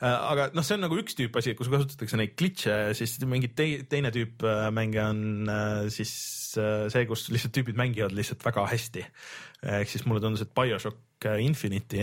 Äh, 0.00 0.08
aga 0.08 0.48
noh, 0.56 0.64
see 0.64 0.78
on 0.78 0.86
nagu 0.86 0.96
üks 0.96 1.16
tüüp 1.16 1.34
asi, 1.36 1.52
kus 1.56 1.68
kasutatakse 1.68 2.16
neid 2.16 2.32
glitch'e, 2.40 2.76
siis 2.96 3.18
mingi 3.28 3.50
tei, 3.52 3.82
teine 3.84 4.08
tüüp 4.14 4.46
äh, 4.48 4.68
mänge 4.72 5.02
on 5.04 5.50
äh, 5.52 5.88
siis 5.92 6.12
see, 6.50 7.02
kus 7.06 7.26
lihtsalt 7.30 7.52
tüübid 7.54 7.76
mängivad 7.78 8.14
lihtsalt 8.16 8.40
väga 8.42 8.64
hästi. 8.72 9.04
Ehk 9.60 9.92
siis 9.92 10.06
mulle 10.08 10.22
tundus, 10.24 10.44
et 10.46 10.52
BioShock 10.56 11.06
Infinity. 11.20 11.98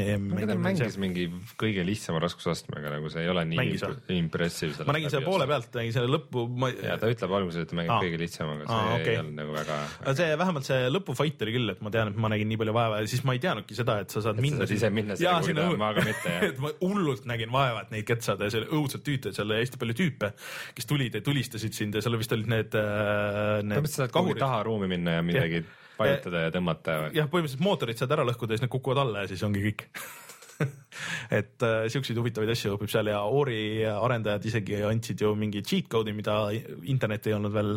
ta 0.46 0.56
mängis 0.62 0.98
mingi 1.02 1.24
kõige 1.58 1.82
lihtsama 1.82 2.20
raskusastmega, 2.22 2.92
nagu 2.94 3.10
see 3.10 3.24
ei 3.24 3.30
ole 3.32 3.48
nii 3.50 3.80
impressive. 4.14 4.86
ma 4.86 4.94
nägin 4.94 5.10
selle 5.10 5.26
poole 5.26 5.48
pealt, 5.50 5.72
nägin 5.74 5.96
selle 5.96 6.12
lõppu 6.12 6.44
ma.... 6.54 6.70
ja 6.70 7.00
ta 7.02 7.10
ütleb 7.10 7.34
alguses, 7.40 7.66
et 7.66 7.72
ta 7.72 7.80
mängib 7.80 7.96
Aa. 7.96 8.04
kõige 8.04 8.20
lihtsamaga, 8.22 8.68
see 8.68 8.76
Aa, 8.76 8.92
okay. 9.00 9.16
ei 9.16 9.22
olnud 9.24 9.40
nagu 9.40 9.56
väga, 9.56 9.78
väga.... 10.04 10.14
see 10.20 10.36
vähemalt 10.44 10.70
see 10.70 10.92
lõpufight 10.94 11.42
oli 11.48 11.56
küll, 11.56 11.74
et 11.74 11.82
ma 11.82 11.94
tean, 11.96 12.14
et 12.14 12.20
ma 12.28 12.32
nägin 12.36 12.52
nii 12.52 12.60
palju 12.62 12.76
vaeva 12.78 13.00
ja 13.02 13.10
siis 13.10 13.26
ma 13.26 13.34
ei 13.34 13.42
teadnudki 13.48 13.80
seda, 13.80 13.98
et 14.06 14.14
sa 14.14 14.24
saad 14.28 14.38
et 14.38 14.46
minna. 14.46 14.70
ise 14.78 14.94
minna 14.94 15.18
sinna 15.18 15.34
kuhugi 15.40 15.58
tahama, 15.58 15.90
aga 15.96 16.06
mitte 16.06 16.36
jah 16.36 16.48
et 16.52 16.62
ma 16.62 16.74
hullult 16.84 17.26
nägin 17.34 17.58
vaeva, 17.58 17.88
et 17.88 17.98
neid 17.98 18.06
ketsada 18.12 18.46
ja 18.46 18.54
see 18.54 18.62
oli 18.62 18.70
õudselt 18.84 19.08
tüütu, 19.08 19.34
et 19.34 19.42
seal 19.42 19.50
oli 19.50 19.64
hästi 19.64 19.82
palju 19.82 19.98
tüüpe, 19.98 20.32
kes 20.78 20.92
tulid 20.94 21.18
ja 21.18 21.26
tulistasid 21.26 21.74
sind 21.74 21.98
ja 21.98 22.06
seal 22.06 22.22
vist 22.22 22.38
olid 22.38 22.54
need, 22.54 22.78
äh, 22.78 23.66
need. 23.66 23.80
põhimõtteliselt 23.80 24.06
saad 24.06 24.16
kuhugi 24.20 24.38
taha 24.46 24.62
ruumi 24.70 24.94
minna 24.94 25.18
ja 25.18 25.26
midagi 25.26 25.64
ja. 25.64 25.68
Paigutada 25.98 26.48
ja 26.48 26.54
tõmmata. 26.56 27.02
jah, 27.16 27.28
põhimõtteliselt 27.32 27.66
mootorid 27.66 28.00
saad 28.00 28.16
ära 28.18 28.26
lõhkuda 28.28 28.54
ja 28.54 28.60
siis 28.60 28.68
need 28.68 28.76
kukuvad 28.78 29.04
alla 29.04 29.26
ja 29.26 29.32
siis 29.32 29.44
ongi 29.48 29.64
kõik 29.66 29.88
et 31.40 31.64
äh, 31.66 31.86
siukseid 31.92 32.18
huvitavaid 32.18 32.52
asju 32.54 32.76
õpib 32.76 32.92
seal 32.92 33.12
ja 33.12 33.22
Ori 33.30 33.86
arendajad 33.90 34.48
isegi 34.50 34.80
andsid 34.88 35.22
ju 35.22 35.34
mingi 35.38 35.62
cheat 35.66 35.90
code'i, 35.92 36.16
mida 36.18 36.40
internet 36.90 37.30
ei 37.30 37.36
olnud 37.38 37.54
veel 37.54 37.76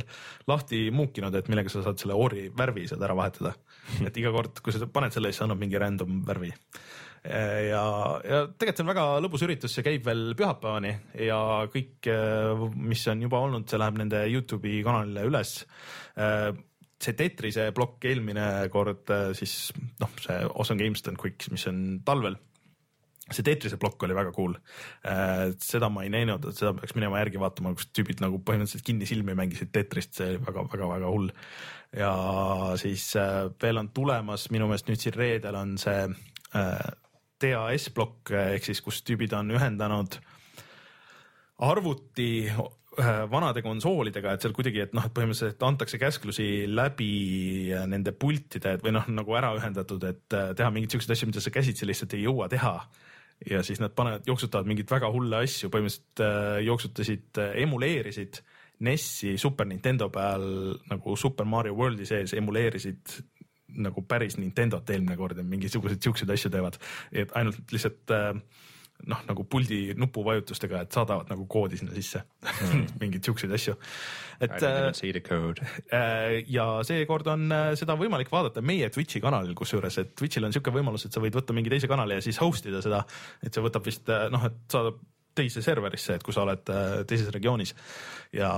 lahti 0.50 0.86
muukinud, 0.94 1.34
et 1.36 1.50
millega 1.52 1.72
sa 1.72 1.84
saad 1.84 2.00
selle 2.00 2.16
Ori 2.16 2.48
värvi 2.56 2.86
saad 2.90 3.04
ära 3.06 3.16
vahetada. 3.18 3.54
et 4.06 4.16
iga 4.20 4.32
kord, 4.34 4.62
kui 4.64 4.74
sa 4.74 4.88
paned 4.90 5.14
selle, 5.14 5.32
siis 5.32 5.44
annab 5.44 5.60
mingi 5.60 5.80
random 5.80 6.24
värvi 6.28 6.52
ja, 7.20 7.82
ja 8.24 8.38
tegelikult 8.56 8.78
see 8.78 8.84
on 8.84 8.90
väga 8.94 9.04
lõbus 9.20 9.42
üritus, 9.44 9.74
see 9.76 9.84
käib 9.84 10.06
veel 10.06 10.30
pühapäevani 10.38 10.94
ja 11.26 11.40
kõik, 11.72 12.08
mis 12.80 13.02
on 13.12 13.26
juba 13.26 13.42
olnud, 13.44 13.66
see 13.68 13.80
läheb 13.80 13.98
nende 14.00 14.22
Youtube'i 14.30 14.80
kanalile 14.86 15.26
üles 15.28 15.58
see 17.00 17.16
Tetrise 17.16 17.70
plokk 17.76 18.04
eelmine 18.10 18.46
kord 18.72 19.08
siis 19.38 19.72
noh, 20.02 20.10
see 20.20 20.38
Awesome 20.50 20.80
Games 20.82 21.02
Done 21.06 21.20
Quick, 21.20 21.48
mis 21.52 21.66
on 21.70 22.00
talvel 22.04 22.36
see 23.34 23.46
Tetrise 23.46 23.78
plokk 23.80 24.02
oli 24.06 24.16
väga 24.16 24.32
cool 24.34 24.56
äh,. 25.06 25.50
seda 25.62 25.90
ma 25.92 26.04
ei 26.04 26.12
näinud, 26.12 26.48
et 26.50 26.58
seda 26.58 26.72
peaks 26.76 26.96
minema 26.98 27.20
järgi 27.22 27.40
vaatama, 27.42 27.74
kus 27.78 27.90
tüübid 27.94 28.22
nagu 28.24 28.40
põhimõtteliselt 28.46 28.86
kinni 28.86 29.08
silmi 29.08 29.36
mängisid 29.38 29.70
Tetrist, 29.74 30.16
see 30.18 30.32
oli 30.32 30.42
väga-väga-väga 30.46 31.12
hull. 31.12 31.30
ja 31.96 32.10
siis 32.80 33.06
äh, 33.18 33.46
veel 33.62 33.82
on 33.82 33.92
tulemas 33.94 34.48
minu 34.54 34.68
meelest 34.70 34.90
nüüd 34.90 35.02
siin 35.02 35.16
reedel 35.16 35.58
on 35.58 35.76
see 35.80 36.02
äh, 36.58 36.90
DAS 37.40 37.88
plokk 37.94 38.34
ehk 38.50 38.66
siis, 38.66 38.82
kus 38.84 39.02
tüübid 39.06 39.34
on 39.38 39.54
ühendanud 39.54 40.18
arvuti 41.70 42.30
äh, 42.50 42.60
vanade 43.30 43.62
konsoolidega, 43.62 44.34
et 44.34 44.44
seal 44.44 44.54
kuidagi, 44.54 44.80
et 44.82 44.94
noh, 44.96 45.04
et 45.06 45.14
põhimõtteliselt 45.14 45.62
antakse 45.62 45.98
käsklusi 46.00 46.46
läbi 46.66 47.70
nende 47.90 48.12
pultide 48.18 48.76
või 48.82 48.94
noh, 48.96 49.06
nagu 49.14 49.36
ära 49.38 49.52
ühendatud, 49.54 50.04
et 50.08 50.36
äh, 50.36 50.50
teha 50.58 50.72
mingeid 50.74 50.96
siukseid 50.96 51.14
asju, 51.14 51.30
mida 51.30 51.42
sa 51.44 51.52
käsitsi 51.54 51.86
lihtsalt 51.86 52.16
ei 52.18 52.24
jõua 52.26 52.48
teha. 52.50 52.74
ja 53.48 53.62
siis 53.64 53.80
nad 53.80 53.94
panevad, 53.96 54.26
jooksutavad 54.26 54.66
mingeid 54.68 54.90
väga 54.90 55.08
hulle 55.14 55.44
asju, 55.46 55.70
põhimõtteliselt 55.72 56.24
äh, 56.26 56.56
jooksutasid, 56.66 57.42
emuleerisid 57.62 58.42
NES-i 58.80 59.36
Super 59.38 59.68
Nintendo 59.68 60.08
peal 60.08 60.44
nagu 60.90 61.16
Super 61.16 61.46
Mario 61.46 61.76
Worldi 61.76 62.08
sees, 62.08 62.34
emuleerisid 62.36 63.20
nagu 63.80 64.02
päris 64.02 64.34
Nintendot 64.40 64.90
eelmine 64.90 65.16
kord 65.16 65.38
ja 65.38 65.44
mingisuguseid 65.46 66.02
siukseid 66.02 66.32
asju 66.34 66.50
teevad, 66.50 66.80
et 67.12 67.30
ainult 67.38 67.70
lihtsalt 67.70 68.16
äh, 68.16 68.34
noh, 69.08 69.22
nagu 69.28 69.44
puldi 69.48 69.94
nupuvajutustega, 69.98 70.84
et 70.84 70.96
saadavad 70.96 71.30
nagu 71.32 71.46
koodi 71.50 71.78
sinna 71.80 71.94
sisse 71.96 72.22
mm. 72.22 72.86
mingeid 73.02 73.26
siukseid 73.26 73.54
asju. 73.56 73.76
et 74.40 74.56
äh, 75.96 76.40
ja 76.50 76.66
seekord 76.86 77.30
on 77.32 77.46
äh, 77.54 77.70
seda 77.80 77.96
võimalik 78.00 78.32
vaadata 78.32 78.64
meie 78.64 78.90
Twitch'i 78.92 79.22
kanalil, 79.24 79.54
kusjuures, 79.58 80.00
et 80.02 80.12
Twitch'il 80.18 80.48
on 80.48 80.56
siuke 80.56 80.74
võimalus, 80.74 81.06
et 81.06 81.16
sa 81.16 81.22
võid 81.22 81.38
võtta 81.38 81.56
mingi 81.56 81.72
teise 81.72 81.90
kanali 81.90 82.18
ja 82.18 82.24
siis 82.24 82.40
host 82.42 82.68
ida 82.70 82.82
seda, 82.84 83.04
et 83.44 83.54
see 83.54 83.64
võtab 83.64 83.86
vist 83.86 84.10
noh, 84.32 84.50
et 84.50 84.60
saadab 84.72 85.00
teise 85.36 85.62
serverisse, 85.64 86.16
et 86.16 86.24
kui 86.26 86.34
sa 86.34 86.44
oled 86.44 86.72
äh, 86.72 87.02
teises 87.08 87.30
regioonis. 87.34 87.74
Ja 88.36 88.50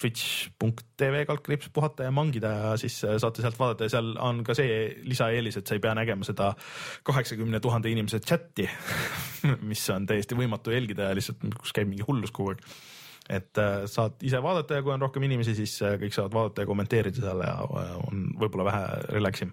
twitch.tv 0.00 1.24
kaldkriips 1.28 1.70
puhata 1.72 2.06
ja 2.08 2.12
mangida 2.14 2.52
ja 2.52 2.72
siis 2.80 2.98
äh, 3.04 3.16
saate 3.20 3.44
sealt 3.44 3.58
vaadata 3.60 3.86
ja 3.86 3.94
seal 3.94 4.12
on 4.20 4.42
ka 4.46 4.56
see 4.56 4.78
lisaeelis, 5.08 5.60
et 5.60 5.68
sa 5.68 5.76
ei 5.76 5.82
pea 5.84 5.94
nägema 5.96 6.26
seda 6.28 6.52
kaheksakümne 7.06 7.60
tuhande 7.64 7.92
inimese 7.92 8.20
chati 8.24 8.68
mis 9.70 9.84
on 9.94 10.08
täiesti 10.08 10.38
võimatu 10.38 10.74
jälgida 10.74 11.10
ja 11.10 11.18
lihtsalt, 11.18 11.44
kus 11.60 11.76
käib 11.76 11.90
mingi 11.92 12.06
hullus 12.08 12.34
kogu 12.34 12.54
aeg. 12.54 12.64
Et 13.30 13.60
äh, 13.62 13.84
saad 13.90 14.22
ise 14.26 14.40
vaadata 14.42 14.78
ja 14.80 14.84
kui 14.84 14.94
on 14.94 15.04
rohkem 15.04 15.24
inimesi, 15.28 15.54
siis 15.58 15.76
kõik 16.02 16.16
saavad 16.16 16.36
vaadata 16.36 16.64
ja 16.64 16.70
kommenteerida 16.70 17.24
seal 17.24 17.44
ja 17.46 17.56
on 18.08 18.30
võib-olla 18.40 18.70
vähe 18.72 18.86
relax 19.16 19.46
im. 19.46 19.52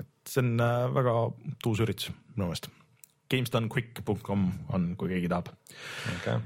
et 0.00 0.28
see 0.28 0.44
on 0.44 0.60
väga 0.94 1.16
tuus 1.64 1.82
üritus 1.82 2.12
minu 2.36 2.46
meelest 2.46 2.70
gamesdonequick.com 3.30 4.46
on, 4.74 4.94
kui 4.98 5.14
keegi 5.14 5.30
tahab. 5.30 5.52
Okay.. 6.18 6.40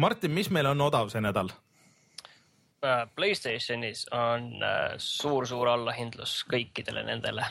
Martin, 0.00 0.32
mis 0.32 0.48
meil 0.48 0.70
on 0.70 0.80
odav 0.80 1.10
see 1.12 1.20
nädal? 1.20 1.50
Äh, 2.80 3.02
Playstationis 3.12 4.06
on 4.16 4.54
suur-suur 4.96 5.68
äh, 5.68 5.74
allahindlus 5.76 6.38
kõikidele 6.48 7.02
nendele. 7.04 7.44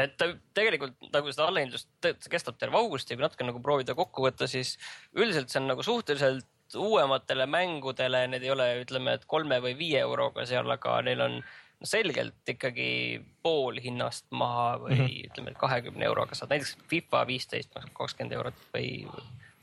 Et 0.00 0.14
tegelikult 0.56 1.10
nagu 1.12 1.32
seda 1.34 1.50
allahindlust 1.50 2.08
kestab 2.32 2.56
terve 2.56 2.78
augusti, 2.80 3.12
kui 3.12 3.26
natuke 3.26 3.44
nagu 3.44 3.60
proovida 3.60 3.92
kokku 3.98 4.24
võtta, 4.24 4.48
siis 4.48 4.78
üldiselt 5.12 5.52
see 5.52 5.60
on 5.60 5.68
nagu 5.68 5.84
suhteliselt 5.84 6.48
uuematele 6.78 7.46
mängudele, 7.46 8.26
need 8.30 8.46
ei 8.46 8.50
ole, 8.54 8.68
ütleme, 8.82 9.16
et 9.18 9.26
kolme 9.26 9.60
või 9.64 9.76
viie 9.78 10.00
euroga 10.04 10.46
seal, 10.48 10.70
aga 10.70 11.00
neil 11.06 11.20
on 11.20 11.38
selgelt 11.82 12.48
ikkagi 12.48 13.20
pool 13.42 13.80
hinnast 13.82 14.26
maha 14.30 14.76
või 14.78 14.94
mm 14.94 15.04
-hmm. 15.04 15.30
ütleme, 15.30 15.50
et 15.50 15.58
kahekümne 15.58 16.04
euroga 16.06 16.34
saad 16.38 16.52
näiteks 16.54 16.76
FIFA 16.88 17.26
viisteist 17.26 17.74
maksab 17.74 17.94
kakskümmend 17.98 18.36
eurot 18.38 18.60
või, 18.74 18.90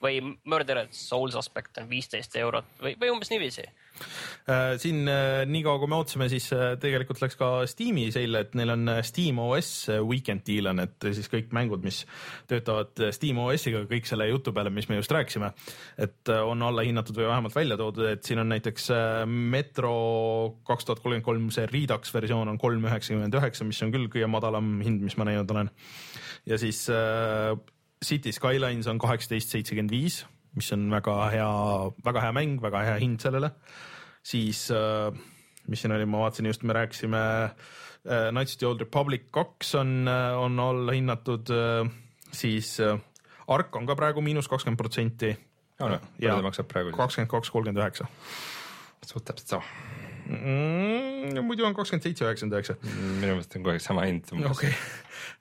või 0.04 0.22
Murdered 0.44 0.92
Soul 0.92 1.32
Suspect 1.32 1.78
on 1.78 1.90
viisteist 1.90 2.36
eurot 2.36 2.66
või, 2.82 2.96
või 3.00 3.12
umbes 3.14 3.32
niiviisi 3.32 3.64
siin 4.82 5.08
äh, 5.10 5.44
niikaua, 5.50 5.80
kui 5.82 5.90
me 5.92 5.98
ootasime, 6.00 6.28
siis 6.32 6.48
äh, 6.56 6.74
tegelikult 6.82 7.22
läks 7.22 7.38
ka 7.40 7.50
Steam'i 7.70 8.08
seile, 8.14 8.44
et 8.46 8.56
neil 8.58 8.74
on 8.74 8.94
Steam 9.06 9.42
OS 9.44 9.72
weekend 10.08 10.46
deal 10.48 10.72
on, 10.72 10.82
et 10.84 11.10
siis 11.16 11.30
kõik 11.32 11.54
mängud, 11.56 11.84
mis 11.86 12.02
töötavad 12.50 13.04
Steam 13.16 13.42
OS-iga, 13.44 13.84
kõik 13.90 14.10
selle 14.10 14.30
jutu 14.30 14.54
peale, 14.56 14.72
mis 14.74 14.90
me 14.90 15.00
just 15.00 15.14
rääkisime, 15.14 15.52
et 16.02 16.34
on 16.40 16.66
alla 16.66 16.86
hinnatud 16.88 17.18
või 17.20 17.30
vähemalt 17.30 17.58
välja 17.58 17.78
toodud, 17.80 18.08
et 18.14 18.26
siin 18.26 18.42
on 18.42 18.50
näiteks 18.54 18.90
Metro 19.30 19.94
kaks 20.68 20.88
tuhat 20.88 21.04
kolmkümmend 21.04 21.28
kolm, 21.30 21.52
see 21.54 21.68
Redux 21.70 22.14
versioon 22.14 22.50
on 22.52 22.60
kolm 22.62 22.86
üheksakümmend 22.90 23.38
üheksa, 23.40 23.68
mis 23.68 23.82
on 23.86 23.94
küll 23.94 24.10
kõige 24.12 24.30
madalam 24.32 24.80
hind, 24.86 25.04
mis 25.06 25.18
ma 25.20 25.30
näinud 25.30 25.52
olen. 25.54 25.72
ja 26.50 26.58
siis 26.58 26.88
äh, 26.94 27.54
City 28.06 28.32
Skylines 28.32 28.88
on 28.88 29.00
kaheksateist 29.02 29.56
seitsekümmend 29.56 29.92
viis 29.92 30.24
mis 30.58 30.72
on 30.76 30.90
väga 30.92 31.16
hea, 31.34 31.50
väga 32.06 32.26
hea 32.26 32.36
mäng, 32.36 32.58
väga 32.62 32.84
hea 32.88 33.00
hind 33.04 33.22
sellele. 33.24 33.54
Siis 34.24 34.68
äh, 34.72 35.14
mis 35.68 35.82
siin 35.82 35.94
oli, 35.96 36.06
ma 36.10 36.24
vaatasin 36.26 36.50
just, 36.50 36.64
me 36.64 36.74
rääkisime 36.74 37.22
äh, 37.44 38.30
Knights 38.32 38.56
of 38.56 38.60
the 38.60 38.68
Old 38.68 38.82
Republic 38.82 39.30
kaks 39.32 39.76
on, 39.76 40.08
äh, 40.08 40.38
on 40.40 40.60
alla 40.60 40.96
hinnatud, 40.96 41.54
siis 42.32 42.78
Ark 43.48 43.76
on 43.76 43.88
ka 43.90 43.96
praegu 43.98 44.22
miinus 44.22 44.48
kakskümmend 44.48 44.78
protsenti. 44.78 45.34
praegu? 46.68 46.94
kakskümmend 46.98 47.32
kaks, 47.32 47.50
kolmkümmend 47.50 47.82
üheksa. 47.84 48.08
suht 49.06 49.26
täpselt 49.26 49.58
sama 49.58 50.09
mm,. 50.30 51.40
muidu 51.46 51.66
on 51.68 51.76
kakskümmend 51.78 52.06
seitse, 52.06 52.26
üheksakümmend 52.26 52.58
üheksa. 52.58 52.76
minu 53.20 53.34
meelest 53.34 53.56
on 53.56 53.64
kogu 53.64 53.74
aeg 53.74 53.84
sama 53.84 54.06
hind. 54.08 54.30
okei. 54.54 54.72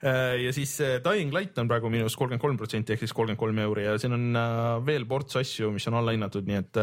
Äh, 0.03 0.35
ja 0.45 0.53
siis 0.55 0.75
äh, 0.83 0.97
Dying 1.03 1.33
Light 1.35 1.57
on 1.61 1.69
praegu 1.71 1.91
miinus 1.91 2.17
kolmkümmend 2.19 2.43
kolm 2.43 2.59
protsenti 2.59 2.95
ehk 2.95 3.03
siis 3.03 3.15
kolmkümmend 3.15 3.41
kolm 3.41 3.61
euri 3.65 3.85
ja 3.87 3.97
siin 4.01 4.15
on 4.15 4.27
äh, 4.39 4.73
veel 4.87 5.07
ports 5.09 5.39
asju, 5.39 5.71
mis 5.75 5.87
on 5.91 5.99
alla 5.99 6.15
hinnatud, 6.15 6.47
nii 6.47 6.59
et 6.59 6.81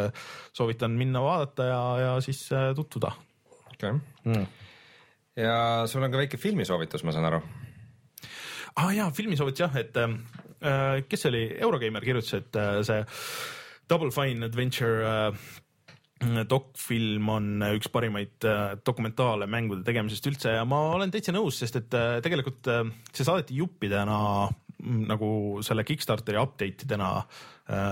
soovitan 0.57 0.97
minna 0.99 1.23
vaadata 1.25 1.69
ja, 1.71 1.83
ja 2.05 2.15
siis 2.25 2.47
tutvuda. 2.77 3.13
okei 3.73 3.91
okay. 3.91 4.01
mm.. 4.25 4.47
ja 5.43 5.59
sul 5.91 6.05
on 6.05 6.13
ka 6.13 6.25
väike 6.25 6.41
filmisoovitus, 6.41 7.05
ma 7.05 7.15
saan 7.17 7.31
aru. 7.31 7.43
ah, 8.77 8.91
jaa, 8.97 9.11
filmisoovitus 9.17 9.67
jah, 9.67 9.81
et 9.81 9.97
äh, 10.67 11.03
kes 11.09 11.27
see 11.27 11.33
oli, 11.33 11.45
Eurogeimer 11.61 12.05
kirjutas, 12.05 12.35
et 12.41 12.57
äh, 12.61 12.81
see 12.87 13.05
Double 13.89 14.11
Fine 14.11 14.45
Adventure 14.47 15.07
äh, 15.07 15.45
dokfilm 16.49 17.29
on 17.33 17.67
üks 17.75 17.91
parimaid 17.93 18.47
äh, 18.49 18.75
dokumentaale 18.87 19.49
mängude 19.51 19.85
tegemisest 19.87 20.29
üldse 20.31 20.57
ja 20.59 20.65
ma 20.69 20.81
olen 20.97 21.13
täitsa 21.13 21.35
nõus, 21.35 21.61
sest 21.63 21.81
et 21.81 21.97
äh, 21.97 22.19
tegelikult 22.25 22.69
äh, 22.73 22.83
see 23.13 23.27
saadeti 23.27 23.59
juppidena 23.61 24.19
mm, 24.49 25.07
nagu 25.13 25.31
selle 25.67 25.87
Kickstarteri 25.87 26.41
update 26.41 26.89
idena 26.89 27.11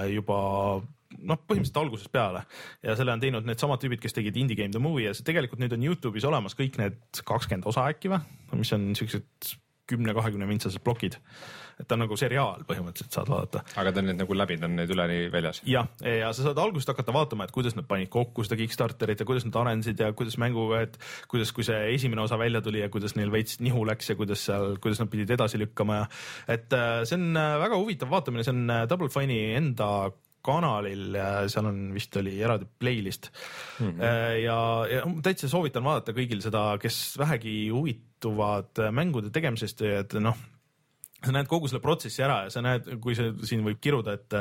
juba 0.06 0.36
noh, 0.78 1.38
põhimõtteliselt 1.48 1.80
algusest 1.80 2.12
peale. 2.14 2.44
Ja 2.84 2.94
selle 2.94 3.10
on 3.14 3.22
teinud 3.22 3.46
needsamad 3.48 3.80
tüübid, 3.82 3.98
kes 4.02 4.14
tegid 4.14 4.36
Indie 4.38 4.54
Game 4.58 4.70
the 4.70 4.82
Movie 4.82 5.08
ja 5.08 5.14
see 5.16 5.26
tegelikult 5.26 5.58
nüüd 5.62 5.74
on 5.74 5.82
Youtube'is 5.82 6.26
olemas 6.28 6.54
kõik 6.58 6.78
need 6.78 7.00
kakskümmend 7.26 7.66
osa 7.70 7.88
äkki 7.90 8.12
või, 8.12 8.20
mis 8.60 8.70
on 8.76 8.92
siuksed 8.94 9.56
kümne-kahekümne 9.90 10.48
mintsased 10.48 10.82
plokid 10.84 11.20
et 11.80 11.88
ta 11.88 11.96
on 11.96 12.04
nagu 12.04 12.16
seriaal 12.18 12.62
põhimõtteliselt 12.68 13.16
saad 13.16 13.30
vaadata. 13.30 13.62
aga 13.80 13.92
ta 13.92 14.02
on 14.02 14.08
nüüd 14.10 14.20
nagu 14.20 14.36
läbi, 14.36 14.56
ta 14.60 14.68
on 14.68 14.76
nüüd 14.78 14.92
üleni 14.94 15.18
väljas? 15.32 15.60
jah, 15.68 15.88
ja 16.06 16.30
sa 16.36 16.46
saad 16.46 16.60
algusest 16.62 16.92
hakata 16.92 17.14
vaatama, 17.14 17.48
et 17.48 17.54
kuidas 17.54 17.76
nad 17.78 17.88
panid 17.90 18.10
kokku 18.12 18.46
seda 18.46 18.58
Kickstarterit 18.60 19.22
ja 19.22 19.28
kuidas 19.28 19.46
nad 19.48 19.58
arenesid 19.62 20.00
ja 20.00 20.12
kuidas 20.16 20.38
mänguga, 20.40 20.84
et 20.86 20.98
kuidas, 21.30 21.52
kui 21.56 21.66
see 21.66 21.80
esimene 21.96 22.22
osa 22.24 22.38
välja 22.40 22.62
tuli 22.64 22.84
ja 22.84 22.90
kuidas 22.92 23.16
neil 23.18 23.32
veits 23.34 23.58
nihu 23.64 23.84
läks 23.88 24.12
ja 24.12 24.18
kuidas 24.18 24.44
seal, 24.46 24.76
kuidas 24.82 25.02
nad 25.02 25.10
pidid 25.12 25.34
edasi 25.34 25.60
lükkama 25.62 26.02
ja 26.02 26.10
et 26.56 26.76
äh, 26.76 27.00
see 27.08 27.18
on 27.18 27.32
äh, 27.40 27.56
väga 27.64 27.80
huvitav 27.80 28.12
vaatamine, 28.14 28.46
see 28.46 28.54
on 28.54 28.68
äh, 28.70 28.84
Double 28.90 29.10
Fine'i 29.10 29.56
enda 29.58 29.88
kanalil 30.44 31.18
seal 31.50 31.68
on 31.70 31.84
vist 31.94 32.16
oli 32.20 32.34
eraldi 32.42 32.68
playlist 32.78 33.30
mm. 33.80 33.90
-hmm. 33.90 34.02
ja, 34.44 34.58
ja 34.90 35.04
täitsa 35.24 35.48
soovitan 35.48 35.84
vaadata 35.84 36.16
kõigil 36.16 36.42
seda, 36.44 36.66
kes 36.82 37.18
vähegi 37.18 37.68
huvituvad 37.72 38.84
mängude 38.92 39.32
tegemisest, 39.34 39.82
et 39.88 40.18
noh, 40.20 40.36
sa 41.24 41.34
näed 41.34 41.48
kogu 41.50 41.68
selle 41.70 41.82
protsessi 41.84 42.22
ära 42.24 42.42
ja 42.46 42.52
sa 42.52 42.62
näed, 42.64 42.88
kui 43.02 43.16
see 43.16 43.32
siin 43.48 43.64
võib 43.66 43.80
kiruda, 43.82 44.16
et, 44.18 44.36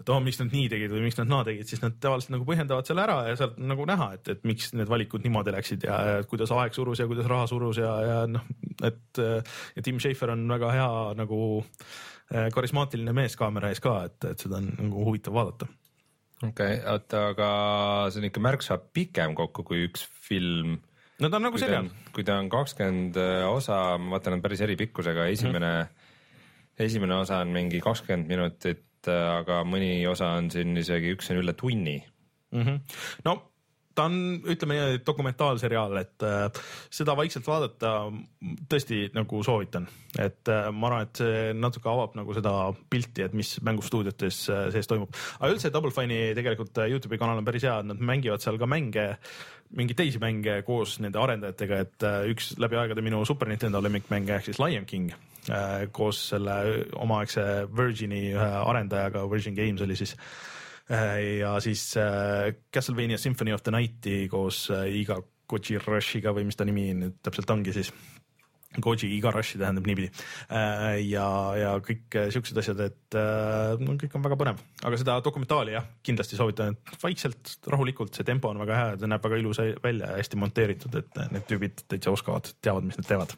et 0.00 0.12
oh, 0.12 0.20
miks 0.22 0.40
nad 0.40 0.52
nii 0.52 0.70
tegid 0.72 0.94
või 0.94 1.04
miks 1.06 1.18
nad 1.20 1.30
naa 1.30 1.44
tegid, 1.46 1.68
siis 1.70 1.82
nad 1.84 1.96
tavaliselt 2.02 2.34
nagu 2.34 2.46
põhjendavad 2.48 2.88
selle 2.88 3.04
ära 3.04 3.18
ja 3.28 3.36
sealt 3.38 3.60
nagu 3.62 3.86
näha, 3.88 4.10
et, 4.18 4.32
et 4.34 4.48
miks 4.48 4.72
need 4.76 4.90
valikud 4.90 5.24
niimoodi 5.26 5.54
läksid 5.54 5.86
ja, 5.86 6.00
ja 6.10 6.26
kuidas 6.28 6.52
aeg 6.54 6.76
surus 6.76 7.02
ja 7.02 7.08
kuidas 7.10 7.30
raha 7.30 7.46
surus 7.50 7.80
ja, 7.82 7.92
ja 8.06 8.18
noh, 8.30 8.46
et 8.86 9.22
ja 9.22 9.86
Tim 9.86 10.02
Schafer 10.02 10.34
on 10.34 10.46
väga 10.50 10.72
hea 10.74 10.90
nagu 11.20 11.40
eh, 11.60 11.96
karismaatiline 12.54 13.12
mees 13.16 13.36
kaamera 13.38 13.70
ees 13.70 13.80
ka, 13.80 13.98
et, 14.08 14.18
et 14.32 14.42
seda 14.42 14.58
on 14.58 14.72
nagu 14.78 15.04
huvitav 15.06 15.36
vaadata. 15.36 15.68
okei 16.42 16.50
okay,, 16.50 16.80
oota, 16.92 17.28
aga 17.34 17.50
see 18.10 18.22
on 18.22 18.30
ikka 18.30 18.42
märksa 18.42 18.78
pikem 18.78 19.36
kokku 19.38 19.64
kui 19.66 19.86
üks 19.86 20.08
film 20.26 20.78
no 21.22 21.30
ta 21.30 21.38
on 21.38 21.48
nagu 21.48 21.58
seriaal. 21.58 21.92
kui 22.12 22.26
ta 22.26 22.40
on 22.42 22.50
kakskümmend 22.52 23.16
eh, 23.20 23.46
osa, 23.48 23.98
ma 23.98 24.16
vaatan, 24.16 24.38
on 24.38 24.44
päris 24.44 24.64
eri 24.66 24.76
pikkusega, 24.76 25.30
esimene 25.32 25.72
mm 25.76 25.86
-hmm 25.86 26.04
esimene 26.78 27.14
osa 27.14 27.40
on 27.44 27.52
mingi 27.54 27.80
kakskümmend 27.84 28.28
minutit, 28.30 28.84
aga 29.08 29.62
mõni 29.68 30.00
osa 30.10 30.34
on 30.40 30.50
siin 30.52 30.76
isegi 30.80 31.14
üks 31.14 31.30
on 31.32 31.40
üle 31.40 31.54
tunni 31.56 32.00
mm. 32.52 32.62
-hmm. 32.62 32.80
no 33.24 33.36
ta 33.96 34.06
on, 34.10 34.16
ütleme 34.52 34.76
dokumentaalseriaal, 35.06 35.96
et 36.02 36.24
äh, 36.26 36.62
seda 36.92 37.16
vaikselt 37.18 37.46
vaadata 37.48 37.92
tõesti 38.70 39.06
nagu 39.16 39.40
soovitan, 39.46 39.88
et 40.20 40.52
äh, 40.52 40.68
ma 40.72 40.90
arvan, 40.90 41.08
et 41.08 41.22
see 41.22 41.42
natuke 41.56 41.90
avab 41.90 42.16
nagu 42.18 42.36
seda 42.36 42.54
pilti, 42.92 43.24
et 43.26 43.36
mis 43.36 43.56
mängustuudiotes 43.66 44.40
äh, 44.52 44.64
sees 44.74 44.90
toimub. 44.90 45.14
aga 45.40 45.52
üldse 45.54 45.72
Double 45.74 45.94
Fine'i 45.94 46.34
tegelikult 46.36 46.82
äh, 46.82 46.90
Youtube'i 46.92 47.20
kanal 47.20 47.40
on 47.40 47.48
päris 47.48 47.66
hea, 47.66 47.78
nad 47.86 48.00
mängivad 48.00 48.44
seal 48.44 48.60
ka 48.60 48.68
mänge 48.70 49.12
mingeid 49.76 49.98
teisi 49.98 50.20
mänge 50.22 50.60
koos 50.66 50.98
nende 51.02 51.18
arendajatega, 51.18 51.78
et 51.86 52.06
äh, 52.06 52.18
üks 52.32 52.54
läbi 52.62 52.78
aegade 52.78 53.02
minu 53.04 53.24
Super 53.26 53.50
Nintendo 53.50 53.80
lemmikmäng 53.82 54.28
ehk 54.36 54.50
siis 54.50 54.60
Lion 54.62 54.86
King 54.86 55.10
äh, 55.50 55.86
koos 55.92 56.20
selle 56.34 56.58
omaaegse 57.00 57.66
Virgin'i 57.76 58.28
ühe 58.34 58.50
arendajaga, 58.60 59.24
Virgin 59.30 59.56
Games 59.58 59.82
oli 59.82 59.98
siis 59.98 60.14
äh, 60.14 60.55
ja 60.86 61.56
siis 61.58 61.88
Castlevania 62.72 63.18
Symphony 63.18 63.54
of 63.56 63.64
the 63.66 63.72
Night'i 63.74 64.28
koos 64.30 64.68
Iga 64.70 65.16
Kojirashiga 65.50 66.34
või 66.34 66.46
mis 66.46 66.58
ta 66.58 66.66
nimi 66.66 66.92
nüüd 66.94 67.18
täpselt 67.26 67.50
ongi 67.50 67.74
siis 67.74 67.90
Koji 68.82 69.08
Igarashi 69.16 69.58
tähendab 69.58 69.86
niipidi. 69.88 70.10
Äh, 70.52 70.98
ja, 71.08 71.26
ja 71.56 71.70
kõik 71.84 72.16
äh, 72.18 72.28
siuksed 72.34 72.58
asjad, 72.60 72.82
et 72.84 73.16
äh, 73.16 73.72
no 73.80 73.96
kõik 74.00 74.16
on 74.18 74.26
väga 74.26 74.38
põnev, 74.40 74.60
aga 74.84 75.00
seda 75.00 75.16
dokumentaali 75.24 75.76
jah, 75.76 75.86
kindlasti 76.04 76.36
soovitan, 76.36 76.76
et 76.76 77.00
vaikselt, 77.02 77.56
rahulikult, 77.72 78.12
see 78.16 78.26
tempo 78.26 78.50
on 78.52 78.60
väga 78.60 78.80
hea, 78.80 78.98
ta 79.00 79.08
näeb 79.08 79.24
väga 79.24 79.40
ilus 79.40 79.62
välja 79.84 80.12
ja 80.12 80.20
hästi 80.20 80.40
monteeritud, 80.42 81.00
et 81.00 81.22
need 81.32 81.48
tüübid 81.48 81.86
täitsa 81.88 82.12
oskavad, 82.12 82.52
teavad, 82.60 82.84
mis 82.88 83.00
nad 83.00 83.08
teevad. 83.08 83.36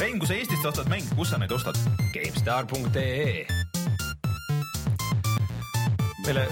mäng, 0.00 0.18
kui 0.18 0.28
sa 0.28 0.36
Eestist 0.36 0.66
ostad 0.66 0.88
mänge, 0.90 1.14
kus 1.16 1.32
sa 1.32 1.40
neid 1.40 1.52
ostad? 1.54 1.78
GameStar.ee 2.12 3.59
meile 6.26 6.46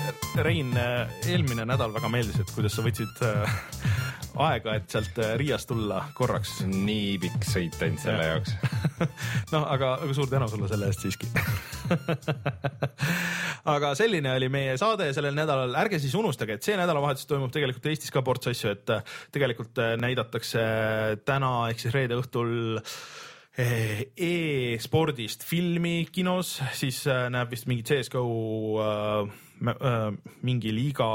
Rein 0.45 0.73
eelmine 0.79 1.65
nädal 1.69 1.93
väga 1.95 2.11
meeldis, 2.13 2.41
et 2.41 2.53
kuidas 2.55 2.77
sa 2.77 2.85
võtsid 2.87 3.25
aega, 4.39 4.75
et 4.79 4.91
sealt 4.93 5.19
äh, 5.23 5.35
Riiast 5.41 5.69
tulla 5.71 6.03
korraks. 6.17 6.61
nii 6.69 7.17
pikk 7.23 7.47
sõit 7.47 7.79
ainult 7.83 8.03
selle 8.03 8.27
ja. 8.27 8.37
jaoks 8.37 8.55
noh, 9.55 9.65
aga, 9.65 9.95
aga 9.99 10.17
suur 10.17 10.31
tänu 10.31 10.49
sulle 10.51 10.71
selle 10.71 10.91
eest 10.91 11.05
siiski 11.05 11.31
aga 13.75 13.93
selline 13.99 14.35
oli 14.37 14.51
meie 14.53 14.77
saade 14.81 15.11
sellel 15.17 15.37
nädalal, 15.37 15.75
ärge 15.81 16.01
siis 16.03 16.15
unustage, 16.19 16.59
et 16.59 16.67
see 16.67 16.77
nädalavahetus 16.79 17.29
toimub 17.29 17.53
tegelikult 17.55 17.89
Eestis 17.91 18.15
ka 18.15 18.23
ports 18.27 18.53
asju, 18.53 18.75
et 18.77 18.95
äh, 18.95 19.17
tegelikult 19.35 19.81
äh, 19.83 19.95
näidatakse 20.01 20.63
täna 21.27 21.53
ehk 21.73 21.83
siis 21.83 21.97
reede 21.97 22.19
õhtul 22.21 22.79
e-spordist 23.59 25.43
filmi 25.43 26.07
kinos, 26.15 26.61
siis 26.79 27.01
näeb 27.09 27.51
vist 27.51 27.67
mingi 27.67 27.83
CSGO 27.83 28.23
äh, 28.85 29.33
äh, 29.73 30.13
mingi 30.47 30.71
liiga 30.75 31.09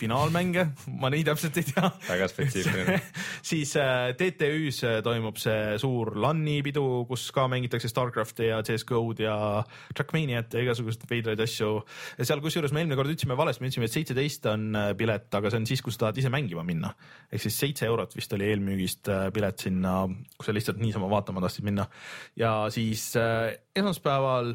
finaalmänge, 0.00 0.64
ma 1.00 1.10
nii 1.12 1.24
täpselt 1.26 1.58
ei 1.60 1.66
tea. 1.68 1.90
väga 2.06 2.28
spetsiifiline. 2.30 2.96
siis 3.50 3.74
äh, 3.80 4.12
TTÜ-s 4.18 4.84
äh, 4.88 4.98
toimub 5.04 5.38
see 5.40 5.76
suur 5.82 6.12
LAN-i 6.20 6.60
pidu, 6.66 6.84
kus 7.08 7.26
ka 7.36 7.46
mängitakse 7.50 7.90
Starcrafti 7.90 8.48
ja 8.50 8.60
CS-GO-d 8.66 9.24
ja 9.26 9.36
Trackmaniat 9.96 10.56
ja 10.56 10.64
igasuguseid 10.64 11.04
veidraid 11.10 11.42
asju. 11.44 11.72
seal 12.20 12.42
kusjuures 12.44 12.74
me 12.74 12.84
eelmine 12.84 12.98
kord 12.98 13.12
ütlesime 13.12 13.36
valesti, 13.38 13.64
me 13.64 13.70
ütlesime, 13.70 13.90
et 13.90 13.98
seitseteist 13.98 14.48
on 14.52 14.70
äh, 14.78 14.88
pilet, 14.98 15.28
aga 15.36 15.52
see 15.52 15.62
on 15.62 15.68
siis, 15.70 15.84
kui 15.84 15.94
sa 15.94 16.06
tahad 16.06 16.22
ise 16.22 16.32
mängima 16.32 16.64
minna. 16.66 16.94
ehk 17.30 17.44
siis 17.44 17.60
seitse 17.66 17.88
eurot 17.90 18.16
vist 18.16 18.32
oli 18.36 18.48
eelmüügist 18.50 19.12
pilet 19.34 19.66
sinna, 19.66 20.00
kui 20.36 20.48
sa 20.48 20.56
lihtsalt 20.56 20.80
niisama 20.80 21.10
vaatama 21.12 21.44
tahtsid 21.44 21.68
minna. 21.68 21.86
ja 22.40 22.54
siis 22.72 23.12
esmaspäeval 23.76 24.54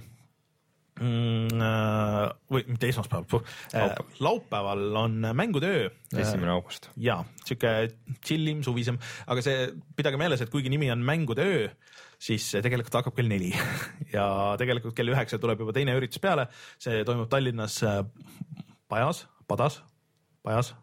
või 0.95 2.61
mitte 2.69 2.87
esmaspäeval, 2.87 3.41
Laupäeval. 3.73 4.11
laupäeval 4.19 4.83
on 4.95 5.17
mängutöö. 5.35 5.89
esimene 6.15 6.51
august. 6.51 6.89
ja 6.97 7.17
sihuke 7.43 7.89
chillim, 8.23 8.63
suvisem, 8.63 8.97
aga 9.27 9.43
see, 9.43 9.73
pidage 9.95 10.17
meeles, 10.17 10.41
et 10.41 10.49
kuigi 10.49 10.71
nimi 10.71 10.91
on 10.91 11.03
mängude 11.03 11.43
öö, 11.43 11.67
siis 12.21 12.47
tegelikult 12.63 12.95
hakkab 12.95 13.15
kell 13.17 13.27
neli 13.27 13.51
ja 14.15 14.55
tegelikult 14.61 14.95
kell 14.95 15.11
üheksa 15.11 15.39
tuleb 15.41 15.59
juba 15.59 15.75
teine 15.75 15.95
üritus 15.99 16.21
peale. 16.23 16.47
see 16.79 17.03
toimub 17.07 17.29
Tallinnas 17.29 17.81
äh, 17.83 18.01
Pajas, 18.87 19.25
Padas, 19.47 19.81
Pajas, 20.43 20.75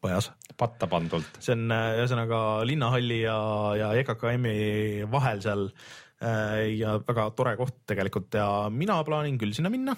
Pajas. 0.00 0.32
patta 0.58 0.86
pandult. 0.86 1.40
see 1.40 1.56
on 1.56 1.72
äh, 1.72 1.94
ühesõnaga 2.02 2.42
linnahalli 2.68 3.22
ja, 3.22 3.38
ja 3.80 3.94
EKKM-i 4.02 5.08
vahel 5.10 5.40
seal 5.44 5.70
äh, 5.70 5.88
ja 6.18 6.96
väga 7.06 7.28
tore 7.38 7.52
koht 7.60 7.76
tegelikult 7.86 8.34
ja 8.34 8.46
mina 8.74 8.96
plaanin 9.06 9.36
küll 9.38 9.54
sinna 9.54 9.70
minna. 9.70 9.94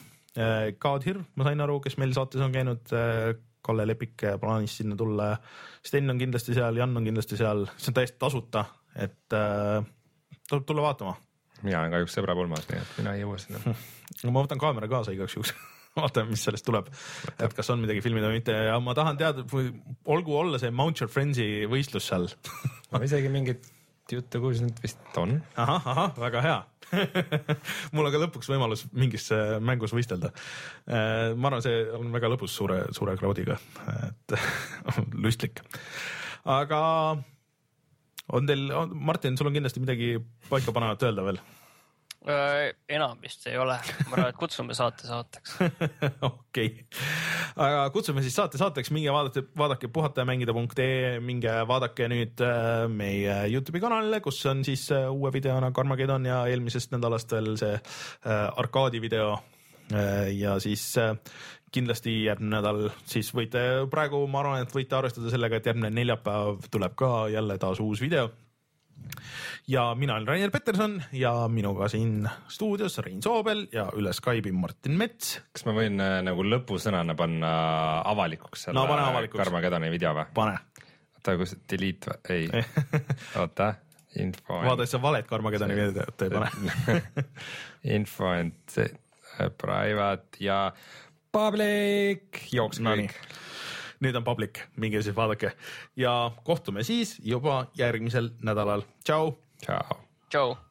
Kaadhir, 0.79 1.23
ma 1.35 1.47
sain 1.47 1.63
aru, 1.65 1.79
kes 1.83 1.97
meil 1.99 2.13
saates 2.15 2.43
on 2.45 2.53
käinud, 2.55 2.93
Kalle 3.65 3.87
Lepik 3.89 4.25
plaanis 4.41 4.77
sinna 4.81 4.97
tulla. 4.97 5.31
Sten 5.85 6.11
on 6.13 6.21
kindlasti 6.21 6.55
seal, 6.57 6.77
Jan 6.81 6.97
on 6.97 7.09
kindlasti 7.09 7.39
seal, 7.41 7.67
see 7.77 7.91
on 7.93 7.97
täiesti 7.97 8.21
tasuta, 8.21 8.65
et 8.97 9.37
äh, 9.37 9.81
tuleb 10.49 10.65
tulla 10.69 10.87
vaatama. 10.89 11.17
mina 11.63 11.83
olen 11.83 11.93
kahjuks 11.93 12.17
sõbrapulmas, 12.17 12.65
nii 12.71 12.81
et 12.81 12.95
mina 12.99 13.13
ei 13.17 13.21
jõua 13.25 13.41
sinna. 13.41 13.75
ma 14.33 14.43
võtan 14.43 14.61
kaamera 14.61 14.89
kaasa 14.89 15.13
igaks 15.15 15.37
juhuks 15.37 15.53
vaatame, 15.99 16.33
mis 16.33 16.45
sellest 16.47 16.67
tuleb, 16.67 16.89
et 17.37 17.57
kas 17.57 17.71
on 17.75 17.83
midagi 17.83 18.03
filmida 18.05 18.31
või 18.31 18.41
mitte 18.41 18.55
ja 18.55 18.79
ma 18.81 18.95
tahan 18.97 19.21
teada, 19.21 19.45
olgu 20.07 20.39
olla 20.39 20.61
see 20.63 20.73
Mount 20.73 21.03
Your 21.03 21.13
Friends'i 21.13 21.67
võistlus 21.71 22.09
seal 22.11 22.31
ma 22.93 23.03
isegi 23.05 23.29
mingit 23.33 23.69
juttu 24.19 24.41
kuulsin, 24.43 24.71
et 24.71 24.83
vist 24.85 25.19
on. 25.21 25.39
ahah, 25.57 25.89
ahah, 25.95 26.13
väga 26.19 26.45
hea 26.45 26.59
mul 27.95 28.09
on 28.09 28.11
ka 28.11 28.23
lõpuks 28.25 28.51
võimalus 28.51 28.85
mingis 28.97 29.29
äh, 29.35 29.57
mängus 29.63 29.95
võistelda. 29.95 30.33
ma 30.91 31.51
arvan, 31.51 31.63
see 31.63 31.85
on 31.95 32.11
väga 32.15 32.33
lõbus 32.33 32.57
suure, 32.57 32.83
suure 32.97 33.15
crowd'iga, 33.21 33.59
et 34.09 34.35
lustlik. 35.25 35.63
aga 36.45 36.81
on 38.35 38.47
teil, 38.47 38.67
Martin, 38.95 39.39
sul 39.39 39.51
on 39.51 39.57
kindlasti 39.57 39.83
midagi 39.83 40.13
paikapanevat 40.51 41.09
öelda 41.09 41.27
veel? 41.31 41.43
Enam 42.21 43.17
vist 43.23 43.47
ei 43.49 43.57
ole, 43.57 43.79
ma 44.11 44.17
arvan, 44.19 44.27
et 44.29 44.37
kutsume 44.37 44.75
saate 44.77 45.07
saateks. 45.09 45.55
okei, 46.29 46.67
aga 47.57 47.87
kutsume 47.95 48.21
siis 48.21 48.35
saate 48.37 48.61
saateks, 48.61 48.91
minge 48.93 49.15
vaadake, 49.15 49.47
vaadake 49.57 49.89
puhatajamängida.ee, 49.95 51.15
minge 51.25 51.55
vaadake 51.71 52.11
nüüd 52.13 52.43
äh, 52.45 52.85
meie 52.93 53.39
Youtube'i 53.49 53.81
kanalile, 53.81 54.21
kus 54.21 54.43
on 54.53 54.61
siis 54.69 54.85
äh, 54.93 55.09
uue 55.09 55.33
videona 55.33 55.73
Carmageddon 55.73 56.29
ja 56.29 56.43
eelmisest 56.53 56.93
nädalast 56.93 57.33
veel 57.33 57.55
see 57.61 57.73
äh, 57.79 58.45
arkaadi 58.51 59.01
video. 59.01 59.39
Ja 59.91 60.53
siis 60.63 60.85
kindlasti 61.75 62.13
järgmine 62.23 62.53
nädal 62.53 62.93
siis 63.11 63.33
võite, 63.35 63.89
praegu 63.91 64.21
ma 64.31 64.45
arvan, 64.45 64.63
et 64.63 64.71
võite 64.71 64.95
arvestada 64.95 65.33
sellega, 65.33 65.59
et 65.59 65.67
järgmine 65.67 65.91
neljapäev 65.97 66.69
tuleb 66.71 66.95
ka 66.95 67.11
jälle 67.33 67.57
taas 67.59 67.83
uus 67.83 67.99
video 67.99 68.29
ja 69.71 69.95
mina 69.95 70.15
olen 70.15 70.29
Rainer 70.29 70.51
Peterson 70.51 70.97
ja 71.13 71.33
minuga 71.49 71.89
siin 71.89 72.29
stuudios 72.49 72.99
Rein 73.05 73.23
Soobel 73.23 73.67
ja 73.73 73.87
üle 73.97 74.13
Skype'i 74.17 74.53
Martin 74.53 74.97
Mets. 74.99 75.37
kas 75.53 75.67
ma 75.69 75.75
võin 75.77 76.01
äh, 76.03 76.19
nagu 76.27 76.45
lõpusõnana 76.47 77.15
panna 77.19 77.53
avalikuks 78.11 78.67
selle 78.69 78.79
No 78.79 78.87
pane 78.91 79.05
avalikuks. 79.11 79.43
Karmageddoni 79.45 79.91
video 79.93 80.15
või? 80.17 80.27
pane, 80.35 80.57
oota, 81.19 81.37
kus 81.41 81.57
delete 81.71 82.15
või? 82.15 82.39
ei, 82.39 82.65
oota, 83.43 83.75
info. 84.23 84.63
vaata, 84.65 84.87
sa 84.91 85.03
valet 85.03 85.29
Karmagedoni 85.31 85.79
videot 85.79 86.27
ei 86.27 86.35
pane. 86.35 87.03
info 87.99 88.33
and 88.33 88.79
äh, 88.81 89.51
private 89.59 90.41
ja 90.43 90.65
public, 91.33 92.43
jookske 92.53 92.83
Nonii. 92.83 93.07
kõik. 93.07 93.39
Nüüd 94.01 94.17
on 94.17 94.25
public, 94.25 94.65
minge 94.77 95.03
siis 95.03 95.17
vaadake 95.17 95.53
ja 95.97 96.31
kohtume 96.45 96.85
siis 96.87 97.19
juba 97.25 97.67
järgmisel 97.79 98.33
nädalal. 98.43 98.83
tšau 99.05 99.37
tšau. 99.63 100.03
tšau 100.31 100.70